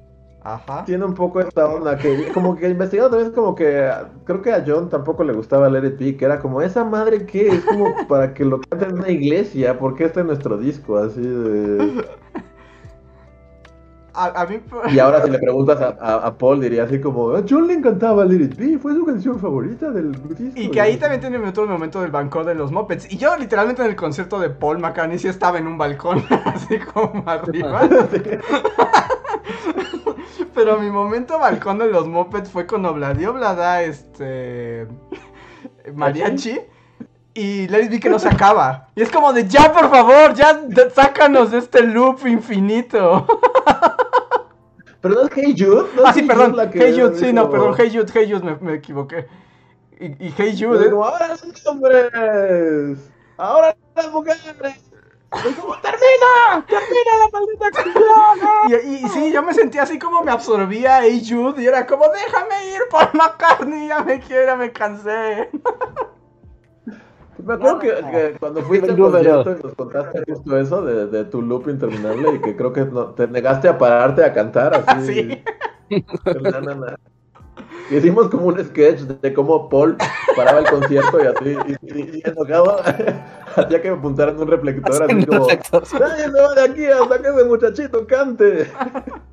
Ajá. 0.49 0.85
tiene 0.85 1.05
un 1.05 1.15
poco 1.15 1.41
esta 1.41 1.67
onda 1.67 1.99
que 1.99 2.31
como 2.33 2.55
que 2.55 2.69
investigando 2.69 3.11
también 3.11 3.31
es 3.31 3.35
como 3.35 3.57
que 3.57 3.91
creo 4.25 4.43
que 4.43 4.53
a 4.53 4.63
John 4.65 4.89
tampoco 4.89 5.25
le 5.25 5.33
gustaba 5.33 5.69
Let 5.69 5.87
It 5.89 5.99
Be, 5.99 6.17
que 6.17 6.25
era 6.25 6.39
como 6.39 6.63
esa 6.63 6.85
madre 6.85 7.27
que 7.27 7.49
es 7.49 7.65
como 7.65 7.93
para 8.09 8.33
que 8.33 8.45
lo 8.45 8.61
canten 8.61 8.91
en 8.91 8.99
una 8.99 9.11
iglesia, 9.11 9.77
porque 9.79 10.05
está 10.05 10.21
en 10.21 10.29
nuestro 10.29 10.57
disco 10.57 10.99
así 10.99 11.21
de... 11.21 12.05
A, 14.15 14.43
a 14.43 14.47
mí... 14.47 14.61
Y 14.95 14.99
ahora 14.99 15.23
si 15.23 15.31
le 15.31 15.39
preguntas 15.39 15.79
a, 15.81 15.89
a- 16.01 16.27
a 16.29 16.39
Paul 16.39 16.61
diría 16.61 16.85
así 16.85 17.01
como, 17.01 17.33
a 17.33 17.43
John 17.47 17.67
le 17.67 17.75
encantaba 17.75 18.25
Let 18.25 18.45
It 18.45 18.57
Be, 18.57 18.79
fue 18.79 18.95
su 18.95 19.05
canción 19.05 19.39
favorita 19.41 19.91
del 19.91 20.13
disco. 20.13 20.59
Y 20.61 20.71
que 20.71 20.81
ahí 20.81 20.97
también 20.97 21.21
tiene 21.21 21.37
otro 21.39 21.67
momento 21.67 22.01
del 22.01 22.11
banco 22.13 22.43
de 22.45 22.55
los 22.55 22.73
Muppets. 22.73 23.13
Y 23.13 23.19
yo 23.19 23.37
literalmente 23.37 23.83
en 23.83 23.89
el 23.89 23.97
concierto 23.97 24.39
de 24.41 24.49
Paul 24.49 24.79
McCartney 24.79 25.19
sí 25.19 25.29
estaba 25.29 25.59
en 25.59 25.67
un 25.67 25.77
balcón, 25.77 26.23
así 26.47 26.79
como 26.79 27.25
arriba. 27.29 27.83
Pero 30.55 30.79
mi 30.79 30.91
momento 30.91 31.39
balcón 31.39 31.79
de 31.79 31.89
los 31.89 32.07
Muppets 32.07 32.51
fue 32.51 32.67
con 32.67 32.85
Obladi 32.85 33.27
Oblada, 33.27 33.83
este... 33.83 34.87
Mariachi. 35.95 36.61
Y 37.35 37.65
It 37.65 37.91
Be 37.91 38.01
que 38.01 38.09
no 38.09 38.19
se 38.19 38.29
acaba. 38.29 38.89
Y 38.95 39.03
es 39.03 39.11
como 39.11 39.33
de, 39.33 39.47
ya 39.47 39.73
por 39.73 39.91
favor, 39.91 40.35
ya 40.35 40.63
sácanos 40.95 41.51
de 41.51 41.59
este 41.59 41.83
loop 41.83 42.27
infinito. 42.27 43.27
Pero 45.03 45.15
no 45.15 45.23
es 45.23 45.31
Hey 45.35 45.55
Jude. 45.57 45.87
¿no 45.95 46.03
es 46.03 46.09
Ah, 46.09 46.13
sí, 46.15 46.23
perdón. 46.23 46.53
Jude 46.53 46.71
que 46.71 46.79
Hey 46.79 46.99
Jude, 46.99 47.19
sí, 47.19 47.33
no, 47.33 47.51
perdón. 47.51 47.75
Hey 47.77 47.91
Jude, 47.93 48.11
Hey 48.13 48.33
Jude, 48.33 48.43
me, 48.43 48.57
me 48.57 48.75
equivoqué. 48.77 49.27
Y, 50.01 50.07
y 50.27 50.35
Hey 50.37 50.57
Jude, 50.59 50.81
¿eh? 50.81 50.85
digo, 50.85 51.05
ahora 51.05 51.37
son 51.37 51.53
hombres. 51.67 52.11
Ahora 53.37 53.77
las 53.95 54.11
mujeres. 54.11 54.86
Y 55.33 55.53
como, 55.55 55.75
termina, 55.81 56.65
termina 56.67 57.13
la 57.19 57.29
maldita 57.33 57.71
canción. 57.71 58.05
Y, 58.69 58.75
y- 58.75 59.05
y 59.05 59.09
sí, 59.09 59.33
yo 59.33 59.43
me 59.43 59.53
sentía 59.55 59.83
así 59.83 59.99
como 59.99 60.23
me 60.23 60.31
absorbía 60.31 61.01
Hey 61.03 61.23
Jude 61.29 61.63
y 61.63 61.67
era 61.67 61.87
como, 61.87 62.05
déjame 62.09 62.69
ir 62.75 62.81
por 62.91 63.15
McCartney, 63.15 63.89
ya 63.89 64.03
me 64.03 64.21
quiero, 64.21 64.47
ya 64.47 64.57
me 64.57 64.73
cansé. 64.73 65.51
Me 67.39 67.55
acuerdo 67.55 67.79
que, 67.81 67.89
que 68.11 68.37
cuando 68.41 68.63
fuiste 68.63 68.91
al 68.91 68.97
concierto 68.99 69.51
y 69.61 69.63
nos 69.63 69.75
contaste 69.75 70.23
justo 70.27 70.59
eso 70.59 70.83
de, 70.83 71.07
de 71.09 71.25
tu 71.27 71.43
loop 71.43 71.69
interminable 71.69 72.35
y 72.37 72.41
que 72.41 72.57
creo 72.57 72.73
que 72.73 72.85
no- 72.87 73.11
te 73.15 73.29
negaste 73.29 73.69
a 73.69 73.77
pararte 73.77 74.25
a 74.25 74.33
cantar 74.33 74.75
así. 74.75 75.43
Sí. 75.89 76.05
Na, 76.43 76.61
na, 76.61 76.75
na. 76.75 76.97
Hicimos 77.91 78.29
como 78.29 78.47
un 78.47 78.65
sketch 78.65 79.01
de 79.01 79.35
cómo 79.35 79.69
Paul 79.69 79.97
paraba 80.37 80.61
el 80.61 80.67
concierto 80.71 81.19
y 81.23 81.27
así, 81.27 81.57
y, 81.83 81.99
y- 82.01 82.19
y 82.19 82.23
enojado, 82.29 82.81
hacía 83.57 83.83
que 83.83 83.91
me 83.91 83.99
apuntaran 83.99 84.39
un 84.41 84.49
reflector, 84.49 85.03
así 85.05 85.27
como, 85.27 85.47
nadie 85.47 86.25
se 86.25 86.31
va 86.43 86.55
de 86.55 86.63
aquí 86.63 86.87
hasta 86.87 87.23
que 87.23 87.29
ese 87.29 87.45
muchachito 87.45 88.07
cante. 88.07 88.71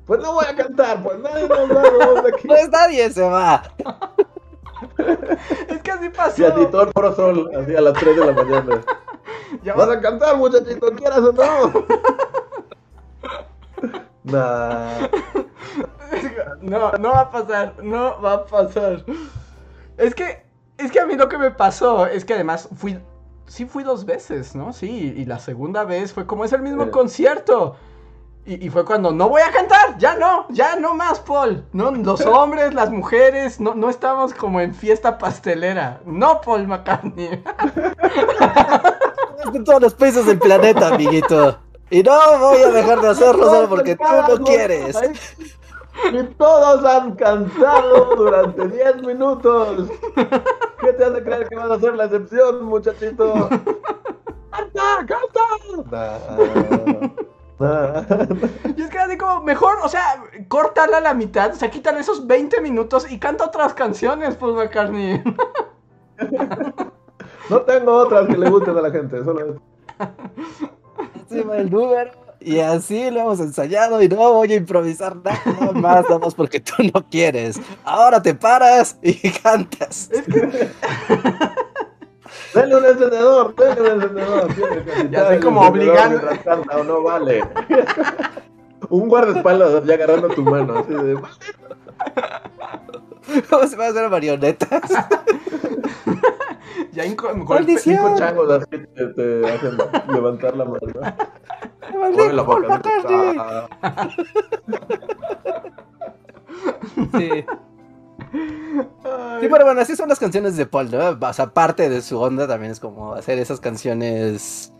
Pues 0.06 0.20
no 0.20 0.34
voy 0.34 0.44
a 0.46 0.54
cantar, 0.54 1.02
pues 1.02 1.18
nadie 1.20 1.48
nos 1.48 1.70
va 1.74 1.82
de 2.22 2.28
aquí. 2.28 2.46
Pues 2.46 2.68
nadie 2.68 3.08
se 3.08 3.22
va. 3.22 3.62
Es 5.66 5.80
que 5.82 5.90
así 5.92 6.10
pasó. 6.10 6.42
Y 6.42 6.44
así 6.44 6.66
todo 6.70 6.82
el 6.82 6.92
foro 6.92 7.14
sol, 7.16 7.50
así 7.58 7.74
a 7.74 7.80
las 7.80 7.94
3 7.94 8.14
de 8.14 8.26
la 8.26 8.32
mañana. 8.32 8.80
Ya 9.62 9.72
¿Vas 9.74 9.88
va- 9.88 9.94
a 9.94 10.00
cantar, 10.02 10.36
muchachito? 10.36 10.92
¿Quieras 10.92 11.20
o 11.20 11.32
no? 11.32 11.86
Nah. 14.24 15.08
No, 16.62 16.92
no 16.92 17.10
va 17.10 17.20
a 17.20 17.30
pasar, 17.30 17.74
no 17.82 18.20
va 18.22 18.32
a 18.34 18.44
pasar. 18.46 19.04
Es 19.98 20.14
que, 20.14 20.44
es 20.78 20.90
que 20.90 21.00
a 21.00 21.06
mí 21.06 21.14
lo 21.14 21.28
que 21.28 21.38
me 21.38 21.50
pasó 21.50 22.06
es 22.06 22.24
que 22.24 22.34
además 22.34 22.68
fui, 22.74 22.98
sí 23.46 23.66
fui 23.66 23.84
dos 23.84 24.04
veces, 24.04 24.54
¿no? 24.54 24.72
Sí, 24.72 25.14
y 25.16 25.24
la 25.26 25.38
segunda 25.38 25.84
vez 25.84 26.12
fue 26.12 26.26
como 26.26 26.44
es 26.44 26.52
el 26.52 26.62
mismo 26.62 26.84
Sí. 26.84 26.90
concierto. 26.90 27.76
Y, 28.46 28.66
y 28.66 28.70
fue 28.70 28.84
cuando 28.84 29.10
no 29.10 29.30
voy 29.30 29.40
a 29.40 29.50
cantar, 29.50 29.96
ya 29.98 30.16
no, 30.16 30.46
ya 30.50 30.76
no 30.76 30.94
más, 30.94 31.18
Paul. 31.20 31.64
No, 31.72 31.90
los 31.90 32.20
hombres, 32.26 32.74
las 32.74 32.90
mujeres, 32.90 33.58
no, 33.60 33.74
no 33.74 33.88
estamos 33.88 34.34
como 34.34 34.60
en 34.60 34.74
fiesta 34.74 35.16
pastelera. 35.18 36.00
No, 36.04 36.40
Paul 36.42 36.66
McCartney. 36.66 37.42
De 39.52 39.60
todos 39.64 39.80
los 39.82 39.94
países 39.94 40.26
del 40.26 40.38
planeta, 40.38 40.88
amiguito. 40.94 41.58
Y 41.90 42.02
no 42.02 42.12
voy 42.38 42.62
a 42.62 42.70
dejar 42.70 43.00
de 43.00 43.08
hacerlo 43.08 43.44
solo 43.44 43.68
porque 43.68 43.94
tú 43.94 44.02
no 44.28 44.42
quieres. 44.44 44.96
Y 46.12 46.22
todos 46.34 46.84
han 46.84 47.14
cantado 47.14 48.16
durante 48.16 48.68
10 48.68 49.02
minutos. 49.02 49.88
¿Qué 50.80 50.92
te 50.92 51.04
hace 51.04 51.22
creer 51.22 51.48
que 51.48 51.56
vas 51.56 51.70
a 51.70 51.80
ser 51.80 51.94
la 51.94 52.04
excepción, 52.04 52.64
muchachito? 52.64 53.48
¡Canta, 54.50 55.06
canta! 55.06 55.40
Y 58.76 58.82
es 58.82 58.90
que 58.90 58.98
así 58.98 59.16
como, 59.16 59.42
mejor, 59.42 59.76
o 59.82 59.88
sea, 59.88 60.22
córtala 60.48 60.98
a 60.98 61.00
la 61.00 61.14
mitad, 61.14 61.52
o 61.52 61.54
sea, 61.54 61.70
quítale 61.70 62.00
esos 62.00 62.26
20 62.26 62.60
minutos 62.60 63.10
y 63.10 63.18
canta 63.18 63.44
otras 63.44 63.74
canciones, 63.74 64.34
Paul 64.36 64.56
McCartney. 64.56 65.22
No 67.50 67.60
tengo 67.62 67.92
otras 67.92 68.26
que 68.26 68.36
le 68.36 68.50
gusten 68.50 68.76
a 68.76 68.82
la 68.82 68.90
gente, 68.90 69.22
solo 69.22 69.60
Encima 71.14 71.56
el 71.56 71.70
número. 71.70 72.23
Y 72.44 72.60
así 72.60 73.10
lo 73.10 73.20
hemos 73.20 73.40
ensayado 73.40 74.02
y 74.02 74.08
no 74.08 74.16
voy 74.34 74.52
a 74.52 74.56
improvisar 74.56 75.16
nada 75.16 75.40
más, 75.72 76.04
nada 76.08 76.18
más 76.18 76.34
porque 76.34 76.60
tú 76.60 76.74
no 76.92 77.02
quieres. 77.10 77.58
Ahora 77.84 78.20
te 78.20 78.34
paras 78.34 78.98
y 79.02 79.14
cantas. 79.42 80.10
Un 82.54 82.84
encendedor, 82.84 83.54
denle 83.56 83.80
un 83.82 84.02
encendedor. 84.02 84.54
tiene 84.54 84.76
que 84.84 84.90
quitar 84.92 85.10
Ya 85.10 85.34
el 85.34 85.40
como 85.42 85.64
encendedor 85.66 85.96
obligando. 85.96 86.18
mientras 86.18 86.38
canta, 86.44 86.76
o 86.78 86.84
no 86.84 87.02
vale. 87.02 87.42
un 88.90 89.08
guardaespaldas 89.08 89.84
ya 89.84 89.94
agarrando 89.94 90.28
tu 90.28 90.42
mano, 90.42 90.78
así 90.78 90.92
de. 90.94 91.18
¿Cómo 93.48 93.66
se 93.66 93.76
va 93.76 93.86
a 93.86 93.88
hacer 93.88 94.08
marionetas? 94.10 94.82
Ya 96.92 97.04
inco- 97.04 97.34
Maldición. 97.34 97.96
Cinco 97.98 98.14
changos 98.18 98.50
así 98.50 98.66
te, 98.94 99.06
te 99.14 99.50
hacen 99.52 99.76
levantar 100.12 100.56
la 100.56 100.64
mano. 100.64 100.78
Maldito 101.92 102.32
la 102.32 102.46
Paul 102.46 102.62
boca. 102.62 102.74
McCartney. 102.76 103.38
Sí. 107.12 107.44
Sí, 109.40 109.48
pero 109.50 109.64
bueno, 109.64 109.80
así 109.80 109.94
son 109.96 110.08
las 110.08 110.18
canciones 110.18 110.56
de 110.56 110.66
Paul, 110.66 110.90
¿no? 110.90 111.18
O 111.28 111.32
sea, 111.32 111.52
parte 111.52 111.88
de 111.88 112.02
su 112.02 112.20
onda 112.20 112.48
también 112.48 112.72
es 112.72 112.80
como 112.80 113.14
hacer 113.14 113.38
esas 113.38 113.60
canciones 113.60 114.72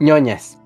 ñoñas. 0.00 0.58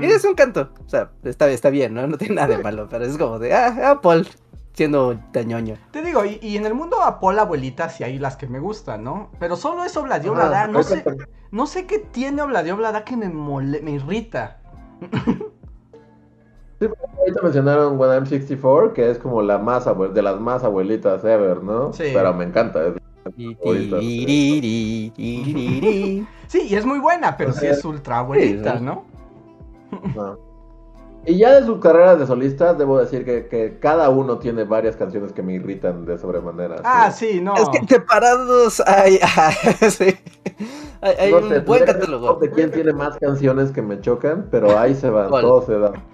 Y 0.00 0.06
es 0.06 0.24
un 0.24 0.34
canto, 0.34 0.72
o 0.84 0.88
sea, 0.88 1.10
está, 1.22 1.48
está 1.48 1.70
bien, 1.70 1.94
¿no? 1.94 2.04
No 2.06 2.18
tiene 2.18 2.34
nada 2.34 2.56
de 2.56 2.62
malo, 2.62 2.88
pero 2.90 3.04
es 3.04 3.16
como 3.16 3.38
de, 3.38 3.54
ah, 3.54 3.76
ah, 3.84 4.00
Paul, 4.00 4.26
siendo 4.72 5.16
tan 5.32 5.46
ñoño. 5.46 5.76
Te 5.92 6.02
digo, 6.02 6.24
y, 6.24 6.40
y 6.42 6.56
en 6.56 6.66
el 6.66 6.74
mundo 6.74 7.00
a 7.02 7.20
Paul 7.20 7.38
abuelita 7.38 7.88
sí 7.88 8.02
hay 8.02 8.18
las 8.18 8.36
que 8.36 8.48
me 8.48 8.58
gustan, 8.58 9.04
¿no? 9.04 9.30
Pero 9.38 9.54
solo 9.54 9.84
es 9.84 9.96
Obladio 9.96 10.32
Ajá, 10.32 10.46
Oblada, 10.46 10.66
no 10.66 10.82
sé, 10.82 11.04
no 11.52 11.66
sé 11.66 11.86
qué 11.86 12.00
tiene 12.00 12.42
Obladio 12.42 12.74
Oblada 12.74 13.04
que 13.04 13.16
me 13.16 13.28
mole, 13.28 13.80
me 13.80 13.92
irrita. 13.92 14.59
Sí, 16.80 16.86
ahorita 17.18 17.42
mencionaron 17.42 17.98
When 18.00 18.10
I'm 18.10 18.24
64, 18.26 18.94
que 18.94 19.10
es 19.10 19.18
como 19.18 19.42
la 19.42 19.58
más 19.58 19.86
abue- 19.86 20.12
de 20.12 20.22
las 20.22 20.40
más 20.40 20.64
abuelitas 20.64 21.22
ever, 21.24 21.62
¿no? 21.62 21.92
Sí. 21.92 22.04
Pero 22.14 22.32
me 22.32 22.44
encanta. 22.44 22.80
es-. 22.86 22.94
Sí, 26.48 26.66
y 26.68 26.74
es 26.74 26.86
muy 26.86 26.98
buena, 26.98 27.36
pero 27.36 27.52
sí 27.52 27.66
es 27.66 27.84
ultra 27.84 28.20
abuelita, 28.20 28.80
¿no? 28.80 29.04
no. 30.14 30.49
Y 31.24 31.36
ya 31.38 31.60
de 31.60 31.66
su 31.66 31.80
carrera 31.80 32.16
de 32.16 32.26
solista, 32.26 32.74
debo 32.74 32.98
decir 32.98 33.24
que, 33.24 33.46
que 33.48 33.78
cada 33.78 34.08
uno 34.10 34.38
tiene 34.38 34.64
varias 34.64 34.96
canciones 34.96 35.32
que 35.32 35.42
me 35.42 35.54
irritan 35.54 36.04
de 36.06 36.16
sobremanera. 36.18 36.80
Ah, 36.84 37.10
sí, 37.10 37.40
no. 37.40 37.54
Es 37.54 37.68
que 37.68 37.80
separados 37.86 38.80
hay, 38.86 39.18
hay, 39.36 39.90
sí. 39.90 40.16
hay, 41.00 41.14
hay 41.18 41.32
No 41.32 41.38
un 41.38 41.48
sé, 41.48 41.60
buen 41.60 41.84
catálogo. 41.84 42.34
De 42.40 42.50
quién 42.52 42.72
tiene 42.72 42.92
más 42.92 43.18
canciones 43.18 43.70
que 43.72 43.82
me 43.82 44.00
chocan, 44.00 44.48
pero 44.50 44.78
ahí 44.78 44.94
se 44.94 45.10
van, 45.10 45.28
Paul. 45.28 45.40
todos 45.40 45.66
se 45.66 45.78
dan. 45.78 46.04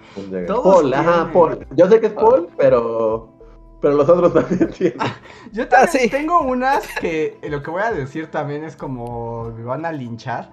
Todos 0.45 0.63
Paul, 0.63 0.93
ajá, 0.93 1.31
tienen. 1.31 1.31
Paul. 1.31 1.67
Yo 1.71 1.87
sé 1.89 1.99
que 1.99 2.07
es 2.07 2.13
Paul, 2.13 2.49
pero, 2.57 3.37
pero 3.81 3.95
los 3.95 4.09
otros 4.09 4.33
también 4.33 4.69
tienen. 4.71 5.17
Yo 5.51 5.67
también 5.67 5.79
Ah, 5.79 5.87
sí. 5.87 6.09
tengo 6.09 6.41
unas 6.41 6.93
que 6.99 7.39
eh, 7.41 7.49
lo 7.49 7.61
que 7.61 7.71
voy 7.71 7.81
a 7.83 7.91
decir 7.91 8.29
también 8.31 8.63
es 8.63 8.75
como 8.75 9.51
me 9.51 9.63
van 9.63 9.85
a 9.85 9.91
linchar. 9.91 10.51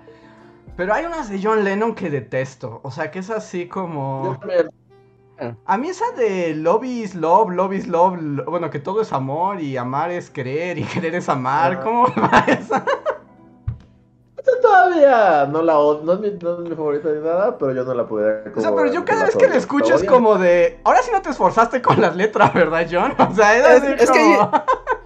Pero 0.76 0.92
hay 0.94 1.05
unas 1.05 1.28
de 1.30 1.40
John 1.42 1.62
Lennon 1.64 1.94
que 1.94 2.10
detesto. 2.10 2.80
O 2.82 2.90
sea, 2.90 3.10
que 3.10 3.20
es 3.20 3.30
así 3.30 3.68
como. 3.68 4.36
también. 4.40 4.70
A 5.66 5.76
mí 5.76 5.88
esa 5.88 6.05
de 6.16 6.55
love 6.55 6.84
is 6.84 7.14
love, 7.16 7.51
love 7.51 7.72
is 7.72 7.88
love, 7.88 8.16
lo- 8.20 8.44
bueno, 8.44 8.70
que 8.70 8.78
todo 8.78 9.02
es 9.02 9.12
amor 9.12 9.60
y 9.60 9.76
amar 9.76 10.10
es 10.12 10.30
querer 10.30 10.78
y 10.78 10.82
querer 10.84 11.14
es 11.16 11.28
amar. 11.28 11.78
Ah. 11.78 11.80
¿Cómo 11.82 12.06
va 12.06 12.44
esa? 12.46 12.84
Todavía 14.60 15.46
no 15.46 15.62
la 15.62 15.74
no 15.74 16.12
es, 16.14 16.20
mi, 16.20 16.30
no 16.40 16.55
es 16.62 16.68
mi 16.68 16.74
favorita 16.76 17.09
ni 17.10 17.20
nada, 17.20 17.56
pero 17.59 17.72
yo 17.72 17.84
no 17.84 17.94
la 17.94 18.06
podría. 18.06 18.42
O 18.55 18.60
sea, 18.60 18.74
pero 18.74 18.92
yo 18.92 19.05
cada 19.05 19.24
vez 19.24 19.36
que 19.36 19.48
la 19.48 19.56
escucho 19.56 19.94
es 19.94 20.05
como 20.05 20.36
de. 20.36 20.80
Ahora 20.84 21.01
sí 21.02 21.10
no 21.12 21.22
te 21.22 21.30
esforzaste 21.30 21.80
con 21.82 22.01
las 22.01 22.14
letras, 22.16 22.52
¿verdad, 22.52 22.86
John? 22.90 23.14
O 23.18 23.34
sea, 23.34 23.56
es, 23.56 23.64
Es- 23.64 23.82
así 23.82 24.02
es 24.05 24.10
que 24.10 24.18
como- 24.20 24.51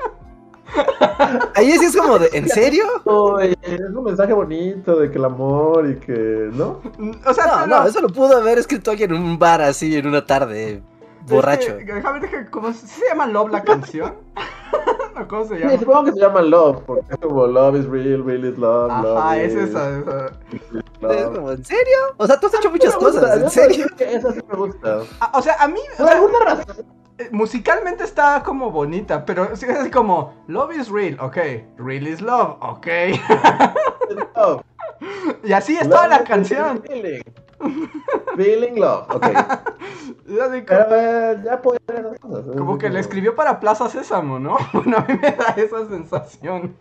Ahí 1.54 1.72
sí 1.72 1.86
es 1.86 1.96
como 1.96 2.18
de, 2.18 2.28
¿en 2.32 2.48
serio? 2.48 2.84
Ay, 3.38 3.54
Es 3.62 3.80
un 3.80 4.04
mensaje 4.04 4.32
bonito 4.32 4.96
de 4.96 5.10
que 5.10 5.18
el 5.18 5.24
amor 5.24 5.88
y 5.88 5.96
que. 5.96 6.50
¿no? 6.52 6.80
O 7.26 7.34
sea, 7.34 7.46
No, 7.46 7.52
pero- 7.54 7.66
no, 7.66 7.86
eso 7.86 8.00
lo 8.00 8.08
pudo 8.08 8.36
haber 8.36 8.58
escrito 8.58 8.90
alguien 8.90 9.14
en 9.14 9.22
un 9.22 9.38
bar 9.38 9.60
así 9.62 9.96
en 9.96 10.06
una 10.06 10.24
tarde, 10.24 10.82
borracho. 11.26 11.76
Es 11.76 11.84
que, 11.84 11.92
déjame 11.94 12.20
ver 12.20 12.50
¿cómo 12.50 12.72
se- 12.72 12.86
¿sí 12.86 13.00
se 13.00 13.08
llama 13.08 13.26
Love 13.26 13.50
la 13.50 13.62
canción? 13.62 14.14
¿O 15.20 15.26
¿Cómo 15.26 15.44
se 15.46 15.56
Sí, 15.56 15.60
llama? 15.62 15.78
supongo 15.78 16.04
que 16.04 16.12
se 16.12 16.20
llama 16.20 16.42
Love, 16.42 16.82
porque 16.86 17.06
es 17.10 17.16
como 17.18 17.46
Love 17.46 17.76
is 17.76 17.86
real, 17.86 18.24
real 18.24 18.44
is 18.44 18.56
love. 18.58 19.02
love 19.02 19.18
Ajá, 19.18 19.36
es 19.42 19.52
is 19.54 19.58
esa, 19.70 19.98
esa. 19.98 20.30
love. 21.00 21.12
Es 21.16 21.24
como, 21.26 21.50
¿en 21.52 21.64
serio? 21.64 21.96
O 22.18 22.26
sea, 22.26 22.38
tú 22.38 22.46
has 22.46 22.54
hecho 22.54 22.70
muchas 22.70 22.94
Me 22.94 23.00
gusta, 23.06 23.20
cosas, 23.20 23.42
¿en 23.42 23.50
serio? 23.50 23.86
Esa 23.98 24.32
sí 24.32 24.40
me 24.48 24.56
gusta. 24.56 25.00
Ah, 25.20 25.32
o 25.34 25.42
sea, 25.42 25.56
a 25.58 25.66
mí, 25.68 25.80
o 25.94 25.96
Por 25.96 26.06
sea, 26.06 26.16
alguna 26.16 26.38
razón. 26.44 26.86
Musicalmente 27.32 28.04
está 28.04 28.42
como 28.42 28.70
bonita, 28.70 29.24
pero 29.24 29.52
es 29.52 29.62
así 29.62 29.90
como, 29.90 30.34
Love 30.46 30.76
is 30.76 30.88
real, 30.88 31.18
ok, 31.20 31.36
real 31.78 32.06
is 32.06 32.20
love, 32.20 32.56
ok. 32.60 32.86
Love. 34.36 34.62
y 35.44 35.52
así 35.52 35.76
es 35.76 35.88
toda 35.88 36.08
la 36.08 36.24
canción. 36.24 36.82
Feeling. 36.82 37.22
Feeling 38.36 38.80
love, 38.80 39.06
ok. 39.10 39.26
Así 40.28 40.62
Pero 40.66 40.86
eh, 40.94 41.40
ya 41.44 41.60
puede 41.60 41.80
cosas. 42.20 42.56
como 42.56 42.78
que 42.78 42.90
le 42.90 43.00
escribió 43.00 43.34
para 43.34 43.58
Plaza 43.60 43.88
Sésamo, 43.88 44.38
¿no? 44.38 44.56
Bueno, 44.72 44.98
a 44.98 45.00
mí 45.00 45.18
me 45.20 45.32
da 45.32 45.54
esa 45.56 45.88
sensación. 45.88 46.76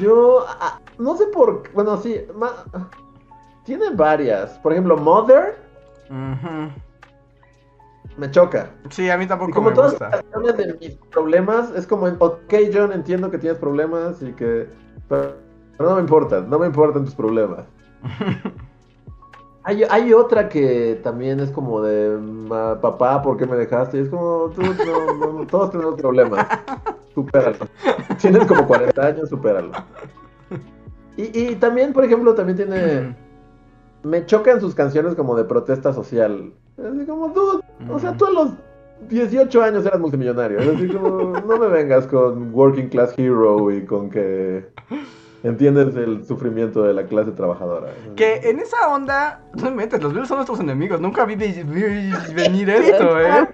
Yo 0.00 0.44
ah, 0.48 0.80
no 0.98 1.16
sé 1.16 1.26
por 1.26 1.62
qué. 1.62 1.70
Bueno, 1.72 1.96
sí. 1.98 2.20
ma- 2.34 2.64
tiene 3.66 3.90
varias. 3.90 4.58
Por 4.60 4.72
ejemplo, 4.72 4.96
Mother 4.96 5.56
me 8.16 8.30
choca. 8.30 8.70
Sí, 8.90 9.10
a 9.10 9.18
mí 9.18 9.26
Y 9.26 9.26
tampoco 9.26 9.52
como 9.52 9.70
me 9.70 9.74
todas 9.74 9.92
gusta. 9.92 10.08
las 10.10 10.22
canciones 10.22 10.56
de 10.56 10.74
mis 10.80 10.96
problemas, 11.10 11.70
es 11.76 11.86
como, 11.86 12.06
ok, 12.06 12.54
John, 12.72 12.92
entiendo 12.92 13.30
que 13.30 13.38
tienes 13.38 13.58
problemas 13.58 14.22
y 14.22 14.32
que. 14.32 14.68
Pero, 15.08 15.34
pero 15.76 15.90
no 15.90 15.96
me 15.96 16.00
importan, 16.02 16.48
no 16.48 16.58
me 16.58 16.66
importan 16.66 17.04
tus 17.04 17.14
problemas. 17.14 17.66
Hay, 19.68 19.82
hay 19.90 20.12
otra 20.12 20.48
que 20.48 21.00
también 21.02 21.40
es 21.40 21.50
como 21.50 21.82
de 21.82 22.16
"Ma, 22.18 22.80
papá, 22.80 23.20
¿por 23.20 23.36
qué 23.36 23.46
me 23.46 23.56
dejaste? 23.56 23.98
Y 23.98 24.02
es 24.02 24.08
como, 24.08 24.48
tú, 24.54 24.62
no, 24.62 25.14
no, 25.14 25.32
no, 25.40 25.46
todos 25.48 25.72
tenemos 25.72 25.96
problemas. 25.96 26.46
Supéralo. 27.12 27.66
Tienes 28.20 28.46
como 28.46 28.64
40 28.64 29.02
años, 29.04 29.28
supéralo. 29.28 29.72
Y, 31.16 31.36
y 31.36 31.56
también, 31.56 31.92
por 31.92 32.04
ejemplo, 32.04 32.32
también 32.36 32.56
tiene. 32.56 33.16
Me 34.06 34.24
chocan 34.26 34.60
sus 34.60 34.74
canciones 34.74 35.14
como 35.14 35.34
de 35.36 35.44
protesta 35.44 35.92
social. 35.92 36.52
Así 36.78 37.04
como, 37.06 37.28
dude, 37.28 37.62
o 37.90 37.98
sea, 37.98 38.16
tú 38.16 38.26
a 38.26 38.30
los 38.30 38.50
18 39.08 39.62
años 39.62 39.84
eras 39.84 39.98
multimillonario. 40.00 40.58
Es 40.58 40.68
así 40.76 40.88
como, 40.88 41.32
no 41.40 41.58
me 41.58 41.66
vengas 41.68 42.06
con 42.06 42.54
Working 42.54 42.88
Class 42.88 43.14
Hero 43.16 43.70
y 43.70 43.84
con 43.84 44.08
que 44.10 44.68
entiendes 45.42 45.94
el 45.96 46.24
sufrimiento 46.24 46.82
de 46.82 46.92
la 46.94 47.04
clase 47.06 47.32
trabajadora. 47.32 47.88
Que 48.16 48.36
en 48.48 48.58
esa 48.60 48.88
onda, 48.94 49.40
no 49.54 49.64
me 49.70 49.70
metes, 49.76 50.02
los 50.02 50.12
Beatles 50.12 50.28
son 50.28 50.38
nuestros 50.38 50.60
enemigos. 50.60 51.00
Nunca 51.00 51.24
vi, 51.24 51.34
vi- 51.36 51.62
vi 51.62 52.10
venir 52.34 52.70
esto, 52.70 53.20
¿eh? 53.20 53.48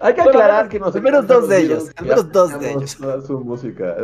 Hay 0.00 0.14
que 0.14 0.20
aclarar 0.22 0.68
que 0.68 0.78
menos 0.78 0.94
encantan 0.94 1.26
dos 1.26 1.48
de 1.48 1.64
los 1.64 1.64
ellos, 1.82 1.92
al 1.96 2.06
menos 2.06 2.32
dos 2.32 2.60
de 2.60 2.70
ellos. 2.72 2.98
Su 3.26 3.40
música. 3.40 3.94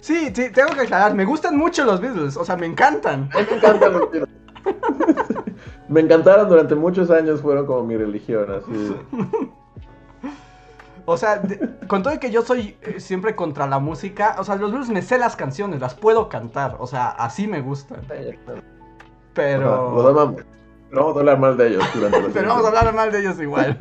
Sí, 0.00 0.32
sí, 0.34 0.50
tengo 0.50 0.72
que 0.74 0.80
aclarar. 0.82 1.14
Me 1.14 1.24
gustan 1.24 1.56
mucho 1.56 1.84
los 1.84 2.00
Beatles. 2.00 2.36
O 2.36 2.44
sea, 2.44 2.56
me 2.56 2.66
encantan. 2.66 3.28
A 3.34 3.38
mí 3.38 3.46
me 3.50 3.56
encantan 3.56 3.92
los 3.92 4.10
Beatles. 4.10 4.34
Me 5.88 6.00
encantaron 6.00 6.48
durante 6.48 6.74
muchos 6.74 7.10
años, 7.10 7.42
fueron 7.42 7.66
como 7.66 7.84
mi 7.84 7.96
religión, 7.96 8.46
así. 8.50 8.96
O 11.06 11.18
sea, 11.18 11.36
de- 11.36 11.86
con 11.86 12.02
todo 12.02 12.18
que 12.18 12.30
yo 12.30 12.40
soy 12.40 12.78
eh, 12.80 12.98
siempre 12.98 13.36
contra 13.36 13.66
la 13.66 13.78
música, 13.78 14.36
o 14.38 14.44
sea, 14.44 14.56
los 14.56 14.70
Beatles 14.70 14.90
me 14.90 15.02
sé 15.02 15.18
las 15.18 15.36
canciones, 15.36 15.80
las 15.80 15.94
puedo 15.94 16.30
cantar, 16.30 16.76
o 16.78 16.86
sea, 16.86 17.08
así 17.10 17.46
me 17.46 17.60
gustan. 17.60 17.98
Ajá, 18.04 18.62
Pero. 19.34 20.02
Los. 20.02 20.42
No 20.90 21.00
vamos 21.00 21.16
a 21.16 21.18
hablar 21.20 21.38
mal 21.38 21.56
de 21.58 21.68
ellos 21.68 21.84
durante 21.94 22.22
los 22.22 22.32
Pero 22.32 22.48
vamos 22.48 22.64
a 22.64 22.68
hablar 22.68 22.94
mal 22.94 23.12
de 23.12 23.20
ellos 23.20 23.38
igual. 23.38 23.76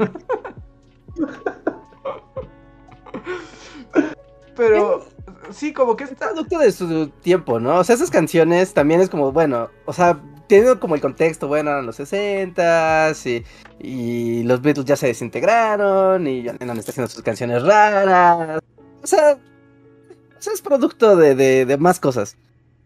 Pero 4.55 5.05
sí, 5.51 5.73
como 5.73 5.95
que 5.95 6.03
Es 6.05 6.11
esta. 6.11 6.27
producto 6.29 6.59
de 6.59 6.71
su 6.71 7.07
tiempo, 7.21 7.59
¿no? 7.59 7.77
O 7.79 7.83
sea, 7.83 7.95
esas 7.95 8.11
canciones 8.11 8.73
también 8.73 9.01
es 9.01 9.09
como, 9.09 9.31
bueno, 9.31 9.69
o 9.85 9.93
sea, 9.93 10.19
teniendo 10.47 10.79
como 10.79 10.95
el 10.95 11.01
contexto, 11.01 11.47
bueno, 11.47 11.71
eran 11.71 11.85
los 11.85 11.95
60 11.95 13.11
y, 13.25 13.43
y 13.79 14.43
los 14.43 14.61
Beatles 14.61 14.85
ya 14.85 14.95
se 14.95 15.07
desintegraron 15.07 16.27
y 16.27 16.43
ya 16.43 16.53
Lennon 16.53 16.77
está 16.77 16.91
haciendo 16.91 17.09
sus 17.09 17.23
canciones 17.23 17.63
raras. 17.63 18.59
O 19.01 19.07
sea, 19.07 19.33
o 19.33 20.41
sea, 20.41 20.53
es 20.53 20.61
producto 20.61 21.15
de, 21.15 21.33
de, 21.35 21.65
de 21.65 21.77
más 21.77 21.99
cosas, 21.99 22.37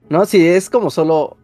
¿no? 0.09 0.25
Si 0.25 0.47
es 0.47 0.69
como 0.69 0.89
solo 0.89 1.35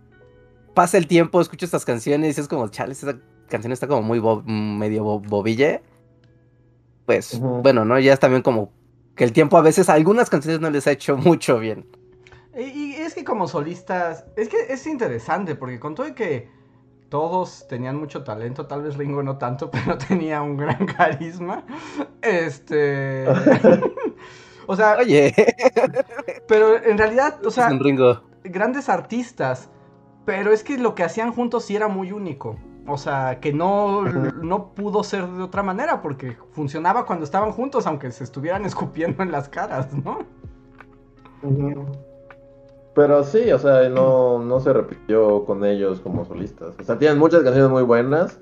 pasa 0.74 0.98
el 0.98 1.08
tiempo, 1.08 1.42
escucho 1.42 1.66
estas 1.66 1.84
canciones 1.86 2.38
y 2.38 2.42
es 2.42 2.48
como, 2.48 2.68
chale, 2.70 2.94
esta 2.94 3.18
canción 3.50 3.74
está 3.74 3.88
como 3.88 4.02
muy 4.04 4.20
bo- 4.20 4.42
medio 4.44 5.04
bo- 5.04 5.20
bobille. 5.20 5.82
Pues, 7.06 7.40
bueno, 7.40 7.86
¿no? 7.86 8.00
Ya 8.00 8.14
es 8.14 8.20
también 8.20 8.42
como 8.42 8.72
que 9.16 9.24
el 9.24 9.34
tiempo 9.34 9.58
a 9.58 9.62
veces 9.62 9.90
a 9.90 9.94
algunas 9.94 10.30
canciones 10.30 10.62
no 10.62 10.70
les 10.70 10.88
ha 10.88 10.92
hecho 10.92 11.18
mucho 11.18 11.60
bien. 11.60 11.86
Y, 12.58 12.64
y 12.64 12.94
es 12.96 13.14
que 13.16 13.24
como 13.24 13.48
solistas, 13.48 14.26
es 14.36 14.48
que 14.50 14.58
es 14.70 14.86
interesante, 14.88 15.56
porque 15.56 15.80
con 15.80 15.96
todo 15.96 16.08
y 16.08 16.14
que 16.14 16.50
todos 17.14 17.68
tenían 17.68 17.96
mucho 17.96 18.24
talento, 18.24 18.66
tal 18.66 18.82
vez 18.82 18.98
Ringo 18.98 19.22
no 19.22 19.38
tanto, 19.38 19.70
pero 19.72 20.00
tenía 20.00 20.42
un 20.42 20.58
gran 20.58 20.88
carisma. 20.88 21.64
Este. 22.24 23.26
o 24.66 24.76
sea, 24.76 24.98
Oye, 25.00 25.32
pero 26.48 26.84
en 26.84 26.98
realidad, 26.98 27.46
o 27.46 27.52
sea, 27.52 27.70
Ringo. 27.70 28.24
grandes 28.44 28.90
artistas, 28.90 29.70
pero 30.26 30.52
es 30.52 30.64
que 30.64 30.80
lo 30.80 30.96
que 30.96 31.04
hacían 31.04 31.32
juntos 31.34 31.66
sí 31.66 31.76
era 31.76 31.88
muy 31.88 32.12
único. 32.12 32.58
O 32.86 32.98
sea, 32.98 33.40
que 33.40 33.54
no, 33.54 34.02
no 34.04 34.74
pudo 34.74 35.04
ser 35.04 35.26
de 35.28 35.44
otra 35.44 35.64
manera 35.64 36.02
porque 36.02 36.36
funcionaba 36.52 37.06
cuando 37.06 37.24
estaban 37.24 37.52
juntos, 37.52 37.88
aunque 37.88 38.12
se 38.12 38.24
estuvieran 38.24 38.66
escupiendo 38.66 39.24
en 39.24 39.32
las 39.32 39.48
caras, 39.50 39.94
¿no? 39.94 40.20
Pero 42.96 43.24
sí, 43.24 43.52
o 43.52 43.60
sea, 43.60 43.90
no, 43.90 44.40
no 44.40 44.60
se 44.60 44.72
repitió 44.72 45.46
con 45.46 45.66
ellos 45.66 46.00
como 46.00 46.26
solistas. 46.26 46.76
O 46.80 46.84
sea, 46.84 46.98
tienen 47.00 47.18
muchas 47.18 47.44
canciones 47.44 47.72
muy 47.72 47.84
buenas. 47.84 48.40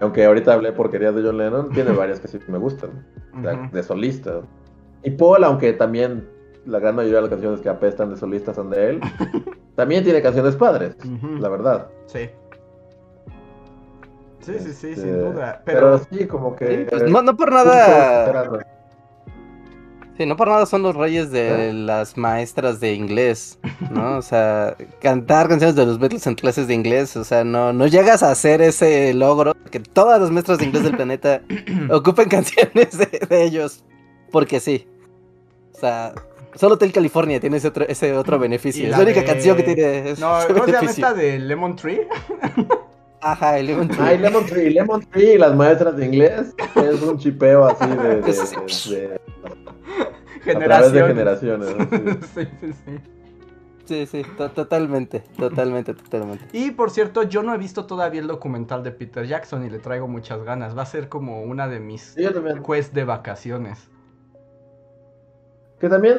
Aunque 0.00 0.24
ahorita 0.24 0.52
hablé 0.52 0.72
porquerías 0.72 1.14
de 1.14 1.22
John 1.22 1.38
Lennon, 1.38 1.70
tiene 1.70 1.92
varias 1.96 2.20
que 2.20 2.28
sí 2.28 2.38
me 2.48 2.58
gustan. 2.58 3.06
ujú. 3.32 3.74
de 3.74 3.82
solista. 3.82 4.40
Y 5.02 5.10
Paul, 5.12 5.44
aunque 5.44 5.72
también 5.72 6.28
la 6.66 6.78
gran 6.78 6.94
mayoría 6.96 7.16
de 7.16 7.22
las 7.22 7.30
canciones 7.30 7.60
que 7.60 7.68
apestan 7.68 8.10
de 8.10 8.16
solista 8.16 8.52
son 8.52 8.70
de 8.70 8.90
él, 8.90 9.00
también 9.76 10.04
tiene 10.04 10.20
canciones 10.20 10.56
padres, 10.56 10.96
la 11.38 11.48
verdad. 11.48 11.88
Sí. 12.06 12.28
Sí, 14.46 14.52
sí, 14.60 14.72
sí, 14.72 14.88
Este, 14.90 15.02
sin 15.02 15.18
duda. 15.18 15.60
Pero, 15.64 15.80
Pero, 15.80 16.06
sí, 16.10 16.26
como 16.26 16.54
que. 16.56 16.86
Pues 16.88 17.02
no, 17.10 17.20
no 17.22 17.36
por 17.36 17.52
nada. 17.52 18.62
Sí, 20.16 20.24
no 20.24 20.34
por 20.36 20.48
nada 20.48 20.64
son 20.64 20.82
los 20.82 20.96
reyes 20.96 21.30
de 21.30 21.74
las 21.74 22.16
maestras 22.16 22.80
de 22.80 22.94
inglés, 22.94 23.58
¿no? 23.90 24.16
O 24.16 24.22
sea, 24.22 24.74
cantar 25.02 25.46
canciones 25.46 25.76
de 25.76 25.84
los 25.84 25.98
Beatles 25.98 26.26
en 26.26 26.34
clases 26.36 26.66
de 26.68 26.72
inglés, 26.72 27.18
o 27.18 27.24
sea, 27.24 27.44
no, 27.44 27.74
no 27.74 27.86
llegas 27.86 28.22
a 28.22 28.30
hacer 28.30 28.62
ese 28.62 29.12
logro 29.12 29.52
que 29.70 29.78
todas 29.78 30.18
las 30.18 30.30
maestras 30.30 30.56
de 30.56 30.64
inglés 30.64 30.84
del 30.84 30.96
planeta 30.96 31.42
ocupen 31.90 32.30
canciones 32.30 32.96
de, 32.96 33.26
de 33.28 33.42
ellos, 33.44 33.84
porque 34.32 34.58
sí. 34.58 34.88
O 35.74 35.78
sea, 35.78 36.14
solo 36.54 36.76
Hotel 36.76 36.92
California 36.94 37.38
tiene 37.38 37.58
ese 37.58 37.68
otro, 37.68 37.84
ese 37.86 38.14
otro 38.16 38.38
beneficio. 38.38 38.84
Es 38.84 38.92
la 38.92 38.96
la 38.96 39.04
única 39.04 39.20
de- 39.20 39.26
canción 39.26 39.54
que 39.58 39.62
tiene 39.64 40.12
ese 40.12 40.20
no, 40.22 40.28
¿cómo 40.48 40.64
se 40.64 40.72
llama 40.72 40.80
beneficio. 40.80 41.04
esta 41.08 41.12
de 41.12 41.38
Lemon 41.40 41.76
Tree? 41.76 42.08
Ajá, 43.22 43.58
el 43.58 43.66
Lemon 43.66 43.88
Tree. 43.88 44.02
Ay, 44.06 44.18
Lemon 44.18 44.46
Tree, 44.46 44.70
Lemon 44.70 45.00
Tree 45.10 45.34
y 45.34 45.38
las 45.38 45.54
maestras 45.54 45.96
de 45.96 46.06
inglés 46.06 46.54
es 46.76 47.02
un 47.02 47.18
chipeo 47.18 47.64
así 47.66 47.86
de, 47.88 47.96
de- 47.96 48.22
de- 48.22 49.20
a 50.52 50.58
través 50.60 50.92
de 50.92 51.02
Generaciones. 51.02 51.74
generaciones. 51.74 52.18
sí, 52.34 52.48
sí, 52.60 52.72
sí. 52.84 52.98
Sí, 53.86 54.06
sí, 54.06 54.22
to- 54.36 54.50
totalmente, 54.50 55.20
totalmente, 55.38 55.94
totalmente. 55.94 56.44
Y 56.52 56.72
por 56.72 56.90
cierto, 56.90 57.22
yo 57.22 57.42
no 57.44 57.54
he 57.54 57.58
visto 57.58 57.86
todavía 57.86 58.20
el 58.20 58.26
documental 58.26 58.82
de 58.82 58.90
Peter 58.90 59.24
Jackson 59.26 59.64
y 59.64 59.70
le 59.70 59.78
traigo 59.78 60.08
muchas 60.08 60.42
ganas. 60.42 60.76
Va 60.76 60.82
a 60.82 60.86
ser 60.86 61.08
como 61.08 61.42
una 61.42 61.68
de 61.68 61.78
mis 61.80 62.02
Sí, 62.02 62.24
quests 62.66 62.92
de 62.94 63.04
vacaciones. 63.04 63.88
Que 65.80 65.88
también, 65.88 66.18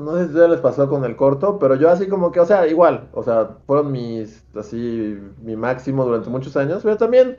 no 0.00 0.16
sé 0.16 0.28
si 0.28 0.34
ya 0.34 0.48
les 0.48 0.60
pasó 0.60 0.88
con 0.88 1.04
el 1.04 1.14
corto, 1.14 1.58
pero 1.58 1.74
yo 1.74 1.90
así 1.90 2.08
como 2.08 2.32
que, 2.32 2.40
o 2.40 2.46
sea, 2.46 2.66
igual, 2.66 3.08
o 3.12 3.22
sea, 3.22 3.50
fueron 3.66 3.92
mis, 3.92 4.42
así, 4.56 5.18
mi 5.42 5.56
máximo 5.56 6.04
durante 6.04 6.30
muchos 6.30 6.56
años, 6.56 6.80
pero 6.82 6.96
también 6.96 7.36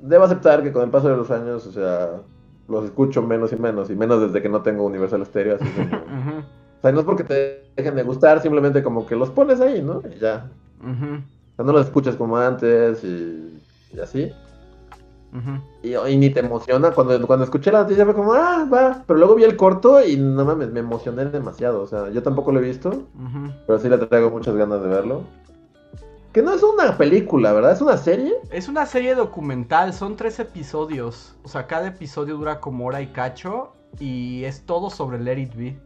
debo 0.00 0.24
aceptar 0.24 0.62
que 0.62 0.72
con 0.72 0.82
el 0.82 0.90
paso 0.90 1.08
de 1.08 1.16
los 1.16 1.30
años, 1.30 1.66
o 1.66 1.72
sea, 1.72 2.22
los 2.66 2.84
escucho 2.84 3.22
menos 3.22 3.52
y 3.52 3.56
menos, 3.56 3.90
y 3.90 3.94
menos 3.94 4.20
desde 4.20 4.40
que 4.42 4.48
no 4.48 4.62
tengo 4.62 4.84
Universal 4.86 5.24
Stereo, 5.26 5.56
así 5.56 5.70
como, 5.70 5.96
o 6.78 6.80
sea, 6.80 6.92
no 6.92 7.00
es 7.00 7.04
porque 7.04 7.24
te 7.24 7.70
dejen 7.76 7.94
de 7.94 8.02
gustar, 8.02 8.40
simplemente 8.40 8.82
como 8.82 9.06
que 9.06 9.14
los 9.14 9.30
pones 9.30 9.60
ahí, 9.60 9.82
¿no? 9.82 10.02
Y 10.10 10.18
ya, 10.18 10.50
o 10.80 11.56
sea, 11.56 11.64
no 11.64 11.72
los 11.72 11.86
escuchas 11.86 12.16
como 12.16 12.38
antes 12.38 13.04
y, 13.04 13.62
y 13.92 14.00
así. 14.00 14.32
Y, 15.82 15.94
y 15.94 16.16
ni 16.16 16.30
te 16.30 16.40
emociona. 16.40 16.90
Cuando, 16.92 17.26
cuando 17.26 17.44
escuché 17.44 17.70
la 17.70 17.82
noticia 17.82 18.04
fue 18.04 18.14
como, 18.14 18.32
ah, 18.32 18.66
va. 18.72 19.04
Pero 19.06 19.18
luego 19.18 19.34
vi 19.34 19.44
el 19.44 19.56
corto 19.56 20.04
y 20.04 20.16
no 20.16 20.44
mames, 20.44 20.70
me 20.70 20.80
emocioné 20.80 21.26
demasiado. 21.26 21.82
O 21.82 21.86
sea, 21.86 22.10
yo 22.10 22.22
tampoco 22.22 22.52
lo 22.52 22.60
he 22.60 22.62
visto, 22.62 23.04
pero 23.66 23.78
sí 23.78 23.88
le 23.88 23.98
traigo 23.98 24.30
muchas 24.30 24.54
ganas 24.54 24.82
de 24.82 24.88
verlo. 24.88 25.22
Que 26.32 26.42
no 26.42 26.52
es 26.52 26.62
una 26.62 26.96
película, 26.96 27.52
¿verdad? 27.52 27.72
Es 27.72 27.80
una 27.80 27.96
serie. 27.96 28.34
Es 28.50 28.68
una 28.68 28.86
serie 28.86 29.14
documental, 29.14 29.92
son 29.92 30.16
tres 30.16 30.38
episodios. 30.38 31.36
O 31.42 31.48
sea, 31.48 31.66
cada 31.66 31.88
episodio 31.88 32.36
dura 32.36 32.60
como 32.60 32.86
hora 32.86 33.00
y 33.00 33.08
cacho. 33.08 33.72
Y 33.98 34.44
es 34.44 34.62
todo 34.66 34.90
sobre 34.90 35.18
Let 35.18 35.38
It 35.38 35.54
Be. 35.54 35.78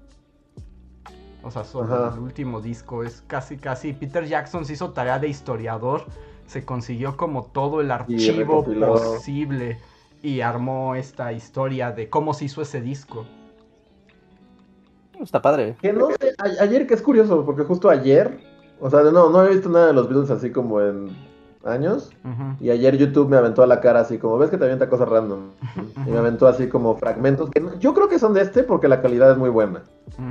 O 1.44 1.50
sea, 1.50 1.64
sobre 1.64 1.92
Ajá. 1.92 2.12
el 2.14 2.20
último 2.20 2.60
disco. 2.60 3.04
Es 3.04 3.22
casi, 3.26 3.56
casi. 3.56 3.92
Peter 3.92 4.26
Jackson 4.26 4.64
se 4.64 4.74
hizo 4.74 4.90
tarea 4.90 5.18
de 5.18 5.28
historiador. 5.28 6.06
Se 6.52 6.66
consiguió 6.66 7.16
como 7.16 7.46
todo 7.46 7.80
el 7.80 7.90
archivo 7.90 8.62
posible. 8.62 9.78
Y 10.22 10.42
armó 10.42 10.94
esta 10.94 11.32
historia 11.32 11.92
de 11.92 12.10
cómo 12.10 12.34
se 12.34 12.44
hizo 12.44 12.60
ese 12.60 12.82
disco. 12.82 13.24
Está 15.18 15.40
padre. 15.40 15.76
Que 15.80 15.94
no 15.94 16.10
sé, 16.10 16.34
ayer, 16.60 16.86
que 16.86 16.92
es 16.92 17.00
curioso, 17.00 17.44
porque 17.46 17.62
justo 17.62 17.88
ayer, 17.88 18.38
o 18.80 18.90
sea, 18.90 19.02
no, 19.02 19.30
no 19.30 19.44
he 19.46 19.48
visto 19.48 19.70
nada 19.70 19.86
de 19.86 19.92
los 19.94 20.10
Beatles 20.10 20.30
así 20.30 20.52
como 20.52 20.82
en 20.82 21.08
años. 21.64 22.10
Y 22.60 22.70
ayer 22.70 22.96
YouTube 22.96 23.28
me 23.28 23.36
aventó 23.36 23.62
a 23.62 23.66
la 23.66 23.80
cara 23.80 24.00
así 24.00 24.18
como, 24.18 24.38
ves 24.38 24.50
que 24.50 24.58
te 24.58 24.64
avienta 24.64 24.88
cosas 24.88 25.08
random. 25.08 25.50
Y 26.06 26.10
me 26.10 26.18
aventó 26.18 26.46
así 26.46 26.68
como 26.68 26.96
fragmentos 26.96 27.50
que 27.50 27.60
no- 27.60 27.78
yo 27.78 27.94
creo 27.94 28.08
que 28.08 28.18
son 28.18 28.34
de 28.34 28.42
este 28.42 28.62
porque 28.64 28.88
la 28.88 29.00
calidad 29.02 29.30
es 29.32 29.38
muy 29.38 29.50
buena. 29.50 29.82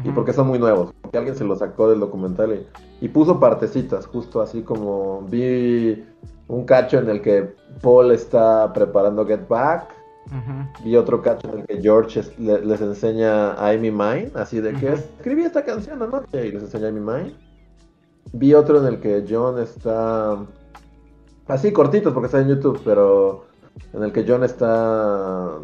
y 0.03 0.09
porque 0.11 0.33
son 0.33 0.47
muy 0.47 0.59
nuevos. 0.59 0.93
Porque 1.01 1.17
alguien 1.17 1.35
se 1.35 1.43
los 1.43 1.59
sacó 1.59 1.89
del 1.89 1.99
documental 2.01 2.53
y, 2.53 3.05
y 3.05 3.09
puso 3.09 3.39
partecitas, 3.39 4.05
justo 4.05 4.41
así 4.41 4.61
como 4.61 5.21
vi 5.29 6.05
un 6.47 6.65
cacho 6.65 6.99
en 6.99 7.09
el 7.09 7.21
que 7.21 7.55
Paul 7.81 8.11
está 8.11 8.71
preparando 8.73 9.25
Get 9.25 9.47
Back. 9.47 9.85
Vi 10.83 10.95
otro 10.95 11.21
cacho 11.21 11.49
en 11.51 11.59
el 11.59 11.65
que 11.65 11.81
George 11.81 12.19
es- 12.19 12.37
le- 12.39 12.63
les 12.63 12.79
enseña 12.81 13.55
I'm 13.57 13.83
in 13.85 13.97
Mine, 13.97 14.31
así 14.35 14.59
de 14.61 14.73
que 14.73 14.93
escribí 14.93 15.43
esta 15.43 15.63
canción 15.63 16.01
anoche 16.03 16.47
y 16.47 16.51
les 16.51 16.61
enseña 16.63 16.87
I'm 16.89 16.97
in 16.97 17.05
Mine. 17.05 17.33
Vi 18.33 18.53
otro 18.53 18.79
en 18.79 18.85
el 18.85 18.99
que 18.99 19.25
John 19.27 19.57
está 19.59 20.37
así 21.47 21.72
cortitos 21.72 22.13
porque 22.13 22.27
está 22.27 22.39
en 22.41 22.49
YouTube, 22.49 22.80
pero 22.84 23.45
en 23.93 24.03
el 24.03 24.11
que 24.11 24.26
John 24.27 24.43
está 24.43 25.57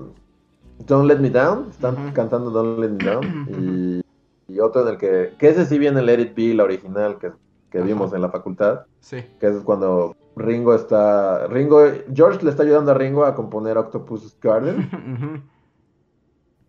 Don't 0.86 1.08
Let 1.08 1.20
Me 1.20 1.30
Down, 1.30 1.68
están 1.70 2.12
cantando 2.14 2.52
Don't 2.52 2.80
Let 2.80 2.90
Me 2.90 3.04
Down 3.04 4.04
y, 4.48 4.54
y 4.54 4.60
otro 4.60 4.84
en 4.84 4.90
el 4.90 4.98
que 4.98 5.34
que 5.38 5.50
ese 5.50 5.66
sí 5.66 5.78
viene 5.78 6.02
Let 6.02 6.20
It 6.22 6.36
Be, 6.36 6.54
la 6.54 6.64
original 6.64 7.18
que 7.18 7.32
que 7.70 7.82
vimos 7.82 8.14
en 8.14 8.22
la 8.22 8.30
facultad, 8.30 8.86
Sí. 9.02 9.18
que 9.42 9.48
es 9.48 9.58
cuando 9.58 10.16
Ringo 10.38 10.74
está, 10.74 11.48
Ringo, 11.48 11.84
George 12.14 12.42
le 12.46 12.52
está 12.52 12.64
ayudando 12.64 12.92
a 12.92 12.94
Ringo 12.94 13.26
a 13.26 13.36
componer 13.36 13.78
Octopus 13.78 14.38
Garden. 14.42 14.78
Ujú. 15.14 15.42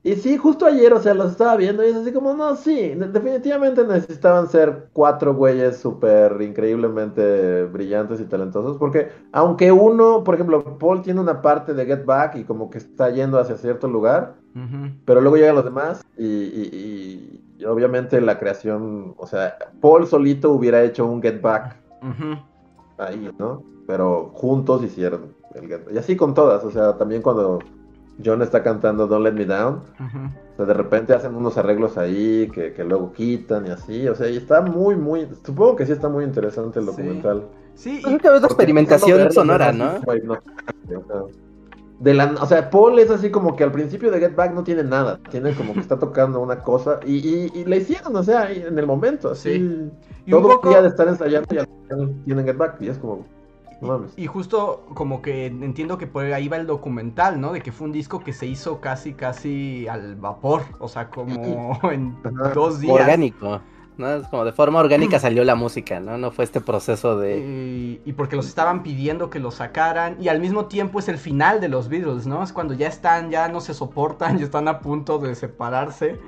Y 0.05 0.15
sí, 0.15 0.37
justo 0.37 0.65
ayer, 0.65 0.93
o 0.93 1.01
sea, 1.01 1.13
los 1.13 1.33
estaba 1.33 1.57
viendo 1.57 1.85
y 1.85 1.89
es 1.91 1.97
así 1.97 2.13
como, 2.13 2.33
no, 2.33 2.55
sí, 2.57 2.91
de- 2.95 3.09
definitivamente 3.09 3.85
necesitaban 3.85 4.49
ser 4.49 4.89
cuatro 4.93 5.35
güeyes 5.35 5.77
súper 5.79 6.41
increíblemente 6.41 7.65
brillantes 7.65 8.21
y 8.21 8.25
talentosos, 8.25 8.79
porque 8.79 9.09
aunque 9.33 9.73
uno, 9.73 10.23
por 10.23 10.35
ejemplo, 10.37 10.79
Paul 10.79 11.03
tiene 11.03 11.21
una 11.21 11.43
parte 11.43 11.75
de 11.75 11.85
Get 11.85 12.05
Back 12.05 12.37
y 12.37 12.45
como 12.45 12.71
que 12.71 12.79
está 12.79 13.11
yendo 13.11 13.39
hacia 13.39 13.57
cierto 13.57 13.89
lugar, 13.89 14.35
pero 15.05 15.21
luego 15.21 15.37
llegan 15.37 15.57
los 15.57 15.65
demás 15.65 16.03
y, 16.17 16.25
y- 16.27 16.71
y- 16.73 17.45
y 17.59 17.65
obviamente 17.65 18.21
la 18.21 18.39
creación, 18.39 19.15
o 19.17 19.27
sea, 19.27 19.57
Paul 19.81 20.07
solito 20.07 20.53
hubiera 20.53 20.83
hecho 20.85 21.07
un 21.07 21.21
Get 21.21 21.41
Back 21.43 21.77
ahí, 22.99 23.31
¿no? 23.39 23.63
Pero 23.87 24.31
juntos 24.33 24.83
hicieron 24.85 25.35
el 25.55 25.67
Get 25.69 25.85
Back. 25.87 25.95
Y 25.95 25.99
así 25.99 26.17
con 26.17 26.35
todas, 26.35 26.65
o 26.65 26.71
sea, 26.71 26.97
también 26.97 27.21
cuando 27.23 27.59
John 28.25 28.43
está 28.43 28.63
cantando 28.63 29.07
Don't 29.07 29.25
Let 29.25 29.33
Me 29.33 29.45
Down. 29.45 29.83
O 30.53 30.57
sea, 30.57 30.67
de 30.67 30.75
repente 30.75 31.15
hacen 31.15 31.35
unos 31.37 31.57
arreglos 31.57 31.97
ahí 31.99 32.49
que, 32.53 32.73
que 32.73 32.83
luego 32.85 33.13
quitan 33.13 33.67
y 33.67 33.71
así. 33.71 34.09
O 34.09 34.15
sea, 34.15 34.29
y 34.29 34.37
está 34.37 34.61
muy, 34.61 34.97
muy. 34.97 35.29
Supongo 35.45 35.77
que 35.77 35.87
sí 35.87 35.93
está 35.93 36.09
muy 36.09 36.25
interesante 36.25 36.81
el 36.81 36.85
Sí. 36.87 36.91
documental. 36.91 37.45
Sí, 37.75 38.01
Pues 38.03 38.15
y- 38.15 38.19
que 38.19 38.29
experimentación 38.29 39.31
sonora, 39.33 39.73
¿no? 39.73 40.01
de 42.01 42.15
la, 42.15 42.33
o 42.41 42.47
sea, 42.47 42.71
Paul 42.71 42.97
es 43.01 43.11
así 43.11 43.29
como 43.31 43.57
que 43.57 43.65
al 43.65 43.73
principio 43.73 44.11
de 44.13 44.21
Get 44.21 44.37
Back 44.37 44.55
no 44.55 44.63
tiene 44.63 44.85
nada. 44.85 45.19
Tiene 45.31 45.53
como 45.55 45.73
que 45.75 45.81
está 45.81 45.99
tocando 45.99 46.41
una 46.41 46.63
cosa 46.63 47.01
y, 47.05 47.17
y, 47.17 47.53
y 47.55 47.65
la 47.65 47.77
hicieron, 47.77 48.15
o 48.15 48.23
sea, 48.23 48.43
ahí 48.43 48.63
en 48.67 48.79
el 48.79 48.87
momento. 48.87 49.31
Así, 49.31 49.51
Sí. 49.55 49.91
y 50.27 50.33
un 50.33 50.43
todo 50.43 50.55
poco... 50.55 50.69
un 50.69 50.75
día 50.75 50.83
de 50.83 50.89
estar 50.89 51.09
ensayando 51.09 51.55
y 51.55 51.59
al 51.59 51.67
final 51.89 52.15
tienen 52.25 52.45
Get 52.47 52.57
Back. 52.57 52.77
Y 52.81 52.89
es 52.89 52.99
como. 52.99 53.25
Mames. 53.81 54.13
Y 54.17 54.27
justo 54.27 54.87
como 54.95 55.23
que 55.23 55.47
entiendo 55.47 55.99
que 55.99 56.07
por 56.07 56.25
ahí 56.25 56.49
va 56.49 56.57
el 56.57 56.67
documental, 56.67 57.41
¿no? 57.41 57.53
De 57.53 57.61
que 57.61 57.73
fue 57.73 57.87
un 57.87 57.93
disco 57.93 58.21
que 58.21 58.33
se 58.33 58.47
hizo 58.47 58.81
casi, 58.81 59.15
casi 59.15 59.87
al 59.89 60.17
vapor. 60.17 60.63
O 60.79 60.89
sea, 60.89 61.11
como 61.11 61.79
en 61.93 62.17
dos 62.55 62.81
días. 62.81 62.95
Orgánico. 62.95 63.61
¿no? 63.99 64.15
Es 64.15 64.29
como 64.29 64.45
de 64.45 64.53
forma 64.53 64.79
orgánica 64.79 65.19
salió 65.21 65.45
la 65.45 65.55
música, 65.55 66.01
¿no? 66.01 66.17
No 66.17 66.31
fue 66.31 66.45
este 66.45 66.61
proceso 66.61 67.19
de... 67.19 67.39
Y, 67.39 68.01
y 68.05 68.13
porque 68.15 68.37
los 68.37 68.47
estaban 68.47 68.83
pidiendo 68.83 69.29
que 69.29 69.41
lo 69.41 69.51
sacaran. 69.51 70.17
Y 70.21 70.29
al 70.29 70.41
mismo 70.41 70.67
tiempo 70.67 70.99
es 70.99 71.09
el 71.09 71.19
final 71.19 71.61
de 71.61 71.69
los 71.69 71.89
Beatles, 71.89 72.27
¿no? 72.27 72.43
Es 72.43 72.53
cuando 72.53 72.75
ya 72.75 72.89
están, 72.89 73.31
ya 73.31 73.49
no 73.49 73.61
se 73.61 73.75
soportan, 73.75 74.39
ya 74.39 74.45
están 74.45 74.69
a 74.69 74.81
punto 74.81 75.19
de 75.19 75.35
separarse. 75.35 76.19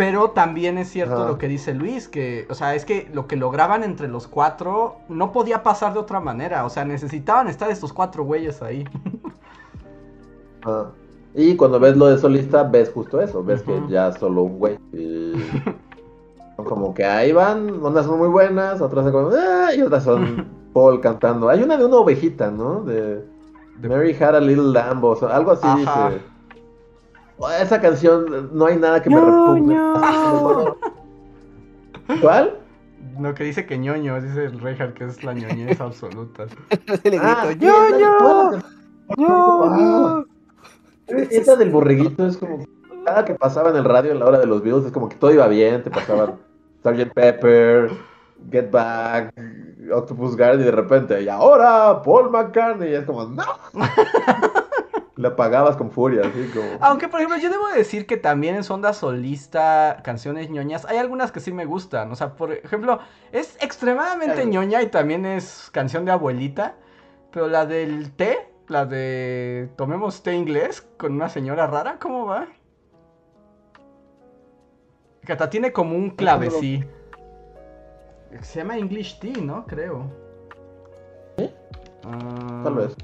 Pero 0.00 0.30
también 0.30 0.78
es 0.78 0.88
cierto 0.88 1.28
lo 1.28 1.36
que 1.36 1.46
dice 1.46 1.74
Luis, 1.74 2.08
que, 2.08 2.46
o 2.48 2.54
sea, 2.54 2.74
es 2.74 2.86
que 2.86 3.10
lo 3.12 3.26
que 3.26 3.36
lograban 3.36 3.84
entre 3.84 4.08
los 4.08 4.26
cuatro 4.26 4.96
no 5.10 5.30
podía 5.30 5.62
pasar 5.62 5.92
de 5.92 5.98
otra 5.98 6.20
manera. 6.20 6.64
O 6.64 6.70
sea, 6.70 6.86
necesitaban 6.86 7.48
estar 7.48 7.70
estos 7.70 7.92
cuatro 7.92 8.24
güeyes 8.24 8.62
ahí. 8.62 8.84
Y 11.34 11.54
cuando 11.56 11.78
ves 11.78 11.96
lo 11.96 12.06
de 12.06 12.18
solista, 12.18 12.62
ves 12.64 12.90
justo 12.90 13.20
eso. 13.20 13.44
Ves 13.44 13.62
que 13.62 13.80
ya 13.88 14.10
solo 14.12 14.42
un 14.42 14.58
güey. 14.58 14.78
Y 14.92 15.34
como 16.56 16.92
que 16.92 17.04
ahí 17.04 17.32
van, 17.32 17.70
unas 17.82 18.04
son 18.06 18.18
muy 18.18 18.28
buenas, 18.28 18.80
otras 18.80 19.04
son 19.04 19.12
como, 19.12 19.30
"Ah", 19.34 19.74
y 19.74 19.80
otras 19.82 20.04
son 20.04 20.46
Paul 20.74 21.00
cantando. 21.00 21.48
Hay 21.48 21.62
una 21.62 21.76
de 21.76 21.84
una 21.84 21.96
ovejita, 21.96 22.50
¿no? 22.50 22.82
De, 22.82 23.24
De- 23.78 23.88
Mary 23.88 24.14
had 24.20 24.34
a 24.34 24.40
little 24.40 24.72
lamb, 24.72 25.04
o 25.04 25.14
sea, 25.16 25.28
algo 25.28 25.52
así 25.52 25.66
Ajá. 25.66 26.10
dice. 26.10 26.22
Esa 27.60 27.80
canción, 27.80 28.50
no 28.52 28.66
hay 28.66 28.76
nada 28.76 29.02
que 29.02 29.08
me 29.10 29.16
No, 29.16 29.54
repugne. 29.54 29.74
no. 29.74 30.76
¿Cuál? 32.20 32.58
No, 33.18 33.34
que 33.34 33.44
dice 33.44 33.66
que 33.66 33.78
ñoño, 33.78 34.20
dice 34.20 34.44
el 34.44 34.60
Reinhardt 34.60 34.94
que 34.94 35.04
es 35.04 35.22
la 35.24 35.32
ñoñez 35.34 35.80
absoluta. 35.80 36.44
Le 37.04 37.18
Ah, 37.18 37.46
grito, 37.46 37.66
sí, 37.66 37.66
es 37.66 37.92
la- 37.92 37.98
¡Yo, 37.98 38.18
toda 38.18 38.50
la 38.50 38.62
yo! 39.18 39.24
Ah. 39.72 40.24
Esa 41.30 41.56
del 41.56 41.70
borreguito 41.70 42.26
es 42.26 42.36
como 42.36 42.64
cada 43.04 43.24
que 43.24 43.34
pasaba 43.34 43.70
en 43.70 43.76
el 43.76 43.84
radio 43.84 44.12
en 44.12 44.20
la 44.20 44.26
hora 44.26 44.38
de 44.38 44.46
los 44.46 44.62
Beatles 44.62 44.86
es 44.86 44.92
como 44.92 45.08
que 45.08 45.16
todo 45.16 45.32
iba 45.32 45.48
bien, 45.48 45.82
te 45.82 45.90
pasaban 45.90 46.34
Sgt. 46.84 47.12
Pepper, 47.12 47.90
Get 48.50 48.70
Back, 48.70 49.32
Octopus 49.92 50.36
Garden 50.36 50.60
y 50.60 50.64
de 50.64 50.70
repente, 50.70 51.20
y 51.22 51.28
ahora 51.28 52.00
Paul 52.02 52.30
McCartney, 52.30 52.90
y 52.90 52.94
es 52.94 53.04
como, 53.04 53.24
no. 53.24 53.42
Le 55.20 55.28
apagabas 55.28 55.76
con 55.76 55.90
furia, 55.90 56.22
así 56.22 56.50
como. 56.54 56.66
Aunque, 56.80 57.06
por 57.06 57.20
ejemplo, 57.20 57.38
yo 57.38 57.50
debo 57.50 57.68
decir 57.68 58.06
que 58.06 58.16
también 58.16 58.54
en 58.54 58.64
Sonda 58.64 58.94
Solista, 58.94 60.00
canciones 60.02 60.48
ñoñas, 60.48 60.86
hay 60.86 60.96
algunas 60.96 61.30
que 61.30 61.40
sí 61.40 61.52
me 61.52 61.66
gustan. 61.66 62.10
O 62.10 62.16
sea, 62.16 62.36
por 62.36 62.52
ejemplo, 62.52 63.00
es 63.30 63.58
extremadamente 63.60 64.46
ñoña 64.46 64.80
y 64.80 64.86
también 64.86 65.26
es 65.26 65.68
canción 65.72 66.06
de 66.06 66.12
abuelita. 66.12 66.76
Pero 67.32 67.48
la 67.48 67.66
del 67.66 68.12
té, 68.12 68.48
la 68.68 68.86
de 68.86 69.68
tomemos 69.76 70.22
té 70.22 70.32
inglés 70.32 70.88
con 70.96 71.12
una 71.12 71.28
señora 71.28 71.66
rara, 71.66 71.98
¿cómo 71.98 72.24
va? 72.24 72.48
Que 75.26 75.32
hasta 75.32 75.50
tiene 75.50 75.70
como 75.70 75.96
un 75.96 76.08
clavecí. 76.10 76.82
Se 78.40 78.60
llama 78.60 78.78
English 78.78 79.18
Tea, 79.18 79.42
¿no? 79.42 79.66
Creo. 79.66 80.10
¿Sí? 81.36 81.50
Ah, 82.06 82.62
Tal 82.64 82.74
vez. 82.74 82.96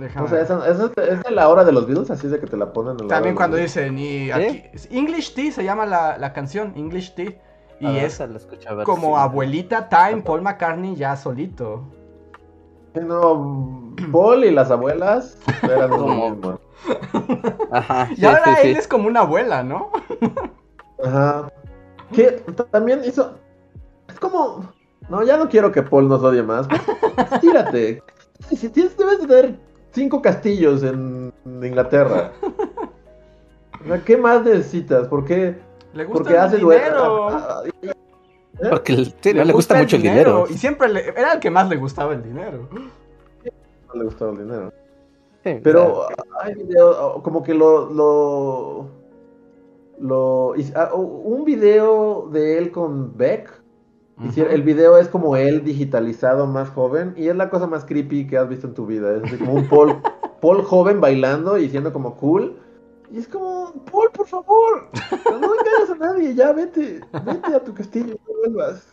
Déjame 0.00 0.26
O 0.26 0.28
sea, 0.28 0.40
esa, 0.40 0.66
esa 0.68 0.90
es 1.08 1.22
de 1.22 1.30
la 1.30 1.48
hora 1.48 1.64
de 1.64 1.72
los 1.72 1.86
Beatles, 1.86 2.10
así 2.10 2.26
es 2.26 2.32
de 2.32 2.40
que 2.40 2.46
te 2.46 2.56
la 2.56 2.72
ponen 2.72 2.96
en 3.00 3.08
la 3.08 3.14
También 3.14 3.34
cuando 3.36 3.56
dicen, 3.56 3.98
y 3.98 4.30
aquí, 4.30 4.64
English 4.90 5.34
Tea 5.34 5.52
se 5.52 5.62
llama 5.64 5.86
la, 5.86 6.18
la 6.18 6.32
canción, 6.32 6.72
English 6.76 7.14
Tea. 7.14 7.34
Y 7.80 7.86
Ah, 7.86 7.96
es 7.98 8.14
esa 8.14 8.26
la 8.26 8.36
escuché, 8.36 8.68
a 8.68 8.74
ver 8.74 8.84
como 8.84 9.16
abuelita 9.16 9.88
Time, 9.88 10.22
Paul 10.22 10.42
McCartney 10.42 10.96
ya 10.96 11.16
solito. 11.16 11.82
No, 12.94 13.94
Paul 14.10 14.44
y 14.44 14.50
las 14.50 14.70
abuelas 14.70 15.38
eran 15.62 15.90
lo 15.90 15.98
Como- 15.98 16.30
mismo. 16.30 16.58
Ajá, 17.70 18.08
Y 18.10 18.16
sí, 18.16 18.26
ahora 18.26 18.44
sí, 18.44 18.50
él 18.68 18.74
sí. 18.74 18.78
es 18.80 18.88
como 18.88 19.06
una 19.06 19.20
abuela, 19.20 19.62
¿no? 19.62 19.90
Ajá. 21.04 21.50
Que 22.12 22.42
también 22.70 23.02
hizo. 23.04 23.34
Es 24.08 24.18
como. 24.18 24.68
No, 25.08 25.22
ya 25.22 25.36
no 25.36 25.48
quiero 25.48 25.70
que 25.72 25.82
Paul 25.82 26.08
nos 26.08 26.22
odie 26.22 26.42
más. 26.42 26.66
Tírate. 27.40 28.02
Si, 28.48 28.56
si 28.56 28.68
tienes, 28.70 28.96
debes 28.96 29.20
de 29.20 29.26
tener 29.26 29.58
cinco 29.92 30.20
castillos 30.22 30.82
en 30.82 31.32
Inglaterra. 31.62 32.32
O 33.82 33.86
sea, 33.86 33.98
¿qué 34.04 34.16
más 34.16 34.44
necesitas? 34.44 35.08
¿Por 35.08 35.24
qué? 35.24 35.56
Le 35.94 36.04
gusta 36.04 36.18
Porque 36.18 36.34
el 36.34 36.40
hace 36.40 36.58
duelo. 36.58 36.82
dinero. 36.84 37.28
Ah, 37.30 37.62
Porque 38.70 38.92
el- 38.92 39.14
sí, 39.20 39.34
no 39.34 39.44
le 39.44 39.52
gusta 39.52 39.74
mucho 39.76 39.96
el 39.96 40.02
dinero. 40.02 40.44
Y 40.50 40.54
siempre 40.54 40.88
le- 40.88 41.08
era 41.08 41.32
el 41.34 41.40
que 41.40 41.50
más 41.50 41.68
le 41.68 41.76
gustaba 41.76 42.12
el 42.14 42.22
dinero. 42.22 42.68
No 42.72 43.94
le 43.94 44.04
gustaba 44.04 44.32
el 44.32 44.38
dinero. 44.38 44.72
Sí, 45.42 45.58
Pero 45.62 46.06
hay 46.42 46.54
videos, 46.54 47.22
como 47.22 47.42
que 47.42 47.54
lo. 47.54 47.86
lo, 47.90 48.86
lo 49.98 50.54
ah, 50.74 50.90
un 50.94 51.44
video 51.44 52.28
de 52.30 52.58
él 52.58 52.70
con 52.70 53.16
Beck. 53.16 53.59
El 54.36 54.62
video 54.62 54.98
es 54.98 55.08
como 55.08 55.36
él 55.36 55.64
digitalizado 55.64 56.46
más 56.46 56.68
joven 56.70 57.14
y 57.16 57.28
es 57.28 57.36
la 57.36 57.48
cosa 57.48 57.66
más 57.66 57.84
creepy 57.84 58.26
que 58.26 58.36
has 58.36 58.48
visto 58.48 58.66
en 58.66 58.74
tu 58.74 58.84
vida. 58.86 59.14
Es 59.16 59.24
así 59.24 59.36
como 59.36 59.54
un 59.54 59.68
Paul, 59.68 59.96
Paul 60.42 60.62
joven 60.62 61.00
bailando 61.00 61.56
y 61.58 61.70
siendo 61.70 61.92
como 61.92 62.16
cool. 62.16 62.56
Y 63.10 63.18
es 63.18 63.26
como, 63.26 63.72
Paul, 63.90 64.10
por 64.12 64.26
favor, 64.26 64.88
no 65.30 65.36
engañas 65.36 65.90
a 65.90 65.96
nadie, 65.98 66.34
ya 66.34 66.52
vete, 66.52 67.00
vete 67.24 67.54
a 67.54 67.64
tu 67.64 67.74
castillo, 67.74 68.14
no 68.28 68.34
vuelvas. 68.52 68.86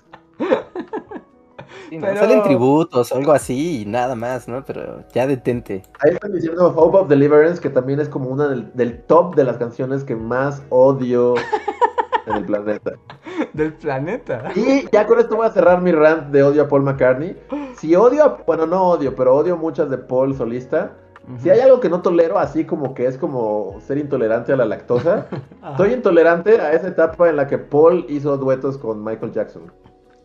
Sí, 1.89 1.97
¿no? 1.97 2.07
Pero- 2.07 2.19
Salen 2.19 2.43
tributos 2.43 3.11
o 3.11 3.15
algo 3.15 3.31
así 3.33 3.81
y 3.81 3.85
nada 3.85 4.15
más, 4.15 4.47
¿no? 4.47 4.63
Pero 4.65 5.03
ya 5.13 5.27
detente. 5.27 5.83
Ahí 5.99 6.13
están 6.13 6.33
diciendo 6.33 6.73
Hope 6.75 6.97
of 6.97 7.09
Deliverance, 7.09 7.61
que 7.61 7.69
también 7.69 7.99
es 7.99 8.09
como 8.09 8.29
una 8.29 8.47
del, 8.47 8.71
del 8.73 9.03
top 9.03 9.35
de 9.35 9.43
las 9.43 9.57
canciones 9.57 10.03
que 10.03 10.15
más 10.15 10.63
odio 10.69 11.35
en 12.27 12.35
el 12.35 12.45
planeta. 12.45 12.91
Del 13.53 13.73
planeta. 13.73 14.51
Y 14.55 14.89
ya 14.91 15.05
con 15.07 15.19
esto 15.19 15.35
voy 15.35 15.47
a 15.47 15.51
cerrar 15.51 15.81
mi 15.81 15.91
rant 15.91 16.27
de 16.31 16.43
odio 16.43 16.63
a 16.63 16.67
Paul 16.67 16.83
McCartney. 16.83 17.35
Si 17.77 17.95
odio, 17.95 18.23
a- 18.23 18.37
bueno, 18.45 18.65
no 18.65 18.83
odio, 18.83 19.15
pero 19.15 19.35
odio 19.35 19.57
muchas 19.57 19.89
de 19.89 19.97
Paul 19.97 20.35
solista. 20.35 20.91
Si 21.39 21.49
hay 21.49 21.59
algo 21.59 21.81
que 21.81 21.89
no 21.89 22.01
tolero, 22.01 22.39
así 22.39 22.63
como 22.63 22.93
que 22.93 23.05
es 23.05 23.17
como 23.17 23.75
ser 23.81 23.97
intolerante 23.97 24.53
a 24.53 24.55
la 24.55 24.63
lactosa, 24.63 25.25
soy 25.75 25.91
intolerante 25.91 26.61
a 26.61 26.71
esa 26.71 26.87
etapa 26.87 27.29
en 27.29 27.35
la 27.35 27.47
que 27.47 27.57
Paul 27.57 28.05
hizo 28.07 28.37
duetos 28.37 28.77
con 28.77 29.03
Michael 29.03 29.33
Jackson. 29.33 29.63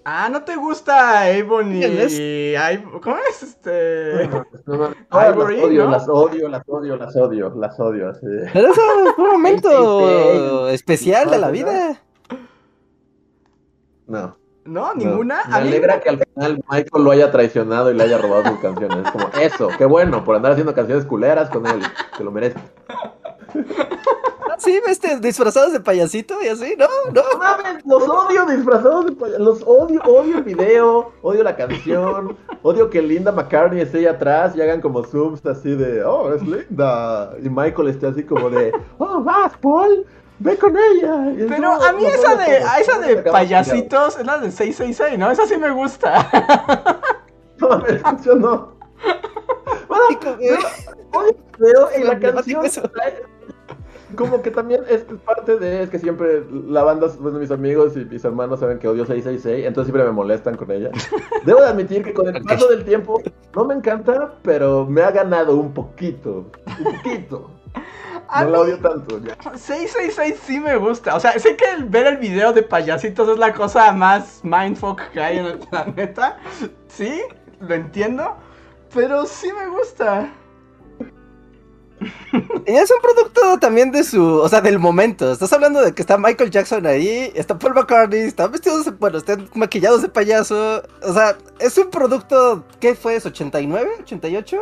Ah, 0.04 0.28
¿no 0.30 0.42
te 0.42 0.56
gusta 0.56 1.22
Avon 1.22 1.74
y... 1.74 1.82
¿Cómo 3.02 3.16
es 3.30 3.42
este? 3.42 4.28
No, 4.66 4.76
no, 4.76 4.94
todas 5.08 5.34
Ivory, 5.34 5.56
las 5.56 5.62
odio, 5.62 5.84
¿no? 5.84 5.90
las 5.90 6.08
odio, 6.08 6.48
las 6.48 6.68
odio, 6.68 6.96
las 6.96 7.16
odio, 7.16 7.54
las 7.54 7.80
odio. 7.80 8.12
Pero 8.52 8.72
eso 8.72 8.80
es 9.06 9.18
un 9.18 9.26
momento 9.30 10.68
especial 10.68 11.30
de 11.30 11.38
la 11.38 11.50
vida. 11.50 12.00
No. 14.06 14.36
¿No? 14.64 14.94
no. 14.94 14.94
¿Ninguna? 14.94 15.42
Me 15.48 15.56
alegra 15.56 16.00
que 16.00 16.08
al 16.08 16.18
final 16.18 16.62
Michael 16.68 17.04
lo 17.04 17.10
haya 17.10 17.30
traicionado 17.30 17.90
y 17.90 17.94
le 17.94 18.04
haya 18.04 18.18
robado 18.18 18.44
sus 18.44 18.60
canciones. 18.60 18.98
Es 19.06 19.10
como, 19.10 19.28
eso, 19.40 19.68
qué 19.78 19.84
bueno, 19.84 20.24
por 20.24 20.36
andar 20.36 20.52
haciendo 20.52 20.74
canciones 20.74 21.04
culeras 21.04 21.50
con 21.50 21.66
él. 21.66 21.80
Se 22.16 22.24
lo 22.24 22.30
merece. 22.30 22.58
Sí, 24.62 24.80
este, 24.86 25.18
disfrazados 25.18 25.72
de 25.72 25.80
payasito 25.80 26.40
y 26.42 26.48
así, 26.48 26.74
no, 26.78 26.86
no. 27.12 27.22
No 27.32 27.38
mames, 27.38 27.84
los 27.84 28.08
odio 28.08 28.46
disfrazados 28.46 29.06
de 29.06 29.12
paya- 29.12 29.38
Los 29.38 29.62
odio, 29.66 30.00
odio 30.04 30.38
el 30.38 30.44
video, 30.44 31.12
odio 31.22 31.42
la 31.42 31.56
canción, 31.56 32.36
odio 32.62 32.88
que 32.88 33.02
Linda 33.02 33.32
McCartney 33.32 33.80
esté 33.80 33.98
ahí 33.98 34.06
atrás 34.06 34.54
y 34.54 34.60
hagan 34.62 34.80
como 34.80 35.02
zooms 35.04 35.44
así 35.46 35.74
de, 35.74 36.04
oh, 36.04 36.32
es 36.32 36.42
Linda. 36.42 37.32
Y 37.42 37.48
Michael 37.48 37.88
esté 37.88 38.06
así 38.06 38.22
como 38.24 38.50
de, 38.50 38.72
oh, 38.98 39.20
vas, 39.22 39.52
Paul, 39.60 40.06
ve 40.38 40.56
con 40.56 40.76
ella. 40.76 41.32
Y 41.32 41.46
Pero 41.48 41.58
no, 41.60 41.72
a 41.82 41.92
mí 41.92 42.04
no, 42.04 42.08
esa 42.08 42.34
no, 42.36 42.40
de, 42.42 42.60
no, 42.60 42.68
a 42.70 42.78
esa 42.78 42.94
no, 42.98 43.06
de 43.06 43.16
no, 43.16 43.22
no, 43.22 43.32
payasitos 43.32 44.18
es 44.18 44.26
la 44.26 44.38
de 44.38 44.50
666, 44.52 45.18
¿no? 45.18 45.30
Esa 45.30 45.46
sí 45.46 45.56
me 45.56 45.70
gusta. 45.70 46.28
No. 48.36 48.72
Bueno, 49.88 50.04
güey. 50.38 50.48
odio 51.12 51.28
el 51.28 51.36
video 51.58 51.88
y 51.98 52.04
la 52.04 52.12
Emblemático 52.14 52.60
canción 52.62 52.64
eso. 52.64 52.82
Como 54.16 54.42
que 54.42 54.50
también 54.50 54.82
es 54.88 55.04
parte 55.24 55.58
de, 55.58 55.82
es 55.82 55.90
que 55.90 55.98
siempre 55.98 56.44
la 56.68 56.82
banda, 56.82 57.08
bueno, 57.20 57.38
mis 57.38 57.50
amigos 57.50 57.96
y 57.96 58.04
mis 58.04 58.24
hermanos 58.24 58.60
saben 58.60 58.78
que 58.78 58.88
odio 58.88 59.04
666, 59.06 59.66
entonces 59.66 59.88
siempre 59.88 60.04
me 60.04 60.12
molestan 60.12 60.56
con 60.56 60.70
ella. 60.70 60.90
Debo 61.44 61.60
de 61.60 61.66
admitir 61.66 62.02
que 62.04 62.12
con 62.14 62.34
el 62.34 62.42
paso 62.42 62.68
del 62.68 62.84
tiempo 62.84 63.20
no 63.54 63.64
me 63.64 63.74
encanta, 63.74 64.34
pero 64.42 64.86
me 64.86 65.02
ha 65.02 65.10
ganado 65.10 65.56
un 65.56 65.72
poquito, 65.72 66.50
un 66.78 66.84
poquito. 66.84 67.50
A 68.28 68.44
No 68.44 68.50
la 68.50 68.60
odio 68.60 68.78
tanto. 68.78 69.18
ya. 69.18 69.36
666 69.56 70.40
sí 70.42 70.58
me 70.60 70.76
gusta. 70.76 71.16
O 71.16 71.20
sea, 71.20 71.38
sé 71.38 71.54
que 71.54 71.70
el 71.70 71.84
ver 71.84 72.06
el 72.06 72.16
video 72.16 72.52
de 72.52 72.62
payasitos 72.62 73.28
es 73.28 73.38
la 73.38 73.52
cosa 73.52 73.92
más 73.92 74.40
mindfuck 74.42 75.02
que 75.12 75.20
hay 75.20 75.38
en 75.38 75.46
el 75.46 75.58
planeta. 75.58 76.38
Sí, 76.88 77.20
lo 77.60 77.74
entiendo. 77.74 78.36
Pero 78.94 79.26
sí 79.26 79.50
me 79.52 79.68
gusta. 79.68 80.32
Y 82.66 82.72
es 82.72 82.90
un 82.90 83.00
producto 83.02 83.58
también 83.60 83.90
de 83.92 84.04
su, 84.04 84.22
o 84.24 84.48
sea, 84.48 84.60
del 84.60 84.78
momento. 84.78 85.30
Estás 85.32 85.52
hablando 85.52 85.80
de 85.82 85.92
que 85.94 86.02
está 86.02 86.16
Michael 86.18 86.50
Jackson 86.50 86.86
ahí, 86.86 87.32
está 87.34 87.58
Paul 87.58 87.74
McCartney, 87.74 88.20
están 88.20 88.52
vestidos, 88.52 88.84
de- 88.84 88.90
bueno, 88.92 89.18
están 89.18 89.48
maquillados 89.54 90.02
de 90.02 90.08
payaso. 90.08 90.82
O 91.02 91.12
sea, 91.12 91.36
es 91.58 91.76
un 91.78 91.90
producto, 91.90 92.64
¿qué 92.80 92.94
fue? 92.94 93.16
¿Es 93.16 93.26
89? 93.26 93.90
¿88? 94.04 94.60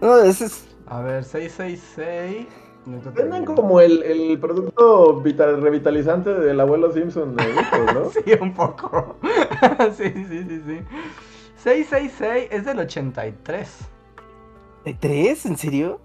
No, 0.00 0.18
es, 0.18 0.40
es- 0.42 0.64
A 0.86 1.00
ver, 1.00 1.24
666. 1.24 2.46
ahorita 2.86 3.12
te 3.12 3.22
Venden 3.22 3.44
como 3.44 3.80
el, 3.80 4.02
el 4.02 4.38
producto 4.38 5.20
vital- 5.22 5.60
revitalizante 5.60 6.32
del 6.34 6.60
abuelo 6.60 6.92
Simpson 6.92 7.34
de 7.36 7.46
Víctor, 7.46 7.94
¿no? 7.94 8.10
Sí, 8.12 8.22
un 8.40 8.54
poco. 8.54 9.16
sí, 9.96 10.12
sí, 10.28 10.44
sí, 10.48 10.62
sí. 10.66 10.80
666 11.64 12.48
es 12.52 12.64
del 12.64 12.78
83. 12.78 13.68
¿De 14.86 14.94
tres? 14.94 15.44
¿En 15.46 15.56
serio? 15.58 16.00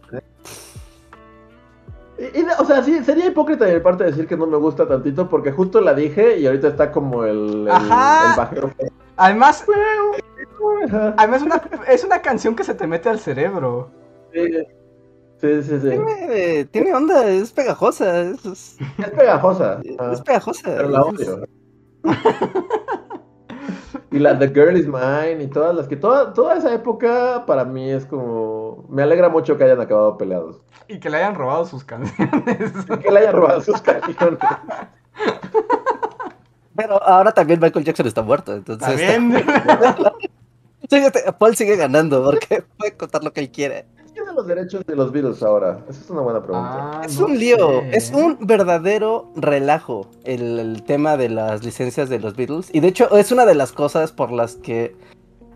Y- 2.17 2.43
o 2.59 2.65
sea, 2.65 2.83
sí, 2.83 3.03
sería 3.03 3.27
hipócrita 3.27 3.65
de 3.65 3.75
mi 3.75 3.79
parte 3.79 4.03
decir 4.03 4.27
que 4.27 4.35
no 4.35 4.45
me 4.47 4.57
gusta 4.57 4.87
tantito 4.87 5.29
porque 5.29 5.51
justo 5.51 5.79
la 5.81 5.93
dije 5.93 6.37
y 6.39 6.45
ahorita 6.47 6.67
está 6.67 6.91
como 6.91 7.23
el, 7.23 7.61
el, 7.61 7.69
Ajá. 7.69 8.31
el 8.31 8.37
bajero. 8.37 8.71
Además, 9.17 9.65
además 11.17 11.41
una, 11.43 11.61
es 11.87 12.03
una 12.03 12.21
canción 12.21 12.55
que 12.55 12.63
se 12.63 12.73
te 12.73 12.87
mete 12.87 13.09
al 13.09 13.19
cerebro. 13.19 13.89
Sí, 14.33 14.41
sí, 15.39 15.63
sí. 15.63 15.79
sí. 15.79 15.79
Tiene, 15.89 16.65
tiene 16.65 16.93
onda, 16.93 17.27
es 17.27 17.51
pegajosa, 17.51 18.21
es, 18.21 18.77
pegajosa. 19.15 19.79
es 20.11 20.21
pegajosa. 20.21 20.61
pero 20.63 20.89
la 20.89 21.01
odio. 21.03 21.47
Y 24.11 24.19
la 24.19 24.37
The 24.37 24.49
Girl 24.49 24.77
Is 24.77 24.87
Mine 24.87 25.43
y 25.43 25.47
todas 25.47 25.75
las 25.75 25.87
que 25.87 25.95
toda, 25.95 26.33
toda 26.33 26.57
esa 26.57 26.73
época 26.73 27.43
para 27.45 27.65
mí 27.65 27.89
es 27.89 28.05
como 28.05 28.85
me 28.89 29.03
alegra 29.03 29.29
mucho 29.29 29.57
que 29.57 29.63
hayan 29.63 29.81
acabado 29.81 30.17
peleados. 30.17 30.61
Y 30.87 30.99
que 30.99 31.09
le 31.09 31.17
hayan 31.17 31.35
robado 31.35 31.65
sus 31.65 31.83
canciones. 31.83 32.73
Y 32.89 32.97
que 32.99 33.11
le 33.11 33.19
hayan 33.19 33.33
robado 33.33 33.61
sus 33.61 33.81
canciones. 33.81 34.39
Pero 36.75 37.03
ahora 37.03 37.31
también 37.31 37.59
Michael 37.59 37.85
Jackson 37.85 38.07
está 38.07 38.21
muerto, 38.21 38.53
entonces... 38.53 38.87
También. 38.87 39.43
Fíjate, 40.89 41.31
Paul 41.33 41.55
sigue 41.55 41.75
ganando 41.75 42.23
porque 42.23 42.63
puede 42.77 42.97
contar 42.97 43.23
lo 43.23 43.31
que 43.31 43.41
él 43.41 43.51
quiere. 43.51 43.85
¿Quién 44.31 44.35
tiene 44.35 44.35
los 44.35 44.47
derechos 44.47 44.85
de 44.85 44.95
los 44.95 45.11
Beatles 45.11 45.43
ahora? 45.43 45.83
Esa 45.89 46.01
es 46.01 46.09
una 46.09 46.21
buena 46.21 46.41
pregunta. 46.43 46.99
Ah, 46.99 47.01
Es 47.05 47.19
no 47.19 47.25
un 47.27 47.37
lío, 47.39 47.57
sé. 47.57 47.89
es 47.97 48.11
un 48.13 48.37
verdadero 48.41 49.31
relajo 49.35 50.07
el, 50.23 50.59
el 50.59 50.83
tema 50.83 51.17
de 51.17 51.29
las 51.29 51.63
licencias 51.63 52.09
de 52.09 52.19
los 52.19 52.35
Beatles. 52.35 52.69
Y 52.73 52.79
de 52.79 52.87
hecho 52.89 53.15
es 53.17 53.31
una 53.31 53.45
de 53.45 53.55
las 53.55 53.71
cosas 53.71 54.11
por 54.11 54.31
las 54.31 54.55
que, 54.55 54.95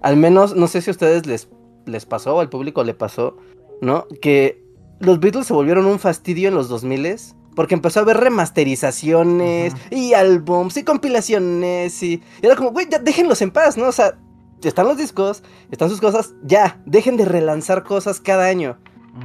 al 0.01 0.17
menos, 0.17 0.55
no 0.55 0.67
sé 0.67 0.81
si 0.81 0.89
a 0.89 0.91
ustedes 0.91 1.25
les, 1.25 1.49
les 1.85 2.05
pasó 2.05 2.35
o 2.35 2.39
al 2.39 2.49
público 2.49 2.83
le 2.83 2.93
pasó, 2.93 3.37
¿no? 3.81 4.05
Que 4.21 4.63
los 4.99 5.19
Beatles 5.19 5.47
se 5.47 5.53
volvieron 5.53 5.85
un 5.85 5.99
fastidio 5.99 6.47
en 6.49 6.55
los 6.55 6.69
2000 6.69 7.17
porque 7.55 7.73
empezó 7.73 7.99
a 7.99 8.03
haber 8.03 8.17
remasterizaciones 8.17 9.73
y 9.89 10.13
álbums 10.13 10.75
y 10.77 10.83
compilaciones 10.83 12.03
y, 12.03 12.21
y 12.41 12.45
era 12.45 12.55
como, 12.55 12.71
güey, 12.71 12.87
ya 12.89 12.99
déjenlos 12.99 13.41
en 13.41 13.51
paz, 13.51 13.77
¿no? 13.77 13.87
O 13.87 13.91
sea, 13.91 14.17
están 14.61 14.87
los 14.87 14.97
discos, 14.97 15.43
están 15.71 15.89
sus 15.89 16.01
cosas, 16.01 16.33
ya, 16.43 16.81
dejen 16.85 17.17
de 17.17 17.25
relanzar 17.25 17.83
cosas 17.83 18.19
cada 18.19 18.45
año, 18.45 18.77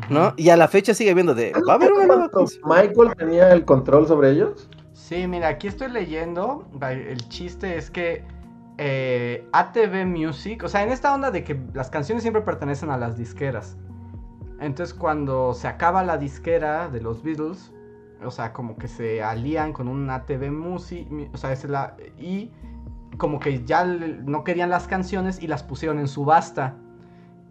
¿no? 0.08 0.34
Y 0.36 0.50
a 0.50 0.56
la 0.56 0.68
fecha 0.68 0.94
sigue 0.94 1.14
viendo 1.14 1.34
de, 1.34 1.52
va 1.68 1.72
a 1.72 1.76
haber 1.76 1.92
una 1.92 2.06
nueva 2.06 2.28
¿Cuánto 2.30 2.38
canción. 2.38 2.62
Michael 2.64 3.16
tenía 3.16 3.52
el 3.52 3.64
control 3.64 4.06
sobre 4.06 4.30
ellos? 4.30 4.68
Sí, 4.92 5.26
mira, 5.26 5.48
aquí 5.48 5.66
estoy 5.66 5.90
leyendo. 5.90 6.68
El 6.80 7.28
chiste 7.28 7.76
es 7.76 7.90
que 7.90 8.24
eh, 8.78 9.46
ATV 9.52 10.06
Music, 10.06 10.62
o 10.64 10.68
sea, 10.68 10.82
en 10.82 10.90
esta 10.90 11.12
onda 11.14 11.30
de 11.30 11.42
que 11.42 11.60
las 11.74 11.90
canciones 11.90 12.22
siempre 12.22 12.42
pertenecen 12.42 12.90
a 12.90 12.96
las 12.96 13.16
disqueras. 13.16 13.76
Entonces, 14.60 14.94
cuando 14.94 15.52
se 15.54 15.68
acaba 15.68 16.04
la 16.04 16.16
disquera 16.16 16.88
de 16.88 17.00
los 17.00 17.22
Beatles, 17.22 17.72
o 18.24 18.30
sea, 18.30 18.52
como 18.52 18.76
que 18.76 18.88
se 18.88 19.22
alían 19.22 19.72
con 19.72 19.88
un 19.88 20.08
ATV 20.10 20.50
Music, 20.50 21.08
o 21.32 21.36
sea, 21.36 21.52
es 21.52 21.64
la, 21.64 21.96
y 22.18 22.50
como 23.16 23.40
que 23.40 23.64
ya 23.64 23.84
le- 23.84 24.18
no 24.24 24.44
querían 24.44 24.70
las 24.70 24.86
canciones 24.86 25.42
y 25.42 25.46
las 25.46 25.62
pusieron 25.62 25.98
en 25.98 26.08
subasta. 26.08 26.74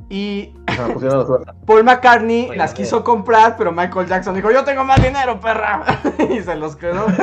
Y. 0.09 0.55
Paul 1.65 1.83
McCartney 1.83 2.47
Oye, 2.49 2.57
las 2.57 2.73
quiso 2.73 3.03
comprar, 3.03 3.55
pero 3.57 3.71
Michael 3.71 4.07
Jackson 4.07 4.33
dijo, 4.35 4.49
yo 4.51 4.63
tengo 4.63 4.83
más 4.83 5.01
dinero, 5.01 5.39
perra. 5.39 5.83
y 6.29 6.39
se 6.41 6.55
los 6.55 6.75
quedó. 6.75 7.05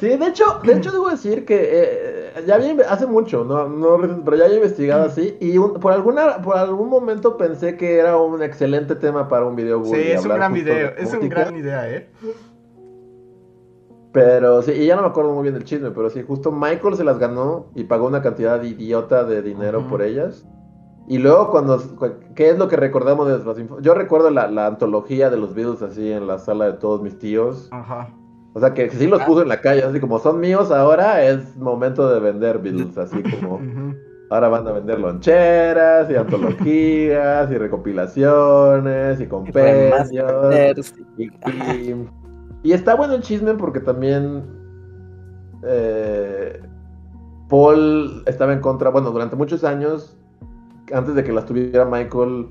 Sí, 0.00 0.08
de 0.08 0.26
hecho, 0.26 0.58
de 0.64 0.72
hecho 0.72 0.90
debo 0.90 1.10
decir 1.10 1.44
que 1.44 1.60
eh, 1.62 2.42
ya 2.44 2.56
había, 2.56 2.74
hace 2.90 3.06
mucho, 3.06 3.44
no, 3.44 3.68
no, 3.68 3.98
pero 4.24 4.36
ya 4.36 4.46
había 4.46 4.56
investigado 4.56 5.04
así 5.04 5.36
y 5.40 5.56
un- 5.58 5.74
por 5.74 5.92
alguna, 5.92 6.42
por 6.42 6.56
algún 6.58 6.88
momento 6.88 7.36
pensé 7.36 7.76
que 7.76 7.98
era 7.98 8.16
un 8.16 8.42
excelente 8.42 8.96
tema 8.96 9.28
para 9.28 9.46
un 9.46 9.54
video. 9.54 9.84
Sí, 9.84 9.94
es 9.94 10.24
un 10.24 10.30
gran 10.32 10.52
video, 10.52 10.74
de 10.74 10.94
es 11.00 11.12
una 11.14 11.28
gran 11.28 11.56
idea, 11.56 11.88
¿eh? 11.88 12.10
Pero 14.12 14.60
sí, 14.62 14.72
y 14.72 14.86
ya 14.86 14.96
no 14.96 15.02
me 15.02 15.08
acuerdo 15.08 15.32
muy 15.32 15.42
bien 15.42 15.54
del 15.54 15.64
chisme, 15.64 15.90
pero 15.90 16.10
sí, 16.10 16.22
justo 16.26 16.52
Michael 16.52 16.96
se 16.96 17.04
las 17.04 17.18
ganó 17.18 17.66
y 17.74 17.84
pagó 17.84 18.06
una 18.06 18.20
cantidad 18.22 18.62
idiota 18.62 19.24
de 19.24 19.40
dinero 19.42 19.86
por 19.88 20.02
ellas. 20.02 20.46
Y 21.08 21.18
luego 21.18 21.50
cuando, 21.50 21.78
cu- 21.96 22.12
¿qué 22.34 22.50
es 22.50 22.58
lo 22.58 22.68
que 22.68 22.76
recordamos 22.76 23.26
de 23.26 23.38
las 23.44 23.56
Yo 23.82 23.94
recuerdo 23.94 24.30
la, 24.30 24.48
la 24.50 24.66
antología 24.66 25.30
de 25.30 25.36
los 25.38 25.54
Beatles 25.54 25.82
así 25.82 26.12
en 26.12 26.26
la 26.26 26.38
sala 26.38 26.66
de 26.66 26.72
todos 26.74 27.02
mis 27.02 27.18
tíos. 27.18 27.68
Ajá. 27.72 28.10
O 28.54 28.60
sea, 28.60 28.74
que 28.74 28.90
sí 28.90 29.06
los 29.06 29.22
Ah. 29.22 29.26
puso 29.26 29.42
en 29.42 29.48
la 29.48 29.60
calle, 29.62 29.82
así 29.82 29.98
como 29.98 30.18
son 30.18 30.38
míos 30.38 30.70
ahora, 30.70 31.24
es 31.24 31.56
momento 31.56 32.08
de 32.12 32.20
vender 32.20 32.58
Beatles, 32.58 32.98
así 32.98 33.22
como 33.22 33.60
ahora 34.30 34.48
van 34.48 34.68
a 34.68 34.72
vender 34.72 35.00
loncheras 35.00 36.10
y 36.10 36.14
antologías 36.16 37.50
y 37.50 37.56
recopilaciones 37.58 39.20
y 39.20 39.26
compendios. 39.26 40.12
Y, 41.16 41.24
y- 41.24 42.08
y 42.62 42.72
está 42.72 42.94
bueno 42.94 43.14
el 43.14 43.22
chisme 43.22 43.54
porque 43.54 43.80
también 43.80 44.44
eh, 45.64 46.60
Paul 47.48 48.22
estaba 48.26 48.52
en 48.52 48.60
contra, 48.60 48.90
bueno, 48.90 49.10
durante 49.10 49.36
muchos 49.36 49.64
años, 49.64 50.16
antes 50.92 51.14
de 51.14 51.24
que 51.24 51.32
las 51.32 51.46
tuviera 51.46 51.84
Michael, 51.84 52.48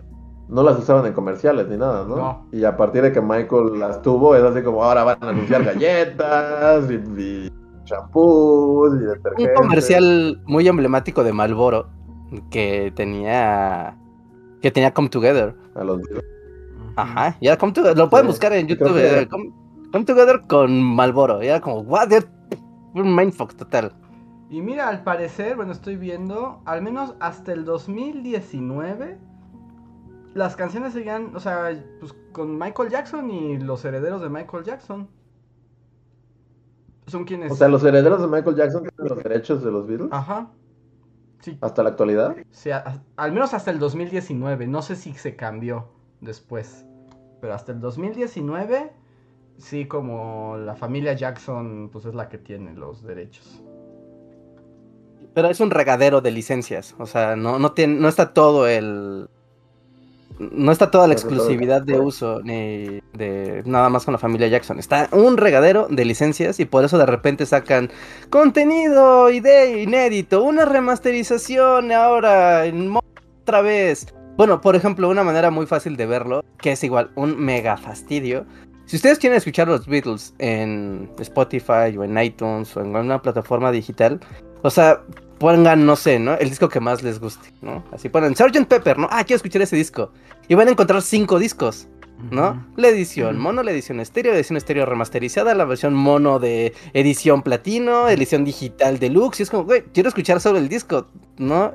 no 0.48 0.64
las 0.64 0.78
usaban 0.78 1.06
en 1.06 1.14
comerciales 1.14 1.68
ni 1.70 1.78
nada, 1.78 2.06
¿no? 2.08 2.16
No. 2.16 2.48
Y 2.52 2.64
a 2.66 2.76
partir 2.78 3.02
de 3.04 3.12
que 3.12 3.22
Michael 3.22 3.80
las 3.80 4.02
tuvo, 4.02 4.36
es 4.36 4.44
así 4.44 4.62
como 4.62 4.84
ahora 4.84 5.04
van 5.04 5.18
a 5.22 5.30
anunciar 5.30 5.64
galletas 5.64 6.90
y, 6.92 6.96
y 7.22 7.52
shampoos 7.86 8.94
y 9.02 9.42
Un 9.44 9.54
comercial 9.56 10.42
muy 10.46 10.68
emblemático 10.68 11.24
de 11.24 11.34
Malboro 11.34 11.88
que 12.50 12.92
tenía 12.96 13.98
que 14.62 14.72
tenía 14.72 14.94
Come 14.94 15.10
Together. 15.10 15.56
A 15.76 15.84
los- 15.84 16.02
Ajá, 16.96 17.38
ya 17.42 17.58
Come 17.58 17.74
Together, 17.74 17.98
lo 17.98 18.10
pueden 18.10 18.28
Sí, 18.28 18.32
buscar 18.32 18.54
en 18.54 18.68
creo 18.68 18.78
YouTube. 18.78 18.98
eh, 19.00 19.28
Come, 19.30 19.52
Come 19.92 20.06
Together 20.06 20.42
con 20.48 20.82
Malboro. 20.82 21.44
Y 21.44 21.48
era 21.48 21.60
como, 21.62 21.80
what? 21.82 22.10
Un 22.94 23.16
mindfuck 23.16 23.54
total. 23.56 23.94
Y 24.50 24.62
mira, 24.62 24.90
al 24.90 25.04
parecer, 25.04 25.56
bueno, 25.56 25.72
estoy 25.72 25.96
viendo, 25.96 26.62
al 26.66 26.82
menos 26.82 27.16
hasta 27.22 27.54
el 27.54 27.64
2019, 27.64 29.18
las 30.34 30.56
canciones 30.58 30.92
seguían, 30.94 31.34
o 31.36 31.40
sea, 31.40 31.70
pues 32.00 32.14
con 32.34 32.58
Michael 32.58 32.90
Jackson 32.90 33.30
y 33.30 33.58
los 33.60 33.84
herederos 33.86 34.22
de 34.22 34.30
Michael 34.30 34.64
Jackson. 34.66 35.08
Son 37.08 37.24
quienes... 37.26 37.52
O 37.52 37.56
sea, 37.56 37.68
los 37.68 37.84
herederos 37.84 38.22
de 38.22 38.28
Michael 38.28 38.56
Jackson 38.56 38.84
tienen 38.84 39.16
los 39.16 39.24
derechos 39.24 39.64
de 39.64 39.72
los 39.72 39.88
Beatles 39.88 40.10
Ajá. 40.12 40.50
Sí, 41.40 41.58
hasta 41.60 41.82
la 41.84 41.90
actualidad. 41.90 42.36
sí, 42.52 42.70
a- 42.72 43.02
al 43.16 43.32
menos 43.32 43.54
hasta 43.54 43.72
el 43.72 43.80
2019, 43.80 44.68
no 44.68 44.82
sé 44.82 44.96
si 44.96 45.14
se 45.14 45.36
cambió 45.36 45.88
después. 46.22 46.86
Pero 47.42 47.54
hasta 47.56 47.72
el 47.72 47.80
2019, 47.80 48.94
sí, 49.62 49.86
como 49.86 50.58
la 50.58 50.76
familia 50.76 51.14
Jackson, 51.14 51.90
pues 51.92 52.06
es 52.06 52.14
la 52.14 52.30
que 52.30 52.38
tiene 52.38 52.74
los 52.74 53.04
derechos. 53.04 53.62
Pero 55.34 55.50
es 55.50 55.60
un 55.60 55.72
regadero 55.72 56.22
de 56.22 56.32
licencias. 56.32 56.96
O 56.98 57.06
sea, 57.06 57.36
no, 57.36 57.60
no, 57.60 57.72
tiene, 57.72 57.96
no 57.96 58.10
está 58.10 58.34
todo 58.34 58.68
el. 58.68 59.30
No 60.40 60.72
está 60.72 60.90
toda 60.90 61.08
la 61.08 61.14
exclusividad 61.14 61.84
de 61.84 62.00
uso 62.00 62.42
ni 62.42 63.00
de 63.14 63.62
nada 63.66 63.90
más 63.90 64.06
con 64.06 64.14
la 64.14 64.18
familia 64.18 64.48
Jackson. 64.48 64.80
Está 64.80 65.08
un 65.12 65.38
regadero 65.38 65.88
de 65.90 66.04
licencias 66.04 66.60
y 66.60 66.66
por 66.66 66.84
eso 66.84 66.98
de 66.98 67.06
repente 67.06 67.46
sacan 67.46 67.92
contenido 68.32 69.30
inédito, 69.30 70.44
una 70.44 70.66
remasterización 70.66 71.92
ahora 71.92 72.66
en 72.66 72.92
otra 73.44 73.62
vez. 73.62 74.08
Bueno, 74.36 74.62
por 74.62 74.76
ejemplo, 74.76 75.10
una 75.10 75.24
manera 75.24 75.52
muy 75.52 75.68
fácil 75.68 75.96
de 75.96 76.08
verlo, 76.08 76.44
que 76.58 76.72
es 76.72 76.84
igual 76.84 77.12
un 77.16 77.38
mega 77.38 77.78
fastidio. 77.78 78.48
Si 78.86 78.98
ustedes 78.98 79.20
quieren 79.20 79.38
escuchar 79.38 79.68
los 79.68 79.86
Beatles 79.86 80.34
en 80.40 81.10
Spotify 81.20 81.96
o 81.98 82.04
en 82.04 82.18
iTunes 82.18 82.76
o 82.76 82.82
en 82.82 82.96
alguna 82.96 83.22
plataforma 83.22 83.72
digital, 83.72 84.20
o 84.64 84.70
sea, 84.70 85.02
pongan, 85.40 85.86
no 85.86 85.96
sé, 85.96 86.20
¿no? 86.20 86.36
El 86.36 86.50
disco 86.50 86.70
que 86.70 86.80
más 86.80 87.02
les 87.02 87.20
guste, 87.20 87.52
¿no? 87.62 87.84
Así 87.92 88.10
ponen 88.10 88.36
Sgt. 88.36 88.68
Pepper, 88.68 88.98
¿no? 88.98 89.08
Ah, 89.10 89.24
quiero 89.24 89.38
escuchar 89.38 89.62
ese 89.62 89.76
disco. 89.76 90.12
Y 90.48 90.56
van 90.56 90.68
a 90.68 90.72
encontrar 90.72 91.02
cinco 91.02 91.40
discos, 91.40 91.88
¿no? 92.30 92.64
La 92.76 92.90
edición 92.90 93.40
mono, 93.40 93.64
la 93.64 93.72
edición 93.72 94.00
estéreo, 94.00 94.34
edición 94.34 94.58
estéreo 94.58 94.86
remasterizada, 94.86 95.56
la 95.56 95.66
versión 95.66 95.94
mono 95.94 96.38
de 96.40 96.74
edición 96.94 97.42
platino, 97.42 98.08
edición 98.10 98.46
digital 98.46 99.00
deluxe. 99.00 99.40
Y 99.40 99.44
es 99.44 99.50
como, 99.50 99.64
güey, 99.64 99.84
quiero 99.94 100.10
escuchar 100.10 100.40
solo 100.42 100.60
el 100.60 100.70
disco, 100.70 101.08
¿no? 101.38 101.74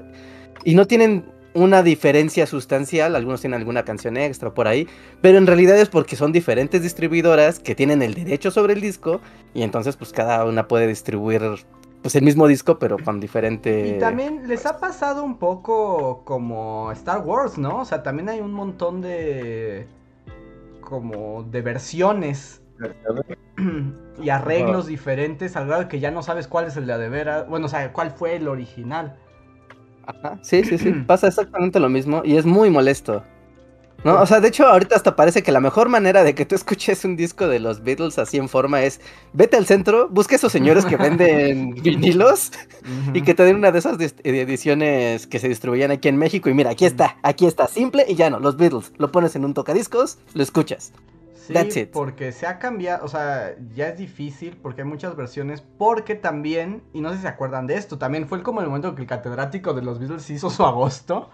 Y 0.65 0.75
no 0.75 0.87
tienen 0.87 1.25
una 1.57 1.83
diferencia 1.83 2.47
sustancial, 2.47 3.17
algunos 3.17 3.41
tienen 3.41 3.59
alguna 3.59 3.85
canción 3.85 4.17
extra 4.17 4.53
por 4.53 4.69
ahí, 4.69 4.87
pero 5.23 5.39
en 5.39 5.47
realidad 5.47 5.79
es 5.79 5.89
porque 5.89 6.15
son 6.15 6.31
diferentes 6.31 6.83
distribuidoras 6.83 7.59
que 7.59 7.75
tienen 7.75 8.03
el 8.03 8.15
derecho 8.15 8.51
sobre 8.51 8.75
el 8.75 8.81
disco 8.81 9.21
y 9.55 9.63
entonces 9.63 9.97
pues 9.97 10.13
cada 10.13 10.45
una 10.45 10.69
puede 10.69 10.87
distribuir 10.87 11.43
pues 12.03 12.15
el 12.15 12.23
mismo 12.23 12.47
disco, 12.47 12.79
pero 12.79 12.99
con 12.99 13.19
diferente. 13.19 13.89
Y 13.89 13.99
también 13.99 14.47
les 14.47 14.65
ha 14.67 14.79
pasado 14.79 15.25
un 15.25 15.39
poco 15.39 16.23
como 16.25 16.93
Star 16.93 17.23
Wars, 17.23 17.59
¿no? 17.59 17.81
O 17.81 17.85
sea, 17.85 18.05
también 18.05 18.29
hay 18.29 18.41
un 18.41 18.53
montón 18.53 19.01
de. 19.01 19.89
como 20.81 21.43
de 21.43 21.63
versiones. 21.63 22.63
y 24.23 24.29
arreglos 24.29 24.87
diferentes 24.87 25.57
al 25.57 25.67
grado 25.67 25.83
de 25.83 25.89
que 25.89 25.99
ya 25.99 26.11
no 26.11 26.23
sabes 26.23 26.47
cuál 26.47 26.67
es 26.67 26.77
el 26.77 26.87
de 26.87 26.93
Adevera. 26.93 27.43
Bueno, 27.43 27.67
o 27.67 27.69
sea, 27.69 27.93
cuál 27.93 28.13
fue 28.13 28.37
el 28.37 28.47
original. 28.47 29.17
Ajá, 30.07 30.39
sí, 30.43 30.65
sí, 30.65 30.79
sí. 30.79 30.93
Pasa 31.07 31.29
exactamente 31.29 31.81
lo 31.81 31.89
mismo 31.89 32.23
y 32.25 32.37
es 32.37 32.47
muy 32.47 32.71
molesto. 32.71 33.23
¿No? 34.05 34.21
O 34.21 34.27
sea, 34.27 34.41
de 34.41 34.49
hecho, 34.49 34.67
ahorita 34.67 34.95
hasta 34.95 35.17
parece 35.17 35.43
que 35.43 35.51
la 35.51 35.59
mejor 35.59 35.89
manera 35.89 36.23
de 36.23 36.35
que 36.35 36.45
tú 36.45 36.55
escuches 36.55 37.05
un 37.05 37.17
disco 37.17 37.49
de 37.49 37.59
los 37.59 37.83
Beatles 37.83 38.19
así 38.19 38.37
en 38.37 38.49
forma 38.49 38.83
es 38.83 39.01
vete 39.33 39.57
al 39.57 39.67
centro, 39.67 40.09
busca 40.09 40.37
esos 40.37 40.53
señores 40.53 40.85
que 40.85 40.97
venden 40.97 41.75
vinilos 41.83 42.53
y 43.15 43.23
que 43.23 43.35
te 43.35 43.43
den 43.43 43.57
una 43.57 43.73
de 43.73 43.81
esas 43.81 43.99
ediciones 44.23 45.27
que 45.27 45.39
se 45.41 45.49
distribuían 45.49 45.91
aquí 45.91 46.09
en 46.09 46.19
México. 46.19 46.49
Y 46.49 46.55
mira, 46.55 46.71
aquí 46.71 46.85
está, 46.85 47.17
aquí 47.23 47.47
está, 47.47 47.67
simple 47.67 48.05
y 48.07 48.15
ya 48.15 48.31
no, 48.31 48.39
los 48.39 48.57
Beatles. 48.57 48.93
Lo 48.99 49.11
pones 49.11 49.35
en 49.35 49.45
un 49.45 49.55
tocadiscos, 49.55 50.19
lo 50.35 50.43
escuchas. 50.43 50.93
Sí, 51.47 51.87
porque 51.93 52.33
se 52.33 52.47
ha 52.47 52.59
cambiado, 52.59 53.05
o 53.05 53.09
sea, 53.09 53.55
ya 53.75 53.89
es 53.89 53.99
difícil 53.99 54.57
porque 54.57 54.83
hay 54.83 54.89
muchas 54.89 55.15
versiones, 55.15 55.61
porque 55.61 56.17
también, 56.17 56.83
y 56.93 57.01
no 57.01 57.11
sé 57.11 57.17
si 57.17 57.23
se 57.23 57.29
acuerdan 57.29 57.67
de 57.67 57.77
esto, 57.77 57.99
también 57.99 58.27
fue 58.27 58.43
como 58.43 58.61
el 58.61 58.67
momento 58.67 58.95
que 58.95 59.03
el 59.03 59.07
catedrático 59.07 59.73
de 59.73 59.83
los 59.83 60.01
Beatles 60.01 60.29
hizo 60.31 60.51
su 60.51 60.65
agosto, 60.65 61.31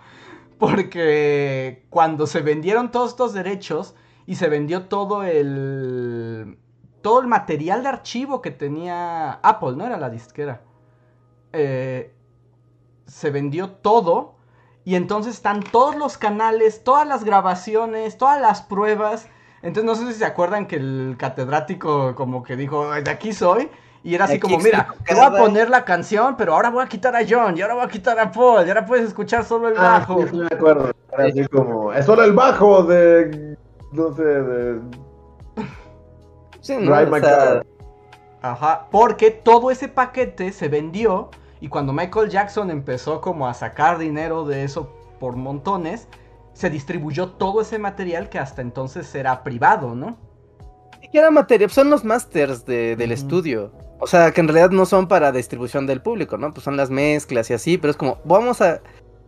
porque 0.59 1.87
cuando 1.89 2.27
se 2.27 2.41
vendieron 2.41 2.91
todos 2.91 3.11
estos 3.11 3.33
derechos 3.33 3.95
y 4.27 4.35
se 4.35 4.49
vendió 4.49 4.87
todo 4.87 5.25
el 5.25 6.59
todo 7.01 7.21
el 7.21 7.27
material 7.27 7.83
de 7.83 7.89
archivo 7.89 8.41
que 8.43 8.53
tenía 8.53 9.33
Apple, 9.33 9.73
no 9.77 9.87
era 9.87 9.97
la 9.97 10.09
disquera, 10.09 10.63
eh, 11.53 12.15
se 13.07 13.31
vendió 13.31 13.71
todo 13.71 14.37
y 14.85 14.95
entonces 14.95 15.35
están 15.35 15.63
todos 15.63 15.97
los 15.97 16.19
canales, 16.19 16.85
todas 16.85 17.09
las 17.09 17.25
grabaciones, 17.25 18.19
todas 18.19 18.41
las 18.41 18.63
pruebas 18.63 19.29
entonces 19.63 19.85
no 19.85 19.95
sé 19.95 20.13
si 20.13 20.19
se 20.19 20.25
acuerdan 20.25 20.67
que 20.67 20.77
el 20.77 21.17
catedrático 21.19 22.15
como 22.15 22.43
que 22.43 22.57
dijo, 22.57 22.91
de 22.91 23.11
aquí 23.11 23.33
soy. 23.33 23.71
Y 24.05 24.17
era 24.17 24.25
así 24.25 24.41
como, 24.41 24.59
mira, 24.59 24.89
te 25.07 25.15
voy 25.15 25.25
a 25.25 25.31
poner 25.31 25.71
la 25.71 25.85
canción, 25.85 26.37
pero 26.37 26.55
ahora 26.55 26.71
voy 26.71 26.83
a 26.83 26.89
quitar 26.89 27.15
a 27.15 27.21
John, 27.29 27.57
y 27.57 27.63
ahora 27.63 27.75
voy 27.75 27.85
a 27.85 27.89
quitar 27.89 28.19
a 28.19 28.33
Paul, 28.33 28.67
y 28.67 28.69
ahora 28.69 28.85
puedes 28.85 29.07
escuchar 29.07 29.45
solo 29.45 29.69
el 29.69 29.77
ah, 29.77 30.01
bajo. 30.01 30.27
sí, 30.27 30.37
me 30.37 30.47
acuerdo. 30.47 30.93
Era 31.13 31.27
así 31.27 31.47
como, 31.47 31.93
es 31.93 32.05
solo 32.05 32.25
el 32.25 32.33
bajo 32.33 32.83
de, 32.83 33.57
no 33.93 34.13
sé, 34.13 34.25
de... 34.25 34.81
Sí, 36.61 36.77
no, 36.81 36.95
Ajá, 38.43 38.89
porque 38.91 39.31
todo 39.31 39.71
ese 39.71 39.87
paquete 39.87 40.51
se 40.51 40.67
vendió, 40.67 41.31
y 41.61 41.69
cuando 41.69 41.93
Michael 41.93 42.29
Jackson 42.29 42.73
empezó 42.73 43.21
como 43.21 43.47
a 43.47 43.55
sacar 43.55 43.99
dinero 43.99 44.45
de 44.45 44.65
eso 44.65 44.93
por 45.21 45.37
montones, 45.37 46.09
se 46.55 46.71
distribuyó 46.71 47.31
todo 47.31 47.61
ese 47.61 47.79
material 47.79 48.29
que 48.29 48.39
hasta 48.39 48.63
entonces 48.63 49.15
era 49.15 49.43
privado, 49.43 49.95
¿no? 49.95 50.17
¿Qué 51.13 51.19
era 51.19 51.31
material? 51.31 51.71
Son 51.71 51.91
los 51.91 52.05
masters 52.05 52.65
del 52.65 53.13
estudio. 53.13 53.71
O 54.01 54.07
sea, 54.07 54.33
que 54.33 54.41
en 54.41 54.49
realidad 54.49 54.71
no 54.71 54.87
son 54.87 55.07
para 55.09 55.31
distribución 55.31 55.87
del 55.87 56.01
público, 56.01 56.39
¿no? 56.39 56.53
Pues 56.55 56.65
son 56.65 56.79
las 56.79 56.89
mezclas 56.89 57.51
y 57.51 57.55
así, 57.55 57.77
pero 57.77 57.91
es 57.91 57.99
como, 57.99 58.19
vamos 58.25 58.63
a, 58.63 58.81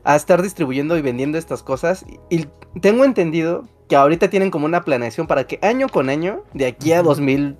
estar 0.06 0.42
distribuyendo 0.42 0.96
y 0.96 1.02
vendiendo 1.02 1.36
estas 1.36 1.62
cosas. 1.62 2.06
Y, 2.30 2.46
tengo 2.80 3.04
entendido 3.04 3.68
que 3.88 3.96
ahorita 3.96 4.30
tienen 4.30 4.50
como 4.50 4.64
una 4.64 4.82
planeación 4.82 5.26
para 5.26 5.46
que 5.46 5.58
año 5.62 5.88
con 5.88 6.08
año, 6.08 6.42
de 6.54 6.66
aquí 6.66 6.92
a 6.92 7.02
2000, 7.02 7.58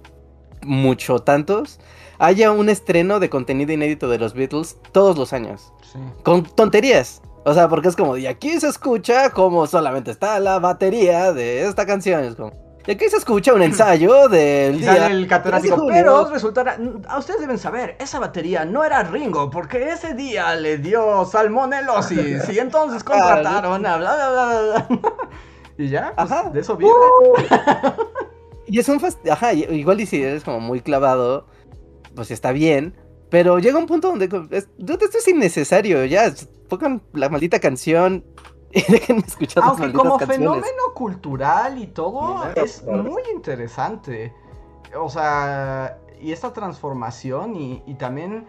mucho 0.63 1.19
tantos, 1.19 1.79
haya 2.19 2.51
un 2.51 2.71
estreno 2.71 3.21
de 3.21 3.29
contenido 3.29 3.73
inédito 3.73 4.09
de 4.09 4.19
los 4.19 4.33
Beatles 4.33 4.79
todos 4.93 5.19
los 5.19 5.35
años. 5.35 5.73
Sí. 5.93 5.99
Con 6.23 6.45
tonterías. 6.45 7.21
O 7.45 7.53
sea, 7.53 7.69
porque 7.69 7.89
es 7.89 7.97
como, 7.97 8.17
y 8.17 8.27
aquí 8.27 8.59
se 8.59 8.69
escucha 8.69 9.31
como 9.31 9.67
solamente 9.67 10.11
está 10.11 10.41
la 10.41 10.59
batería 10.59 11.33
de 11.33 11.67
esta 11.67 11.85
canción. 11.85 12.25
Es 12.25 12.37
como, 12.37 12.53
y 12.87 12.91
aquí 12.91 13.09
se 13.09 13.17
escucha 13.17 13.53
un 13.55 13.63
ensayo 13.71 14.29
del. 14.29 14.81
Y 14.81 14.85
sale 14.85 15.15
el 15.15 15.27
catedrático, 15.27 15.87
pero 15.87 16.29
resultará. 16.29 16.79
A 17.09 17.19
ustedes 17.19 17.41
deben 17.41 17.59
saber, 17.59 17.97
esa 18.01 18.19
batería 18.19 18.65
no 18.65 18.85
era 18.85 19.03
Ringo, 19.03 19.51
porque 19.51 19.91
ese 19.91 20.15
día 20.15 20.55
le 20.55 20.79
dio 20.79 21.25
salmonelosis. 21.25 22.49
y 22.49 22.59
entonces 22.59 23.03
contrataron 23.05 23.85
a 23.87 23.97
bla 23.97 24.17
bla 24.17 24.31
bla 24.31 24.61
bla. 24.61 25.09
y 25.79 25.89
ya, 25.89 26.13
pues, 26.17 26.31
Ajá. 26.31 26.51
de 26.51 26.61
eso 26.61 26.77
vive. 26.77 26.91
Uh. 26.91 27.35
y 28.67 28.79
es 28.79 28.89
un 28.89 29.01
Ajá, 29.31 29.53
igual 29.53 30.01
y 30.01 30.07
si 30.07 30.23
eres 30.23 30.45
como 30.45 30.61
muy 30.61 30.81
clavado, 30.81 31.47
pues 32.15 32.31
está 32.31 32.53
bien. 32.53 32.95
Pero 33.31 33.59
llega 33.59 33.79
un 33.79 33.87
punto 33.87 34.09
donde 34.09 34.27
esto 34.27 35.19
es 35.19 35.29
innecesario, 35.29 36.05
ya 36.05 36.33
pongan 36.79 37.03
la 37.13 37.29
maldita 37.29 37.59
canción 37.59 38.25
y 38.75 38.83
déjenme 38.91 39.23
escuchar 39.27 39.63
Aunque 39.65 39.93
como 39.93 40.19
fenómeno 40.19 40.95
cultural 40.95 41.79
y 41.79 41.87
todo 41.87 42.45
es 42.57 42.85
muy 42.85 43.23
interesante. 43.35 44.35
O 44.99 45.09
sea, 45.09 45.99
y 46.21 46.33
esta 46.33 46.53
transformación 46.53 47.57
y, 47.57 47.95
también 47.99 48.47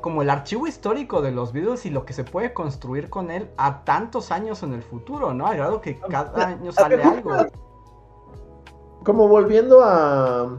como 0.00 0.22
el 0.22 0.30
archivo 0.30 0.66
histórico 0.66 1.20
de 1.20 1.32
los 1.32 1.52
Beatles 1.52 1.84
y 1.84 1.90
lo 1.90 2.06
que 2.06 2.12
se 2.12 2.24
puede 2.24 2.54
construir 2.54 3.10
con 3.10 3.30
él 3.30 3.50
a 3.56 3.84
tantos 3.84 4.30
años 4.30 4.62
en 4.62 4.72
el 4.72 4.82
futuro, 4.82 5.34
¿no? 5.34 5.46
Ha 5.46 5.54
grado 5.54 5.80
que 5.80 5.98
cada 5.98 6.46
año 6.46 6.72
sale 6.72 7.02
algo. 7.02 7.34
Como 9.04 9.28
volviendo 9.28 9.82
a 9.82 10.56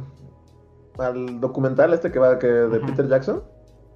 al 1.00 1.40
documental 1.40 1.94
este 1.94 2.12
que 2.12 2.20
va 2.20 2.40
que 2.40 2.48
de 2.48 2.80
Peter 2.80 3.08
Jackson. 3.08 3.44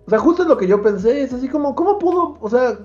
O 0.06 0.10
sea, 0.10 0.20
justo 0.20 0.44
es 0.44 0.48
lo 0.48 0.58
que 0.58 0.68
yo 0.68 0.82
pensé, 0.82 1.24
es 1.24 1.34
así 1.34 1.48
como, 1.48 1.76
¿cómo 1.76 2.00
pudo? 2.00 2.38
O 2.42 2.50
sea, 2.50 2.78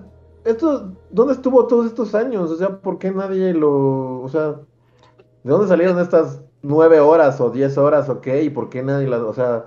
esto, 0.47 0.93
¿dónde 1.10 1.35
estuvo 1.35 1.66
todos 1.66 1.86
estos 1.86 2.14
años? 2.14 2.51
O 2.51 2.56
sea, 2.56 2.78
¿por 2.78 2.98
qué 2.98 3.10
nadie 3.10 3.52
lo, 3.52 4.20
o 4.23 4.28
sea, 4.28 4.52
¿de 5.43 5.51
dónde 5.51 5.68
salieron 5.68 5.98
estas 5.98 6.40
nueve 6.62 7.01
horas 7.01 7.40
o 7.40 7.51
diez 7.51 7.77
horas 7.77 8.09
o 8.09 8.20
qué? 8.20 8.43
¿Y 8.43 8.51
por 8.51 8.68
qué 8.68 8.82
nadie 8.82 9.09
las, 9.09 9.20
o 9.20 9.35
sea, 9.35 9.66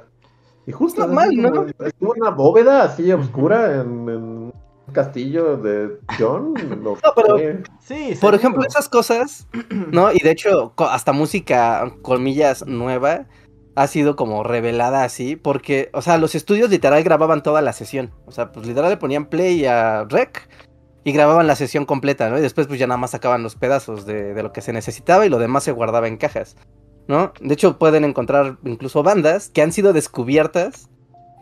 y 0.66 0.72
justo 0.72 1.08
mal, 1.08 1.30
¿no? 1.36 1.66
Estuvo 1.84 2.14
una 2.16 2.30
bóveda 2.30 2.84
así 2.84 3.12
oscura 3.12 3.82
en, 3.82 4.08
un 4.08 4.54
castillo 4.94 5.58
de 5.58 5.98
John. 6.18 6.54
no, 6.84 6.96
pero, 7.16 7.38
sí, 7.80 8.14
por 8.22 8.36
ejemplo, 8.36 8.64
esas 8.64 8.88
cosas, 8.88 9.48
¿no? 9.92 10.12
Y 10.12 10.20
de 10.20 10.32
hecho, 10.32 10.74
hasta 10.78 11.12
música, 11.12 11.92
comillas, 12.02 12.68
nueva, 12.68 13.26
ha 13.76 13.88
sido 13.88 14.16
como 14.16 14.44
revelada 14.44 15.04
así, 15.04 15.36
porque, 15.36 15.90
o 15.94 16.02
sea, 16.02 16.18
los 16.18 16.36
estudios 16.36 16.70
literal 16.70 17.02
grababan 17.04 17.42
toda 17.42 17.62
la 17.62 17.74
sesión. 17.74 18.12
O 18.26 18.32
sea, 18.32 18.52
pues 18.52 18.68
literal 18.68 18.92
le 18.92 18.98
ponían 18.98 19.26
play 19.26 19.66
a 19.66 20.04
rec 20.04 20.50
y 21.04 21.12
grababan 21.12 21.48
la 21.48 21.56
sesión 21.56 21.86
completa, 21.86 22.30
¿no? 22.30 22.38
Y 22.38 22.42
después 22.42 22.68
pues 22.68 22.80
ya 22.80 22.88
nada 22.88 22.98
más 22.98 23.12
sacaban 23.12 23.44
los 23.44 23.56
pedazos 23.56 24.06
de, 24.06 24.34
de, 24.34 24.44
lo 24.44 24.52
que 24.52 24.62
se 24.62 24.74
necesitaba 24.74 25.26
y 25.26 25.30
lo 25.30 25.40
demás 25.40 25.64
se 25.64 25.72
guardaba 25.72 26.08
en 26.08 26.18
cajas, 26.18 26.56
¿no? 27.08 27.34
De 27.40 27.54
hecho 27.54 27.78
pueden 27.80 28.04
encontrar 28.04 28.58
incluso 28.66 29.02
bandas 29.04 29.50
que 29.50 29.62
han 29.62 29.72
sido 29.72 29.94
descubiertas 29.94 30.90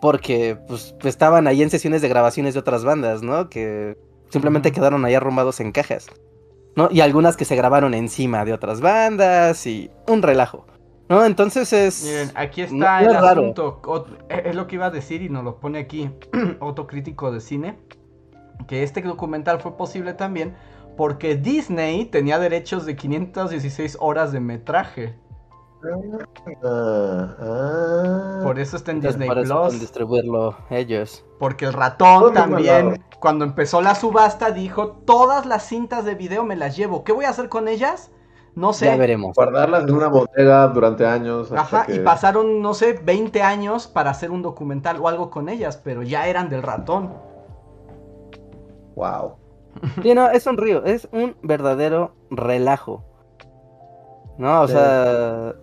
porque 0.02 0.58
pues 0.68 0.94
estaban 1.04 1.48
ahí 1.48 1.64
en 1.64 1.70
sesiones 1.72 2.02
de 2.02 2.10
grabaciones 2.10 2.54
de 2.54 2.60
otras 2.60 2.84
bandas, 2.86 3.24
¿no? 3.24 3.50
Que 3.50 3.98
simplemente 4.30 4.72
quedaron 4.72 5.04
ahí 5.06 5.16
arrumbados 5.16 5.60
en 5.60 5.72
cajas. 5.72 6.08
¿no? 6.76 6.90
Y 6.92 7.02
algunas 7.02 7.36
que 7.36 7.44
se 7.46 7.56
grabaron 7.56 7.96
encima 7.96 8.46
de 8.46 8.54
otras 8.54 8.82
bandas 8.82 9.66
y 9.66 9.90
un 10.08 10.22
relajo. 10.22 10.68
¿No? 11.10 11.26
Entonces 11.26 11.74
es. 11.74 12.04
Miren, 12.04 12.32
aquí 12.36 12.62
está 12.62 12.76
no 13.02 13.10
el 13.10 13.16
es 13.16 13.22
raro. 13.22 13.42
asunto. 13.42 13.82
Ot- 13.82 14.26
Es 14.30 14.54
lo 14.56 14.68
que 14.68 14.76
iba 14.76 14.86
a 14.86 14.90
decir 14.92 15.24
y 15.24 15.30
nos 15.30 15.44
lo 15.44 15.60
pone 15.60 15.80
aquí 15.80 16.12
otro 16.60 16.86
crítico 16.86 17.32
de 17.32 17.40
cine. 17.42 17.80
Que 18.66 18.84
este 18.84 19.02
documental 19.02 19.62
fue 19.62 19.78
posible 19.78 20.14
también 20.14 20.56
porque 20.98 21.36
Disney 21.36 22.06
tenía 22.06 22.40
derechos 22.40 22.86
de 22.86 22.96
516 22.96 23.98
horas 24.02 24.32
de 24.32 24.40
metraje. 24.40 25.16
Ah, 26.66 27.36
ah. 27.40 28.40
Por 28.44 28.60
eso 28.60 28.76
está 28.78 28.92
en 28.92 29.00
Disney 29.00 29.30
Plus. 29.30 29.80
distribuirlo 29.80 30.58
ellos. 30.72 31.24
Porque 31.40 31.66
el 31.66 31.74
ratón 31.74 32.20
Todo 32.20 32.32
también, 32.32 33.04
cuando 33.20 33.46
empezó 33.46 33.82
la 33.82 33.94
subasta, 33.94 34.52
dijo: 34.52 34.88
Todas 35.06 35.46
las 35.46 35.68
cintas 35.68 36.04
de 36.04 36.16
video 36.16 36.44
me 36.44 36.56
las 36.56 36.76
llevo. 36.76 37.04
¿Qué 37.04 37.12
voy 37.12 37.26
a 37.26 37.30
hacer 37.30 37.48
con 37.48 37.68
ellas? 37.68 38.12
No 38.56 38.74
sé. 38.74 38.88
Ya 38.88 38.98
veremos. 38.98 39.36
Guardarlas 39.36 39.84
en 39.84 39.94
una 39.94 40.08
bodega 40.08 40.68
durante 40.70 41.06
años. 41.06 41.52
hasta 41.52 41.82
Ajá, 41.82 41.94
y 41.94 42.00
pasaron, 42.00 42.60
no 42.60 42.74
sé, 42.74 42.94
20 42.94 43.44
años 43.44 43.86
para 43.86 44.10
hacer 44.10 44.32
un 44.32 44.42
documental 44.42 44.98
o 45.00 45.08
algo 45.08 45.30
con 45.30 45.48
ellas, 45.48 45.80
pero 45.82 46.02
ya 46.02 46.28
eran 46.28 46.50
del 46.50 46.64
ratón. 46.64 47.27
Wow. 48.98 49.36
Sí, 50.02 50.14
no, 50.16 50.28
es 50.32 50.48
un 50.48 50.58
río, 50.58 50.84
es 50.86 51.08
un 51.12 51.36
verdadero 51.44 52.16
relajo. 52.32 53.04
No, 54.40 54.62
o 54.62 54.68
Sí. 54.68 54.74
sea, 54.74 55.54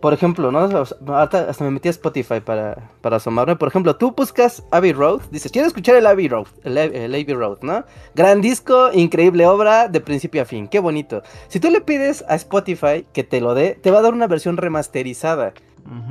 por 0.00 0.12
ejemplo, 0.12 0.52
¿no? 0.52 0.58
Ahorita 0.60 1.46
hasta 1.48 1.64
me 1.64 1.70
metí 1.72 1.88
a 1.88 1.90
Spotify 1.90 2.38
para, 2.40 2.90
para 3.00 3.16
asomarme. 3.16 3.56
Por 3.56 3.68
ejemplo, 3.68 3.96
tú 3.96 4.12
buscas 4.16 4.62
Abbey 4.70 4.92
Road, 4.92 5.22
dices, 5.32 5.50
quiero 5.50 5.66
escuchar 5.66 5.96
el 5.96 6.06
Abbey 6.06 6.28
Road, 6.28 6.46
el, 6.62 6.78
el 6.78 7.12
Abbey 7.12 7.34
Road, 7.34 7.58
¿no? 7.62 7.84
Gran 8.14 8.40
disco, 8.40 8.90
increíble 8.92 9.46
obra, 9.48 9.88
de 9.88 10.00
principio 10.00 10.42
a 10.42 10.44
fin, 10.44 10.68
qué 10.68 10.78
bonito. 10.78 11.22
Si 11.48 11.58
tú 11.58 11.70
le 11.70 11.80
pides 11.80 12.24
a 12.28 12.36
Spotify 12.36 13.04
que 13.12 13.24
te 13.24 13.40
lo 13.40 13.54
dé, 13.54 13.78
te 13.82 13.90
va 13.90 13.98
a 13.98 14.02
dar 14.02 14.12
una 14.14 14.28
versión 14.28 14.56
remasterizada. 14.58 15.54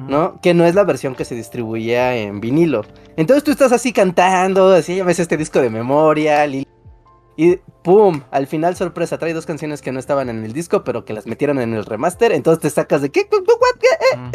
¿No? 0.08 0.40
Que 0.42 0.54
no 0.54 0.66
es 0.66 0.76
la 0.76 0.84
versión 0.84 1.16
que 1.16 1.26
se 1.26 1.36
distribuía 1.36 2.16
en 2.16 2.40
vinilo. 2.40 2.84
Entonces 3.18 3.44
tú 3.44 3.52
estás 3.52 3.72
así 3.72 3.92
cantando, 3.94 4.70
así 4.72 4.96
ya 4.98 5.04
ves 5.04 5.20
este 5.20 5.38
disco 5.38 5.60
de 5.60 5.70
memoria, 5.70 6.46
li- 6.46 6.68
y 7.36 7.56
¡pum! 7.84 8.22
Al 8.30 8.46
final, 8.48 8.76
sorpresa, 8.76 9.18
trae 9.18 9.34
dos 9.34 9.46
canciones 9.48 9.82
que 9.82 9.92
no 9.92 10.00
estaban 10.00 10.30
en 10.30 10.44
el 10.46 10.54
disco, 10.54 10.84
pero 10.84 11.04
que 11.06 11.14
las 11.14 11.26
metieron 11.26 11.60
en 11.60 11.74
el 11.74 11.86
remaster, 11.86 12.32
entonces 12.32 12.62
te 12.62 12.70
sacas 12.70 13.02
de 13.02 13.10
¿qué? 13.10 13.28
¿Qué? 13.28 13.38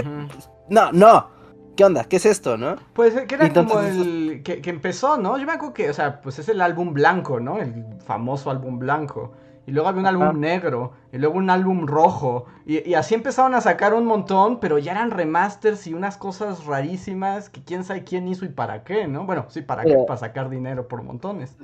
Ujú. 0.03 0.29
No, 0.69 0.91
no. 0.93 1.29
¿Qué 1.77 1.85
onda? 1.85 2.03
¿Qué 2.05 2.17
es 2.17 2.27
esto, 2.27 2.57
no? 2.57 2.75
Pues 2.93 3.15
eh, 3.15 3.27
que 3.29 3.37
era 3.37 3.45
como 3.53 3.81
el 3.81 4.43
que, 4.43 4.61
que 4.61 4.71
empezó, 4.71 5.17
¿no? 5.17 5.39
Yo 5.39 5.47
me 5.47 5.53
acuerdo 5.53 5.75
que, 5.75 5.89
o 5.89 5.95
sea, 5.95 6.21
pues 6.21 6.41
es 6.41 6.49
el 6.49 6.61
álbum 6.61 6.93
blanco, 6.93 7.39
¿no? 7.39 7.59
El 7.61 7.85
famoso 8.05 8.51
álbum 8.51 8.81
blanco. 8.81 9.33
Y 9.69 9.71
luego 9.71 9.87
había 9.91 10.01
un 10.01 10.07
Ajá. 10.07 10.17
álbum 10.29 10.41
negro, 10.41 10.93
y 11.13 11.19
luego 11.19 11.37
un 11.37 11.51
álbum 11.51 11.87
rojo. 11.87 12.47
Y, 12.65 12.89
y 12.89 12.95
así 12.95 13.15
empezaron 13.15 13.55
a 13.55 13.61
sacar 13.61 13.93
un 13.93 14.07
montón, 14.07 14.61
pero 14.61 14.79
ya 14.79 14.93
eran 14.93 15.11
remasters 15.11 15.87
y 15.87 15.93
unas 15.93 16.17
cosas 16.17 16.65
rarísimas 16.65 17.51
que 17.51 17.63
quién 17.63 17.85
sabe 17.85 18.03
quién 18.03 18.29
hizo 18.29 18.47
y 18.47 18.49
para 18.49 18.83
qué, 18.83 19.07
¿no? 19.07 19.27
Bueno, 19.27 19.45
sí, 19.51 19.61
para 19.61 19.85
qué, 19.85 19.95
para 20.07 20.19
sacar 20.19 20.49
dinero 20.49 20.89
por 20.89 21.03
montones. 21.03 21.55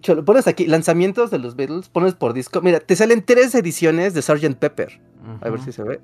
Cholo, 0.00 0.26
pones 0.26 0.46
aquí 0.46 0.66
lanzamientos 0.66 1.30
de 1.30 1.38
los 1.38 1.56
Beatles, 1.56 1.88
pones 1.88 2.12
por 2.12 2.34
disco. 2.34 2.60
Mira, 2.60 2.80
te 2.80 2.94
salen 2.94 3.24
tres 3.24 3.54
ediciones 3.54 4.12
de 4.12 4.20
Sgt. 4.20 4.56
Pepper. 4.56 5.00
A 5.40 5.48
ver 5.48 5.60
si 5.60 5.72
se 5.72 5.82
ve. 5.82 6.02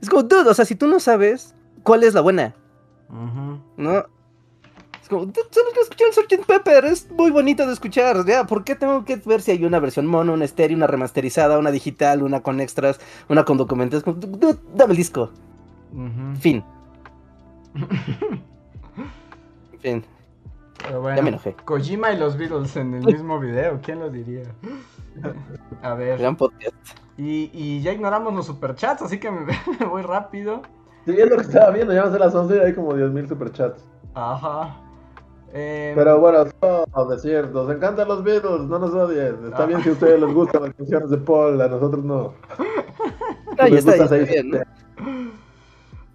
Es 0.00 0.08
como, 0.08 0.22
dude, 0.22 0.48
o 0.48 0.54
sea, 0.54 0.64
si 0.64 0.74
tú 0.74 0.86
no 0.86 1.00
sabes 1.00 1.54
cuál 1.82 2.02
es 2.02 2.14
la 2.14 2.22
buena. 2.22 2.54
¿no? 3.76 4.06
Como, 5.12 5.26
"Dude, 5.26 5.42
solo 5.50 5.66
quiero 5.72 5.82
escuchar 5.82 6.08
el 6.08 6.14
Sgt. 6.14 6.46
Pepper, 6.46 6.84
es 6.86 7.10
muy 7.10 7.30
bonito 7.30 7.66
de 7.66 7.72
escuchar, 7.74 8.24
ya, 8.26 8.44
¿por 8.46 8.64
qué 8.64 8.74
tengo 8.74 9.04
que 9.04 9.16
ver 9.16 9.42
si 9.42 9.50
hay 9.50 9.64
una 9.64 9.78
versión 9.78 10.06
mono, 10.06 10.32
una 10.32 10.44
estéreo, 10.46 10.76
una 10.76 10.86
remasterizada, 10.86 11.58
una 11.58 11.70
digital, 11.70 12.22
una 12.22 12.40
con 12.42 12.60
extras, 12.60 12.98
una 13.28 13.44
con 13.44 13.58
documentos? 13.58 13.98
Es 13.98 14.04
como, 14.04 14.16
"Dude, 14.16 14.58
dame 14.74 14.92
el 14.92 14.96
disco, 14.96 15.30
fin. 16.40 16.64
fin, 19.80 20.04
Pero 20.86 21.00
bueno, 21.00 21.16
ya 21.16 21.22
me 21.22 21.28
enojé. 21.30 21.54
Kojima 21.64 22.12
y 22.12 22.18
los 22.18 22.36
Beatles 22.36 22.76
en 22.76 22.94
el 22.94 23.04
mismo 23.04 23.38
video, 23.38 23.80
¿quién 23.82 24.00
lo 24.00 24.10
diría? 24.10 24.44
A 25.82 25.94
ver, 25.94 26.18
Gran 26.18 26.36
podcast. 26.36 26.74
y, 27.18 27.50
y 27.52 27.82
ya 27.82 27.92
ignoramos 27.92 28.32
los 28.34 28.46
superchats, 28.46 29.02
así 29.02 29.18
que 29.18 29.30
me, 29.30 29.40
me 29.80 29.86
voy 29.86 30.02
rápido. 30.02 30.62
Sí, 31.04 31.14
es 31.18 31.28
lo 31.28 31.36
que 31.36 31.42
estaba 31.42 31.70
viendo, 31.70 31.92
ya 31.92 32.00
van 32.00 32.08
a 32.08 32.12
ser 32.12 32.20
las 32.20 32.34
11 32.34 32.56
y 32.56 32.60
hay 32.60 32.74
como 32.74 32.94
10.000 32.94 33.28
superchats. 33.28 33.84
Ajá. 34.14 34.78
Eh, 35.54 35.92
Pero 35.94 36.18
bueno, 36.18 36.44
solo 36.60 37.06
decir, 37.10 37.48
nos 37.52 37.70
encantan 37.70 38.08
los 38.08 38.24
Beatles, 38.24 38.62
no 38.62 38.78
nos 38.78 38.92
odien. 38.94 39.36
Está 39.46 39.64
Ah. 39.64 39.66
bien 39.66 39.82
si 39.82 39.90
a 39.90 39.92
ustedes 39.92 40.20
les 40.20 40.32
gustan 40.32 40.62
las 40.62 40.74
canciones 40.74 41.10
de 41.10 41.18
Paul, 41.18 41.60
a 41.60 41.68
nosotros 41.68 42.04
no. 42.04 42.32
No, 43.58 43.68
ya 43.68 43.78
está, 43.78 43.96
ya 43.98 44.04
está 44.04 44.16
bien, 44.16 44.50
¿no? 44.50 44.58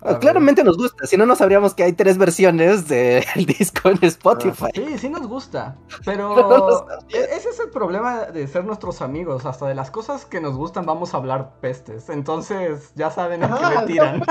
a 0.01 0.09
ver. 0.11 0.19
Claramente 0.19 0.63
nos 0.63 0.77
gusta, 0.77 1.05
si 1.05 1.17
no, 1.17 1.25
no 1.25 1.35
sabríamos 1.35 1.73
que 1.75 1.83
hay 1.83 1.93
tres 1.93 2.17
versiones 2.17 2.87
del 2.87 3.23
disco 3.59 3.89
en 3.89 3.99
Spotify. 4.03 4.67
Sí, 4.73 4.97
sí 4.97 5.09
nos 5.09 5.27
gusta, 5.27 5.75
Pero 6.05 6.35
no 6.35 6.85
e- 7.09 7.35
ese 7.35 7.49
es 7.49 7.59
el 7.59 7.69
problema 7.69 8.25
de 8.25 8.47
ser 8.47 8.63
nuestros 8.65 9.01
amigos, 9.03 9.45
hasta 9.45 9.67
de 9.67 9.75
las 9.75 9.91
cosas 9.91 10.25
que 10.25 10.39
nos 10.41 10.55
gustan 10.55 10.85
vamos 10.85 11.13
a 11.13 11.17
hablar 11.17 11.51
pestes, 11.61 12.09
entonces 12.09 12.91
ya 12.95 13.11
saben 13.11 13.43
a 13.43 13.55
qué 13.55 13.79
le 13.81 13.85
tiran. 13.85 14.23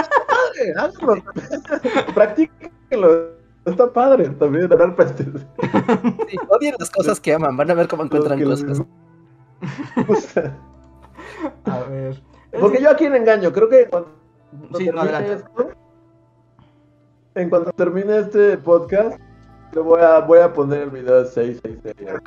Practíquenlo. 2.15 3.35
Está 3.66 3.93
padre 3.93 4.28
también 4.30 4.72
hablar 4.72 4.94
pestes. 4.94 5.26
Sí, 6.28 6.36
odien 6.48 6.74
las 6.78 6.90
cosas 6.90 7.20
que 7.20 7.34
aman, 7.34 7.56
van 7.56 7.70
a 7.70 7.74
ver 7.74 7.88
cómo 7.88 8.05
encuentran 8.05 8.43
cosas. 8.43 8.82
A 11.64 11.80
ver. 11.80 12.22
Porque 12.59 12.80
yo 12.80 12.90
a 12.90 12.94
quién 12.97 13.14
engaño, 13.14 13.52
creo 13.52 13.68
que 13.68 13.86
cuando 13.88 14.09
Sí, 14.51 14.59
no, 14.60 14.78
termine 14.78 15.01
adelante. 15.01 15.32
esto, 15.34 15.70
en 17.34 17.51
cuanto 17.51 17.72
termine 17.72 18.18
este 18.20 18.56
podcast, 18.59 19.18
le 19.72 19.80
voy 19.80 20.01
a, 20.01 20.20
voy 20.20 20.38
a 20.38 20.52
poner 20.52 20.82
el 20.82 20.90
video 20.90 21.22
de 21.22 21.26
666. 21.30 22.20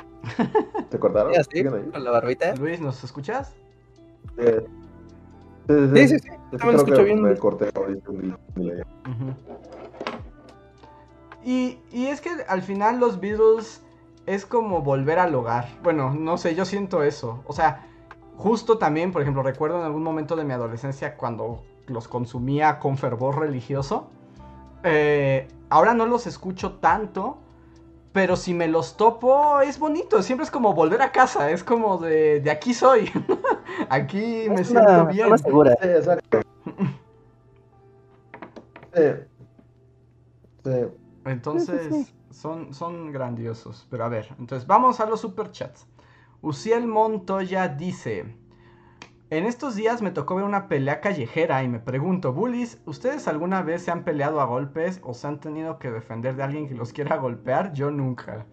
¿Te 0.90 0.98
cortaron? 0.98 1.32
Ya, 1.32 1.42
sí, 1.44 1.64
con 1.64 2.04
la 2.04 2.10
barbita. 2.10 2.54
Luis, 2.56 2.80
¿nos 2.80 3.02
escuchas? 3.02 3.54
Sí, 4.36 4.44
sí, 5.68 5.74
sí. 5.74 5.96
Sí, 5.96 6.08
sí, 6.08 6.18
sí. 6.18 6.28
También 6.28 6.58
creo 6.58 6.76
escucho 6.76 6.96
que 6.96 7.04
bien. 7.04 7.22
Me 7.22 7.36
corté 7.36 7.70
ahorita 7.74 8.10
un 8.10 8.36
delay. 8.54 8.82
Y, 11.44 11.78
y 11.90 12.06
es 12.06 12.20
que 12.20 12.30
al 12.48 12.62
final 12.62 13.00
los 13.00 13.20
Beatles 13.20 13.82
es 14.26 14.44
como 14.46 14.82
volver 14.82 15.18
al 15.18 15.34
hogar. 15.34 15.68
Bueno, 15.82 16.12
no 16.14 16.36
sé, 16.38 16.54
yo 16.54 16.64
siento 16.64 17.02
eso. 17.02 17.42
O 17.46 17.52
sea, 17.52 17.86
justo 18.36 18.78
también, 18.78 19.12
por 19.12 19.22
ejemplo, 19.22 19.42
recuerdo 19.42 19.78
en 19.78 19.84
algún 19.84 20.02
momento 20.02 20.36
de 20.36 20.44
mi 20.44 20.52
adolescencia 20.52 21.16
cuando 21.16 21.62
los 21.86 22.08
consumía 22.08 22.78
con 22.78 22.98
fervor 22.98 23.38
religioso. 23.40 24.10
Eh, 24.84 25.48
ahora 25.70 25.94
no 25.94 26.06
los 26.06 26.26
escucho 26.26 26.74
tanto. 26.74 27.38
Pero 28.12 28.34
si 28.34 28.54
me 28.54 28.66
los 28.66 28.96
topo, 28.96 29.60
es 29.60 29.78
bonito. 29.78 30.20
Siempre 30.22 30.44
es 30.44 30.50
como 30.50 30.74
volver 30.74 31.00
a 31.00 31.12
casa. 31.12 31.50
Es 31.52 31.62
como 31.62 31.96
de, 31.98 32.40
de 32.40 32.50
aquí 32.50 32.74
soy. 32.74 33.08
aquí 33.88 34.46
me 34.50 34.62
Es 34.62 34.66
siento 34.68 34.90
una 34.90 35.04
bien. 35.04 35.26
zona 35.26 35.38
segura. 35.38 35.76
Sí, 35.80 35.88
exacto. 35.88 36.40
Sí. 38.92 39.02
Sí. 40.64 40.99
Entonces, 41.30 41.88
Sí, 41.90 42.04
sí, 42.04 42.14
son, 42.30 42.74
son 42.74 43.12
grandiosos. 43.12 43.86
Pero 43.90 44.04
a 44.04 44.08
ver, 44.08 44.28
entonces 44.38 44.66
vamos 44.66 45.00
a 45.00 45.06
los 45.06 45.20
superchats. 45.20 45.86
Uciel 46.42 46.86
Montoya 46.86 47.68
dice: 47.68 48.36
En 49.30 49.44
estos 49.46 49.74
días 49.76 50.02
me 50.02 50.10
tocó 50.10 50.34
ver 50.36 50.44
una 50.44 50.68
pelea 50.68 51.00
callejera 51.00 51.62
y 51.62 51.68
me 51.68 51.78
pregunto, 51.80 52.32
Bullies, 52.32 52.80
¿ustedes 52.86 53.28
alguna 53.28 53.62
vez 53.62 53.82
se 53.82 53.90
han 53.90 54.04
peleado 54.04 54.40
a 54.40 54.44
golpes 54.46 55.00
o 55.04 55.14
se 55.14 55.26
han 55.26 55.38
tenido 55.40 55.78
que 55.78 55.90
defender 55.90 56.36
de 56.36 56.42
alguien 56.42 56.68
que 56.68 56.74
los 56.74 56.92
quiera 56.92 57.16
golpear? 57.16 57.72
Yo 57.72 57.90
nunca. 57.90 58.46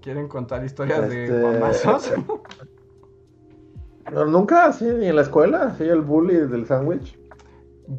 ¿Quieren 0.00 0.28
contar 0.28 0.64
historias 0.64 1.08
de 1.08 1.24
Este- 1.24 1.40
guamazos? 1.40 2.12
No, 4.12 4.26
Nunca 4.26 4.64
así, 4.66 4.84
ni 4.84 5.06
en 5.06 5.14
la 5.16 5.22
escuela, 5.22 5.62
así 5.62 5.84
el 5.84 6.00
bully 6.00 6.34
del 6.34 6.66
sándwich. 6.66 7.16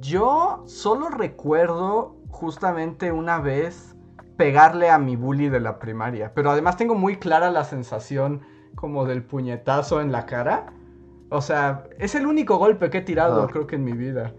Yo 0.02 0.62
solo 0.68 1.08
recuerdo 1.10 2.18
justamente 2.34 3.12
una 3.12 3.40
vez 3.40 3.96
pegarle 4.38 4.90
a 4.90 4.98
mi 4.98 5.16
bully 5.16 5.50
de 5.50 5.60
la 5.60 5.80
primaria, 5.80 6.34
pero 6.34 6.50
además 6.52 6.76
tengo 6.78 6.96
muy 6.96 7.18
clara 7.18 7.52
la 7.52 7.64
sensación 7.64 8.42
como 8.76 9.06
del 9.06 9.24
puñetazo 9.24 10.02
en 10.02 10.12
la 10.12 10.26
cara. 10.26 10.74
O 11.30 11.42
sea, 11.42 11.86
es 12.00 12.16
el 12.16 12.26
único 12.26 12.58
golpe 12.58 12.90
que 12.90 13.00
he 13.00 13.02
tirado 13.02 13.44
Ah. 13.44 13.48
creo 13.52 13.68
que 13.68 13.76
en 13.76 13.84
mi 13.86 13.94
vida. 13.94 14.34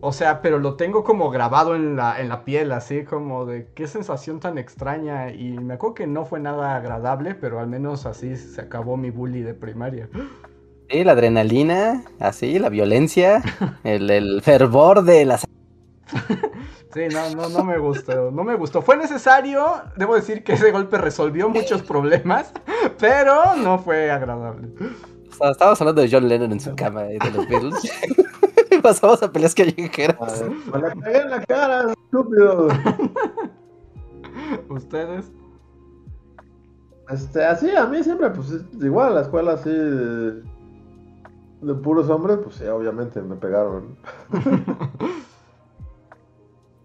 O 0.00 0.12
sea, 0.12 0.40
pero 0.42 0.58
lo 0.58 0.76
tengo 0.76 1.04
como 1.04 1.28
grabado 1.30 1.74
en 1.74 1.96
la, 1.96 2.20
en 2.20 2.28
la 2.30 2.44
piel, 2.44 2.72
así 2.72 3.04
como 3.04 3.44
de 3.44 3.68
qué 3.74 3.86
sensación 3.86 4.40
tan 4.40 4.56
extraña. 4.56 5.30
Y 5.32 5.58
me 5.58 5.74
acuerdo 5.74 5.94
que 5.94 6.06
no 6.06 6.24
fue 6.24 6.40
nada 6.40 6.76
agradable, 6.76 7.34
pero 7.34 7.60
al 7.60 7.66
menos 7.66 8.06
así 8.06 8.36
se 8.36 8.60
acabó 8.62 8.96
mi 8.96 9.10
bully 9.10 9.42
de 9.42 9.54
primaria. 9.54 10.08
Sí, 10.88 11.04
la 11.04 11.12
adrenalina, 11.12 12.04
así, 12.18 12.58
la 12.58 12.68
violencia, 12.68 13.42
el, 13.84 14.10
el 14.10 14.42
fervor 14.42 15.02
de 15.04 15.24
las... 15.24 15.46
Sí, 16.92 17.02
no, 17.12 17.30
no, 17.36 17.48
no 17.48 17.64
me 17.64 17.78
gustó, 17.78 18.30
no 18.32 18.42
me 18.42 18.56
gustó. 18.56 18.82
Fue 18.82 18.96
necesario, 18.96 19.64
debo 19.96 20.16
decir 20.16 20.42
que 20.42 20.54
ese 20.54 20.72
golpe 20.72 20.98
resolvió 20.98 21.48
muchos 21.48 21.82
problemas, 21.82 22.52
Pero 22.98 23.56
no 23.56 23.78
fue 23.78 24.10
agradable. 24.10 24.68
Estábamos 25.30 25.80
hablando 25.80 26.02
de 26.02 26.10
John 26.10 26.28
Lennon 26.28 26.52
en 26.52 26.60
su 26.60 26.74
cama 26.74 27.06
y 27.06 27.18
de 27.18 27.30
los 27.30 27.48
Beatles. 27.48 27.74
y 28.70 28.78
pasamos 28.78 29.22
a 29.22 29.30
peleas 29.30 29.54
callejeras. 29.54 30.16
A 30.20 30.44
ver, 30.44 30.50
Me 30.50 30.88
la 30.88 30.94
pegué 30.94 31.18
en 31.18 31.30
la 31.30 31.44
cara, 31.44 31.92
estúpido. 31.92 32.68
¿Ustedes? 34.68 35.30
Este, 37.08 37.44
así, 37.44 37.70
a 37.74 37.86
mí 37.86 38.02
siempre, 38.02 38.30
pues 38.30 38.50
es 38.50 38.62
igual, 38.80 39.14
la 39.14 39.22
escuela 39.22 39.52
así 39.54 39.70
de, 39.70 40.42
de 41.62 41.74
puros 41.82 42.08
hombres, 42.08 42.38
pues 42.42 42.56
sí, 42.56 42.66
obviamente 42.66 43.20
me 43.22 43.36
pegaron. 43.36 43.96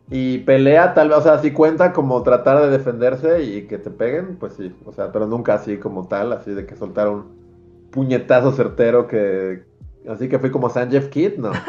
y 0.10 0.40
pelea, 0.40 0.94
tal 0.94 1.10
vez, 1.10 1.18
o 1.18 1.22
sea, 1.22 1.40
si 1.40 1.52
cuenta 1.52 1.92
como 1.94 2.22
tratar 2.24 2.62
de 2.62 2.70
defenderse 2.70 3.42
y 3.44 3.68
que 3.68 3.78
te 3.80 3.90
peguen, 3.90 4.38
pues 4.38 4.54
sí, 4.54 4.74
o 4.86 4.92
sea, 4.92 5.12
pero 5.12 5.26
nunca 5.28 5.56
así 5.56 5.78
como 5.78 6.08
tal, 6.08 6.32
así 6.34 6.52
de 6.52 6.66
que 6.66 6.76
soltar 6.76 7.10
un 7.10 7.36
puñetazo 7.92 8.52
certero 8.52 9.08
que. 9.08 9.64
Así 10.08 10.30
que 10.30 10.38
fui 10.38 10.52
como 10.52 10.70
San 10.70 10.92
Jeff 10.92 11.10
Kid, 11.10 11.38
no. 11.38 11.52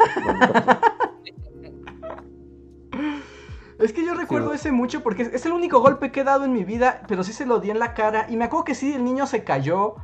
Es 3.79 3.93
que 3.93 4.03
yo 4.03 4.15
recuerdo 4.15 4.49
Sí. 4.51 4.55
ese 4.55 4.71
mucho 4.71 5.03
porque 5.03 5.21
es, 5.23 5.33
es 5.33 5.45
el 5.45 5.51
único 5.51 5.79
golpe 5.81 6.11
que 6.11 6.21
he 6.21 6.23
dado 6.23 6.45
en 6.45 6.53
mi 6.53 6.63
vida, 6.63 7.03
pero 7.07 7.23
sí 7.23 7.31
se 7.31 7.45
lo 7.45 7.59
di 7.59 7.69
en 7.69 7.77
la 7.79 7.93
cara. 7.93 8.25
Y 8.29 8.35
me 8.37 8.45
acuerdo 8.45 8.63
que 8.65 8.75
sí, 8.75 8.93
el 8.93 9.03
niño 9.03 9.27
se 9.27 9.43
cayó 9.43 9.95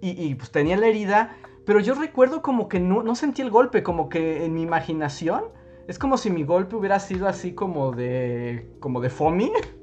y, 0.00 0.10
y, 0.20 0.34
pues 0.34 0.50
tenía 0.50 0.76
la 0.76 0.86
herida. 0.88 1.36
Pero 1.64 1.78
yo 1.78 1.94
recuerdo 1.94 2.42
como 2.42 2.68
que 2.68 2.80
no, 2.80 3.02
no 3.04 3.14
sentí 3.14 3.42
el 3.42 3.50
golpe, 3.50 3.82
como 3.84 4.08
que 4.08 4.44
en 4.44 4.54
mi 4.54 4.62
imaginación 4.62 5.44
es 5.90 5.98
como 5.98 6.16
si 6.16 6.30
mi 6.30 6.44
golpe 6.44 6.76
hubiera 6.76 7.00
sido 7.00 7.26
así 7.26 7.52
como 7.52 7.90
de. 7.90 8.70
como 8.80 9.00
de 9.00 9.10
foamy. 9.10 9.50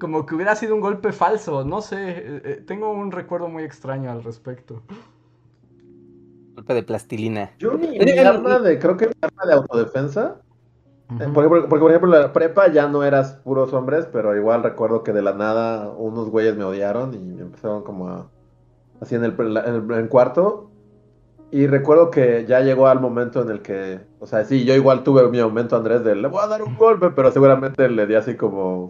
Como 0.00 0.26
que 0.26 0.34
hubiera 0.34 0.54
sido 0.56 0.74
un 0.74 0.80
golpe 0.80 1.12
falso, 1.12 1.64
no 1.64 1.80
sé. 1.80 1.96
eh, 2.10 2.42
eh, 2.44 2.64
tengo 2.66 2.90
un 2.90 3.10
recuerdo 3.12 3.48
muy 3.48 3.62
extraño 3.62 4.10
al 4.10 4.22
respecto. 4.22 4.82
Golpe 6.56 6.74
de 6.74 6.82
plastilina. 6.82 7.52
Yo 7.58 7.72
mi, 7.78 7.98
mi 7.98 8.18
arma 8.18 8.58
de, 8.58 8.78
creo 8.78 8.96
que 8.96 9.06
mi 9.06 9.12
arma 9.22 9.46
de 9.46 9.52
autodefensa, 9.54 10.40
eh, 11.20 11.28
porque, 11.32 11.48
porque, 11.48 11.68
por 11.68 11.90
ejemplo 11.90 12.14
en 12.14 12.22
la 12.22 12.32
prepa 12.32 12.68
ya 12.70 12.88
no 12.88 13.02
eras 13.04 13.34
puros 13.44 13.72
hombres, 13.72 14.06
pero 14.12 14.36
igual 14.36 14.62
recuerdo 14.62 15.04
que 15.04 15.12
de 15.12 15.22
la 15.22 15.32
nada 15.32 15.88
unos 15.90 16.28
güeyes 16.28 16.56
me 16.56 16.64
odiaron 16.64 17.14
y 17.14 17.18
me 17.18 17.42
empezaron 17.42 17.82
como 17.84 18.08
a, 18.08 18.28
así 19.00 19.14
en 19.14 19.24
el, 19.24 19.34
en 19.38 19.46
el- 19.74 19.90
en 19.90 19.92
el 19.92 20.08
cuarto. 20.08 20.70
Y 21.54 21.68
recuerdo 21.68 22.10
que 22.10 22.44
ya 22.48 22.62
llegó 22.62 22.88
al 22.88 22.98
momento 23.00 23.40
en 23.42 23.48
el 23.48 23.62
que, 23.62 24.00
o 24.18 24.26
sea, 24.26 24.44
sí, 24.44 24.64
yo 24.64 24.74
igual 24.74 25.04
tuve 25.04 25.28
mi 25.28 25.40
momento, 25.40 25.76
Andrés, 25.76 26.02
de 26.02 26.16
le 26.16 26.26
voy 26.26 26.40
a 26.42 26.48
dar 26.48 26.64
un 26.64 26.74
golpe, 26.74 27.10
pero 27.10 27.30
seguramente 27.30 27.88
le 27.88 28.08
di 28.08 28.16
así 28.16 28.34
como, 28.36 28.86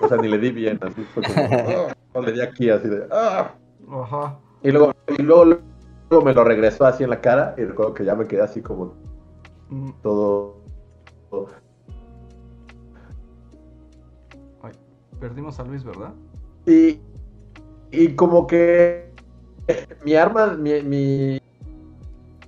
o 0.00 0.08
sea, 0.08 0.16
ni 0.16 0.26
le 0.26 0.38
di 0.38 0.50
bien, 0.50 0.76
así 0.82 1.04
fue 1.14 1.22
como, 1.22 1.38
"Ah", 1.40 1.94
o 2.14 2.20
le 2.20 2.32
di 2.32 2.40
aquí 2.40 2.68
así 2.68 2.88
de, 2.88 3.06
"Ah". 3.12 3.54
Ajá. 3.92 4.40
Y 4.60 4.72
luego, 4.72 4.92
y 5.16 5.22
luego, 5.22 5.44
luego 6.10 6.24
me 6.24 6.34
lo 6.34 6.42
regresó 6.42 6.84
así 6.84 7.04
en 7.04 7.10
la 7.10 7.20
cara 7.20 7.54
y 7.56 7.62
recuerdo 7.62 7.94
que 7.94 8.04
ya 8.04 8.16
me 8.16 8.26
quedé 8.26 8.40
así 8.42 8.60
como 8.60 8.94
Mm, 9.68 9.90
todo. 10.02 10.56
todo- 11.30 11.46
ay, 14.64 14.72
perdimos 15.20 15.60
a 15.60 15.62
Luis, 15.64 15.84
¿verdad? 15.84 16.12
Y, 16.66 16.98
y 17.92 18.16
como 18.16 18.48
que 18.48 19.12
mi 20.04 20.16
arma, 20.16 20.54
mi, 20.54 20.82
mi 20.82 21.40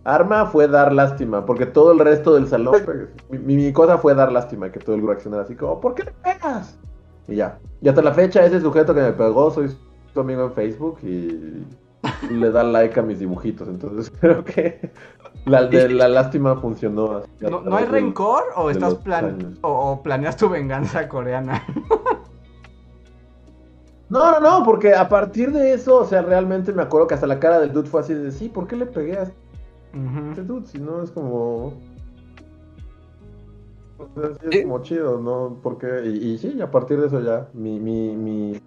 arma 0.04 0.46
fue 0.46 0.68
dar 0.68 0.92
lástima, 0.92 1.44
porque 1.44 1.66
todo 1.66 1.92
el 1.92 1.98
resto 1.98 2.34
del 2.34 2.48
salón, 2.48 2.76
mi, 3.28 3.72
cosa 3.72 3.98
fue 3.98 4.14
dar 4.14 4.32
lástima, 4.32 4.70
que 4.70 4.80
todo 4.80 4.94
el 4.94 5.00
grupo 5.00 5.12
reaccionara 5.12 5.42
así 5.42 5.54
como, 5.54 5.80
¿por 5.80 5.94
qué 5.94 6.04
le 6.04 6.12
pegas? 6.12 6.78
Y 7.28 7.36
ya. 7.36 7.58
Y 7.80 7.88
hasta 7.88 8.02
la 8.02 8.12
fecha, 8.12 8.44
ese 8.44 8.60
sujeto 8.60 8.94
que 8.94 9.02
me 9.02 9.12
pegó, 9.12 9.50
soy 9.50 9.74
su 10.12 10.20
amigo 10.20 10.44
en 10.44 10.52
Facebook 10.52 10.98
y 11.02 11.64
le 12.30 12.50
da 12.50 12.62
like 12.62 12.98
a 12.98 13.02
mis 13.02 13.18
dibujitos, 13.18 13.68
entonces 13.68 14.10
creo 14.20 14.44
que 14.44 14.90
la, 15.44 15.64
de, 15.64 15.88
la 15.90 16.08
lástima 16.08 16.56
funcionó. 16.56 17.22
¿No, 17.40 17.60
¿no 17.60 17.76
hay 17.76 17.84
rencor 17.84 18.44
o 18.56 18.70
estás 18.70 18.94
plan 18.96 19.58
o, 19.60 19.68
o 19.68 20.02
planeas 20.02 20.36
tu 20.36 20.48
venganza 20.48 21.08
coreana? 21.08 21.62
No, 24.10 24.32
no, 24.32 24.40
no, 24.40 24.64
porque 24.64 24.92
a 24.92 25.08
partir 25.08 25.52
de 25.52 25.72
eso, 25.72 25.98
o 25.98 26.04
sea, 26.04 26.20
realmente 26.22 26.72
me 26.72 26.82
acuerdo 26.82 27.06
que 27.06 27.14
hasta 27.14 27.28
la 27.28 27.38
cara 27.38 27.60
del 27.60 27.72
dude 27.72 27.88
fue 27.88 28.00
así 28.00 28.12
de, 28.12 28.32
sí, 28.32 28.48
¿por 28.48 28.66
qué 28.66 28.74
le 28.74 28.86
pegué 28.86 29.16
a 29.16 29.30
este 29.92 30.42
dude? 30.44 30.66
Si 30.66 30.78
no 30.78 31.02
es 31.02 31.10
como... 31.10 31.74
O 33.98 34.08
sea, 34.14 34.30
sí 34.40 34.46
es 34.46 34.50
Sí. 34.52 34.62
como 34.62 34.82
chido, 34.82 35.20
¿no? 35.20 35.58
Porque, 35.62 36.02
y, 36.06 36.30
y 36.32 36.38
sí, 36.38 36.60
a 36.62 36.70
partir 36.70 37.00
de 37.00 37.08
eso 37.08 37.20
ya, 37.20 37.48
mi, 37.52 37.78
mi, 37.78 38.16
mi, 38.16 38.60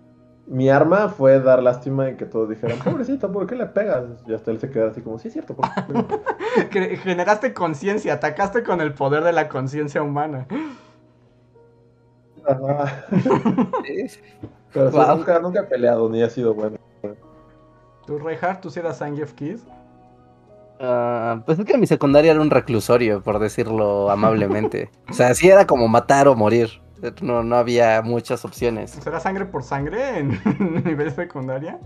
mi 0.45 0.69
arma 0.69 1.09
fue 1.09 1.39
dar 1.39 1.63
lástima 1.63 2.09
y 2.11 2.15
que 2.17 2.25
todos 2.25 2.49
dijeran, 2.49 2.77
pobrecito, 2.83 3.31
¿por 3.31 3.47
qué 3.47 3.55
le 3.55 3.65
pegas? 3.65 4.05
Y 4.27 4.33
hasta 4.33 4.51
él 4.51 4.59
se 4.59 4.69
quedó 4.69 4.89
así 4.89 5.01
como, 5.01 5.17
sí, 5.17 5.29
es 5.29 5.33
cierto, 5.33 5.55
¿por 5.55 5.65
qué 5.73 5.81
le 5.93 6.03
pegas?". 6.03 6.19
Cre- 6.71 6.97
Generaste 6.97 7.53
conciencia, 7.53 8.13
atacaste 8.13 8.61
con 8.63 8.79
el 8.81 8.93
poder 8.93 9.23
de 9.23 9.33
la 9.33 9.49
conciencia 9.49 10.03
humana. 10.03 10.47
Ajá. 12.45 13.05
Pero 14.73 14.89
Wow. 14.91 15.17
nunca, 15.17 15.39
nunca 15.39 15.59
he 15.61 15.63
peleado, 15.63 16.09
ni 16.09 16.21
he 16.21 16.29
sido 16.29 16.53
bueno. 16.53 16.77
¿Tú, 18.05 18.17
Reinhardt, 18.19 18.61
tú 18.61 18.69
sí 18.69 18.79
eras 18.79 18.97
Sangief 18.97 19.33
Kiss? 19.33 19.65
Ah, 20.79 21.41
pues 21.45 21.59
es 21.59 21.65
que 21.65 21.77
mi 21.77 21.87
secundaria 21.87 22.31
era 22.31 22.41
un 22.41 22.49
reclusorio, 22.49 23.21
por 23.21 23.39
decirlo 23.39 24.09
amablemente. 24.09 24.89
O 25.09 25.13
sea, 25.13 25.33
sí 25.35 25.49
era 25.49 25.65
como 25.67 25.87
matar 25.87 26.27
o 26.27 26.35
morir. 26.35 26.81
No, 27.21 27.43
no 27.43 27.55
había 27.57 28.01
muchas 28.01 28.45
opciones. 28.45 28.91
¿Será 28.91 29.19
sangre 29.19 29.45
por 29.45 29.63
sangre 29.63 30.19
en 30.19 30.83
nivel 30.83 31.11
secundaria? 31.13 31.79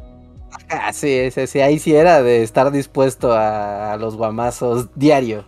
Ah, 0.69 0.93
sí, 0.93 1.29
sí, 1.31 1.47
sí, 1.47 1.59
ahí 1.59 1.79
sí 1.79 1.95
era 1.95 2.21
de 2.21 2.43
estar 2.43 2.71
dispuesto 2.71 3.33
a, 3.33 3.93
a 3.93 3.97
los 3.97 4.15
guamazos 4.15 4.89
diario. 4.95 5.45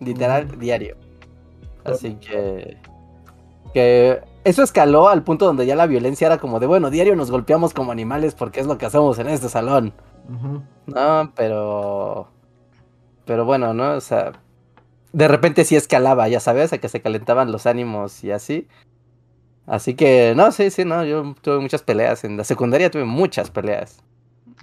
Literal, 0.00 0.58
diario. 0.58 0.96
Así 1.84 2.14
que. 2.16 2.76
Que 3.72 4.20
eso 4.44 4.62
escaló 4.62 5.08
al 5.08 5.24
punto 5.24 5.46
donde 5.46 5.66
ya 5.66 5.74
la 5.74 5.86
violencia 5.86 6.26
era 6.26 6.38
como 6.38 6.60
de, 6.60 6.66
bueno, 6.66 6.90
diario 6.90 7.16
nos 7.16 7.30
golpeamos 7.30 7.72
como 7.74 7.92
animales 7.92 8.34
porque 8.34 8.60
es 8.60 8.66
lo 8.66 8.78
que 8.78 8.86
hacemos 8.86 9.18
en 9.18 9.28
este 9.28 9.48
salón. 9.48 9.94
No, 10.86 11.32
pero. 11.34 12.28
Pero 13.26 13.44
bueno, 13.44 13.74
¿no? 13.74 13.94
O 13.94 14.00
sea. 14.00 14.32
De 15.12 15.28
repente 15.28 15.64
sí 15.64 15.76
escalaba, 15.76 16.28
ya 16.28 16.40
sabes, 16.40 16.72
a 16.72 16.78
que 16.78 16.88
se 16.88 17.00
calentaban 17.02 17.52
los 17.52 17.66
ánimos 17.66 18.24
y 18.24 18.32
así. 18.32 18.68
Así 19.66 19.94
que, 19.94 20.34
no, 20.36 20.52
sí, 20.52 20.70
sí, 20.70 20.84
no, 20.84 21.04
yo 21.04 21.34
tuve 21.42 21.58
muchas 21.60 21.82
peleas. 21.82 22.24
En 22.24 22.36
la 22.36 22.44
secundaria 22.44 22.90
tuve 22.90 23.04
muchas 23.04 23.50
peleas. 23.50 24.02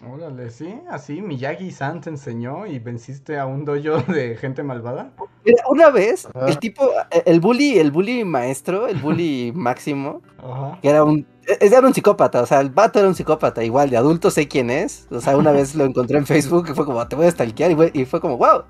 Órale, 0.03 0.49
sí, 0.49 0.81
así 0.89 1.21
Miyagi-san 1.21 2.01
te 2.01 2.09
enseñó 2.09 2.65
y 2.65 2.79
venciste 2.79 3.37
a 3.37 3.45
un 3.45 3.65
dojo 3.65 4.01
de 4.11 4.35
gente 4.35 4.63
malvada. 4.63 5.11
Mira, 5.45 5.63
una 5.69 5.89
vez, 5.91 6.27
Ajá. 6.33 6.47
el 6.47 6.57
tipo, 6.59 6.89
eh, 7.11 7.23
el 7.25 7.39
bully, 7.39 7.77
el 7.77 7.91
bully 7.91 8.23
maestro, 8.25 8.87
el 8.87 8.97
bully 8.97 9.51
máximo, 9.55 10.21
Ajá. 10.43 10.79
que 10.81 10.89
era 10.89 11.03
un, 11.03 11.27
e- 11.47 11.65
era 11.65 11.85
un 11.85 11.93
psicópata, 11.93 12.41
o 12.41 12.45
sea, 12.47 12.61
el 12.61 12.71
vato 12.71 12.97
era 12.99 13.07
un 13.07 13.15
psicópata, 13.15 13.63
igual 13.63 13.91
de 13.91 13.97
adulto 13.97 14.31
sé 14.31 14.47
quién 14.47 14.71
es, 14.71 15.07
o 15.11 15.21
sea, 15.21 15.37
una 15.37 15.51
vez 15.51 15.75
lo 15.75 15.85
encontré 15.85 16.17
en 16.17 16.25
Facebook 16.25 16.67
y 16.69 16.73
fue 16.73 16.85
como, 16.85 17.07
te 17.07 17.15
voy 17.15 17.27
a 17.27 17.31
stalkear, 17.31 17.71
y 17.71 17.75
fue, 17.75 17.91
y 17.93 18.05
fue 18.05 18.19
como, 18.19 18.37
wow, 18.37 18.63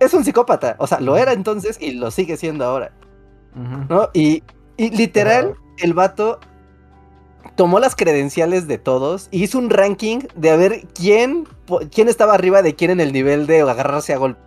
es 0.00 0.14
un 0.14 0.24
psicópata, 0.24 0.76
o 0.78 0.86
sea, 0.86 1.00
lo 1.00 1.16
era 1.18 1.32
entonces 1.34 1.76
y 1.80 1.92
lo 1.92 2.10
sigue 2.10 2.36
siendo 2.38 2.64
ahora. 2.64 2.92
¿no? 3.90 4.08
Y, 4.14 4.42
y 4.78 4.90
literal, 4.90 5.54
el 5.78 5.92
vato 5.92 6.40
tomó 7.56 7.80
las 7.80 7.96
credenciales 7.96 8.66
de 8.66 8.78
todos 8.78 9.28
y 9.30 9.42
hizo 9.42 9.58
un 9.58 9.70
ranking 9.70 10.20
de 10.36 10.50
a 10.50 10.56
ver 10.56 10.86
quién, 10.94 11.46
quién 11.94 12.08
estaba 12.08 12.34
arriba 12.34 12.62
de 12.62 12.74
quién 12.74 12.90
en 12.90 13.00
el 13.00 13.12
nivel 13.12 13.46
de 13.46 13.60
agarrarse 13.62 14.12
a 14.12 14.18
golpe. 14.18 14.40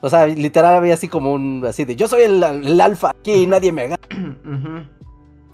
O 0.00 0.08
sea, 0.08 0.26
literal 0.26 0.76
había 0.76 0.94
así 0.94 1.08
como 1.08 1.32
un, 1.32 1.64
así 1.66 1.84
de, 1.84 1.96
yo 1.96 2.06
soy 2.06 2.22
el, 2.22 2.42
el 2.42 2.80
alfa 2.80 3.10
aquí 3.10 3.32
y 3.32 3.46
nadie 3.46 3.72
me 3.72 3.88
gana. 3.88 4.88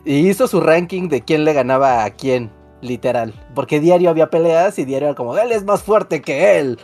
Y 0.06 0.28
hizo 0.28 0.47
su 0.47 0.60
ranking 0.60 1.09
de 1.09 1.22
quién 1.22 1.44
le 1.44 1.55
ganaba 1.55 2.05
a 2.05 2.10
quién, 2.10 2.51
literal. 2.82 3.32
Porque 3.55 3.81
diario 3.81 4.10
había 4.10 4.28
peleas 4.28 4.78
y 4.78 4.85
diario 4.85 5.09
era 5.09 5.16
como, 5.16 5.35
él 5.39 5.51
es 5.51 5.64
más 5.64 5.82
fuerte 5.82 6.20
que 6.20 6.59
él. 6.59 6.78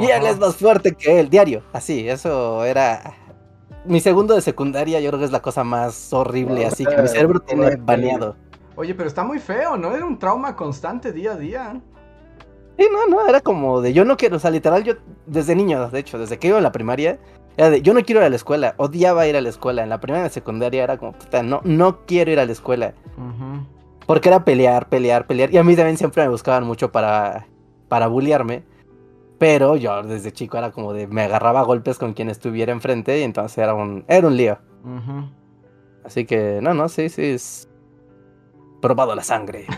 Y 0.00 0.06
él 0.06 0.26
es 0.26 0.38
más 0.38 0.56
fuerte 0.56 0.92
que 0.92 1.20
él, 1.20 1.30
diario. 1.30 1.62
Así, 1.72 2.08
eso 2.08 2.64
era... 2.64 3.14
Mi 3.84 4.00
segundo 4.00 4.34
de 4.34 4.40
secundaria 4.40 4.98
yo 4.98 5.10
creo 5.10 5.20
que 5.20 5.26
es 5.26 5.30
la 5.30 5.42
cosa 5.42 5.62
más 5.62 6.12
horrible, 6.12 6.66
así 6.66 6.84
que 6.84 7.00
mi 7.00 7.06
cerebro 7.06 7.38
tiene 7.38 7.76
baneado. 7.76 8.34
Oye, 8.76 8.94
pero 8.94 9.08
está 9.08 9.24
muy 9.24 9.38
feo, 9.38 9.76
¿no? 9.76 9.94
Era 9.94 10.04
un 10.04 10.18
trauma 10.18 10.54
constante 10.54 11.12
día 11.12 11.32
a 11.32 11.36
día. 11.36 11.80
Sí, 12.78 12.86
no, 12.92 13.06
no, 13.06 13.26
era 13.26 13.40
como 13.40 13.80
de 13.80 13.94
yo 13.94 14.04
no 14.04 14.18
quiero, 14.18 14.36
o 14.36 14.38
sea, 14.38 14.50
literal, 14.50 14.84
yo 14.84 14.94
desde 15.26 15.56
niño, 15.56 15.88
de 15.88 15.98
hecho, 15.98 16.18
desde 16.18 16.38
que 16.38 16.48
iba 16.48 16.58
a 16.58 16.60
la 16.60 16.72
primaria, 16.72 17.18
era 17.56 17.70
de 17.70 17.80
yo 17.80 17.94
no 17.94 18.02
quiero 18.02 18.20
ir 18.20 18.26
a 18.26 18.30
la 18.30 18.36
escuela, 18.36 18.74
odiaba 18.76 19.26
ir 19.26 19.34
a 19.34 19.40
la 19.40 19.48
escuela. 19.48 19.82
En 19.82 19.88
la 19.88 19.98
primaria 19.98 20.24
y 20.24 20.28
la 20.28 20.32
secundaria 20.32 20.84
era 20.84 20.98
como, 20.98 21.12
puta, 21.12 21.42
no, 21.42 21.62
no 21.64 22.04
quiero 22.04 22.30
ir 22.30 22.38
a 22.38 22.44
la 22.44 22.52
escuela. 22.52 22.92
Porque 24.06 24.28
era 24.28 24.44
pelear, 24.44 24.88
pelear, 24.88 25.26
pelear. 25.26 25.52
Y 25.52 25.56
a 25.56 25.64
mí 25.64 25.74
también 25.74 25.96
siempre 25.96 26.22
me 26.22 26.28
buscaban 26.28 26.64
mucho 26.64 26.92
para, 26.92 27.46
para 27.88 28.08
bullearme. 28.08 28.62
Pero 29.38 29.76
yo 29.76 30.02
desde 30.02 30.32
chico 30.32 30.56
era 30.58 30.70
como 30.70 30.92
de 30.92 31.06
me 31.06 31.22
agarraba 31.22 31.60
a 31.60 31.64
golpes 31.64 31.98
con 31.98 32.12
quien 32.12 32.30
estuviera 32.30 32.72
enfrente 32.72 33.18
y 33.18 33.22
entonces 33.22 33.58
era 33.58 33.74
un, 33.74 34.04
era 34.06 34.26
un 34.26 34.36
lío. 34.36 34.58
Así 36.04 36.24
que, 36.24 36.60
no, 36.62 36.72
no, 36.74 36.88
sí, 36.88 37.08
sí, 37.08 37.24
es 37.24 37.68
probado 38.86 39.14
la 39.14 39.22
sangre. 39.24 39.66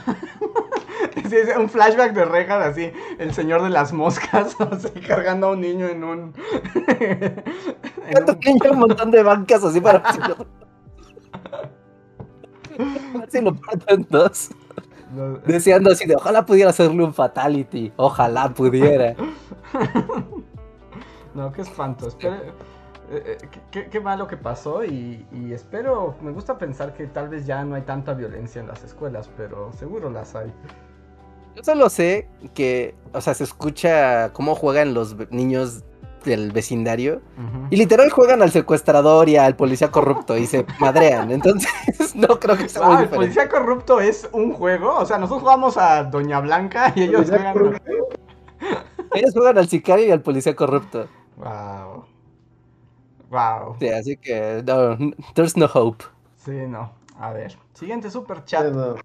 Es 1.31 1.55
un 1.57 1.69
flashback 1.69 2.15
de 2.15 2.25
Rejas 2.25 2.65
así, 2.69 2.91
el 3.19 3.35
señor 3.35 3.63
de 3.63 3.69
las 3.69 3.93
moscas, 3.93 4.57
así, 4.73 4.89
cargando 5.07 5.49
a 5.49 5.51
un 5.53 5.61
niño 5.61 5.87
en 5.87 6.03
un... 6.03 6.33
en 6.89 8.25
un- 8.27 8.73
un 8.73 8.79
montón 8.79 9.11
de 9.11 9.23
bancas 9.23 9.63
así 9.63 9.79
para 9.81 10.11
si 10.13 10.19
lo, 10.21 10.37
a 12.79 13.19
ver 13.19 13.31
si 13.31 13.41
lo 13.43 13.55
parto 13.55 13.95
en 13.95 14.07
dos. 14.09 14.51
Deseando 15.47 15.91
así 15.91 16.07
de 16.07 16.15
ojalá 16.17 16.47
pudiera 16.47 16.71
hacerle 16.71 17.03
un 17.05 17.13
fatality. 17.13 17.93
Ojalá 17.97 18.49
pudiera. 18.55 19.15
No, 21.35 21.53
qué 21.53 21.63
espanto. 21.63 22.09
Espero, 22.09 22.37
eh, 23.11 23.39
eh, 23.73 23.89
qué- 23.91 24.01
malo 24.01 24.27
que 24.27 24.37
pasó 24.37 24.85
y, 24.85 25.27
y 25.33 25.53
espero, 25.53 26.15
me 26.23 26.31
gusta 26.33 26.59
pensar 26.59 26.95
que 26.95 27.07
tal 27.07 27.29
vez 27.29 27.47
ya 27.47 27.65
no 27.65 27.75
hay 27.75 27.83
tanta 27.83 28.15
violencia 28.15 28.61
en 28.61 28.69
las 28.69 28.85
escuelas, 28.85 29.31
pero 29.37 29.73
seguro 29.73 30.11
las 30.11 30.35
hay. 30.35 30.53
Yo 31.57 31.65
solo 31.65 31.89
sé 31.91 32.29
que, 32.55 32.95
o 33.13 33.21
sea, 33.21 33.35
se 33.35 33.45
escucha 33.45 34.33
cómo 34.33 34.55
juegan 34.55 34.95
los 34.95 35.17
niños 35.31 35.85
del 36.25 36.53
vecindario. 36.53 37.21
Y 37.71 37.77
literal 37.77 38.11
juegan 38.11 38.43
al 38.43 38.51
secuestrador 38.51 39.29
y 39.29 39.37
al 39.37 39.57
policía 39.57 39.91
corrupto 39.91 40.37
y 40.37 40.47
se 40.47 40.67
madrean. 40.79 41.31
Entonces, 41.39 42.15
no 42.15 42.39
creo 42.39 42.57
que 42.57 42.69
sea 42.69 42.83
muy 42.83 42.91
Ah, 42.97 42.99
el 43.01 43.05
diferente. 43.07 43.17
policía 43.17 43.49
corrupto 43.49 44.01
es 44.01 44.29
un 44.33 44.53
juego. 44.53 44.97
O 44.97 45.07
sea, 45.07 45.19
nosotros 45.19 45.43
jugamos 45.43 45.77
a 45.79 46.05
Doña 46.05 46.41
Blanca 46.41 46.93
y 46.95 47.05
ellos 47.05 47.29
juegan. 47.29 47.81
Ellos 49.15 49.33
juegan 49.33 49.57
al 49.59 49.69
sicario 49.69 50.07
y 50.07 50.11
al 50.11 50.21
policía 50.21 50.55
corrupto. 50.55 51.09
Wow. 51.37 52.05
Wow. 53.31 53.77
Sí, 53.79 53.89
así 53.89 54.17
que, 54.17 54.63
no, 54.67 54.97
there's 55.35 55.57
no 55.57 55.67
hope. 55.67 56.05
Sí, 56.37 56.53
no. 56.67 56.93
A 57.19 57.33
ver. 57.33 57.59
Siguiente 57.75 58.11
super 58.11 58.39
Sí, 58.39 58.45
chat. 58.47 58.73
no. 58.73 58.97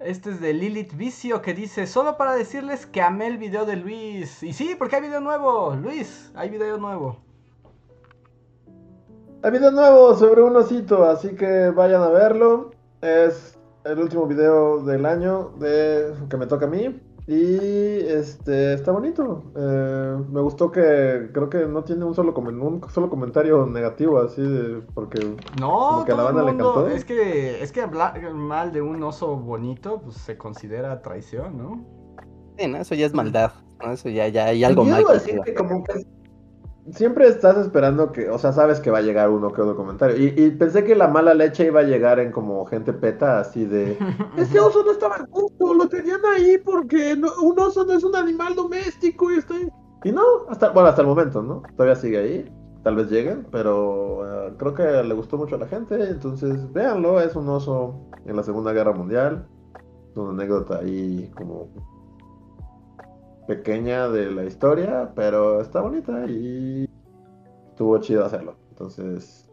Este 0.00 0.30
es 0.30 0.40
de 0.40 0.52
Lilith 0.52 0.94
Vicio 0.94 1.40
que 1.40 1.54
dice, 1.54 1.86
solo 1.86 2.16
para 2.16 2.34
decirles 2.34 2.84
que 2.86 3.00
amé 3.00 3.26
el 3.28 3.38
video 3.38 3.64
de 3.64 3.76
Luis. 3.76 4.42
Y 4.42 4.52
sí, 4.52 4.74
porque 4.78 4.96
hay 4.96 5.02
video 5.02 5.20
nuevo. 5.20 5.74
Luis, 5.76 6.30
hay 6.34 6.50
video 6.50 6.76
nuevo. 6.78 7.18
Hay 9.42 9.50
video 9.50 9.70
nuevo 9.70 10.14
sobre 10.16 10.42
un 10.42 10.56
osito, 10.56 11.04
así 11.04 11.34
que 11.36 11.70
vayan 11.70 12.02
a 12.02 12.08
verlo. 12.08 12.70
Es 13.00 13.53
el 13.84 13.98
último 13.98 14.26
video 14.26 14.80
del 14.84 15.06
año 15.06 15.50
de 15.60 16.12
que 16.28 16.36
me 16.36 16.46
toca 16.46 16.66
a 16.66 16.68
mí. 16.68 17.00
Y 17.26 18.00
este 18.00 18.74
está 18.74 18.92
bonito. 18.92 19.44
Eh, 19.56 20.16
me 20.30 20.42
gustó 20.42 20.70
que 20.70 21.30
creo 21.32 21.48
que 21.48 21.64
no 21.66 21.82
tiene 21.82 22.04
un 22.04 22.14
solo, 22.14 22.34
comen- 22.34 22.60
un 22.60 22.86
solo 22.90 23.08
comentario 23.08 23.64
negativo 23.64 24.18
así 24.20 24.42
de 24.42 24.82
porque 24.92 25.34
No, 25.58 25.70
Como 25.88 26.04
que 26.04 26.12
a 26.12 26.16
la 26.16 26.20
todo 26.22 26.28
el 26.30 26.34
banda 26.34 26.42
le 26.50 26.52
mundo- 26.52 26.70
encantó. 26.80 26.94
Es 26.96 27.04
que, 27.06 27.62
es 27.62 27.72
que 27.72 27.80
hablar 27.80 28.20
mal 28.34 28.72
de 28.72 28.82
un 28.82 29.02
oso 29.02 29.36
bonito, 29.36 30.02
pues 30.02 30.16
se 30.16 30.36
considera 30.36 31.00
traición, 31.00 31.56
¿no? 31.56 31.86
Sí, 32.58 32.66
¿no? 32.68 32.76
Eso 32.76 32.94
ya 32.94 33.06
es 33.06 33.14
maldad. 33.14 33.52
¿no? 33.82 33.92
Eso 33.92 34.10
ya, 34.10 34.28
ya 34.28 34.44
hay 34.46 34.62
algo 34.62 34.84
Yo 34.84 34.90
mal. 34.90 35.04
como 35.56 35.82
que 35.82 36.04
siempre 36.92 37.26
estás 37.28 37.56
esperando 37.56 38.12
que, 38.12 38.28
o 38.30 38.38
sea, 38.38 38.52
sabes 38.52 38.80
que 38.80 38.90
va 38.90 38.98
a 38.98 39.02
llegar 39.02 39.30
uno 39.30 39.52
que 39.52 39.62
otro 39.62 39.76
comentario. 39.76 40.16
Y, 40.16 40.34
y 40.36 40.50
pensé 40.50 40.84
que 40.84 40.94
la 40.94 41.08
mala 41.08 41.34
leche 41.34 41.66
iba 41.66 41.80
a 41.80 41.84
llegar 41.84 42.18
en 42.20 42.32
como 42.32 42.64
gente 42.66 42.92
peta, 42.92 43.40
así 43.40 43.64
de, 43.64 43.96
ese 44.36 44.60
oso 44.60 44.82
no 44.84 44.92
estaba 44.92 45.26
justo, 45.30 45.74
lo 45.74 45.88
tenían 45.88 46.20
ahí 46.34 46.58
porque 46.64 47.16
no- 47.16 47.32
un 47.42 47.58
oso 47.58 47.84
no 47.84 47.92
es 47.92 48.04
un 48.04 48.14
animal 48.16 48.54
doméstico 48.54 49.30
y 49.30 49.36
ahí". 49.36 49.68
Y 50.04 50.12
no, 50.12 50.22
hasta, 50.48 50.70
bueno, 50.70 50.88
hasta 50.88 51.00
el 51.02 51.08
momento, 51.08 51.42
¿no? 51.42 51.62
Todavía 51.76 51.96
sigue 51.96 52.18
ahí. 52.18 52.52
Tal 52.82 52.96
vez 52.96 53.10
lleguen, 53.10 53.46
pero 53.50 54.48
eh, 54.48 54.54
creo 54.58 54.74
que 54.74 54.82
le 55.02 55.14
gustó 55.14 55.38
mucho 55.38 55.54
a 55.54 55.58
la 55.58 55.66
gente, 55.66 55.94
entonces 56.10 56.70
véanlo, 56.74 57.18
es 57.18 57.34
un 57.34 57.48
oso 57.48 58.10
en 58.26 58.36
la 58.36 58.42
Segunda 58.42 58.74
Guerra 58.74 58.92
Mundial, 58.92 59.46
es 60.10 60.16
una 60.18 60.32
anécdota 60.32 60.80
ahí 60.80 61.30
como 61.34 61.70
pequeña 63.46 64.08
de 64.08 64.30
la 64.30 64.44
historia, 64.44 65.12
pero 65.14 65.60
está 65.60 65.80
bonita 65.80 66.24
y 66.26 66.88
estuvo 67.70 67.98
chido 67.98 68.24
hacerlo. 68.24 68.56
Entonces, 68.70 69.44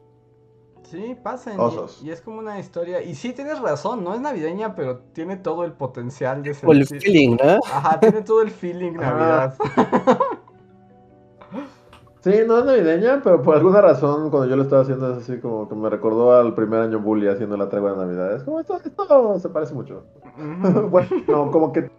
Sí, 0.91 1.15
pasen. 1.23 1.53
y- 1.55 1.61
Osos. 1.61 2.01
Y, 2.03 2.09
es 2.09 2.19
como 2.19 2.39
una 2.39 2.59
historia. 2.59 3.01
Y 3.01 3.15
sí, 3.15 3.31
tienes 3.31 3.61
razón, 3.61 4.03
no 4.03 4.13
es 4.13 4.19
navideña, 4.19 4.75
pero 4.75 4.97
tiene 5.13 5.37
todo 5.37 5.63
el 5.63 5.71
potencial 5.71 6.43
de 6.43 6.53
ser. 6.53 6.67
O 6.67 6.73
el 6.73 6.85
feeling, 6.85 7.37
¿no? 7.41 7.59
Ajá, 7.65 7.97
tiene 8.01 8.21
todo 8.23 8.41
el 8.41 8.51
feeling. 8.51 8.91
Navidad. 8.93 9.55
sí, 12.19 12.33
no 12.45 12.59
es 12.59 12.65
navideña, 12.65 13.21
pero 13.23 13.41
por 13.41 13.55
alguna 13.55 13.79
razón 13.79 14.29
cuando 14.29 14.49
yo 14.49 14.57
lo 14.57 14.63
estaba 14.63 14.81
haciendo 14.81 15.13
es 15.13 15.19
así 15.19 15.39
como 15.39 15.69
que 15.69 15.75
me 15.75 15.89
recordó 15.89 16.33
al 16.33 16.53
primer 16.55 16.81
año 16.81 16.99
bully 16.99 17.29
haciendo 17.29 17.55
la 17.55 17.69
tregua 17.69 17.91
de 17.91 17.97
Navidad. 17.97 18.35
Es 18.35 18.43
como 18.43 18.59
esto, 18.59 18.77
esto 18.83 19.39
se 19.39 19.47
parece 19.47 19.73
mucho. 19.73 20.03
Bueno, 20.89 21.07
no, 21.25 21.51
como 21.51 21.71
que 21.71 21.89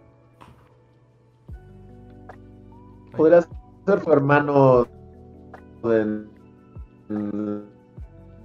podría 3.15 3.41
ser 3.85 3.99
tu 4.01 4.11
hermano 4.11 4.85
en, 5.83 6.27
en- 7.09 7.63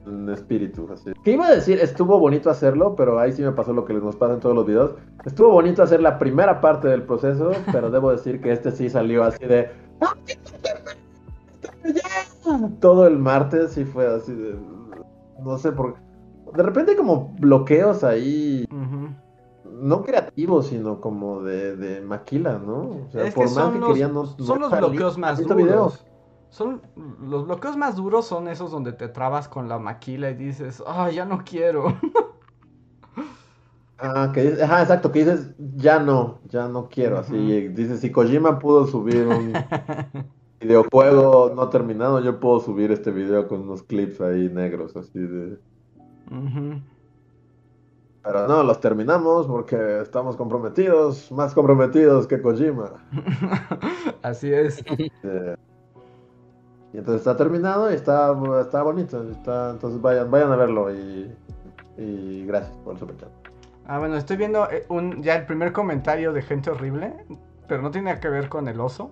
en 0.07 0.29
espíritu. 0.31 0.89
Así. 0.93 1.13
¿Qué 1.25 1.33
iba 1.33 1.47
a 1.47 1.51
decir? 1.55 1.79
Estuvo 1.81 2.19
bonito 2.19 2.49
hacerlo, 2.51 2.95
pero 2.97 3.19
ahí 3.19 3.33
sí 3.33 3.43
me 3.43 3.53
pasó 3.53 3.73
lo 3.75 3.85
que 3.85 3.93
nos 3.95 4.17
pasa 4.17 4.35
en 4.35 4.41
todos 4.41 4.55
los 4.55 4.67
videos. 4.67 4.95
Estuvo 5.27 5.51
bonito 5.51 5.83
hacer 5.83 6.01
la 6.01 6.19
primera 6.19 6.61
parte 6.61 6.89
del 6.89 7.03
proceso, 7.03 7.51
pero 7.73 7.91
debo 7.91 8.11
decir 8.11 8.41
que 8.41 8.53
este 8.53 8.71
sí 8.73 8.89
salió 8.89 9.25
así 9.25 9.45
de... 9.45 9.71
"Ah, 10.01 10.15
ya". 11.85 12.69
Todo 12.81 13.07
el 13.07 13.19
martes 13.19 13.73
sí 13.73 13.85
fue 13.85 14.07
así 14.07 14.33
de... 14.35 14.57
No 15.45 15.59
sé 15.59 15.71
por 15.71 15.95
De 16.57 16.63
repente 16.63 16.97
como 16.97 17.35
bloqueos 17.39 18.03
ahí 18.05 18.65
Ujú. 18.73 19.09
No 19.81 20.03
creativos, 20.03 20.69
sino 20.69 21.01
como 21.01 21.43
de, 21.43 21.77
de 21.77 22.01
maquila, 22.01 22.59
¿no? 22.59 23.05
O 23.07 23.11
sea, 23.11 23.27
Es 23.27 23.35
por 23.35 23.45
que 23.45 23.49
más 23.49 23.65
son 23.65 23.73
que 23.73 23.81
los, 23.81 23.89
querían, 23.89 24.15
no- 24.15 24.27
son 24.27 24.61
los 24.61 24.77
bloqueos 24.77 25.19
más 25.19 25.39
¿Viste 25.39 25.55
duros. 25.55 25.65
video? 25.65 25.99
Son, 26.51 26.81
los 27.21 27.45
bloqueos 27.47 27.77
más 27.77 27.97
duros 27.97 28.27
son 28.27 28.49
esos 28.49 28.71
donde 28.71 28.93
te 28.93 29.09
trabas 29.09 29.49
con 29.49 29.69
la 29.69 29.79
maquila 29.79 30.31
y 30.31 30.35
dices, 30.35 30.83
ah, 30.87 31.11
ya 31.11 31.25
no 31.25 31.45
quiero. 31.45 31.99
Ah, 34.01 34.31
que 34.33 34.43
dices, 34.43 34.63
ajá, 34.63 34.83
exacto, 34.83 35.11
que 35.11 35.19
dices, 35.25 35.55
ya 35.59 35.99
no, 35.99 36.41
ya 36.45 36.69
no 36.69 36.89
quiero, 36.89 37.19
así, 37.19 37.69
dices, 37.71 37.99
si 38.01 38.13
Kojima 38.13 38.59
pudo 38.61 38.87
subir 38.87 39.27
un 39.27 39.69
videojuego 40.61 41.53
no 41.55 41.69
terminado, 41.71 42.21
yo 42.23 42.41
puedo 42.41 42.61
subir 42.61 42.93
este 42.93 43.11
video 43.13 43.49
con 43.49 43.63
unos 43.63 43.83
clips 43.85 44.21
ahí 44.21 44.49
negros, 44.51 44.97
así 44.97 45.19
de... 45.21 45.61
Ujú. 46.31 46.81
Pero 48.29 48.47
no, 48.47 48.63
los 48.63 48.79
terminamos 48.79 49.47
porque 49.47 50.03
estamos 50.03 50.37
comprometidos, 50.37 51.33
más 51.33 51.55
comprometidos 51.55 52.27
que 52.27 52.43
Kojima. 52.43 52.91
Así 54.23 54.53
es. 54.53 54.85
Eh, 55.23 55.57
y 56.93 56.99
entonces 56.99 57.23
está 57.23 57.39
terminado 57.39 57.91
y 57.91 57.95
está, 57.95 58.37
está 58.61 58.83
bonito, 58.83 59.23
está, 59.31 59.71
entonces 59.71 59.99
vayan, 60.03 60.31
vayan 60.31 60.53
a 60.53 60.57
verlo 60.57 60.95
y, 60.95 61.35
y 61.97 62.45
gracias 62.45 62.77
por 62.85 62.93
el 62.93 62.99
superchat. 62.99 63.31
Ah, 63.87 63.99
bueno, 63.99 64.17
estoy 64.17 64.37
viendo 64.37 64.71
eh, 64.71 64.85
un, 64.91 65.23
ya 65.23 65.35
el 65.35 65.47
primer 65.47 65.73
comentario 65.73 66.35
de 66.35 66.43
gente 66.43 66.71
horrible, 66.71 67.15
pero 67.67 67.81
no 67.81 67.91
tiene 67.91 68.21
que 68.21 68.29
ver 68.29 68.51
con 68.51 68.69
el 68.69 68.79
oso. 68.79 69.11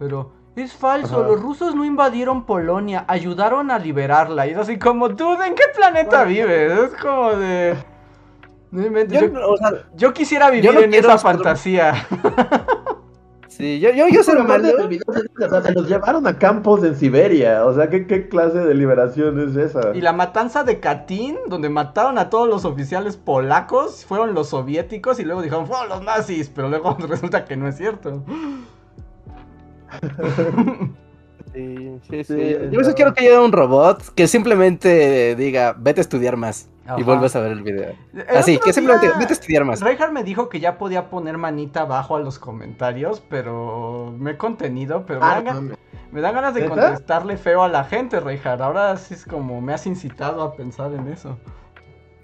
Pero 0.00 0.32
es 0.56 0.72
falso, 0.72 1.20
Ajá. 1.20 1.28
los 1.28 1.40
rusos 1.40 1.76
no 1.76 1.84
invadieron 1.84 2.44
Polonia, 2.44 3.04
ayudaron 3.06 3.70
a 3.70 3.78
liberarla. 3.78 4.48
Y 4.48 4.50
es 4.50 4.58
así 4.58 4.80
como, 4.80 5.14
tú, 5.14 5.40
¿en 5.40 5.54
qué 5.54 5.62
planeta 5.76 6.24
vives? 6.24 6.72
Es 6.72 7.00
como 7.00 7.30
de... 7.36 7.76
No 8.70 8.84
inventes, 8.86 9.20
Yo, 9.20 9.32
yo, 9.32 9.48
o 9.50 9.56
sea, 9.56 9.70
yo 9.94 10.12
quisiera 10.12 10.50
vivir 10.50 10.72
no 10.72 10.80
en 10.80 10.92
esa 10.92 11.18
fantasía. 11.18 12.06
sí, 13.48 13.78
yo, 13.80 13.90
yo, 13.90 14.08
yo 14.08 14.22
soy 14.22 14.34
Pero 14.34 14.44
aparte 14.44 14.66
malo. 14.72 14.78
del 14.78 14.88
video, 14.88 15.04
o 15.08 15.48
sea, 15.48 15.62
se 15.62 15.72
los 15.72 15.88
llevaron 15.88 16.26
a 16.26 16.38
campos 16.38 16.82
en 16.84 16.96
Siberia. 16.96 17.64
O 17.64 17.74
sea, 17.74 17.88
¿qué, 17.88 18.06
qué 18.06 18.28
clase 18.28 18.58
de 18.58 18.74
liberación 18.74 19.40
es 19.40 19.56
esa? 19.56 19.94
Y 19.94 20.00
la 20.00 20.12
matanza 20.12 20.64
de 20.64 20.80
Katyn, 20.80 21.36
donde 21.48 21.68
mataron 21.68 22.18
a 22.18 22.28
todos 22.28 22.48
los 22.48 22.64
oficiales 22.64 23.16
polacos, 23.16 24.04
fueron 24.04 24.34
los 24.34 24.48
soviéticos 24.50 25.18
y 25.20 25.24
luego 25.24 25.42
dijeron, 25.42 25.66
fueron 25.66 25.88
los 25.88 26.02
nazis, 26.02 26.50
pero 26.54 26.68
luego 26.68 26.96
resulta 27.08 27.44
que 27.44 27.56
no 27.56 27.68
es 27.68 27.76
cierto. 27.76 28.24
Sí, 31.56 31.98
sí, 32.10 32.24
sí. 32.24 32.24
Sí, 32.24 32.50
Yo 32.52 32.58
a 32.58 32.62
no. 32.70 32.78
veces 32.78 32.94
quiero 32.94 33.14
que 33.14 33.26
haya 33.26 33.40
un 33.40 33.50
robot 33.52 34.02
que 34.14 34.28
simplemente 34.28 35.34
diga, 35.36 35.74
vete 35.78 36.00
a 36.00 36.02
estudiar 36.02 36.36
más. 36.36 36.68
Ajá. 36.84 37.00
Y 37.00 37.02
vuelves 37.02 37.34
a 37.34 37.40
ver 37.40 37.52
el 37.52 37.62
video. 37.62 37.94
El 38.12 38.36
Así, 38.36 38.58
que 38.58 38.72
simplemente, 38.72 39.06
día- 39.08 39.18
vete 39.18 39.32
a 39.32 39.36
estudiar 39.36 39.64
más. 39.64 39.80
Reinhardt 39.80 40.12
me 40.12 40.22
dijo 40.22 40.48
que 40.48 40.60
ya 40.60 40.76
podía 40.78 41.08
poner 41.08 41.38
manita 41.38 41.80
abajo 41.80 42.14
a 42.14 42.20
los 42.20 42.38
comentarios, 42.38 43.20
pero 43.28 44.14
me 44.18 44.32
he 44.32 44.36
contenido, 44.36 45.04
pero 45.06 45.20
me, 45.20 45.26
Ah, 45.26 45.30
dan, 45.42 45.44
ga- 45.46 45.54
mames. 45.54 45.78
me 46.12 46.20
dan 46.20 46.34
ganas 46.34 46.54
de 46.54 46.66
contestarle 46.68 47.36
feo 47.38 47.62
a 47.62 47.68
la 47.68 47.84
gente, 47.84 48.20
Reinhardt. 48.20 48.60
Ahora 48.60 48.96
sí 48.98 49.14
es 49.14 49.24
como 49.24 49.60
me 49.60 49.72
has 49.72 49.86
incitado 49.86 50.42
a 50.42 50.54
pensar 50.54 50.92
en 50.92 51.08
eso. 51.08 51.38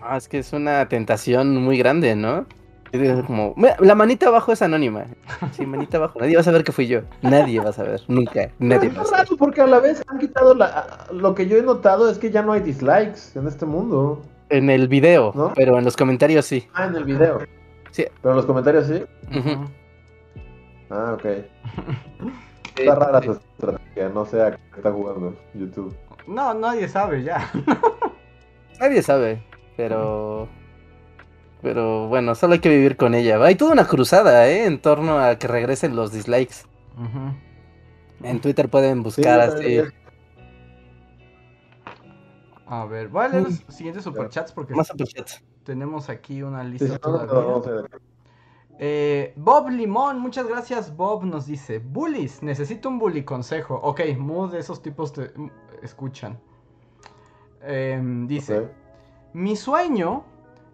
Ah, 0.01 0.17
es 0.17 0.29
que 0.29 0.39
es 0.39 0.53
una 0.53 0.87
tentación 0.89 1.57
muy 1.57 1.79
grande, 1.79 2.15
¿no? 2.15 2.45
Y 2.93 2.99
digo 2.99 3.25
Como, 3.25 3.55
"Mira, 3.57 3.77
la 3.81 3.95
manita 3.95 4.29
abajo 4.29 4.53
es 4.53 4.61
anónima. 4.63 5.07
Sí, 5.53 5.65
manita 5.67 5.97
abajo. 5.97 6.19
Nadie 6.21 6.35
va 6.35 6.41
a 6.43 6.45
saber 6.45 6.63
que 6.63 6.73
fui 6.73 6.87
yo. 6.87 7.01
Nadie 7.23 7.59
va 7.61 7.71
a 7.71 7.73
saber. 7.73 8.03
Nunca. 8.09 8.51
Nadie 8.59 8.91
va 8.91 9.01
a 9.01 9.03
es 9.05 9.09
saber. 9.09 9.25
raro 9.27 9.37
porque 9.39 9.61
a 9.63 9.67
la 9.67 9.81
vez 9.81 10.03
han 10.09 10.19
quitado 10.19 10.55
la... 10.55 11.07
Lo 11.13 11.35
que 11.35 11.47
yo 11.47 11.57
he 11.57 11.63
notado 11.63 12.11
es 12.11 12.19
que 12.19 12.31
ya 12.31 12.43
no 12.43 12.53
hay 12.53 12.61
dislikes 12.61 13.35
en 13.35 13.47
este 13.49 13.65
mundo. 13.67 14.23
En 14.51 14.69
el 14.69 14.89
video, 14.89 15.33
¿No? 15.35 15.53
pero 15.55 15.79
en 15.79 15.85
los 15.85 15.97
comentarios 15.97 16.45
sí. 16.45 16.69
Ah, 16.75 16.85
en 16.87 16.97
el 16.97 17.05
video. 17.05 17.39
Sí. 17.91 18.05
Pero 18.21 18.35
los 18.35 18.45
comentarios 18.45 18.87
sí. 18.87 19.03
Ujú. 19.39 19.65
Ah, 20.91 21.15
ok. 21.19 21.25
Está 22.77 22.95
rara 22.95 23.23
su 23.23 23.33
estrategia, 23.33 24.09
no 24.11 24.25
sé 24.27 24.41
a 24.43 24.51
qué 24.53 24.59
está 24.77 24.91
jugando 24.93 25.35
YouTube. 25.55 25.95
No, 26.27 26.55
nadie 26.55 26.89
sabe 26.89 27.23
ya. 27.23 27.51
Nadie 28.81 29.03
sabe, 29.03 29.43
pero. 29.77 30.49
Pero 31.63 32.09
bueno, 32.09 32.35
solo 32.35 32.55
hay 32.55 32.59
que 32.59 32.69
vivir 32.69 32.97
con 32.97 33.15
ella. 33.15 33.43
Hay 33.43 33.55
toda 33.55 33.73
una 33.73 33.87
cruzada, 33.87 34.49
¿eh? 34.49 34.67
En 34.67 34.81
torno 34.81 35.19
a 35.19 35.37
que 35.37 35.47
regresen 35.47 35.95
los 35.95 36.13
dislikes. 36.13 36.57
En 38.23 38.41
Twitter 38.41 38.69
pueden 38.69 39.03
buscar 39.03 39.41
así. 39.41 39.81
A 42.67 42.85
ver, 42.87 43.09
voy 43.09 43.25
a 43.25 43.29
leer 43.29 43.43
los 43.45 43.55
siguientes 43.69 44.03
superchats 44.03 44.51
porque 44.53 44.75
Más 44.75 44.89
superchats. 44.89 45.45
tenemos 45.63 46.09
aquí 46.09 46.43
una 46.43 46.65
lista 46.65 46.87
sí, 46.87 47.01
no, 47.05 47.13
no, 47.13 47.27
todavía. 47.27 47.43
no, 47.43 47.83
no 47.83 47.89
sé. 47.89 47.97
Eh, 48.79 49.33
Bob 49.37 49.69
Limón, 49.69 50.19
muchas 50.19 50.49
gracias. 50.49 50.97
Bob 50.97 51.25
nos 51.25 51.47
dice: 51.47 51.79
Bullies, 51.79 52.43
necesito 52.43 52.89
un 52.89 52.99
bully 52.99 53.25
consejo. 53.25 53.79
Ok, 53.83 54.01
mood 54.19 54.53
de 54.53 54.59
esos 54.59 54.83
tipos 54.83 55.13
te 55.13 55.31
mm, 55.37 55.51
escuchan. 55.83 56.41
Em, 57.61 58.27
dice. 58.27 58.69
Mi 59.35 59.55
sueño 59.55 60.25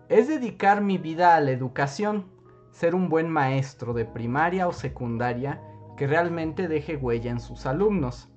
es 0.09 0.26
dedicar 0.26 0.80
mi 0.80 0.97
vida 0.97 1.36
a 1.36 1.40
la 1.40 1.51
educación, 1.51 2.26
ser 2.70 2.94
un 2.94 3.09
buen 3.09 3.28
maestro 3.28 3.93
de 3.93 4.05
primaria 4.05 4.66
o 4.66 4.72
secundaria 4.72 5.60
que 5.97 6.06
realmente 6.06 6.68
deje 6.68 6.97
huella 6.97 7.30
en 7.30 7.40
sus 7.40 7.66
alumnos. 7.66 8.30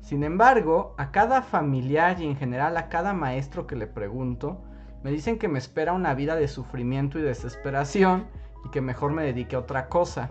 Sin 0.00 0.24
embargo, 0.24 0.94
a 0.98 1.10
cada 1.10 1.42
familiar 1.42 2.20
y 2.20 2.26
en 2.26 2.36
general 2.36 2.76
a 2.76 2.88
cada 2.88 3.12
maestro 3.12 3.66
que 3.66 3.76
le 3.76 3.86
pregunto, 3.86 4.62
me 5.02 5.10
dicen 5.10 5.38
que 5.38 5.48
me 5.48 5.58
espera 5.58 5.92
una 5.92 6.14
vida 6.14 6.36
de 6.36 6.48
sufrimiento 6.48 7.18
y 7.18 7.22
desesperación 7.22 8.26
y 8.64 8.70
que 8.70 8.80
mejor 8.80 9.12
me 9.12 9.24
dedique 9.24 9.56
a 9.56 9.60
otra 9.60 9.88
cosa. 9.88 10.30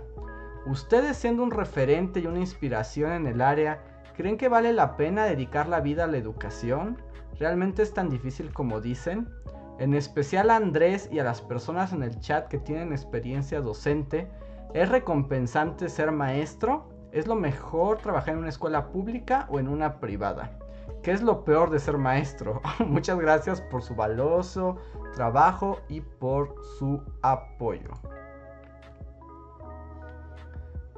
¿Ustedes 0.66 1.18
siendo 1.18 1.44
un 1.44 1.52
referente 1.52 2.20
y 2.20 2.28
una 2.28 2.40
inspiración 2.40 3.12
en 3.12 3.28
el 3.28 3.42
área, 3.42 3.84
creen 4.16 4.38
que 4.38 4.50
vale 4.50 4.74
la 4.74 4.98
pena 4.98 5.26
dedicar 5.26 5.68
la 5.68 5.80
vida 5.80 6.04
a 6.04 6.08
la 6.08 6.18
educación? 6.18 7.02
¿Realmente 7.40 7.82
es 7.82 7.94
tan 7.94 8.10
difícil 8.10 8.54
como 8.54 8.82
dicen? 8.82 9.30
En 9.78 9.94
especial 9.94 10.50
a 10.50 10.56
Andrés 10.56 11.10
y 11.12 11.20
a 11.20 11.24
las 11.24 11.42
personas 11.42 11.92
en 11.92 12.02
el 12.02 12.20
chat 12.20 12.48
que 12.48 12.58
tienen 12.58 12.94
experiencia 12.94 13.60
docente, 13.60 14.32
¿es 14.74 14.88
recompensante 14.88 15.90
ser 15.90 16.12
maestro? 16.12 16.88
¿Es 17.12 17.28
lo 17.28 17.36
mejor 17.36 17.98
trabajar 17.98 18.36
en 18.36 18.40
una 18.40 18.50
escuela 18.50 18.92
pública 18.92 19.48
o 19.50 19.60
en 19.60 19.68
una 19.68 20.00
privada? 20.00 20.58
¿Qué 21.04 21.12
es 21.12 21.22
lo 21.22 21.44
peor 21.44 21.72
de 21.72 21.80
ser 21.80 21.98
maestro? 21.98 22.62
Muchas 22.88 23.20
gracias 23.20 23.62
por 23.62 23.82
su 23.84 23.96
valioso 23.96 24.78
trabajo 25.14 25.80
y 25.90 26.02
por 26.02 26.56
su 26.78 27.02
apoyo. 27.22 27.92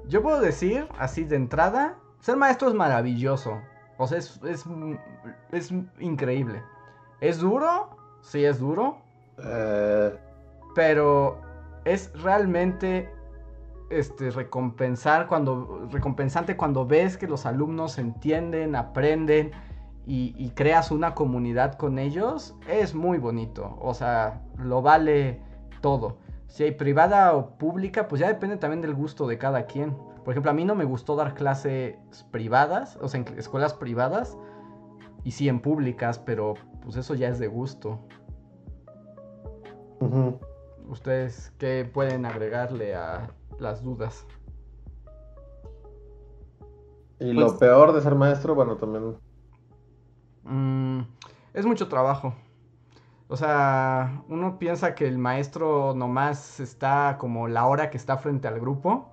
Yo 0.07 0.21
puedo 0.21 0.39
decir, 0.39 0.87
así 0.97 1.23
de 1.23 1.35
entrada, 1.35 1.95
ser 2.19 2.37
maestro 2.37 2.67
es 2.67 2.73
maravilloso. 2.73 3.59
O 3.97 4.07
sea, 4.07 4.19
es, 4.19 4.39
es, 4.43 4.65
es 5.51 5.71
increíble. 5.99 6.63
¿Es 7.19 7.39
duro? 7.39 7.89
Sí, 8.27 8.43
es 8.43 8.59
duro. 8.59 8.97
Eh, 9.41 10.13
Pero 10.75 11.39
es 11.85 12.11
realmente 12.21 13.09
este 13.89 14.31
recompensar 14.31 15.27
cuando 15.27 15.87
recompensante 15.89 16.57
cuando 16.57 16.85
ves 16.85 17.15
que 17.17 17.25
los 17.25 17.45
alumnos 17.45 17.97
entienden, 17.97 18.75
aprenden 18.75 19.51
y, 20.05 20.35
y 20.37 20.49
creas 20.49 20.91
una 20.91 21.15
comunidad 21.15 21.75
con 21.75 21.97
ellos, 21.99 22.53
es 22.67 22.93
muy 22.93 23.17
bonito. 23.17 23.77
O 23.79 23.93
sea, 23.93 24.41
lo 24.57 24.81
vale 24.81 25.41
todo. 25.79 26.17
Si 26.47 26.63
hay 26.63 26.71
privada 26.71 27.33
o 27.33 27.57
pública, 27.57 28.09
pues 28.09 28.19
ya 28.19 28.27
depende 28.27 28.57
también 28.57 28.81
del 28.81 28.93
gusto 28.93 29.25
de 29.25 29.37
cada 29.37 29.67
quien. 29.67 29.95
Por 30.25 30.33
ejemplo, 30.33 30.51
a 30.51 30.53
mí 30.53 30.65
no 30.65 30.75
me 30.75 30.83
gustó 30.83 31.15
dar 31.15 31.33
clases 31.33 31.95
privadas, 32.31 32.97
o 33.01 33.07
sea, 33.07 33.21
en 33.21 33.37
escuelas 33.37 33.73
privadas, 33.73 34.37
y 35.23 35.31
sí 35.31 35.47
en 35.47 35.61
públicas, 35.61 36.19
pero 36.19 36.55
pues 36.87 36.95
eso 36.95 37.15
ya 37.15 37.27
es 37.27 37.37
de 37.37 37.47
gusto. 37.47 37.99
¿Ustedes 40.87 41.51
qué 41.57 41.83
pueden 41.83 42.25
agregarle 42.25 42.95
a 42.95 43.29
las 43.59 43.83
dudas? 43.83 44.25
Y 47.19 47.33
Pues- 47.33 47.35
lo 47.35 47.59
peor 47.59 47.91
de 47.91 47.99
ser 47.99 48.15
maestro, 48.15 48.55
bueno, 48.55 48.77
también. 48.77 49.17
Mm, 50.45 51.01
es 51.53 51.65
mucho 51.65 51.89
trabajo. 51.89 52.33
O 53.27 53.35
sea, 53.35 54.23
uno 54.29 54.57
piensa 54.57 54.95
que 54.95 55.09
el 55.09 55.17
maestro 55.17 55.93
nomás 55.93 56.61
está 56.61 57.17
como 57.19 57.49
la 57.49 57.67
hora 57.67 57.89
que 57.89 57.97
está 57.97 58.15
frente 58.17 58.47
al 58.47 58.61
grupo 58.61 59.11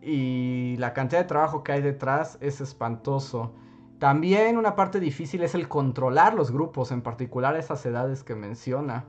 y 0.00 0.76
la 0.78 0.94
cantidad 0.94 1.20
de 1.20 1.28
trabajo 1.28 1.62
que 1.62 1.72
hay 1.72 1.82
detrás 1.82 2.38
es 2.40 2.62
espantoso. 2.62 3.52
También 4.00 4.56
una 4.56 4.76
parte 4.76 4.98
difícil 4.98 5.42
es 5.42 5.54
el 5.54 5.68
controlar 5.68 6.32
los 6.32 6.50
grupos, 6.50 6.90
en 6.90 7.02
particular 7.02 7.54
esas 7.56 7.84
edades 7.84 8.24
que 8.24 8.34
menciona. 8.34 9.04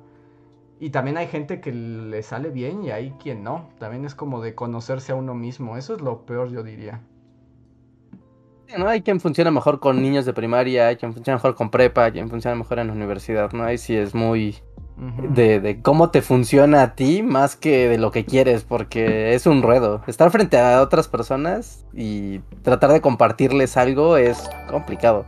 Y 0.82 0.90
también 0.90 1.18
hay 1.18 1.28
gente 1.28 1.62
que 1.62 1.72
le 1.72 2.22
sale 2.24 2.50
bien 2.50 2.84
y 2.84 2.92
hay 2.92 3.12
quien 3.12 3.42
no. 3.42 3.70
También 3.80 4.04
es 4.04 4.16
como 4.16 4.42
de 4.42 4.54
conocerse 4.54 5.14
a 5.14 5.16
uno 5.16 5.34
mismo. 5.34 5.78
Eso 5.78 5.96
es 5.96 6.02
lo 6.02 6.26
peor, 6.26 6.50
yo 6.50 6.62
diría. 6.62 7.00
¿no? 8.78 8.90
Hay 8.90 9.02
quien 9.02 9.22
funciona 9.22 9.50
mejor 9.50 9.80
con 9.80 10.02
niños 10.02 10.26
de 10.26 10.34
primaria, 10.34 10.90
hay 10.90 10.98
quien 10.98 11.14
funciona 11.14 11.38
mejor 11.38 11.56
con 11.56 11.72
prepa, 11.72 12.04
hay 12.04 12.12
quien 12.12 12.30
funciona 12.30 12.58
mejor 12.58 12.80
en 12.80 12.88
la 12.88 12.94
universidad, 12.94 13.54
¿no? 13.54 13.64
Ahí 13.64 13.78
sí 13.78 13.96
es 13.96 14.14
muy 14.14 14.58
De, 15.02 15.60
de 15.60 15.82
cómo 15.82 16.12
te 16.12 16.22
funciona 16.22 16.84
a 16.84 16.94
ti 16.94 17.24
más 17.24 17.56
que 17.56 17.90
de 17.90 17.98
lo 17.98 18.12
que 18.12 18.24
quieres, 18.24 18.64
porque 18.64 19.34
es 19.34 19.48
un 19.48 19.64
ruedo. 19.64 20.04
Estar 20.06 20.30
frente 20.30 20.60
a 20.60 20.80
otras 20.80 21.08
personas 21.08 21.88
y 21.92 22.40
tratar 22.62 22.92
de 22.92 23.02
compartirles 23.02 23.78
algo 23.78 24.16
es 24.18 24.48
complicado. 24.70 25.26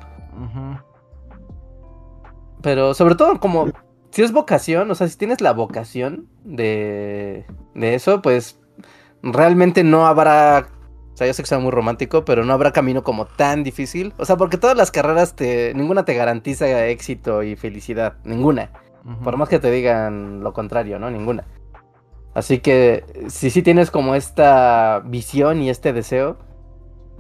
Pero 2.61 2.93
sobre 2.93 3.15
todo 3.15 3.39
como 3.39 3.71
si 4.11 4.21
es 4.21 4.31
vocación, 4.31 4.91
o 4.91 4.95
sea, 4.95 5.07
si 5.07 5.17
tienes 5.17 5.41
la 5.41 5.53
vocación 5.53 6.27
de, 6.43 7.45
de 7.73 7.95
eso, 7.95 8.21
pues 8.21 8.59
realmente 9.23 9.83
no 9.83 10.05
habrá, 10.05 10.67
o 11.13 11.17
sea, 11.17 11.25
yo 11.25 11.33
sé 11.33 11.41
que 11.41 11.47
soy 11.47 11.59
muy 11.61 11.71
romántico, 11.71 12.23
pero 12.23 12.45
no 12.45 12.53
habrá 12.53 12.71
camino 12.71 13.03
como 13.03 13.25
tan 13.25 13.63
difícil. 13.63 14.13
O 14.17 14.25
sea, 14.25 14.37
porque 14.37 14.57
todas 14.57 14.77
las 14.77 14.91
carreras 14.91 15.35
te, 15.35 15.73
ninguna 15.73 16.05
te 16.05 16.13
garantiza 16.13 16.85
éxito 16.85 17.41
y 17.41 17.55
felicidad, 17.55 18.17
ninguna. 18.23 18.69
Por 19.23 19.37
más 19.37 19.49
que 19.49 19.59
te 19.59 19.69
digan 19.69 20.41
lo 20.43 20.53
contrario, 20.53 20.97
¿no? 20.99 21.11
Ninguna. 21.11 21.45
Así 22.33 22.59
que 22.59 23.03
si 23.27 23.49
sí 23.49 23.61
tienes 23.61 23.91
como 23.91 24.15
esta 24.15 25.01
visión 25.05 25.61
y 25.61 25.69
este 25.69 25.93
deseo, 25.93 26.37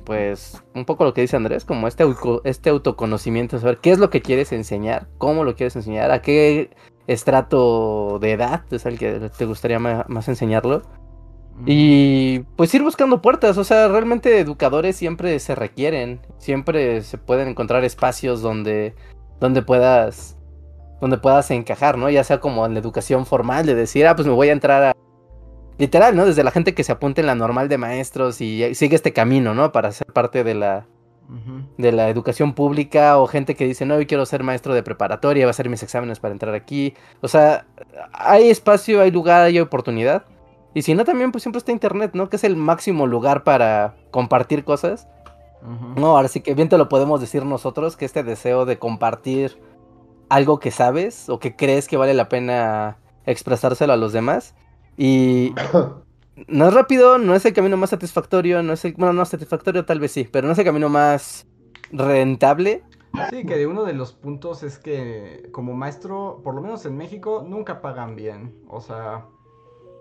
pues 0.05 0.63
un 0.73 0.85
poco 0.85 1.03
lo 1.03 1.13
que 1.13 1.21
dice 1.21 1.35
Andrés, 1.35 1.65
como 1.65 1.87
este, 1.87 2.05
este 2.45 2.69
autoconocimiento, 2.69 3.59
saber 3.59 3.77
qué 3.77 3.91
es 3.91 3.99
lo 3.99 4.09
que 4.09 4.21
quieres 4.21 4.51
enseñar, 4.51 5.07
cómo 5.17 5.43
lo 5.43 5.55
quieres 5.55 5.75
enseñar, 5.75 6.11
a 6.11 6.21
qué 6.21 6.71
estrato 7.07 8.17
de 8.19 8.31
edad 8.31 8.63
es 8.71 8.85
el 8.85 8.97
que 8.97 9.29
te 9.37 9.45
gustaría 9.45 9.79
ma- 9.79 10.05
más 10.07 10.27
enseñarlo. 10.27 10.81
Y 11.65 12.39
pues 12.55 12.73
ir 12.73 12.81
buscando 12.81 13.21
puertas, 13.21 13.57
o 13.59 13.63
sea, 13.63 13.87
realmente 13.87 14.39
educadores 14.39 14.95
siempre 14.95 15.37
se 15.39 15.53
requieren, 15.53 16.19
siempre 16.39 17.01
se 17.01 17.19
pueden 17.19 17.47
encontrar 17.49 17.83
espacios 17.83 18.41
donde, 18.41 18.95
donde 19.39 19.61
puedas, 19.61 20.35
donde 21.03 21.17
puedas 21.17 21.51
encajar, 21.51 21.97
¿no? 21.97 22.09
Ya 22.09 22.23
sea 22.23 22.39
como 22.39 22.65
en 22.65 22.75
la 22.75 22.79
educación 22.79 23.25
formal, 23.25 23.65
de 23.65 23.75
decir, 23.75 24.07
ah, 24.07 24.15
pues 24.15 24.25
me 24.25 24.33
voy 24.33 24.47
a 24.47 24.53
entrar 24.53 24.83
a... 24.83 24.93
Literal, 25.77 26.15
¿no? 26.15 26.25
Desde 26.25 26.45
la 26.45 26.51
gente 26.51 26.73
que 26.73 26.85
se 26.85 26.93
apunta 26.93 27.19
en 27.19 27.27
la 27.27 27.35
normal 27.35 27.67
de 27.67 27.77
maestros 27.77 28.39
y 28.39 28.73
sigue 28.73 28.95
este 28.95 29.11
camino, 29.11 29.53
¿no? 29.53 29.73
Para 29.73 29.91
ser 29.91 30.07
parte 30.07 30.45
de 30.45 30.53
la, 30.53 30.87
de 31.77 31.91
la 31.91 32.07
educación 32.07 32.53
pública 32.53 33.17
o 33.17 33.27
gente 33.27 33.55
que 33.55 33.65
dice, 33.65 33.85
no, 33.85 33.99
yo 33.99 34.07
quiero 34.07 34.25
ser 34.25 34.43
maestro 34.43 34.73
de 34.73 34.81
preparatoria, 34.81 35.43
va 35.45 35.49
a 35.49 35.51
hacer 35.51 35.67
mis 35.67 35.83
exámenes 35.83 36.21
para 36.21 36.31
entrar 36.31 36.55
aquí. 36.55 36.93
O 37.19 37.27
sea, 37.27 37.65
hay 38.13 38.49
espacio, 38.49 39.01
hay 39.01 39.11
lugar, 39.11 39.41
hay 39.41 39.59
oportunidad. 39.59 40.23
Y 40.73 40.83
si 40.83 40.93
no, 40.93 41.03
también 41.03 41.33
pues 41.33 41.41
siempre 41.41 41.57
está 41.57 41.73
internet, 41.73 42.11
¿no? 42.13 42.29
Que 42.29 42.37
es 42.37 42.45
el 42.45 42.55
máximo 42.55 43.07
lugar 43.07 43.43
para 43.43 43.95
compartir 44.09 44.63
cosas. 44.63 45.09
No, 45.97 46.15
ahora 46.15 46.29
sí 46.29 46.39
que 46.39 46.53
bien 46.53 46.69
te 46.69 46.77
lo 46.77 46.87
podemos 46.87 47.19
decir 47.19 47.43
nosotros, 47.43 47.97
que 47.97 48.05
este 48.05 48.23
deseo 48.23 48.63
de 48.63 48.79
compartir 48.79 49.57
algo 50.33 50.59
que 50.59 50.71
sabes 50.71 51.29
o 51.29 51.39
que 51.39 51.55
crees 51.55 51.87
que 51.87 51.95
vale 51.95 52.15
la 52.15 52.27
pena 52.27 52.97
expresárselo 53.25 53.93
a 53.93 53.97
los 53.97 54.13
demás. 54.13 54.55
Y 54.97 55.53
no 56.47 56.67
es 56.67 56.73
rápido, 56.73 57.19
no 57.19 57.35
es 57.35 57.45
el 57.45 57.53
camino 57.53 57.77
más 57.77 57.91
satisfactorio, 57.91 58.63
no 58.63 58.73
es 58.73 58.83
el, 58.83 58.93
bueno, 58.93 59.13
no 59.13 59.25
satisfactorio 59.25 59.85
tal 59.85 59.99
vez 59.99 60.11
sí, 60.11 60.27
pero 60.29 60.47
no 60.47 60.53
es 60.53 60.59
el 60.59 60.65
camino 60.65 60.89
más 60.89 61.45
rentable. 61.91 62.83
Sí, 63.29 63.45
que 63.45 63.57
de 63.57 63.67
uno 63.67 63.83
de 63.83 63.93
los 63.93 64.13
puntos 64.13 64.63
es 64.63 64.79
que 64.79 65.49
como 65.51 65.73
maestro, 65.73 66.41
por 66.43 66.55
lo 66.55 66.61
menos 66.61 66.83
en 66.87 66.97
México, 66.97 67.45
nunca 67.47 67.79
pagan 67.79 68.15
bien. 68.15 68.55
O 68.67 68.81
sea, 68.81 69.27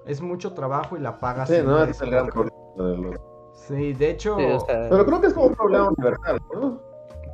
es 0.07 0.23
mucho 0.23 0.55
trabajo 0.55 0.97
y 0.97 1.01
la 1.01 1.19
paga 1.19 1.47
Sí, 1.47 1.57
no, 1.63 1.85
es 1.85 2.01
el 2.01 2.11
gran 2.11 2.29
problema 2.29 2.57
de 2.77 2.97
los. 2.97 3.21
Sí, 3.53 3.93
de 3.93 4.11
hecho, 4.11 4.39
Sí, 4.39 4.45
o 4.47 4.61
sea, 4.61 4.89
Pero 4.89 5.05
creo 5.05 5.21
que 5.21 5.27
es 5.27 5.35
como 5.35 5.49
un 5.49 5.55
problema 5.55 5.89
universal, 5.89 6.41
¿no? 6.55 6.81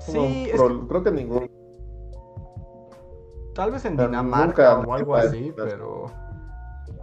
Como 0.04 0.26
sí, 0.28 0.50
es 0.52 0.60
Creo 0.60 1.02
que 1.04 1.12
ningún. 1.12 1.57
Tal 3.58 3.72
vez 3.72 3.84
en 3.86 3.96
Dinamarca 3.96 4.76
nunca- 4.76 4.88
o 4.88 4.94
algo 4.94 5.16
así, 5.16 5.52
pero 5.56 6.06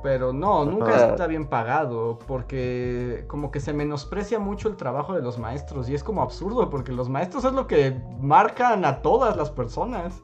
Pero 0.02 0.32
no, 0.32 0.64
nunca 0.66 0.96
Ajá. 0.96 1.08
está 1.08 1.28
bien 1.28 1.48
pagado, 1.48 2.18
porque 2.28 3.26
como 3.28 3.52
que 3.52 3.60
se 3.60 3.74
menosprecia 3.74 4.40
mucho 4.40 4.70
el 4.70 4.78
trabajo 4.78 5.14
de 5.14 5.22
los 5.22 5.38
maestros 5.38 5.90
y 5.90 5.96
es 5.96 6.04
como 6.04 6.22
absurdo, 6.22 6.70
porque 6.70 6.92
los 6.94 7.10
maestros 7.10 7.44
es 7.44 7.52
lo 7.54 7.68
que 7.68 8.00
marcan 8.22 8.86
a 8.86 9.02
todas 9.02 9.36
las 9.36 9.50
personas. 9.52 10.22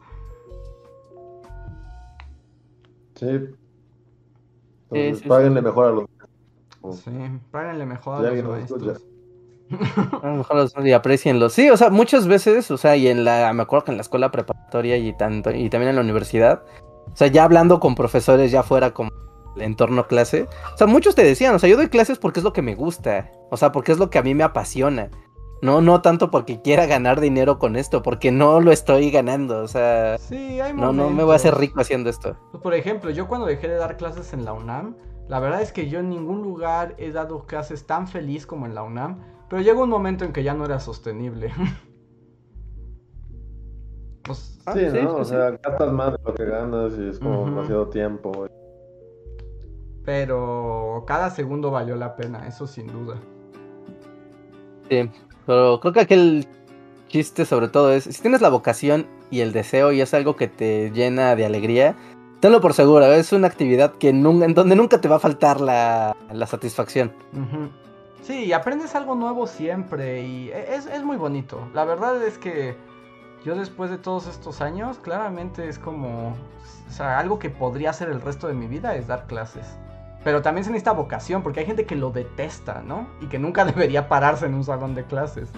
Sí. 3.15 3.49
Entonces, 4.91 5.19
sí, 5.19 5.27
páguenle 5.27 5.61
mejor 5.61 5.85
a 5.85 5.91
los. 5.91 6.97
Sí, 6.99 7.11
páganle 7.51 7.85
mejor 7.85 8.25
a 8.25 8.31
los 8.31 8.43
maestros. 8.43 8.81
escucha. 8.83 9.10
A 10.21 10.27
lo 10.27 10.35
mejor 10.37 10.57
los 10.57 10.73
y 10.83 10.91
aprecienlo. 10.91 11.49
Sí, 11.49 11.69
o 11.69 11.77
sea, 11.77 11.89
muchas 11.89 12.27
veces, 12.27 12.69
o 12.71 12.77
sea, 12.77 12.95
y 12.95 13.07
en 13.07 13.23
la, 13.23 13.51
me 13.53 13.63
acuerdo 13.63 13.85
que 13.85 13.91
en 13.91 13.97
la 13.97 14.01
escuela 14.01 14.31
preparatoria 14.31 14.97
y 14.97 15.13
tanto, 15.13 15.51
y 15.51 15.69
también 15.69 15.89
en 15.89 15.95
la 15.95 16.01
universidad, 16.01 16.63
o 17.11 17.15
sea, 17.15 17.27
ya 17.27 17.43
hablando 17.43 17.79
con 17.79 17.95
profesores 17.95 18.51
ya 18.51 18.63
fuera 18.63 18.93
como 18.93 19.11
el 19.55 19.63
entorno 19.63 20.07
clase, 20.07 20.47
o 20.73 20.77
sea, 20.77 20.87
muchos 20.87 21.15
te 21.15 21.23
decían, 21.23 21.55
o 21.55 21.59
sea, 21.59 21.69
yo 21.69 21.77
doy 21.77 21.89
clases 21.89 22.17
porque 22.17 22.39
es 22.39 22.43
lo 22.43 22.53
que 22.53 22.61
me 22.61 22.75
gusta, 22.75 23.31
o 23.49 23.57
sea, 23.57 23.71
porque 23.71 23.91
es 23.91 23.97
lo 23.97 24.09
que 24.09 24.19
a 24.19 24.23
mí 24.23 24.33
me 24.35 24.43
apasiona. 24.43 25.09
No, 25.61 25.79
no 25.79 26.01
tanto 26.01 26.31
porque 26.31 26.59
quiera 26.61 26.87
ganar 26.87 27.19
dinero 27.19 27.59
con 27.59 27.75
esto, 27.75 28.01
porque 28.01 28.31
no 28.31 28.59
lo 28.61 28.71
estoy 28.71 29.11
ganando, 29.11 29.59
o 29.61 29.67
sea, 29.67 30.17
Sí, 30.17 30.59
hay 30.59 30.73
no, 30.73 30.91
no 30.91 31.11
me 31.11 31.23
voy 31.23 31.33
a 31.33 31.35
hacer 31.35 31.55
rico 31.55 31.81
haciendo 31.81 32.09
esto. 32.09 32.35
Pues, 32.51 32.63
Por 32.63 32.73
ejemplo, 32.73 33.11
yo 33.11 33.27
cuando 33.27 33.45
dejé 33.45 33.67
de 33.67 33.75
dar 33.75 33.95
clases 33.95 34.33
en 34.33 34.43
la 34.43 34.53
UNAM, 34.53 34.95
la 35.27 35.39
verdad 35.39 35.61
es 35.61 35.71
que 35.71 35.87
yo 35.87 35.99
en 35.99 36.09
ningún 36.09 36.41
lugar 36.41 36.95
he 36.97 37.11
dado 37.11 37.45
clases 37.45 37.85
tan 37.85 38.07
feliz 38.07 38.47
como 38.47 38.65
en 38.65 38.73
la 38.73 38.81
UNAM, 38.81 39.19
pero 39.51 39.61
llegó 39.61 39.83
un 39.83 39.89
momento 39.89 40.23
en 40.23 40.31
que 40.31 40.43
ya 40.43 40.53
no 40.55 40.65
era 40.65 40.79
sostenible. 40.79 41.53
Pues, 44.23 44.59
Ah, 44.67 44.73
Sí, 44.73 44.81
sí, 44.91 44.97
¿no? 45.01 45.15
sí, 45.15 45.21
o 45.21 45.23
sí. 45.25 45.29
sea, 45.31 45.49
gastas 45.51 45.91
más 45.91 46.11
de 46.13 46.19
lo 46.23 46.33
que 46.35 46.45
ganas 46.45 46.93
y 46.97 47.09
es 47.09 47.17
como 47.19 47.45
demasiado 47.45 47.87
tiempo. 47.89 48.45
pero 50.05 51.03
cada 51.07 51.29
segundo 51.31 51.71
valió 51.71 51.95
la 51.95 52.15
pena, 52.15 52.47
eso 52.47 52.65
sin 52.67 52.85
duda. 52.87 53.15
Sí, 54.89 55.09
pero 55.47 55.79
creo 55.79 55.93
que 55.93 55.99
aquel 56.01 56.47
chiste 57.07 57.45
sobre 57.45 57.67
todo 57.67 57.91
es, 57.91 58.03
si 58.05 58.21
tienes 58.21 58.41
la 58.41 58.49
vocación 58.49 59.07
y 59.31 59.41
el 59.41 59.51
deseo 59.53 59.91
y 59.91 60.01
es 60.01 60.13
algo 60.13 60.35
que 60.35 60.47
te 60.47 60.91
llena 60.91 61.35
de 61.35 61.45
alegría, 61.45 61.95
tenlo 62.39 62.61
por 62.61 62.73
seguro, 62.73 63.05
es 63.07 63.33
una 63.33 63.47
actividad 63.47 63.93
que 63.93 64.09
en 64.09 64.21
donde 64.23 64.75
nunca 64.75 65.01
te 65.01 65.07
va 65.07 65.15
a 65.15 65.19
faltar 65.19 65.59
la, 65.61 66.15
la 66.31 66.45
satisfacción. 66.45 67.11
Sí, 68.21 68.45
y 68.45 68.53
aprendes 68.53 68.93
algo 68.95 69.15
nuevo 69.15 69.47
siempre 69.47 70.21
y 70.21 70.49
e- 70.49 70.75
es, 70.75 70.85
es 70.85 71.03
muy 71.03 71.17
bonito. 71.17 71.67
La 71.73 71.85
verdad 71.85 72.21
es 72.23 72.37
que 72.37 72.75
yo 73.43 73.55
después 73.55 73.89
de 73.89 73.97
todos 73.97 74.27
estos 74.27 74.61
años, 74.61 74.99
claramente 74.99 75.67
es 75.67 75.79
como, 75.79 76.29
o 76.29 76.91
sea, 76.91 77.17
algo 77.17 77.39
que 77.39 77.49
podría 77.49 77.89
hacer 77.89 78.09
el 78.09 78.21
resto 78.21 78.47
de 78.47 78.53
mi 78.53 78.67
vida 78.67 78.95
es 78.95 79.07
dar 79.07 79.25
clases. 79.25 79.65
Pero 80.23 80.43
también 80.43 80.63
se 80.63 80.69
necesita 80.69 80.91
vocación, 80.91 81.41
porque 81.41 81.61
hay 81.61 81.65
gente 81.65 81.85
que 81.85 81.95
lo 81.95 82.11
detesta, 82.11 82.83
¿no? 82.85 83.07
Y 83.21 83.25
que 83.25 83.39
nunca 83.39 83.65
debería 83.65 84.07
pararse 84.07 84.45
en 84.45 84.53
un 84.53 84.63
salón 84.63 84.93
de 84.93 85.03
clases. 85.03 85.49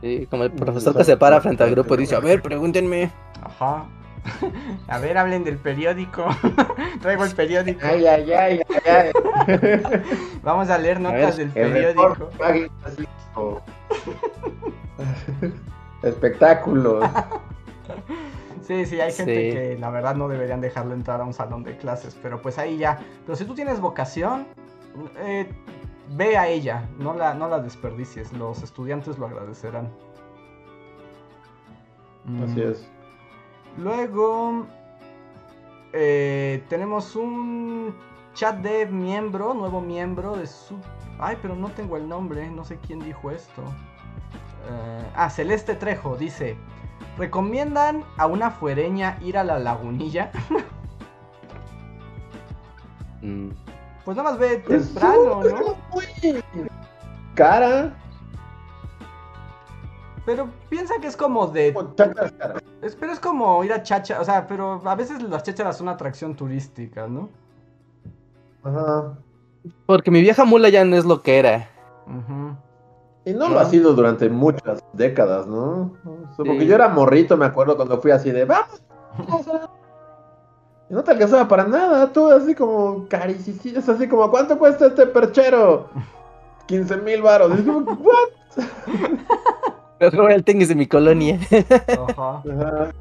Sí, 0.00 0.26
como 0.28 0.44
el 0.44 0.50
profesor 0.50 0.96
que 0.96 1.04
se 1.04 1.16
para 1.16 1.40
frente 1.40 1.62
al 1.62 1.70
grupo 1.70 1.94
y 1.94 1.98
dice, 1.98 2.16
a 2.16 2.20
ver, 2.20 2.42
pregúntenme. 2.42 3.10
Ajá. 3.42 3.86
A 4.88 4.98
ver, 4.98 5.18
hablen 5.18 5.44
del 5.44 5.58
periódico. 5.58 6.26
Traigo 7.02 7.24
el 7.24 7.34
periódico. 7.34 7.80
Ay, 7.84 8.06
ay, 8.06 8.32
ay, 8.32 8.60
ay, 8.68 9.12
ay. 9.46 9.92
Vamos 10.42 10.70
a 10.70 10.78
leer 10.78 11.00
notas 11.00 11.36
ver, 11.36 11.50
del 11.52 11.62
El 11.64 11.72
periódico. 11.72 12.28
Espectáculos. 16.02 17.04
Sí, 18.62 18.86
sí, 18.86 19.00
hay 19.00 19.12
gente 19.12 19.34
Sí. 19.34 19.56
que 19.56 19.76
la 19.78 19.90
verdad 19.90 20.14
no 20.14 20.28
deberían 20.28 20.60
dejarlo 20.60 20.94
entrar 20.94 21.20
a 21.20 21.24
un 21.24 21.34
salón 21.34 21.64
de 21.64 21.76
clases, 21.76 22.16
pero 22.22 22.40
pues 22.40 22.58
ahí 22.58 22.78
ya. 22.78 22.98
Pero 23.26 23.36
si 23.36 23.44
tú 23.44 23.54
tienes 23.54 23.80
vocación, 23.80 24.46
eh, 25.18 25.46
ve 26.10 26.36
a 26.36 26.48
ella, 26.48 26.88
no 26.98 27.14
la, 27.14 27.34
no 27.34 27.48
la 27.48 27.60
desperdicies, 27.60 28.32
los 28.32 28.62
estudiantes 28.62 29.18
lo 29.18 29.26
agradecerán. 29.26 29.90
Así 32.42 32.60
Mm, 32.60 32.70
es. 32.70 32.88
Luego 33.78 34.66
eh, 35.92 36.62
tenemos 36.68 37.16
un 37.16 37.94
chat 38.34 38.56
de 38.58 38.86
miembro, 38.86 39.54
nuevo 39.54 39.80
miembro 39.80 40.36
de 40.36 40.46
su... 40.46 40.76
Ay, 41.18 41.36
pero 41.40 41.54
no 41.54 41.68
tengo 41.70 41.96
el 41.96 42.08
nombre, 42.08 42.50
no 42.50 42.64
sé 42.64 42.78
quién 42.78 43.00
dijo 43.00 43.30
esto. 43.30 43.62
Eh, 44.70 45.10
ah, 45.14 45.30
Celeste 45.30 45.74
Trejo 45.74 46.16
dice, 46.16 46.56
¿recomiendan 47.18 48.04
a 48.16 48.26
una 48.26 48.50
fuereña 48.50 49.18
ir 49.20 49.38
a 49.38 49.44
la 49.44 49.58
lagunilla? 49.58 50.30
Mm, 53.22 53.52
Pues 54.04 54.16
nada 54.18 54.30
más 54.32 54.38
ve 54.38 54.62
Es 54.68 54.92
temprano, 54.92 55.42
¿no? 55.42 55.76
cara. 57.34 57.94
Pero 60.26 60.48
piensa 60.70 60.94
que 61.00 61.06
es 61.06 61.16
como 61.16 61.46
de... 61.48 61.74
es- 62.82 62.96
pero 62.96 63.12
es 63.12 63.20
como 63.20 63.62
ir 63.64 63.72
a 63.72 63.82
chacha, 63.82 64.20
o 64.20 64.24
sea, 64.24 64.46
pero 64.46 64.80
a 64.84 64.94
veces 64.94 65.22
las 65.22 65.42
chácharas 65.42 65.76
son 65.76 65.88
atracción 65.88 66.34
turística, 66.34 67.06
¿no? 67.06 67.28
Ajá. 68.62 69.14
Porque 69.86 70.10
mi 70.10 70.20
vieja 70.22 70.44
mula 70.44 70.68
ya 70.70 70.84
no 70.84 70.96
es 70.96 71.04
lo 71.04 71.22
que 71.22 71.38
era. 71.38 71.68
Ujú. 72.06 72.56
Y 73.26 73.32
no 73.32 73.48
lo 73.48 73.58
ha 73.60 73.64
sido 73.66 73.94
durante 73.94 74.28
muchas 74.28 74.82
décadas, 74.92 75.46
¿no? 75.46 75.92
O 76.04 76.34
sea, 76.36 76.44
Porque 76.44 76.60
Sí. 76.60 76.66
yo 76.66 76.74
era 76.74 76.88
morrito, 76.88 77.36
me 77.36 77.46
acuerdo 77.46 77.76
cuando 77.76 78.00
fui 78.00 78.10
así 78.10 78.30
de 78.30 78.44
vamos. 78.44 78.82
Y 80.90 80.92
no 80.94 81.02
te 81.02 81.12
alcanzaba 81.12 81.48
para 81.48 81.64
nada, 81.64 82.12
tú 82.12 82.30
así 82.30 82.54
como 82.54 83.06
es 83.10 83.88
así 83.88 84.08
como 84.08 84.30
¿cuánto 84.30 84.58
cuesta 84.58 84.86
este 84.86 85.06
perchero? 85.06 85.88
15 86.66 86.96
mil 86.98 87.22
baros. 87.22 87.50
Y 87.52 87.60
es 87.60 87.66
como, 87.66 87.78
¿what? 87.92 88.64
Los 90.00 90.14
Royal 90.14 90.44
Tenguis 90.44 90.68
de 90.68 90.74
mi 90.74 90.86
colonia. 90.86 91.38
Ajá. 91.88 92.42
Ajá. 92.50 92.92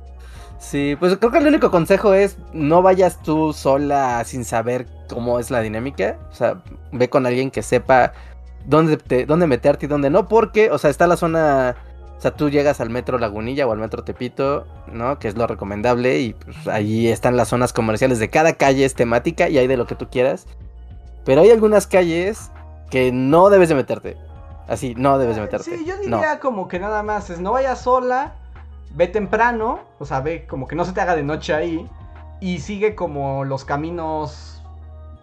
Sí, 0.60 0.96
pues 0.98 1.18
creo 1.18 1.32
que 1.32 1.40
el 1.40 1.48
único 1.48 1.70
consejo 1.72 2.14
es 2.14 2.38
no 2.54 2.82
vayas 2.82 3.22
tú 3.22 3.52
sola 3.52 4.24
sin 4.24 4.46
saber 4.46 4.88
cómo 5.10 5.40
es 5.40 5.52
la 5.52 5.60
dinámica. 5.62 6.18
O 6.32 6.36
sea, 6.36 6.62
ve 6.94 7.10
con 7.10 7.26
alguien 7.26 7.52
que 7.52 7.62
sepa 7.64 8.14
dónde, 8.66 8.96
te- 8.98 9.26
dónde 9.26 9.46
meterte 9.48 9.86
y 9.88 9.90
dónde 9.90 10.10
no, 10.10 10.28
porque, 10.30 10.72
o 10.72 10.78
sea, 10.78 10.90
está 10.90 11.06
la 11.06 11.18
zona, 11.18 11.76
o 12.18 12.22
sea, 12.22 12.32
tú 12.32 12.50
llegas 12.50 12.80
al 12.80 12.90
metro 12.90 13.18
Lagunilla 13.20 13.68
o 13.68 13.74
al 13.74 13.80
metro 13.80 14.06
Tepito, 14.06 14.66
¿no? 14.90 15.20
Que 15.20 15.28
es 15.28 15.36
lo 15.36 15.48
recomendable 15.48 16.20
y 16.20 16.34
pues 16.34 16.66
ahí 16.70 17.10
están 17.10 17.36
las 17.36 17.50
zonas 17.50 17.74
comerciales 17.74 18.20
de 18.20 18.30
cada 18.30 18.54
calle 18.54 18.86
es 18.86 18.94
temática 18.96 19.50
y 19.50 19.58
hay 19.58 19.68
de 19.68 19.76
lo 19.76 19.86
que 19.86 19.96
tú 19.96 20.08
quieras. 20.10 20.46
Pero 21.26 21.42
hay 21.42 21.52
algunas 21.52 21.88
calles 21.88 22.52
que 22.90 23.12
no 23.12 23.50
debes 23.50 23.68
de 23.68 23.76
meterte. 23.76 24.16
Así, 24.74 24.94
no 24.96 25.18
debes 25.18 25.36
de 25.36 25.42
meterte. 25.44 25.78
Sí, 25.78 25.86
yo 25.86 25.96
No. 25.96 26.18
diría 26.18 26.40
como 26.40 26.68
que 26.68 26.80
nada 26.80 27.04
más 27.04 27.30
es 27.30 27.40
no 27.40 27.52
vayas 27.54 27.82
sola, 27.82 28.34
ve 28.96 29.08
temprano, 29.08 29.80
o 30.00 30.06
sea, 30.06 30.20
ve 30.22 30.46
como 30.48 30.68
que 30.68 30.76
no 30.76 30.86
se 30.86 30.92
te 30.94 31.02
haga 31.02 31.16
de 31.16 31.24
noche 31.24 31.54
ahí 31.54 31.90
y 32.42 32.60
sigue 32.60 32.96
como 32.96 33.46
los 33.46 33.66
caminos 33.66 34.62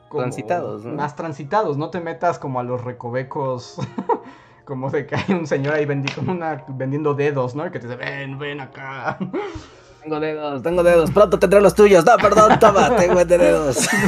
como 0.09 0.23
Transitados, 0.23 0.85
¿no? 0.85 0.95
Más 0.97 1.15
transitados, 1.15 1.77
no 1.77 1.91
te 1.91 2.01
metas 2.01 2.39
como 2.41 2.59
a 2.59 2.63
los 2.65 2.83
recovecos 2.83 3.77
como 4.65 4.91
de 4.91 5.07
que 5.07 5.15
hay 5.17 5.35
un 5.35 5.47
señor 5.47 5.75
ahí 5.75 5.85
vendi- 5.87 6.13
como 6.15 6.33
una- 6.33 6.65
vendiendo 6.69 7.15
dedos, 7.15 7.55
¿no? 7.55 7.67
Y 7.67 7.71
que 7.71 7.79
te 7.79 7.87
dice, 7.87 7.97
"Ven, 7.97 8.39
ven 8.39 8.61
acá." 8.61 9.19
Tengo 10.03 10.19
dedos, 10.19 10.63
tengo 10.63 10.83
dedos, 10.83 11.11
pronto 11.11 11.39
tendré 11.39 11.61
los 11.61 11.75
tuyos. 11.75 12.07
No, 12.07 12.17
perdón, 12.17 12.59
toma, 12.59 12.97
tengo 12.97 13.23
dedos. 13.25 13.87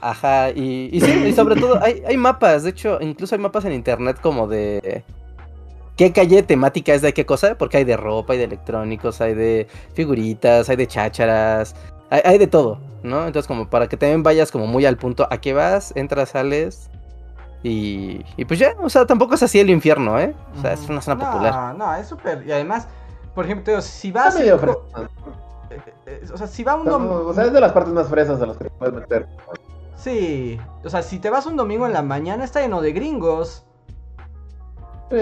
Ajá, 0.00 0.50
y, 0.50 0.90
y 0.92 1.00
sí, 1.00 1.10
y 1.26 1.32
sobre 1.32 1.56
todo 1.56 1.82
hay, 1.82 2.02
hay 2.06 2.16
mapas, 2.16 2.62
de 2.62 2.70
hecho, 2.70 2.98
incluso 3.00 3.34
hay 3.34 3.40
mapas 3.40 3.64
en 3.64 3.72
internet 3.72 4.18
como 4.20 4.46
de 4.46 5.02
qué 5.96 6.12
calle 6.12 6.42
temática 6.42 6.92
es 6.94 7.02
de 7.02 7.14
qué 7.14 7.24
cosa, 7.24 7.56
porque 7.56 7.78
hay 7.78 7.84
de 7.84 7.96
ropa, 7.96 8.34
hay 8.34 8.38
de 8.38 8.44
electrónicos, 8.44 9.20
hay 9.20 9.34
de 9.34 9.66
figuritas, 9.94 10.68
hay 10.68 10.76
de 10.76 10.86
chácharas, 10.86 11.74
hay, 12.10 12.20
hay 12.24 12.38
de 12.38 12.46
todo, 12.46 12.78
¿no? 13.02 13.26
Entonces 13.26 13.48
como 13.48 13.68
para 13.70 13.88
que 13.88 13.96
también 13.96 14.22
vayas 14.22 14.52
como 14.52 14.66
muy 14.66 14.84
al 14.84 14.96
punto, 14.98 15.26
¿a 15.30 15.38
qué 15.40 15.54
vas? 15.54 15.92
Entras, 15.96 16.28
sales 16.30 16.90
y, 17.62 18.20
y 18.36 18.44
pues 18.44 18.60
ya, 18.60 18.74
o 18.78 18.90
sea, 18.90 19.06
tampoco 19.06 19.34
es 19.34 19.42
así 19.42 19.58
el 19.58 19.70
infierno, 19.70 20.20
¿eh? 20.20 20.34
O 20.56 20.60
sea, 20.60 20.74
es 20.74 20.88
una 20.88 21.00
zona 21.00 21.24
no, 21.24 21.30
popular. 21.32 21.74
No, 21.74 21.94
es 21.96 22.06
súper. 22.06 22.46
Y 22.46 22.52
además, 22.52 22.86
por 23.34 23.46
ejemplo, 23.46 23.64
te 23.64 23.70
digo, 23.72 23.80
si 23.80 24.08
Está 24.08 24.24
vas. 24.26 24.38
medio 24.38 24.56
eh, 25.70 25.78
eh, 26.06 26.20
o 26.32 26.36
sea, 26.36 26.46
si 26.46 26.62
va 26.62 26.74
un 26.76 26.82
Está- 26.86 26.98
dom- 26.98 27.26
O 27.26 27.34
sea, 27.34 27.44
es 27.46 27.52
de 27.52 27.60
las 27.60 27.72
partes 27.72 27.92
más 27.92 28.08
fresas 28.08 28.40
a 28.40 28.46
las 28.46 28.56
que 28.56 28.64
te 28.64 28.70
puedes 28.70 28.94
meter. 28.94 29.26
Sí, 30.06 30.56
o 30.84 30.88
sea, 30.88 31.02
si 31.02 31.18
te 31.18 31.30
vas 31.30 31.46
un 31.46 31.56
domingo 31.56 31.84
en 31.84 31.92
la 31.92 32.00
mañana 32.02 32.44
está 32.44 32.60
lleno 32.60 32.80
de 32.80 32.92
gringos. 32.92 33.66
Sí. 35.10 35.16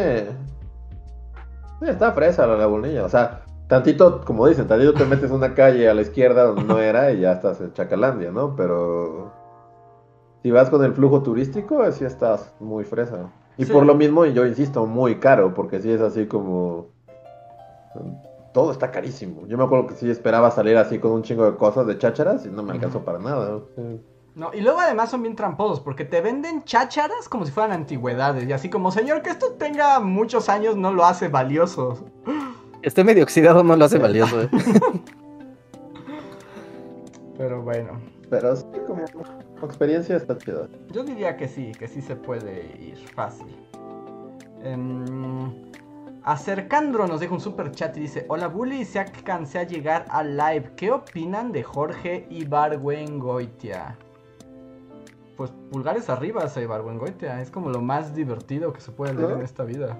Sí, 1.81 1.89
está 1.89 2.13
fresa 2.13 2.47
la 2.47 2.59
lagunilla. 2.59 3.03
O 3.03 3.09
sea, 3.09 3.41
tantito, 3.67 4.21
como 4.27 4.47
dicen, 4.47 4.69
tantito 4.69 4.93
te 4.93 5.07
metes 5.07 5.31
una 5.31 5.55
calle 5.55 5.89
a 5.89 5.95
la 5.95 6.03
izquierda 6.03 6.45
donde 6.45 6.65
no 6.65 6.79
era 6.81 7.13
y 7.13 7.21
ya 7.21 7.33
estás 7.33 7.63
en 7.63 7.73
Chacalandia, 7.73 8.31
¿no? 8.31 8.55
Pero 8.57 9.33
si 10.43 10.51
vas 10.51 10.69
con 10.69 10.85
el 10.85 10.93
flujo 10.93 11.23
turístico, 11.23 11.91
sí 11.91 12.05
estás 12.05 12.55
muy 12.61 12.85
fresa. 12.85 13.33
Y 13.57 13.65
Sí. 13.65 13.73
por 13.73 13.87
lo 13.87 13.95
mismo, 13.95 14.27
yo 14.27 14.45
insisto, 14.45 14.85
muy 14.85 15.15
caro, 15.19 15.55
porque 15.55 15.81
sí 15.81 15.91
es 15.91 16.03
así 16.03 16.27
como... 16.27 16.89
todo 18.53 18.71
está 18.71 18.91
carísimo. 18.91 19.47
Yo 19.47 19.57
me 19.57 19.65
acuerdo 19.65 19.87
que 19.87 19.95
sí 19.95 20.11
esperaba 20.11 20.51
salir 20.51 20.77
así 20.77 20.99
con 20.99 21.13
un 21.13 21.23
chingo 21.23 21.51
de 21.51 21.57
cosas 21.57 21.87
de 21.87 21.97
chácharas 21.97 22.45
y 22.45 22.51
no 22.51 22.63
me 22.63 22.73
alcanzó 22.73 23.03
para 23.03 23.19
nada. 23.19 23.61
sea. 23.75 24.14
No, 24.35 24.53
y 24.53 24.61
luego 24.63 24.81
además 24.81 25.11
son 25.11 25.23
bien 25.23 25.37
tramposos 25.37 25.81
porque 25.81 26.05
te 26.05 26.21
venden 26.21 26.65
chácharas 26.65 27.29
como 27.29 27.47
si 27.47 27.53
fueran 27.53 27.71
antigüedades. 27.73 28.49
Y 28.49 28.53
así 28.53 28.69
como, 28.69 28.91
señor, 28.91 29.23
que 29.23 29.31
esto 29.31 29.53
tenga 29.53 30.01
muchos 30.01 30.49
años 30.49 30.77
no 30.77 30.93
lo 30.93 31.05
hace 31.05 31.29
valioso. 31.29 32.05
Esté 32.83 33.05
medio 33.05 33.23
oxidado 33.23 33.63
no 33.63 33.77
lo 33.77 33.85
hace 33.85 33.99
valioso. 33.99 34.43
¿eh? 34.43 34.49
Pero 37.39 37.63
bueno, 37.63 38.01
Pero 38.29 38.57
sí, 38.57 38.65
como, 38.87 39.05
experiencia 39.63 40.17
está 40.17 40.37
chido. 40.37 40.69
yo 40.91 41.05
diría 41.05 41.37
que 41.37 41.49
sí, 41.49 41.73
que 41.79 41.87
sí 41.89 42.01
se 42.03 42.17
puede 42.17 42.77
ir 42.81 42.99
fácil. 43.15 43.57
Em, 44.63 45.71
Acercandro 46.25 47.07
nos 47.07 47.21
deja 47.21 47.35
un 47.35 47.41
super 47.41 47.71
chat 47.71 47.97
y 47.97 48.01
dice: 48.01 48.25
Hola 48.29 48.49
Bully, 48.49 48.85
se 48.85 48.99
alcancé 48.99 49.59
a 49.61 49.65
llegar 49.65 50.07
al 50.11 50.37
live. 50.37 50.73
¿Qué 50.77 50.91
opinan 50.91 51.53
de 51.53 51.63
Jorge 51.63 52.27
Ibargüengoitia? 52.31 53.97
Pues 55.37 55.53
pulgares 55.71 56.09
arriba 56.11 56.45
a 56.45 56.61
Ibargüengoitia. 56.61 57.41
Es 57.41 57.51
como 57.51 57.71
lo 57.71 57.81
más 57.81 58.15
divertido 58.15 58.73
que 58.73 58.81
se 58.81 58.93
puede 58.93 59.15
leer 59.15 59.31
¿No? 59.31 59.37
en 59.37 59.43
esta 59.43 59.65
vida. 59.65 59.99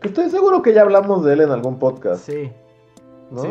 Que 0.00 0.08
Estoy 0.08 0.28
seguro 0.30 0.60
que 0.62 0.74
ya 0.74 0.82
hablamos 0.82 1.24
de 1.24 1.32
él 1.32 1.40
en 1.40 1.50
algún 1.50 1.78
podcast. 1.78 2.24
Sí, 2.26 2.52
¿no? 3.30 3.40
sí. 3.42 3.48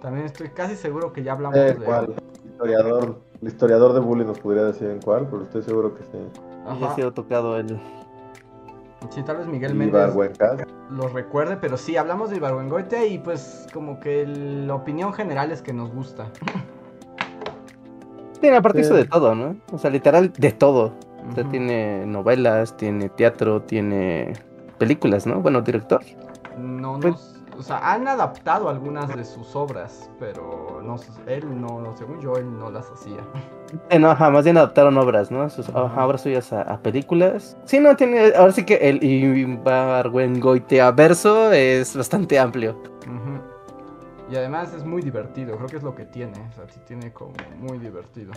También 0.00 0.26
estoy 0.26 0.48
casi 0.50 0.76
seguro 0.76 1.12
que 1.12 1.22
ya 1.22 1.32
hablamos 1.32 1.56
Eh, 1.58 1.74
de. 1.74 1.84
¿Cuál? 1.84 2.14
El 2.44 2.50
historiador, 2.50 3.18
el 3.40 3.48
historiador 3.48 3.92
de 3.94 4.00
bullying 4.00 4.26
nos 4.26 4.38
podría 4.38 4.64
decir 4.64 4.88
en 4.90 5.00
cuál, 5.00 5.26
pero 5.28 5.42
estoy 5.42 5.62
seguro 5.62 5.94
que 5.94 6.04
sí. 6.04 6.18
Ya 6.64 6.70
Ajá. 6.72 6.92
ha 6.92 6.94
sido 6.94 7.12
tocado 7.12 7.56
el. 7.56 7.80
Sí, 9.10 9.22
tal 9.24 9.38
vez 9.38 9.46
Miguel 9.48 9.74
Méndez 9.74 10.14
lo 10.90 11.08
recuerde, 11.08 11.56
pero 11.56 11.76
sí, 11.76 11.96
hablamos 11.96 12.30
de 12.30 12.36
Ibargüengoitia 12.36 13.06
y 13.06 13.18
pues 13.18 13.66
como 13.72 13.98
que 13.98 14.22
el- 14.22 14.68
la 14.68 14.74
opinión 14.74 15.12
general 15.14 15.50
es 15.50 15.60
que 15.62 15.72
nos 15.72 15.92
gusta. 15.92 16.26
Tiene 18.42 18.58
aparte 18.58 18.80
hizo 18.82 18.92
de 18.94 19.06
todo, 19.06 19.34
¿no? 19.34 19.56
O 19.72 19.78
sea, 19.78 19.88
literal, 19.90 20.30
de 20.36 20.52
todo. 20.52 20.92
O 21.30 21.34
sea, 21.34 21.44
tiene 21.44 22.04
novelas, 22.04 22.76
tiene 22.76 23.08
teatro, 23.08 23.62
tiene 23.62 24.34
películas, 24.76 25.26
¿no? 25.26 25.40
Bueno, 25.40 25.62
director. 25.62 26.00
No 26.58 26.98
Pues- 27.00 27.14
nos... 27.14 27.32
O 27.58 27.62
sea, 27.62 27.92
han 27.92 28.08
adaptado 28.08 28.70
algunas 28.70 29.14
de 29.14 29.24
sus 29.26 29.54
obras, 29.54 30.10
pero 30.18 30.80
no, 30.82 30.96
él 31.26 31.60
no, 31.60 31.94
según 31.96 32.18
yo, 32.20 32.34
él 32.36 32.58
no 32.58 32.70
las 32.70 32.90
hacía. 32.90 33.18
Eh, 33.88 33.98
no, 33.98 34.10
ajá, 34.10 34.28
más 34.28 34.44
bien 34.44 34.58
adaptaron 34.58 34.98
obras, 34.98 35.30
¿no? 35.30 35.48
Sus 35.48 35.70
obras 35.70 36.20
suyas 36.20 36.52
a, 36.52 36.60
a 36.60 36.76
películas. 36.82 37.56
Sí, 37.64 37.80
no, 37.80 37.96
tiene. 37.96 38.32
Ahora 38.36 38.52
sí 38.52 38.66
que 38.66 38.74
el 38.74 39.02
Ibargüengoitia 39.02 40.90
verso 40.90 41.50
es 41.52 41.96
bastante 41.96 42.38
amplio. 42.38 42.76
Y 44.32 44.36
además 44.36 44.72
es 44.72 44.82
muy 44.82 45.02
divertido, 45.02 45.56
creo 45.56 45.68
que 45.68 45.76
es 45.76 45.82
lo 45.82 45.94
que 45.94 46.06
tiene. 46.06 46.32
O 46.48 46.52
sea, 46.54 46.64
tiene 46.86 47.12
como 47.12 47.34
muy 47.58 47.78
divertido. 47.78 48.32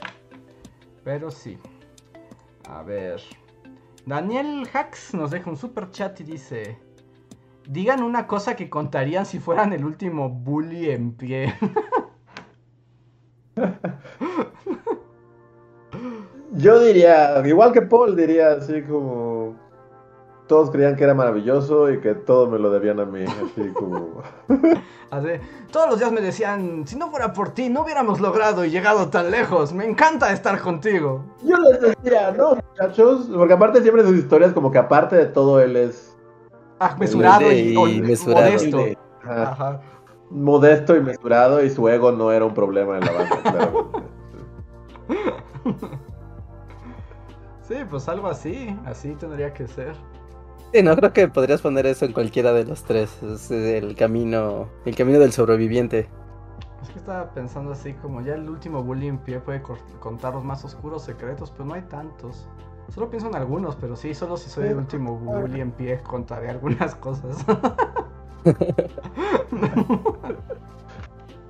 Pero 1.06 1.32
sí. 1.32 1.58
A 2.68 2.84
ver. 2.84 3.22
Daniel 4.06 4.68
Hax 4.74 5.14
nos 5.14 5.32
deja 5.32 5.50
un 5.50 5.56
super 5.56 5.90
chat 5.92 6.20
y 6.20 6.26
dice: 6.26 6.78
Digan 7.70 8.04
una 8.04 8.28
cosa 8.28 8.58
que 8.58 8.70
contarían 8.70 9.26
si 9.26 9.40
fueran 9.40 9.72
el 9.72 9.86
último 9.86 10.28
bully 10.28 10.90
en 10.90 11.14
pie. 11.14 11.56
Yo 16.52 16.82
diría, 16.82 17.42
igual 17.48 17.72
que 17.72 17.84
Paul, 17.84 18.18
diría 18.18 18.52
así 18.52 18.82
como. 18.82 19.56
Todos 20.48 20.70
creían 20.70 20.96
que 20.96 21.04
era 21.04 21.14
maravilloso 21.16 21.90
y 21.92 22.00
que 22.02 22.14
todo 22.14 22.48
me 22.48 22.60
lo 22.60 22.70
debían 22.70 23.00
a 23.00 23.06
mí. 23.06 23.24
Así 23.24 23.70
como. 23.74 24.22
Así, 25.12 25.28
todos 25.72 25.90
los 25.90 26.00
días 26.00 26.12
me 26.12 26.22
decían: 26.22 26.86
Si 26.86 26.96
no 26.96 27.10
fuera 27.10 27.34
por 27.34 27.50
ti, 27.50 27.70
no 27.70 27.82
hubiéramos 27.82 28.20
logrado 28.22 28.64
y 28.64 28.70
llegado 28.70 29.10
tan 29.10 29.32
lejos. 29.32 29.74
Me 29.74 29.86
encanta 29.86 30.32
estar 30.32 30.60
contigo. 30.62 31.26
Yo 31.44 31.58
les 31.58 31.82
decía, 31.82 32.32
no, 32.32 32.56
muchachos. 32.56 33.30
Porque 33.36 33.54
aparte, 33.54 33.82
siempre 33.82 34.04
sus 34.04 34.18
historias, 34.18 34.54
como 34.54 34.70
que 34.72 34.78
aparte 34.78 35.16
de 35.16 35.26
todo, 35.26 35.60
él 35.60 35.76
es. 35.76 36.16
Ah, 36.80 36.96
mesurado 37.00 37.52
y, 37.52 37.56
y 37.72 37.76
hon- 37.76 38.02
mesurado. 38.02 38.42
modesto. 38.52 38.80
Ajá. 39.24 39.52
Ajá. 39.52 39.82
modesto 40.30 40.96
y 40.96 41.02
mesurado 41.02 41.64
y 41.64 41.70
su 41.72 41.88
ego 41.90 42.12
no 42.12 42.32
era 42.32 42.46
un 42.46 42.54
problema 42.54 42.98
en 43.00 43.06
la 43.06 43.12
banda. 43.12 43.72
Sí, 47.68 47.76
pues 47.90 48.08
algo 48.08 48.28
así, 48.28 48.78
así 48.86 49.16
tendría 49.16 49.52
que 49.52 49.68
ser. 49.68 49.96
Sí, 50.74 50.84
no, 50.84 50.96
creo 50.96 51.14
que 51.14 51.28
podrías 51.28 51.62
poner 51.62 51.86
eso 51.86 52.06
en 52.06 52.14
cualquiera 52.14 52.54
de 52.54 52.66
los 52.66 52.84
tres. 52.84 53.22
Es 53.24 53.50
el 53.52 53.96
camino. 53.96 54.68
El 54.86 54.96
camino 54.96 55.20
del 55.20 55.32
sobreviviente. 55.32 56.10
Es 56.82 56.90
que 56.90 57.00
estaba 57.00 57.32
pensando 57.34 57.72
así, 57.72 57.94
como 57.94 58.22
ya 58.22 58.36
el 58.36 58.50
último 58.50 58.84
bully 58.84 59.08
en 59.08 59.18
pie 59.18 59.40
puede 59.40 59.62
contar 60.00 60.34
los 60.34 60.44
más 60.44 60.64
oscuros 60.66 61.04
secretos, 61.04 61.52
pero 61.52 61.66
no 61.66 61.74
hay 61.74 61.82
tantos. 61.84 62.48
Solo 62.90 63.10
pienso 63.10 63.28
en 63.28 63.36
algunos, 63.36 63.76
pero 63.76 63.96
sí, 63.96 64.14
solo 64.14 64.38
si 64.38 64.50
soy 64.50 64.68
el 64.68 64.78
último 64.78 65.18
bully 65.18 65.62
en 65.62 65.72
pie 65.72 66.02
contaré 66.04 66.50
algunas 66.50 66.94
cosas. 67.02 67.44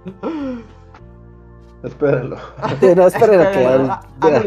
Sí, 2.80 2.88
no, 2.96 3.08
esperen 3.08 3.42
a 3.42 3.52
que, 3.52 3.66
ah, 3.66 4.02
ya, 4.22 4.38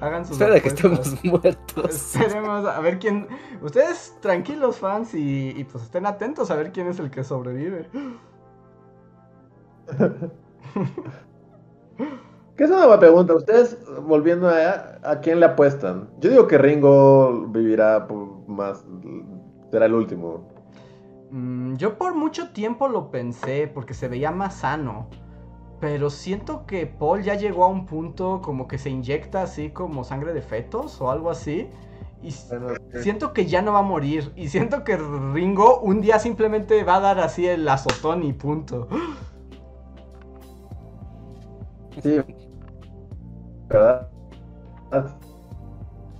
Hagan 0.00 0.24
sus 0.24 0.32
esperen 0.32 0.56
a 0.56 0.60
que 0.60 0.68
estemos 0.68 1.24
muertos. 1.24 2.14
Esperemos 2.14 2.66
a 2.66 2.80
ver 2.80 2.98
quién. 2.98 3.28
Ustedes 3.62 4.16
tranquilos, 4.20 4.78
fans, 4.78 5.14
y, 5.14 5.50
y 5.56 5.64
pues 5.64 5.84
estén 5.84 6.06
atentos 6.06 6.50
a 6.50 6.56
ver 6.56 6.72
quién 6.72 6.88
es 6.88 6.98
el 6.98 7.10
que 7.10 7.24
sobrevive. 7.24 7.88
Que 12.58 12.64
es 12.64 12.70
una 12.70 12.86
buena 12.86 12.98
pregunta. 12.98 13.34
Ustedes, 13.34 13.78
volviendo 14.02 14.48
a, 14.48 14.98
a 15.04 15.20
quién 15.20 15.38
le 15.38 15.46
apuestan. 15.46 16.10
Yo 16.18 16.30
digo 16.30 16.48
que 16.48 16.58
Ringo 16.58 17.46
vivirá 17.50 18.08
por 18.08 18.48
más. 18.48 18.84
Será 19.70 19.86
el 19.86 19.94
último. 19.94 20.48
Mm, 21.30 21.76
yo 21.76 21.96
por 21.96 22.16
mucho 22.16 22.50
tiempo 22.50 22.88
lo 22.88 23.12
pensé 23.12 23.70
porque 23.72 23.94
se 23.94 24.08
veía 24.08 24.32
más 24.32 24.56
sano. 24.56 25.08
Pero 25.80 26.10
siento 26.10 26.66
que 26.66 26.86
Paul 26.86 27.22
ya 27.22 27.34
llegó 27.34 27.64
a 27.64 27.68
un 27.68 27.86
punto 27.86 28.40
como 28.42 28.66
que 28.66 28.78
se 28.78 28.90
inyecta 28.90 29.42
así 29.42 29.70
como 29.70 30.02
sangre 30.04 30.32
de 30.32 30.42
fetos 30.42 31.00
o 31.00 31.10
algo 31.10 31.30
así. 31.30 31.70
Y 32.20 32.34
Bueno, 32.48 32.68
siento 33.00 33.32
que 33.32 33.46
ya 33.46 33.62
no 33.62 33.72
va 33.74 33.78
a 33.78 33.82
morir. 33.82 34.32
Y 34.34 34.48
siento 34.48 34.82
que 34.82 34.96
Ringo 34.96 35.78
un 35.80 36.00
día 36.00 36.18
simplemente 36.18 36.82
va 36.82 36.96
a 36.96 37.00
dar 37.00 37.20
así 37.20 37.46
el 37.46 37.68
azotón 37.68 38.24
y 38.24 38.32
punto. 38.32 38.88
Sí. 42.02 42.20
¿Verdad? 43.68 44.08
Ah, 44.90 45.04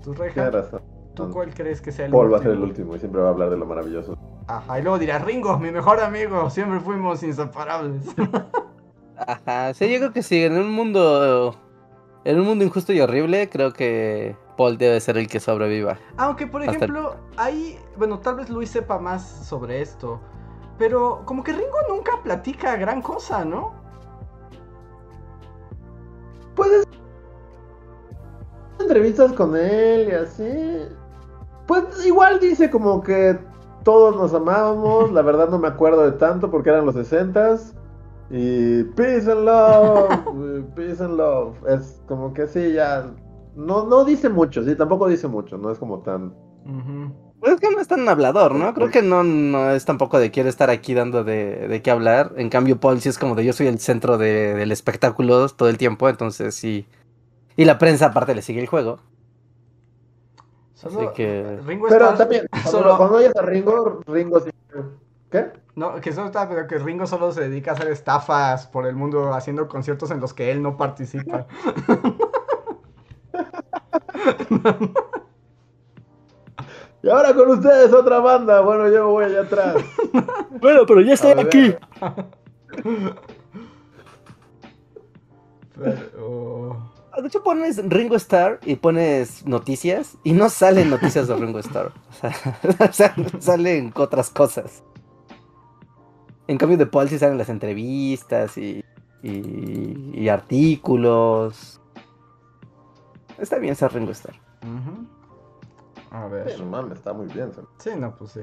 ¿Tú, 0.03 0.13
Reja? 0.15 0.51
razón. 0.51 0.83
¿Tú 1.15 1.31
cuál 1.31 1.53
crees 1.53 1.81
que 1.81 1.91
sea 1.91 2.07
el 2.07 2.13
Paul 2.13 2.33
va 2.33 2.39
a 2.39 2.43
ser 2.43 2.53
el 2.53 2.59
último? 2.59 2.93
último 2.93 2.97
y 2.97 2.99
siempre 3.01 3.21
va 3.21 3.29
a 3.29 3.31
hablar 3.31 3.51
de 3.51 3.57
lo 3.57 3.67
maravilloso. 3.67 4.15
Ajá, 4.47 4.79
y 4.79 4.83
luego 4.83 4.99
dirá, 4.99 5.19
Ringo, 5.19 5.59
mi 5.59 5.71
mejor 5.73 6.01
amigo, 6.01 6.49
siempre 6.49 6.81
fuimos 6.81 7.23
inseparables. 7.23 8.03
Ajá, 9.27 9.75
sí, 9.75 9.91
yo 9.91 9.99
creo 9.99 10.13
que 10.13 10.23
sí. 10.23 10.45
En 10.45 10.57
un 10.57 10.71
mundo. 10.71 11.57
En 12.25 12.39
un 12.41 12.47
mundo 12.47 12.65
injusto 12.65 12.93
y 12.93 13.01
horrible, 13.01 13.49
creo 13.49 13.73
que 13.73 14.37
Paul 14.57 14.77
debe 14.77 15.01
ser 15.01 15.17
el 15.17 15.29
que 15.29 15.41
sobreviva. 15.41 15.99
Aunque, 16.17 16.47
por 16.47 16.63
Hasta 16.63 16.77
ejemplo, 16.77 17.17
hay. 17.37 17.79
Bueno, 17.97 18.19
tal 18.19 18.37
vez 18.37 18.51
Luis 18.51 18.71
sepa 18.71 18.99
más 18.99 19.23
sobre 19.23 19.81
esto. 19.81 20.21
Pero 20.79 21.23
como 21.25 21.43
que 21.43 21.53
Ringo 21.53 21.79
nunca 21.89 22.13
platica 22.23 22.77
gran 22.77 23.03
cosa, 23.03 23.45
¿no? 23.45 23.75
Puedes 26.55 26.85
entrevistas 28.81 29.33
con 29.33 29.57
él 29.57 30.09
y 30.09 30.13
así. 30.13 30.89
Pues 31.67 31.85
igual 32.07 32.41
dice 32.41 32.71
como 32.71 33.03
que 33.03 33.39
todos 33.85 34.17
nos 34.17 34.35
amábamos. 34.35 35.13
La 35.13 35.23
verdad 35.23 35.49
no 35.49 35.59
me 35.59 35.69
acuerdo 35.69 36.05
de 36.05 36.13
tanto 36.13 36.51
porque 36.51 36.71
eran 36.71 36.87
los 36.87 36.95
60s. 36.95 37.75
Y 38.31 38.83
peace 38.95 39.31
and 39.31 39.45
love, 39.45 40.09
peace 40.77 41.03
and 41.03 41.17
love. 41.17 41.57
Es 41.69 42.01
como 42.07 42.33
que 42.35 42.47
sí, 42.47 42.73
ya. 42.73 43.11
No, 43.57 43.87
no 43.87 44.05
dice 44.05 44.29
mucho, 44.29 44.63
sí, 44.65 44.77
tampoco 44.77 45.09
dice 45.09 45.27
mucho, 45.29 45.57
no 45.59 45.71
es 45.73 45.79
como 45.79 46.01
tan. 46.01 46.35
Pues 47.41 47.55
es 47.55 47.61
que 47.61 47.71
no 47.71 47.81
es 47.81 47.89
tan 47.89 48.07
hablador, 48.09 48.55
¿no? 48.55 48.75
Creo 48.75 48.91
que 48.91 49.01
no, 49.01 49.23
no 49.25 49.71
es 49.71 49.85
tampoco 49.85 50.19
de 50.19 50.31
quiero 50.31 50.49
estar 50.49 50.69
aquí 50.71 50.93
dando 50.93 51.25
de, 51.25 51.67
de 51.69 51.83
qué 51.83 51.91
hablar. 51.91 52.33
En 52.37 52.51
cambio, 52.51 52.79
Paul 52.79 53.01
sí 53.01 53.09
es 53.09 53.19
como 53.19 53.35
de 53.35 53.45
yo 53.45 53.53
soy 53.53 53.69
el 53.69 53.79
centro 53.79 54.19
de- 54.19 54.55
del 54.55 54.71
espectáculo 54.73 55.49
todo 55.49 55.69
el 55.69 55.79
tiempo, 55.79 56.09
entonces 56.09 56.55
sí. 56.55 56.87
Y 57.57 57.65
la 57.65 57.79
prensa 57.79 58.07
aparte 58.07 58.35
le 58.35 58.43
sigue 58.43 58.61
el 58.61 58.67
juego. 58.67 58.99
Solo 60.75 61.01
Así 61.01 61.09
que- 61.15 61.59
Ringo 61.67 61.87
Pero 61.89 62.05
está. 62.07 62.19
también, 62.19 62.47
cuando, 62.51 62.71
solo- 62.71 62.97
cuando 62.99 63.17
oyes 63.17 63.35
a 63.37 63.43
Ringo, 63.43 64.01
Ringo 64.07 64.41
sí. 64.41 64.51
¿Qué? 65.31 65.47
No, 65.79 66.01
que 66.01 66.13
solo 66.13 66.27
está, 66.27 66.49
pero 66.49 66.67
que 66.67 66.77
Ringo 66.79 67.07
solo 67.07 67.31
se 67.31 67.43
dedica 67.43 67.71
a 67.71 67.75
hacer 67.75 67.87
estafas 67.89 68.67
por 68.67 68.85
el 68.87 68.97
mundo 68.97 69.33
haciendo 69.33 69.69
conciertos 69.69 70.11
en 70.11 70.19
los 70.19 70.35
que 70.35 70.51
él 70.51 70.61
no 70.61 70.77
participa. 70.77 71.47
Y 77.01 77.09
ahora 77.09 77.33
con 77.33 77.49
ustedes 77.51 77.93
otra 77.95 78.19
banda. 78.19 78.61
Bueno, 78.61 78.89
yo 78.89 79.09
voy 79.09 79.27
allá 79.27 79.43
atrás. 79.43 79.77
Bueno, 80.61 80.81
pero 80.89 81.01
ya 81.03 81.13
estoy 81.15 81.31
aquí. 81.39 81.73
Pero- 85.79 86.91
De 87.21 87.27
hecho, 87.29 87.43
pones 87.45 87.81
Ringo 87.89 88.17
Starr 88.17 88.59
y 88.65 88.75
pones 88.75 89.47
noticias 89.47 90.17
y 90.25 90.33
no 90.33 90.49
salen 90.49 90.91
noticias 90.91 91.29
de 91.29 91.37
Ringo 91.37 91.61
Starr. 91.61 91.93
O 92.81 92.93
sea, 92.93 93.15
salen 93.39 93.93
otras 93.95 94.31
cosas. 94.31 94.83
En 96.49 96.59
cambio, 96.59 96.77
de 96.77 96.87
Paul 96.87 97.09
sí 97.09 97.19
salen 97.19 97.39
las 97.39 97.51
entrevistas 97.51 98.59
y, 98.59 98.85
y, 99.23 100.11
y 100.15 100.29
artículos. 100.29 101.81
Está 103.39 103.59
bien 103.59 103.77
ser 103.77 103.93
Ringo 103.93 104.11
Starr. 104.11 104.35
A 106.11 106.27
ver. 106.27 106.59
No 106.59 106.67
mames, 106.67 106.99
está 106.99 107.13
muy 107.13 107.27
bien. 107.27 107.53
Sí, 107.79 107.91
no, 107.97 108.17
pues 108.17 108.33
sí. 108.33 108.41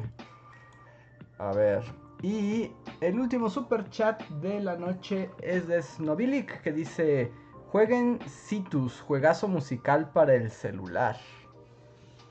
A 1.40 1.52
ver. 1.52 1.84
Y 2.22 2.72
el 3.02 3.20
último 3.20 3.50
super 3.50 3.90
chat 3.90 4.22
de 4.42 4.62
la 4.62 4.78
noche 4.78 5.30
es 5.42 5.68
de 5.68 5.82
Snobilic 5.82 6.62
que 6.62 6.72
dice: 6.72 7.32
Jueguen 7.72 8.20
Citus, 8.28 9.02
juegazo 9.02 9.48
musical 9.48 10.12
para 10.12 10.36
el 10.36 10.52
celular. 10.52 11.18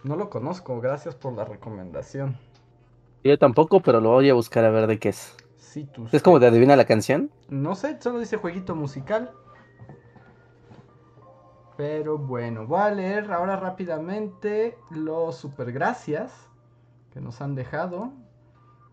No 0.05 0.17
lo 0.17 0.31
conozco, 0.31 0.81
gracias 0.81 1.15
por 1.15 1.33
la 1.33 1.45
recomendación. 1.45 2.39
Yo 3.25 3.39
tampoco, 3.39 3.81
pero 3.81 4.01
lo 4.01 4.11
voy 4.11 4.31
a 4.31 4.35
buscar 4.35 4.65
a 4.65 4.71
ver 4.71 4.87
de 4.87 4.99
qué 4.99 5.09
es. 5.11 5.37
Citus. 5.75 6.15
¿Es 6.15 6.23
como 6.23 6.39
de 6.39 6.47
adivina 6.47 6.77
la 6.77 6.85
canción? 6.85 7.33
No 7.49 7.75
sé, 7.75 8.01
solo 8.01 8.21
dice 8.21 8.37
jueguito 8.37 8.77
musical. 8.77 9.33
Pero 11.77 12.17
bueno, 12.17 12.67
voy 12.67 12.81
a 12.81 12.91
leer 12.91 13.33
ahora 13.33 13.57
rápidamente 13.57 14.79
los 14.91 15.37
super 15.37 15.73
gracias 15.73 16.33
que 17.13 17.21
nos 17.21 17.41
han 17.41 17.57
dejado. 17.57 18.13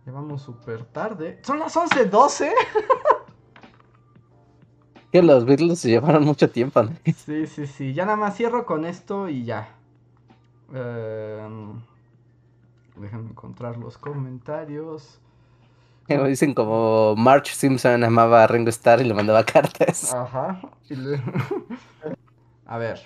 Llevamos 0.07 0.41
súper 0.41 0.83
tarde. 0.85 1.39
Son 1.43 1.59
las 1.59 1.75
11.12. 1.75 2.51
Que 5.11 5.21
los 5.21 5.43
Beatles 5.43 5.79
se 5.79 5.89
llevaron 5.89 6.23
mucho 6.23 6.49
tiempo. 6.49 6.83
¿no? 6.83 6.91
Sí, 7.03 7.45
sí, 7.45 7.67
sí. 7.67 7.93
Ya 7.93 8.05
nada 8.05 8.15
más 8.15 8.37
cierro 8.37 8.65
con 8.65 8.85
esto 8.85 9.27
y 9.27 9.43
ya. 9.43 9.75
Em, 10.73 11.81
déjame 12.95 13.29
encontrar 13.31 13.77
los 13.77 13.97
comentarios. 13.97 15.20
Dicen 16.27 16.53
como 16.53 17.15
Marge 17.15 17.53
Simpson 17.53 18.03
amaba 18.03 18.43
a 18.43 18.47
Ringo 18.47 18.69
Starr 18.69 19.01
y 19.01 19.05
le 19.05 19.13
mandaba 19.13 19.43
cartas. 19.45 20.13
Ajá. 20.13 20.61
A 22.65 22.77
ver. 22.77 22.99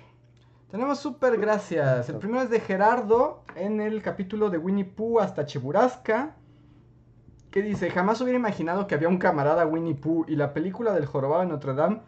Tenemos 0.70 1.00
super 1.00 1.40
gracias. 1.40 2.10
El 2.10 2.18
primero 2.18 2.44
es 2.44 2.50
de 2.50 2.60
Gerardo 2.60 3.44
en 3.56 3.80
el 3.80 4.02
capítulo 4.02 4.50
de 4.50 4.58
Winnie 4.58 4.86
Pooh 4.86 5.20
hasta 5.20 5.46
Cheburasca. 5.46 6.36
Que 7.50 7.62
dice, 7.62 7.90
jamás 7.90 8.20
hubiera 8.20 8.38
imaginado 8.38 8.86
que 8.86 8.96
había 8.96 9.08
un 9.08 9.18
camarada 9.18 9.66
Winnie 9.66 9.96
Pooh 9.96 10.26
y 10.28 10.36
la 10.36 10.54
película 10.54 10.94
del 10.94 11.06
jorobado 11.06 11.42
de 11.42 11.48
Notre 11.48 11.74
Dame. 11.74 12.02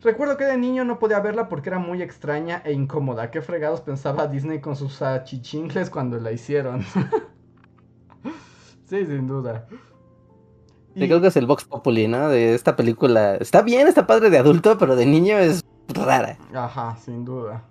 Recuerdo 0.00 0.36
que 0.36 0.44
de 0.44 0.56
niño 0.56 0.84
no 0.84 1.00
podía 1.00 1.18
verla 1.18 1.48
porque 1.48 1.70
era 1.70 1.80
muy 1.80 2.02
extraña 2.02 2.62
e 2.64 2.72
incómoda. 2.72 3.32
¿Qué 3.32 3.42
fregados 3.42 3.80
pensaba 3.80 4.28
Disney 4.28 4.60
con 4.60 4.76
sus 4.76 5.02
achichincles 5.02 5.90
cuando 5.90 6.20
la 6.20 6.30
hicieron? 6.30 6.82
sí, 8.86 9.06
sin 9.06 9.26
duda. 9.26 9.66
Yo 10.98 11.06
creo 11.06 11.20
que 11.20 11.28
es 11.28 11.36
el 11.36 11.46
Vox 11.46 11.64
Populi, 11.64 12.08
¿no? 12.08 12.28
De 12.28 12.54
esta 12.54 12.76
película. 12.76 13.36
Está 13.36 13.62
bien, 13.62 13.86
está 13.86 14.06
padre 14.06 14.30
de 14.30 14.38
adulto, 14.38 14.76
pero 14.78 14.96
de 14.96 15.06
niño 15.06 15.38
es 15.38 15.64
rara. 15.88 16.36
Ajá, 16.54 16.96
sin 16.96 17.24
duda. 17.24 17.64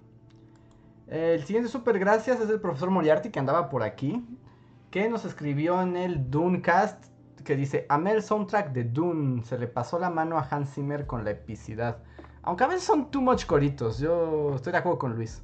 El 1.08 1.44
siguiente 1.44 1.70
super 1.70 2.00
gracias 2.00 2.40
es 2.40 2.50
el 2.50 2.60
profesor 2.60 2.90
Moriarty 2.90 3.30
que 3.30 3.40
andaba 3.40 3.70
por 3.70 3.84
aquí. 3.84 4.26
Que 4.92 5.10
nos 5.10 5.26
escribió 5.26 5.82
en 5.82 5.96
el 5.96 6.30
Dunecast. 6.30 7.06
Que 7.44 7.56
dice: 7.56 7.86
Amé 7.90 8.12
el 8.12 8.24
soundtrack 8.24 8.74
de 8.74 8.84
Dune. 8.84 9.44
Se 9.44 9.58
le 9.58 9.68
pasó 9.68 10.00
la 10.00 10.10
mano 10.10 10.38
a 10.38 10.48
Hans 10.50 10.74
Zimmer 10.74 11.06
con 11.06 11.24
la 11.24 11.32
epicidad. 11.32 11.98
Aunque 12.42 12.64
a 12.64 12.68
veces 12.68 12.84
son 12.84 13.12
too 13.12 13.22
much 13.22 13.46
coritos. 13.46 14.00
Yo 14.00 14.54
estoy 14.56 14.72
de 14.72 14.80
acuerdo 14.80 15.00
con 15.00 15.16
Luis. 15.16 15.44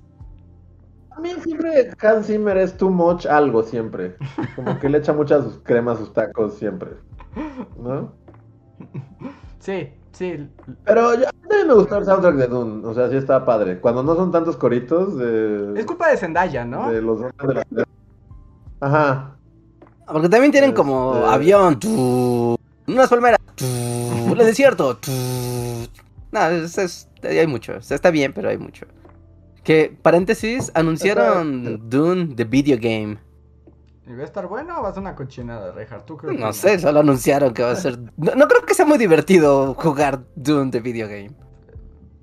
A 1.11 1.19
mí 1.19 1.30
siempre 1.43 1.91
Hans 2.01 2.26
Zimmer 2.27 2.57
es 2.57 2.76
too 2.76 2.89
much 2.89 3.26
algo 3.26 3.61
siempre. 3.61 4.15
Como 4.55 4.80
que 4.80 4.89
le 4.89 4.97
echa 4.97 5.14
muchas 5.14 5.43
sus 5.43 5.60
cremas 5.60 5.97
a 5.97 5.99
sus 5.99 6.14
tacos 6.14 6.55
siempre. 6.55 6.89
¿No? 7.77 8.14
Sí, 9.60 9.89
sí. 10.11 10.47
Pero 10.84 11.15
yo- 11.15 11.27
a 11.27 11.31
mí 11.31 11.47
también 11.47 11.68
me 11.68 11.73
gustó 11.73 11.97
el 11.97 12.05
soundtrack 12.05 12.35
de 12.35 12.47
Dune. 12.47 12.85
O 12.85 12.93
sea, 12.93 13.10
sí 13.10 13.15
está 13.15 13.45
padre. 13.45 13.80
Cuando 13.80 14.03
no 14.03 14.15
son 14.15 14.31
tantos 14.31 14.57
coritos 14.57 15.18
de, 15.18 15.73
Es 15.80 15.85
culpa 15.85 16.10
de 16.10 16.18
Zendaya, 16.18 16.65
¿no? 16.65 16.91
de 16.91 17.01
los 17.01 17.22
de 17.22 17.53
la. 17.53 17.85
Ajá. 18.81 19.35
Porque 20.05 20.27
también 20.30 20.51
tienen 20.51 20.73
como 20.73 21.15
Este- 21.15 21.27
avión, 21.30 21.80
tu, 21.80 22.57
unas 22.88 23.10
palmeras, 23.10 23.39
el 23.61 24.38
desierto. 24.38 24.97
tu. 24.97 25.11
No, 26.31 26.47
es, 26.47 26.77
es- 26.77 27.10
hay 27.23 27.47
mucho. 27.47 27.77
O 27.77 27.81
sea, 27.81 27.95
está 27.95 28.11
bien, 28.11 28.34
pero 28.34 28.49
hay 28.49 28.57
mucho. 28.57 28.85
Que, 29.64 29.97
paréntesis, 30.01 30.72
anunciaron 30.76 31.89
Dune, 31.89 32.35
the 32.35 32.43
video 32.43 32.77
game. 32.81 33.18
¿Y 34.05 34.13
va 34.15 34.21
a 34.21 34.25
estar 34.25 34.47
bueno 34.47 34.80
o 34.80 34.84
va 34.84 34.89
a 34.89 34.93
ser 34.93 35.01
una 35.01 35.15
cochinada, 35.15 35.71
Rejar? 35.71 36.05
¿Tú 36.05 36.17
qué 36.17 36.27
No 36.27 36.34
opinas? 36.34 36.57
sé, 36.57 36.77
solo 36.80 36.99
anunciaron 36.99 37.53
que 37.53 37.63
va 37.63 37.71
a 37.71 37.75
ser... 37.75 37.97
No, 38.17 38.35
no 38.35 38.47
creo 38.47 38.63
que 38.65 38.73
sea 38.73 38.85
muy 38.85 38.97
divertido 38.97 39.73
jugar 39.75 40.23
Dune, 40.35 40.71
the 40.71 40.81
video 40.81 41.07
game. 41.07 41.31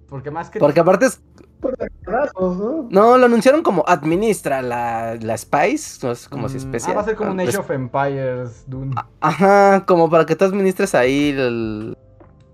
Porque 0.09 0.31
más 0.31 0.51
que. 0.51 0.59
Porque 0.59 0.81
aparte 0.81 1.07
es... 1.07 1.23
¿no? 1.63 2.89
No, 2.91 3.17
lo 3.19 3.27
anunciaron 3.27 3.63
como 3.63 3.85
administra 3.87 4.61
la, 4.63 5.15
la 5.21 5.37
Spice, 5.39 6.05
no 6.05 6.13
es 6.13 6.29
como 6.29 6.49
si 6.49 6.57
Mm, 6.57 6.59
especial. 6.59 6.93
Ah, 6.93 6.95
va 6.97 7.01
a 7.03 7.05
ser 7.05 7.17
como 7.17 7.31
un 7.33 7.41
Ah, 7.41 7.43
Age 7.45 7.53
pues- 7.53 7.59
of 7.65 7.71
Empires 7.71 8.65
Dune. 8.67 8.95
Ajá, 9.21 9.85
como 9.87 10.11
para 10.11 10.27
que 10.27 10.37
tú 10.37 10.45
administres 10.47 10.95
ahí 10.95 11.31
el- 11.37 11.97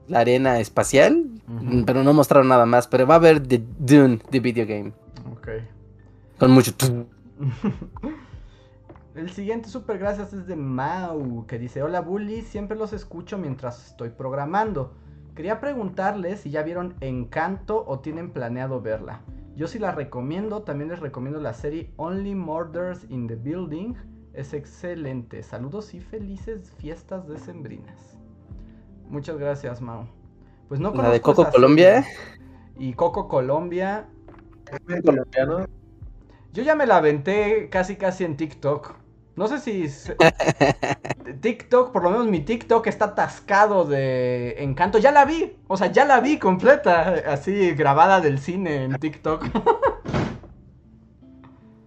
la 0.08 0.20
arena 0.20 0.60
espacial, 0.60 1.24
pero 1.86 2.04
no 2.04 2.12
mostraron 2.12 2.48
nada 2.48 2.66
más, 2.66 2.86
pero 2.88 3.06
va 3.06 3.14
a 3.14 3.16
haber 3.18 3.40
The 3.46 3.62
Dune, 3.78 4.18
the 4.30 4.38
video 4.40 4.66
game, 4.66 4.92
Ok. 5.32 5.48
con 6.38 6.50
mucho... 6.52 6.72
El 9.16 9.30
siguiente 9.30 9.70
super 9.70 9.96
gracias 9.96 10.34
es 10.34 10.46
de 10.46 10.56
Mau, 10.56 11.46
que 11.46 11.58
dice, 11.58 11.82
hola 11.82 12.02
Bully, 12.02 12.42
siempre 12.42 12.76
los 12.76 12.92
escucho 12.92 13.38
mientras 13.38 13.86
estoy 13.86 14.10
programando. 14.10 14.92
Quería 15.34 15.58
preguntarles 15.58 16.40
si 16.40 16.50
ya 16.50 16.62
vieron 16.62 16.94
Encanto 17.00 17.82
o 17.86 18.00
tienen 18.00 18.30
planeado 18.30 18.82
verla. 18.82 19.22
Yo 19.54 19.68
sí 19.68 19.78
la 19.78 19.92
recomiendo, 19.92 20.64
también 20.64 20.90
les 20.90 21.00
recomiendo 21.00 21.40
la 21.40 21.54
serie 21.54 21.94
Only 21.96 22.34
Murders 22.34 23.06
in 23.08 23.26
the 23.26 23.36
Building. 23.36 23.94
Es 24.34 24.52
excelente. 24.52 25.42
Saludos 25.42 25.94
y 25.94 26.00
felices 26.00 26.70
fiestas 26.76 27.26
decembrinas. 27.26 28.18
Muchas 29.08 29.38
gracias, 29.38 29.80
Mau. 29.80 30.08
Pues 30.68 30.78
no 30.78 30.92
La 30.92 31.08
de 31.08 31.22
Coco 31.22 31.48
Colombia. 31.50 32.04
Y 32.78 32.92
Coco 32.92 33.28
Colombia, 33.28 34.08
Es 34.86 35.00
colombiano. 35.02 35.64
yo 36.52 36.62
ya 36.62 36.74
me 36.74 36.84
la 36.86 36.98
aventé 36.98 37.70
casi 37.70 37.96
casi 37.96 38.24
en 38.24 38.36
TikTok. 38.36 39.05
No 39.36 39.48
sé 39.48 39.58
si 39.60 39.88
se- 39.88 40.16
TikTok, 41.40 41.92
por 41.92 42.02
lo 42.04 42.10
menos 42.10 42.26
mi 42.28 42.40
TikTok 42.40 42.86
está 42.86 43.06
atascado 43.06 43.84
de 43.84 44.62
Encanto. 44.62 44.98
Ya 44.98 45.12
la 45.12 45.24
vi, 45.24 45.56
o 45.68 45.76
sea, 45.76 45.90
ya 45.92 46.04
la 46.04 46.20
vi 46.20 46.38
completa, 46.38 47.14
así 47.26 47.72
grabada 47.72 48.20
del 48.20 48.38
cine 48.38 48.84
en 48.84 48.98
TikTok. 48.98 49.44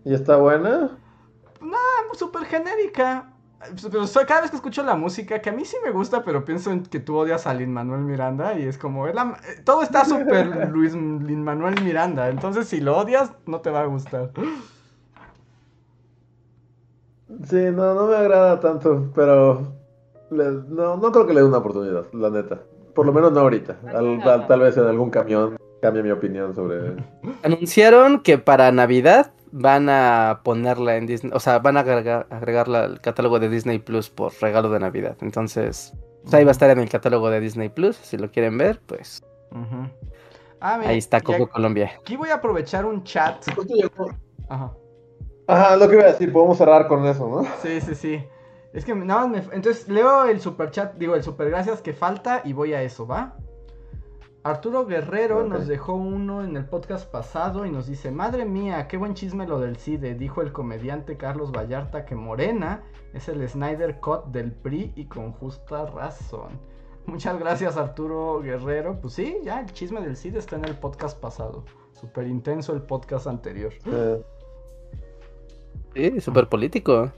¿Y 0.06 0.14
está 0.14 0.38
buena? 0.38 0.98
Súper 2.18 2.46
genérica. 2.46 3.34
Pero 3.92 4.06
cada 4.26 4.42
vez 4.42 4.52
que 4.52 4.56
escucho 4.56 4.84
la 4.84 4.96
música, 4.96 5.42
que 5.42 5.50
a 5.50 5.54
mí 5.54 5.66
sí 5.66 5.76
me 5.84 5.92
gusta, 5.92 6.24
pero 6.24 6.46
pienso 6.46 6.72
en 6.72 6.84
que 6.84 7.00
tú 7.00 7.18
odias 7.18 7.46
a 7.46 7.54
Lin 7.54 7.74
Manuel 7.74 8.02
Miranda 8.02 8.58
y 8.58 8.64
es 8.66 8.78
como, 8.78 9.08
es 9.08 9.14
la- 9.16 9.38
todo 9.66 9.84
está 9.84 10.06
súper 10.06 10.48
Luis 10.72 10.94
Lin 10.94 11.44
Manuel 11.44 11.82
Miranda. 11.84 12.30
Entonces, 12.30 12.68
si 12.70 12.80
lo 12.80 12.98
odias, 12.98 13.32
no 13.46 13.60
te 13.60 13.70
va 13.70 13.82
a 13.82 13.86
gustar. 13.86 14.32
Sí, 17.48 17.58
no, 17.72 17.94
no 17.94 18.08
me 18.08 18.16
agrada 18.16 18.60
tanto, 18.60 19.10
pero 19.14 19.62
le- 20.32 20.52
no, 20.68 20.98
no 20.98 21.12
creo 21.12 21.28
que 21.28 21.34
le 21.34 21.42
dé 21.42 21.46
una 21.48 21.58
oportunidad, 21.60 22.06
la 22.14 22.30
neta. 22.30 22.60
Por 22.96 23.06
lo 23.06 23.14
menos 23.14 23.32
no 23.32 23.42
ahorita. 23.42 23.78
Al- 23.94 24.20
tal, 24.24 24.48
tal 24.48 24.60
vez 24.62 24.76
en 24.78 24.86
algún 24.86 25.10
camión 25.10 25.58
cambie 25.82 26.04
mi 26.04 26.12
opinión 26.12 26.54
sobre... 26.56 26.96
Anunciaron 27.44 28.22
que 28.22 28.38
para 28.38 28.72
Navidad 28.72 29.32
van 29.52 29.90
a 29.90 30.42
ponerla 30.44 30.96
en 30.98 31.06
Disney, 31.08 31.32
o 31.34 31.40
sea, 31.40 31.60
van 31.60 31.78
a 31.78 31.82
agregar, 31.82 32.28
agregarla 32.30 32.84
al 32.84 33.02
catálogo 33.02 33.40
de 33.40 33.50
Disney 33.50 33.80
Plus 33.80 34.10
por 34.10 34.32
regalo 34.42 34.70
de 34.70 34.80
Navidad. 34.80 35.16
Entonces, 35.22 35.94
pues 36.24 36.34
ahí 36.34 36.44
va 36.44 36.52
a 36.52 36.52
estar 36.52 36.70
en 36.70 36.80
el 36.80 36.90
catálogo 36.90 37.30
de 37.30 37.40
Disney 37.40 37.70
Plus, 37.70 37.96
si 37.96 38.18
lo 38.18 38.30
quieren 38.30 38.58
ver, 38.58 38.80
pues. 38.86 39.24
Ah, 40.62 40.78
mira, 40.78 40.90
ahí 40.92 40.98
está 40.98 41.22
Coco 41.22 41.48
Colombia. 41.48 41.92
Aquí 42.02 42.16
voy 42.18 42.30
a 42.30 42.36
aprovechar 42.36 42.86
un 42.86 43.04
chat. 43.04 43.44
Ajá. 44.50 44.74
Ajá, 45.50 45.76
lo 45.78 45.90
que 45.90 45.96
iba 45.96 46.04
a 46.04 46.12
decir, 46.12 46.32
podemos 46.32 46.60
cerrar 46.60 46.88
con 46.88 47.06
eso, 47.08 47.28
¿no? 47.28 47.44
Sí, 47.64 47.82
sí, 47.82 47.96
sí. 47.96 48.24
Es 48.72 48.86
que 48.86 48.94
nada 48.94 49.26
más 49.26 49.48
me... 49.48 49.56
Entonces 49.56 49.90
leo 49.90 50.26
el 50.26 50.40
super 50.42 50.70
chat, 50.70 50.94
digo, 50.94 51.16
el 51.16 51.24
super 51.24 51.50
gracias 51.50 51.82
que 51.82 51.94
falta 51.94 52.44
y 52.46 52.54
voy 52.54 52.74
a 52.74 52.84
eso, 52.84 53.08
¿va? 53.08 53.36
Arturo 54.44 54.86
Guerrero 54.86 55.44
nos 55.44 55.68
dejó 55.68 55.96
uno 55.96 56.44
en 56.44 56.56
el 56.56 56.66
podcast 56.66 57.12
pasado 57.12 57.66
y 57.66 57.72
nos 57.72 57.88
dice, 57.88 58.12
madre 58.12 58.46
mía, 58.46 58.88
qué 58.88 58.98
buen 58.98 59.16
chisme 59.16 59.48
lo 59.48 59.60
del 59.60 59.78
CIDE, 59.78 60.14
dijo 60.14 60.42
el 60.42 60.54
comediante 60.54 61.18
Carlos 61.18 61.52
Vallarta 61.52 62.06
que 62.06 62.16
Morena 62.16 62.84
es 63.14 63.28
el 63.28 63.48
Snyder 63.50 64.00
Cut 64.00 64.28
del 64.28 64.52
PRI 64.54 64.94
y 64.96 65.08
con 65.08 65.34
justa 65.34 65.88
razón. 65.88 66.60
Muchas 67.06 67.40
gracias 67.40 67.76
Arturo 67.76 68.40
Guerrero. 68.40 69.02
Pues 69.02 69.16
sí, 69.16 69.38
ya 69.44 69.62
el 69.62 69.74
chisme 69.74 70.00
del 70.00 70.16
CIDE 70.16 70.38
está 70.38 70.58
en 70.58 70.66
el 70.66 70.78
podcast 70.78 71.20
pasado. 71.20 71.66
Súper 71.92 72.28
intenso 72.28 72.74
el 72.74 72.84
podcast 72.84 73.26
anterior. 73.26 73.74
Sí, 75.96 76.22
súper 76.22 76.48
político. 76.50 77.12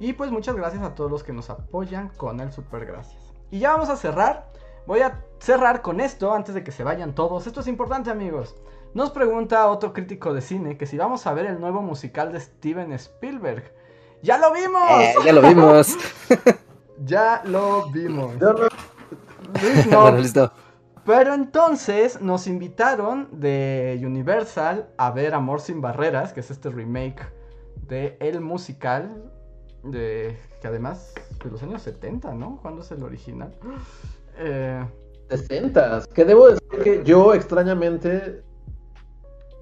Y 0.00 0.12
pues 0.12 0.30
muchas 0.30 0.56
gracias 0.56 0.82
a 0.82 0.94
todos 0.94 1.10
los 1.10 1.22
que 1.22 1.32
nos 1.32 1.48
apoyan 1.50 2.08
con 2.16 2.40
el 2.40 2.52
super 2.52 2.84
gracias. 2.86 3.22
Y 3.50 3.58
ya 3.60 3.72
vamos 3.72 3.88
a 3.88 3.96
cerrar. 3.96 4.50
Voy 4.86 5.00
a 5.00 5.22
cerrar 5.38 5.82
con 5.82 6.00
esto 6.00 6.32
antes 6.32 6.54
de 6.54 6.62
que 6.62 6.70
se 6.72 6.84
vayan 6.84 7.14
todos. 7.14 7.46
Esto 7.46 7.60
es 7.60 7.66
importante 7.66 8.10
amigos. 8.10 8.56
Nos 8.94 9.10
pregunta 9.10 9.66
otro 9.68 9.92
crítico 9.92 10.32
de 10.32 10.40
cine 10.40 10.78
que 10.78 10.86
si 10.86 10.96
vamos 10.96 11.26
a 11.26 11.34
ver 11.34 11.46
el 11.46 11.60
nuevo 11.60 11.82
musical 11.82 12.32
de 12.32 12.40
Steven 12.40 12.92
Spielberg. 12.92 13.72
¡Ya 14.22 14.38
lo 14.38 14.52
vimos! 14.52 14.90
Eh, 15.00 15.14
ya 15.24 15.32
lo 15.32 15.42
vimos. 15.42 15.96
Ya 17.04 17.42
lo 17.44 17.90
vimos. 17.90 18.32
yo 18.40 18.52
no- 18.54 18.68
Luis 19.62 19.86
no, 19.86 20.00
bueno, 20.00 20.16
listo. 20.18 20.50
Pero 21.06 21.34
entonces 21.34 22.20
nos 22.20 22.46
invitaron 22.48 23.28
de 23.32 24.00
Universal 24.04 24.88
a 24.96 25.12
ver 25.12 25.34
Amor 25.34 25.60
sin 25.60 25.80
Barreras, 25.80 26.32
que 26.32 26.40
es 26.40 26.50
este 26.50 26.68
remake 26.68 27.22
de 27.86 28.16
el 28.20 28.40
musical 28.40 29.30
de 29.84 30.36
que 30.60 30.66
además 30.66 31.14
de 31.44 31.50
los 31.50 31.62
años 31.62 31.82
70, 31.82 32.34
¿no? 32.34 32.58
¿Cuándo 32.60 32.82
es 32.82 32.90
el 32.90 33.04
original? 33.04 33.54
Eh, 34.38 34.84
60 35.30 36.02
que 36.12 36.24
debo 36.24 36.48
decir 36.50 36.68
que 36.82 37.02
yo 37.04 37.34
extrañamente 37.34 38.42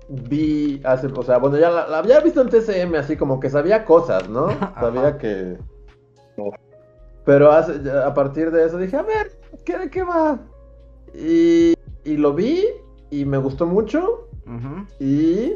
vi 0.08 0.80
hace, 0.84 1.08
o 1.08 1.22
sea, 1.22 1.38
bueno, 1.38 1.58
ya 1.58 1.70
la, 1.70 1.86
la 1.88 1.98
había 1.98 2.20
visto 2.20 2.40
en 2.40 2.48
TCM, 2.48 2.94
así 2.94 3.16
como 3.16 3.38
que 3.38 3.50
sabía 3.50 3.84
cosas, 3.84 4.28
¿no? 4.28 4.48
Sabía 4.80 5.18
que... 5.18 5.58
Pero 7.24 7.52
hace- 7.52 7.90
a 7.90 8.12
partir 8.12 8.50
de 8.50 8.66
eso 8.66 8.76
dije, 8.78 8.96
a 8.96 9.02
ver, 9.02 9.38
¿qué, 9.64 9.78
¿de 9.78 9.90
qué 9.90 10.02
va? 10.02 10.38
Y, 11.14 11.74
y 12.04 12.16
lo 12.16 12.34
vi 12.34 12.64
y 13.10 13.24
me 13.24 13.38
gustó 13.38 13.66
mucho 13.66 14.28
y... 15.00 15.52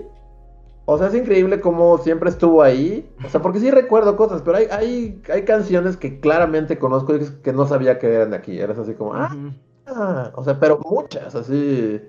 O 0.90 0.96
sea, 0.96 1.08
es 1.08 1.14
increíble 1.14 1.60
cómo 1.60 1.98
siempre 1.98 2.30
estuvo 2.30 2.62
ahí. 2.62 3.06
O 3.22 3.28
sea, 3.28 3.42
porque 3.42 3.60
sí 3.60 3.70
recuerdo 3.70 4.16
cosas, 4.16 4.40
pero 4.40 4.56
hay, 4.56 4.68
hay, 4.70 5.20
hay 5.30 5.44
canciones 5.44 5.98
que 5.98 6.18
claramente 6.18 6.78
conozco 6.78 7.14
y 7.14 7.20
que 7.42 7.52
no 7.52 7.66
sabía 7.66 7.98
que 7.98 8.06
eran 8.10 8.30
de 8.30 8.38
aquí. 8.38 8.58
Eres 8.58 8.78
así 8.78 8.94
como, 8.94 9.12
ah. 9.14 9.36
Ah, 9.86 10.32
o 10.34 10.42
sea, 10.44 10.58
pero 10.58 10.78
muchas, 10.82 11.34
así. 11.34 12.00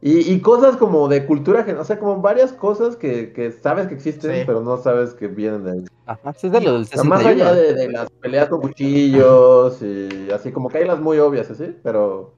Y, 0.00 0.32
y 0.32 0.40
cosas 0.40 0.76
como 0.76 1.08
de 1.08 1.26
cultura, 1.26 1.64
gen- 1.64 1.78
o 1.78 1.82
sea, 1.82 1.98
como 1.98 2.20
varias 2.22 2.52
cosas 2.52 2.94
que, 2.94 3.32
que 3.32 3.50
sabes 3.50 3.88
que 3.88 3.94
existen, 3.94 4.32
Sí. 4.32 4.42
pero 4.46 4.60
no 4.60 4.76
sabes 4.76 5.14
que 5.14 5.26
vienen 5.26 5.64
de 5.64 5.72
ahí. 5.72 5.84
Ajá, 6.06 6.32
sí, 6.34 6.46
es 6.46 6.52
de 6.52 6.60
lo 6.60 6.74
del 6.74 6.82
O 6.82 6.84
sea, 6.84 7.02
más 7.02 7.20
61. 7.22 7.50
allá 7.50 7.60
de, 7.60 7.74
de 7.74 7.88
las 7.90 8.08
peleas 8.10 8.48
con 8.48 8.60
cuchillos 8.60 9.82
y 9.82 10.30
así, 10.32 10.52
como 10.52 10.68
que 10.68 10.78
hay 10.78 10.86
las 10.86 11.00
muy 11.00 11.18
obvias, 11.18 11.50
así, 11.50 11.76
pero. 11.82 12.34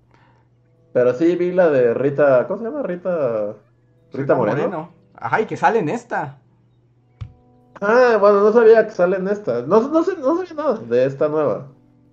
Pero 0.93 1.15
sí 1.15 1.37
vi 1.37 1.53
la 1.53 1.69
de 1.71 1.95
Rita, 1.95 2.47
¿cómo 2.47 2.59
se 2.59 2.65
llama? 2.65 2.83
Rita. 2.83 3.55
Rita 4.13 4.35
Moreno. 4.35 4.91
Ajá, 5.15 5.41
y 5.41 5.47
que 5.47 5.57
sale 5.57 5.79
en 5.79 5.89
esta. 5.89 6.39
Ah, 7.81 8.17
bueno, 8.21 8.41
no 8.43 8.53
sabía 8.53 8.85
que 8.87 8.93
sale 8.93 9.17
en 9.17 9.29
esta. 9.29 9.63
No, 9.63 9.81
no, 9.89 10.03
sé, 10.03 10.17
no 10.19 10.37
sabía 10.37 10.55
nada 10.55 10.75
de 10.77 11.05
esta 11.07 11.29
nueva. 11.29 11.69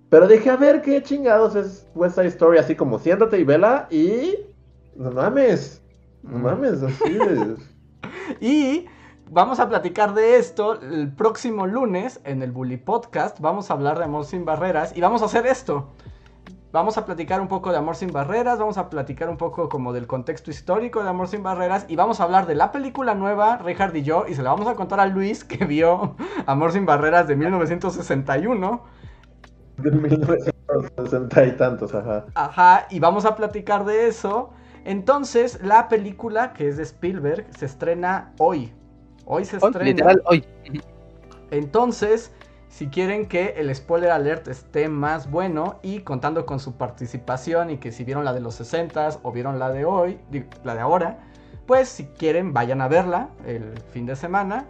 Pero 0.08 0.26
dije, 0.26 0.48
a 0.48 0.56
ver 0.56 0.80
qué 0.80 1.02
chingados 1.02 1.54
es 1.54 1.86
West 1.94 2.14
Side 2.14 2.28
Story, 2.28 2.58
así 2.58 2.74
como 2.74 2.98
siéntate 2.98 3.38
y 3.38 3.44
vela 3.44 3.86
y. 3.90 4.36
No 4.96 5.10
mames. 5.10 5.82
No 6.22 6.38
Mm. 6.38 6.42
mames, 6.42 6.82
así 6.82 7.12
de- 7.14 7.56
Y 8.40 8.86
vamos 9.30 9.60
a 9.60 9.68
platicar 9.68 10.14
de 10.14 10.36
esto 10.36 10.80
el 10.80 11.12
próximo 11.14 11.66
lunes 11.66 12.20
en 12.24 12.42
el 12.42 12.50
Bully 12.52 12.76
Podcast. 12.78 13.38
Vamos 13.40 13.70
a 13.70 13.74
hablar 13.74 13.98
de 13.98 14.04
Amor 14.04 14.24
sin 14.24 14.44
Barreras 14.44 14.96
y 14.96 15.00
vamos 15.00 15.22
a 15.22 15.26
hacer 15.26 15.46
esto. 15.46 15.90
Vamos 16.70 16.98
a 16.98 17.06
platicar 17.06 17.40
un 17.40 17.48
poco 17.48 17.70
de 17.72 17.78
Amor 17.78 17.96
sin 17.96 18.12
Barreras, 18.12 18.58
vamos 18.58 18.76
a 18.76 18.90
platicar 18.90 19.30
un 19.30 19.38
poco 19.38 19.70
como 19.70 19.92
del 19.94 20.06
contexto 20.06 20.50
histórico 20.50 21.02
de 21.02 21.08
Amor 21.08 21.28
sin 21.28 21.42
Barreras 21.42 21.86
y 21.88 21.96
vamos 21.96 22.20
a 22.20 22.24
hablar 22.24 22.46
de 22.46 22.54
la 22.54 22.72
película 22.72 23.14
nueva, 23.14 23.56
Richard 23.58 23.96
y 23.96 24.02
yo, 24.02 24.26
y 24.28 24.34
se 24.34 24.42
la 24.42 24.50
vamos 24.50 24.68
a 24.68 24.74
contar 24.74 25.00
a 25.00 25.06
Luis 25.06 25.44
que 25.44 25.64
vio 25.64 26.16
Amor 26.46 26.72
sin 26.72 26.84
Barreras 26.84 27.26
de 27.26 27.36
1961. 27.36 28.84
de 29.76 29.90
1960 29.92 31.44
y 31.46 31.56
tantos, 31.56 31.94
ajá. 31.94 32.26
Ajá, 32.34 32.86
y 32.90 33.00
vamos 33.00 33.24
a 33.24 33.36
platicar 33.36 33.84
de 33.84 34.06
eso. 34.08 34.52
Entonces, 34.84 35.60
la 35.62 35.88
película 35.88 36.52
que 36.52 36.68
es 36.68 36.76
de 36.76 36.84
Spielberg 36.84 37.46
se 37.50 37.66
estrena 37.66 38.34
hoy. 38.38 38.74
Hoy 39.24 39.44
se 39.44 39.56
Hoy, 39.60 39.72
estrena. 39.72 39.84
literal, 39.84 40.22
hoy. 40.26 40.44
Entonces, 41.50 42.32
si 42.68 42.88
quieren 42.88 43.26
que 43.26 43.54
el 43.56 43.74
spoiler 43.74 44.10
alert 44.10 44.48
esté 44.48 44.88
más 44.88 45.30
bueno 45.30 45.78
y 45.82 46.00
contando 46.00 46.46
con 46.46 46.60
su 46.60 46.76
participación 46.76 47.70
y 47.70 47.78
que 47.78 47.92
si 47.92 48.04
vieron 48.04 48.24
la 48.24 48.32
de 48.32 48.40
los 48.40 48.60
60s 48.60 49.20
o 49.22 49.32
vieron 49.32 49.58
la 49.58 49.70
de 49.70 49.84
hoy, 49.84 50.18
la 50.64 50.74
de 50.74 50.80
ahora, 50.80 51.18
pues 51.66 51.88
si 51.88 52.04
quieren 52.06 52.52
vayan 52.52 52.80
a 52.80 52.88
verla 52.88 53.30
el 53.46 53.78
fin 53.92 54.06
de 54.06 54.16
semana 54.16 54.66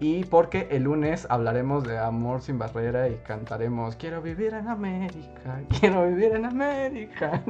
y 0.00 0.24
porque 0.24 0.66
el 0.70 0.82
lunes 0.82 1.26
hablaremos 1.30 1.84
de 1.84 1.96
Amor 1.98 2.42
sin 2.42 2.58
barrera 2.58 3.08
y 3.08 3.14
cantaremos 3.24 3.94
Quiero 3.96 4.20
vivir 4.20 4.52
en 4.54 4.66
América, 4.68 5.60
quiero 5.78 6.08
vivir 6.08 6.34
en 6.34 6.46
América. 6.46 7.42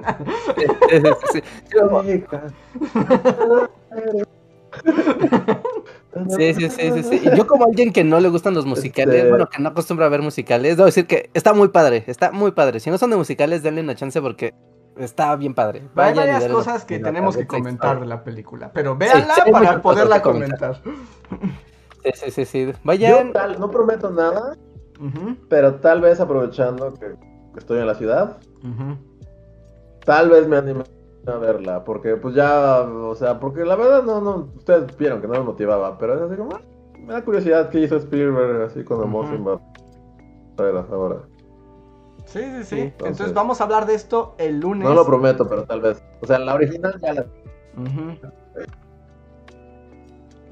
Sí, 0.56 0.66
sí, 1.32 1.40
sí. 1.40 1.42
Sí, 6.36 6.52
sí, 6.54 6.68
sí, 6.68 6.90
sí, 6.92 7.02
sí. 7.02 7.22
Y 7.24 7.36
yo 7.36 7.46
como 7.46 7.64
alguien 7.64 7.92
que 7.92 8.04
no 8.04 8.20
le 8.20 8.28
gustan 8.28 8.52
los 8.54 8.66
musicales, 8.66 9.14
Este- 9.14 9.28
bueno, 9.30 9.48
que 9.48 9.62
no 9.62 9.70
acostumbra 9.70 10.06
a 10.06 10.08
ver 10.10 10.20
musicales, 10.20 10.76
debo 10.76 10.86
decir 10.86 11.06
que 11.06 11.30
está 11.32 11.54
muy 11.54 11.68
padre, 11.68 12.04
está 12.06 12.32
muy 12.32 12.52
padre. 12.52 12.80
Si 12.80 12.90
no 12.90 12.98
son 12.98 13.10
de 13.10 13.16
musicales, 13.16 13.62
denle 13.62 13.80
una 13.80 13.94
chance 13.94 14.20
porque 14.20 14.52
está 14.98 15.34
bien 15.36 15.54
padre. 15.54 15.80
Hay 15.80 15.88
Vayan 15.94 16.28
y 16.28 16.32
varias 16.32 16.52
cosas 16.52 16.84
que 16.84 16.98
tenemos 16.98 17.34
que 17.36 17.46
comentar 17.46 17.98
de 17.98 18.06
la 18.06 18.22
película, 18.24 18.70
pero 18.74 18.94
véanla 18.94 19.34
sí, 19.34 19.40
hay 19.46 19.52
para 19.52 19.80
poderla 19.80 20.20
comentar. 20.20 20.80
comentar. 20.82 21.52
Sí, 22.04 22.10
sí, 22.14 22.30
sí, 22.30 22.44
sí. 22.44 22.66
Yo 22.66 22.72
Vayan. 22.84 23.32
tal, 23.32 23.58
no 23.58 23.70
prometo 23.70 24.10
nada, 24.10 24.56
pero 25.48 25.76
tal 25.76 26.02
vez 26.02 26.20
aprovechando 26.20 26.92
que 26.94 27.14
estoy 27.56 27.78
en 27.78 27.86
la 27.86 27.94
ciudad, 27.94 28.36
tal 30.04 30.28
vez 30.28 30.46
me 30.46 30.56
anime 30.58 30.84
a 31.26 31.36
verla, 31.36 31.84
porque 31.84 32.16
pues 32.16 32.34
ya, 32.34 32.80
o 32.80 33.14
sea, 33.14 33.38
porque 33.38 33.64
la 33.64 33.76
verdad 33.76 34.02
no, 34.02 34.20
no, 34.20 34.50
ustedes 34.56 34.96
vieron 34.96 35.20
que 35.20 35.28
no 35.28 35.34
me 35.34 35.40
motivaba, 35.40 35.96
pero 35.98 36.14
es 36.14 36.22
así 36.22 36.36
como, 36.36 36.54
ah, 36.54 36.60
me 36.98 37.12
da 37.12 37.24
curiosidad 37.24 37.70
qué 37.70 37.80
hizo 37.80 37.96
Spielberg 37.96 38.62
así 38.62 38.84
con 38.84 38.98
Ujú. 39.12 39.26
sin 39.28 39.44
barreras 39.44 40.90
ahora. 40.90 41.16
Sí, 42.24 42.40
sí, 42.40 42.64
sí. 42.64 42.80
Entonces... 42.80 43.06
entonces- 43.08 43.34
vamos 43.34 43.60
a 43.60 43.64
hablar 43.64 43.86
de 43.86 43.94
esto 43.94 44.34
el 44.38 44.60
lunes. 44.60 44.88
No 44.88 44.94
lo 44.94 45.04
prometo, 45.04 45.48
pero 45.48 45.64
tal 45.64 45.80
vez. 45.80 46.02
O 46.20 46.26
sea, 46.26 46.38
la 46.38 46.54
original 46.54 46.98
ya 47.00 47.12
la... 47.14 47.26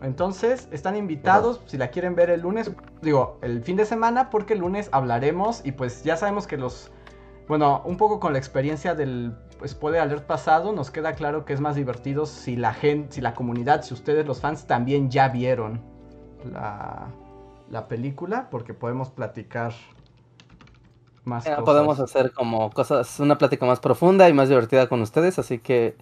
Entonces, 0.03 0.69
están 0.73 0.97
invitados, 0.97 1.61
si 1.67 1.77
la 1.77 1.89
quieren 1.89 2.15
ver 2.15 2.31
el 2.31 2.41
lunes, 2.41 2.73
digo, 3.03 3.39
el 3.43 3.63
fin 3.63 3.77
de 3.77 3.85
semana, 3.85 4.31
porque 4.31 4.55
el 4.55 4.61
lunes 4.61 4.89
hablaremos 4.93 5.65
y 5.65 5.73
pues 5.73 6.03
ya 6.05 6.17
sabemos 6.17 6.47
que 6.47 6.57
los, 6.57 6.91
bueno, 7.49 7.83
un 7.85 7.99
poco 7.99 8.19
con 8.19 8.33
la 8.33 8.39
experiencia 8.39 8.95
del 8.95 9.35
spoiler 9.67 10.01
alert 10.01 10.27
pasado, 10.27 10.73
nos 10.73 10.91
queda 10.91 11.15
claro 11.15 11.45
que 11.45 11.53
es 11.53 11.61
más 11.61 11.77
divertido 11.77 12.27
si 12.27 12.57
la 12.57 12.73
gente, 12.75 13.15
si 13.17 13.21
la 13.21 13.35
comunidad, 13.35 13.83
si 13.83 13.95
ustedes 13.95 14.27
los 14.27 14.41
fans 14.41 14.67
también 14.67 15.11
ya 15.11 15.29
vieron 15.29 15.83
la, 16.45 17.09
la 17.71 17.89
película, 17.89 18.49
porque 18.51 18.75
podemos 18.75 19.11
platicar 19.11 19.73
más 21.25 21.45
Ya 21.45 21.57
cosas. 21.57 21.65
podemos 21.65 22.01
hacer 22.01 22.33
como 22.33 22.71
cosas, 22.71 23.21
una 23.21 23.39
plática 23.39 23.67
más 23.67 23.81
profunda 23.81 24.29
y 24.29 24.33
más 24.33 24.49
divertida 24.49 24.89
con 24.89 25.03
ustedes, 25.03 25.39
así 25.39 25.59
que 25.59 25.97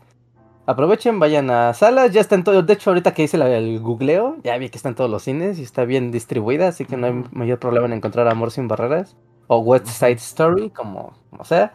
aprovechen, 0.67 1.19
vayan 1.19 1.51
a 1.51 1.75
salas, 1.75 2.13
ya 2.13 2.21
está 2.21 2.35
en 2.35 2.45
todo, 2.45 2.63
de 2.63 2.73
hecho 2.73 2.91
ahorita 2.91 3.15
que 3.15 3.23
hice 3.25 3.37
el 3.37 3.81
googleo, 3.81 4.37
ya 4.45 4.57
vi 4.59 4.69
que 4.71 4.77
está 4.77 4.91
en 4.91 4.95
todos 4.95 5.11
los 5.11 5.23
cines 5.23 5.59
y 5.59 5.63
está 5.63 5.85
bien 5.85 6.11
distribuida, 6.11 6.69
así 6.69 6.85
que 6.85 6.97
no 6.97 7.07
hay 7.07 7.25
mayor 7.33 7.59
problema 7.59 7.87
en 7.87 7.95
encontrar 7.95 8.29
Amor 8.29 8.51
sin 8.51 8.69
barreras 8.69 9.17
o 9.49 9.59
West 9.59 9.87
Side 9.87 10.13
Story, 10.13 10.71
como, 10.71 11.15
como 11.31 11.45
sea. 11.45 11.73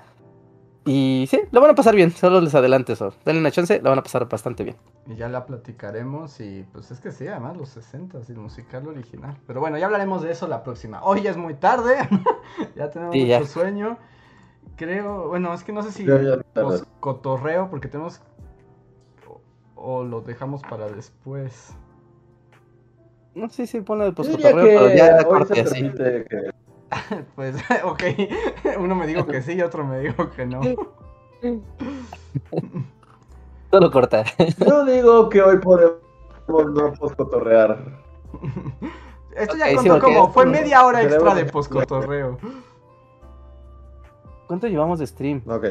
Y 0.85 1.27
sí, 1.30 1.41
lo 1.51 1.61
van 1.61 1.72
a 1.72 1.76
pasar 1.76 1.95
bien, 1.95 2.11
solo 2.11 2.41
les 2.41 2.55
adelanto 2.55 2.93
eso. 2.93 3.14
Denle 3.26 3.39
una 3.41 3.51
chance, 3.51 3.80
lo 3.81 3.89
van 3.89 3.99
a 3.99 4.03
pasar 4.03 4.27
bastante 4.27 4.64
bien. 4.64 4.77
Y 5.05 5.15
ya 5.15 5.27
la 5.27 5.45
platicaremos 5.45 6.39
y 6.39 6.64
pues 6.72 6.91
es 6.91 7.01
que 7.01 7.11
sí, 7.11 7.27
además 7.27 7.57
los 7.57 7.69
60 7.69 8.19
y 8.27 8.31
el 8.31 8.38
musical 8.38 8.88
original. 8.88 9.38
Pero 9.45 9.60
bueno, 9.60 9.77
ya 9.77 9.85
hablaremos 9.88 10.22
de 10.22 10.31
eso 10.31 10.47
la 10.47 10.64
próxima. 10.64 11.03
Hoy 11.03 11.22
ya 11.23 11.31
es 11.31 11.38
muy 11.38 11.55
tarde, 11.55 11.95
ya 12.76 12.89
tenemos 12.89 13.18
Sí, 13.18 13.19
mucho 13.19 13.43
ya. 13.43 13.45
sueño. 13.45 13.97
Creo, 14.77 15.27
bueno, 15.30 15.53
es 15.53 15.64
que 15.64 15.73
no 15.73 15.84
sé 15.84 15.91
si 15.91 16.19
pues, 16.61 16.84
cotorreo 16.99 17.69
porque 17.69 17.88
tenemos 17.89 18.22
o, 19.27 19.41
o 19.76 20.03
lo 20.03 20.22
dejamos 20.22 20.64
para 20.64 20.89
después. 20.89 21.77
No 23.35 23.49
sé 23.49 23.68
si 23.68 23.81
pone 23.81 24.05
el 24.05 24.14
diría 24.15 24.15
postcotorreo, 24.15 24.65
pero 24.65 24.89
ya 24.89 25.26
hoy 25.26 25.26
corte 25.27 25.55
se 25.55 25.61
así. 25.61 25.89
permite 25.91 26.26
que... 26.30 26.51
Pues 27.36 27.56
ok, 27.84 28.03
uno 28.80 28.95
me 28.95 29.07
dijo 29.07 29.26
que 29.26 29.41
sí 29.41 29.53
y 29.53 29.61
otro 29.61 29.86
me 29.86 29.99
dijo 29.99 30.30
que 30.32 30.45
no. 30.45 30.61
Sí. 31.41 31.61
Todo 33.70 33.91
corta. 33.91 34.24
Yo 34.65 34.86
digo 34.86 35.30
que 35.30 35.41
hoy 35.41 35.57
podemos 35.57 35.99
no 36.48 36.94
poscotorrear. 36.94 37.80
Esto 39.36 39.57
ya 39.57 39.68
sí, 39.68 39.76
contó 39.76 39.94
porque 39.94 40.14
como, 40.14 40.28
es- 40.28 40.34
fue 40.34 40.45
media 40.45 40.86
hora 40.86 41.02
extra 41.02 41.34
de 41.34 41.45
poscotorreo. 41.45 42.38
¿Cuánto 44.48 44.68
llevamos 44.68 44.99
de 44.99 45.07
stream? 45.07 45.41
Ok. 45.48 45.65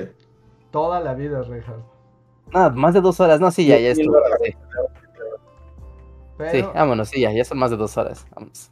Toda 0.70 1.00
la 1.00 1.14
vida, 1.14 1.42
Reinhardt. 1.42 1.84
No, 2.52 2.70
más 2.70 2.94
de 2.94 3.00
dos 3.00 3.20
horas. 3.20 3.40
No, 3.40 3.50
sí, 3.50 3.66
ya, 3.66 3.78
ya 3.78 3.90
estuvo. 3.90 4.16
Sí, 4.42 4.56
Pero 6.38 6.50
sí, 6.50 6.62
vámonos, 6.74 7.08
sí, 7.08 7.20
ya, 7.20 7.30
ya 7.32 7.44
son 7.44 7.58
más 7.58 7.70
de 7.70 7.76
dos 7.76 7.96
horas. 7.96 8.26
Vamos. 8.34 8.70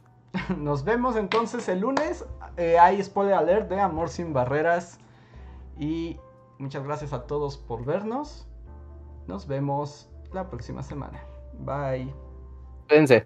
nos 0.57 0.83
vemos 0.83 1.15
entonces 1.15 1.67
el 1.69 1.79
lunes. 1.79 2.25
Eh, 2.57 2.77
hay 2.77 3.01
spoiler 3.03 3.33
alert 3.33 3.69
de 3.69 3.79
Amor 3.79 4.09
sin 4.09 4.33
Barreras. 4.33 4.99
Y 5.79 6.19
muchas 6.59 6.83
gracias 6.83 7.13
a 7.13 7.25
todos 7.25 7.57
por 7.57 7.85
vernos. 7.85 8.47
Nos 9.27 9.47
vemos 9.47 10.09
la 10.33 10.49
próxima 10.49 10.83
semana. 10.83 11.19
Bye. 11.59 12.13
Cuídense. 12.87 13.25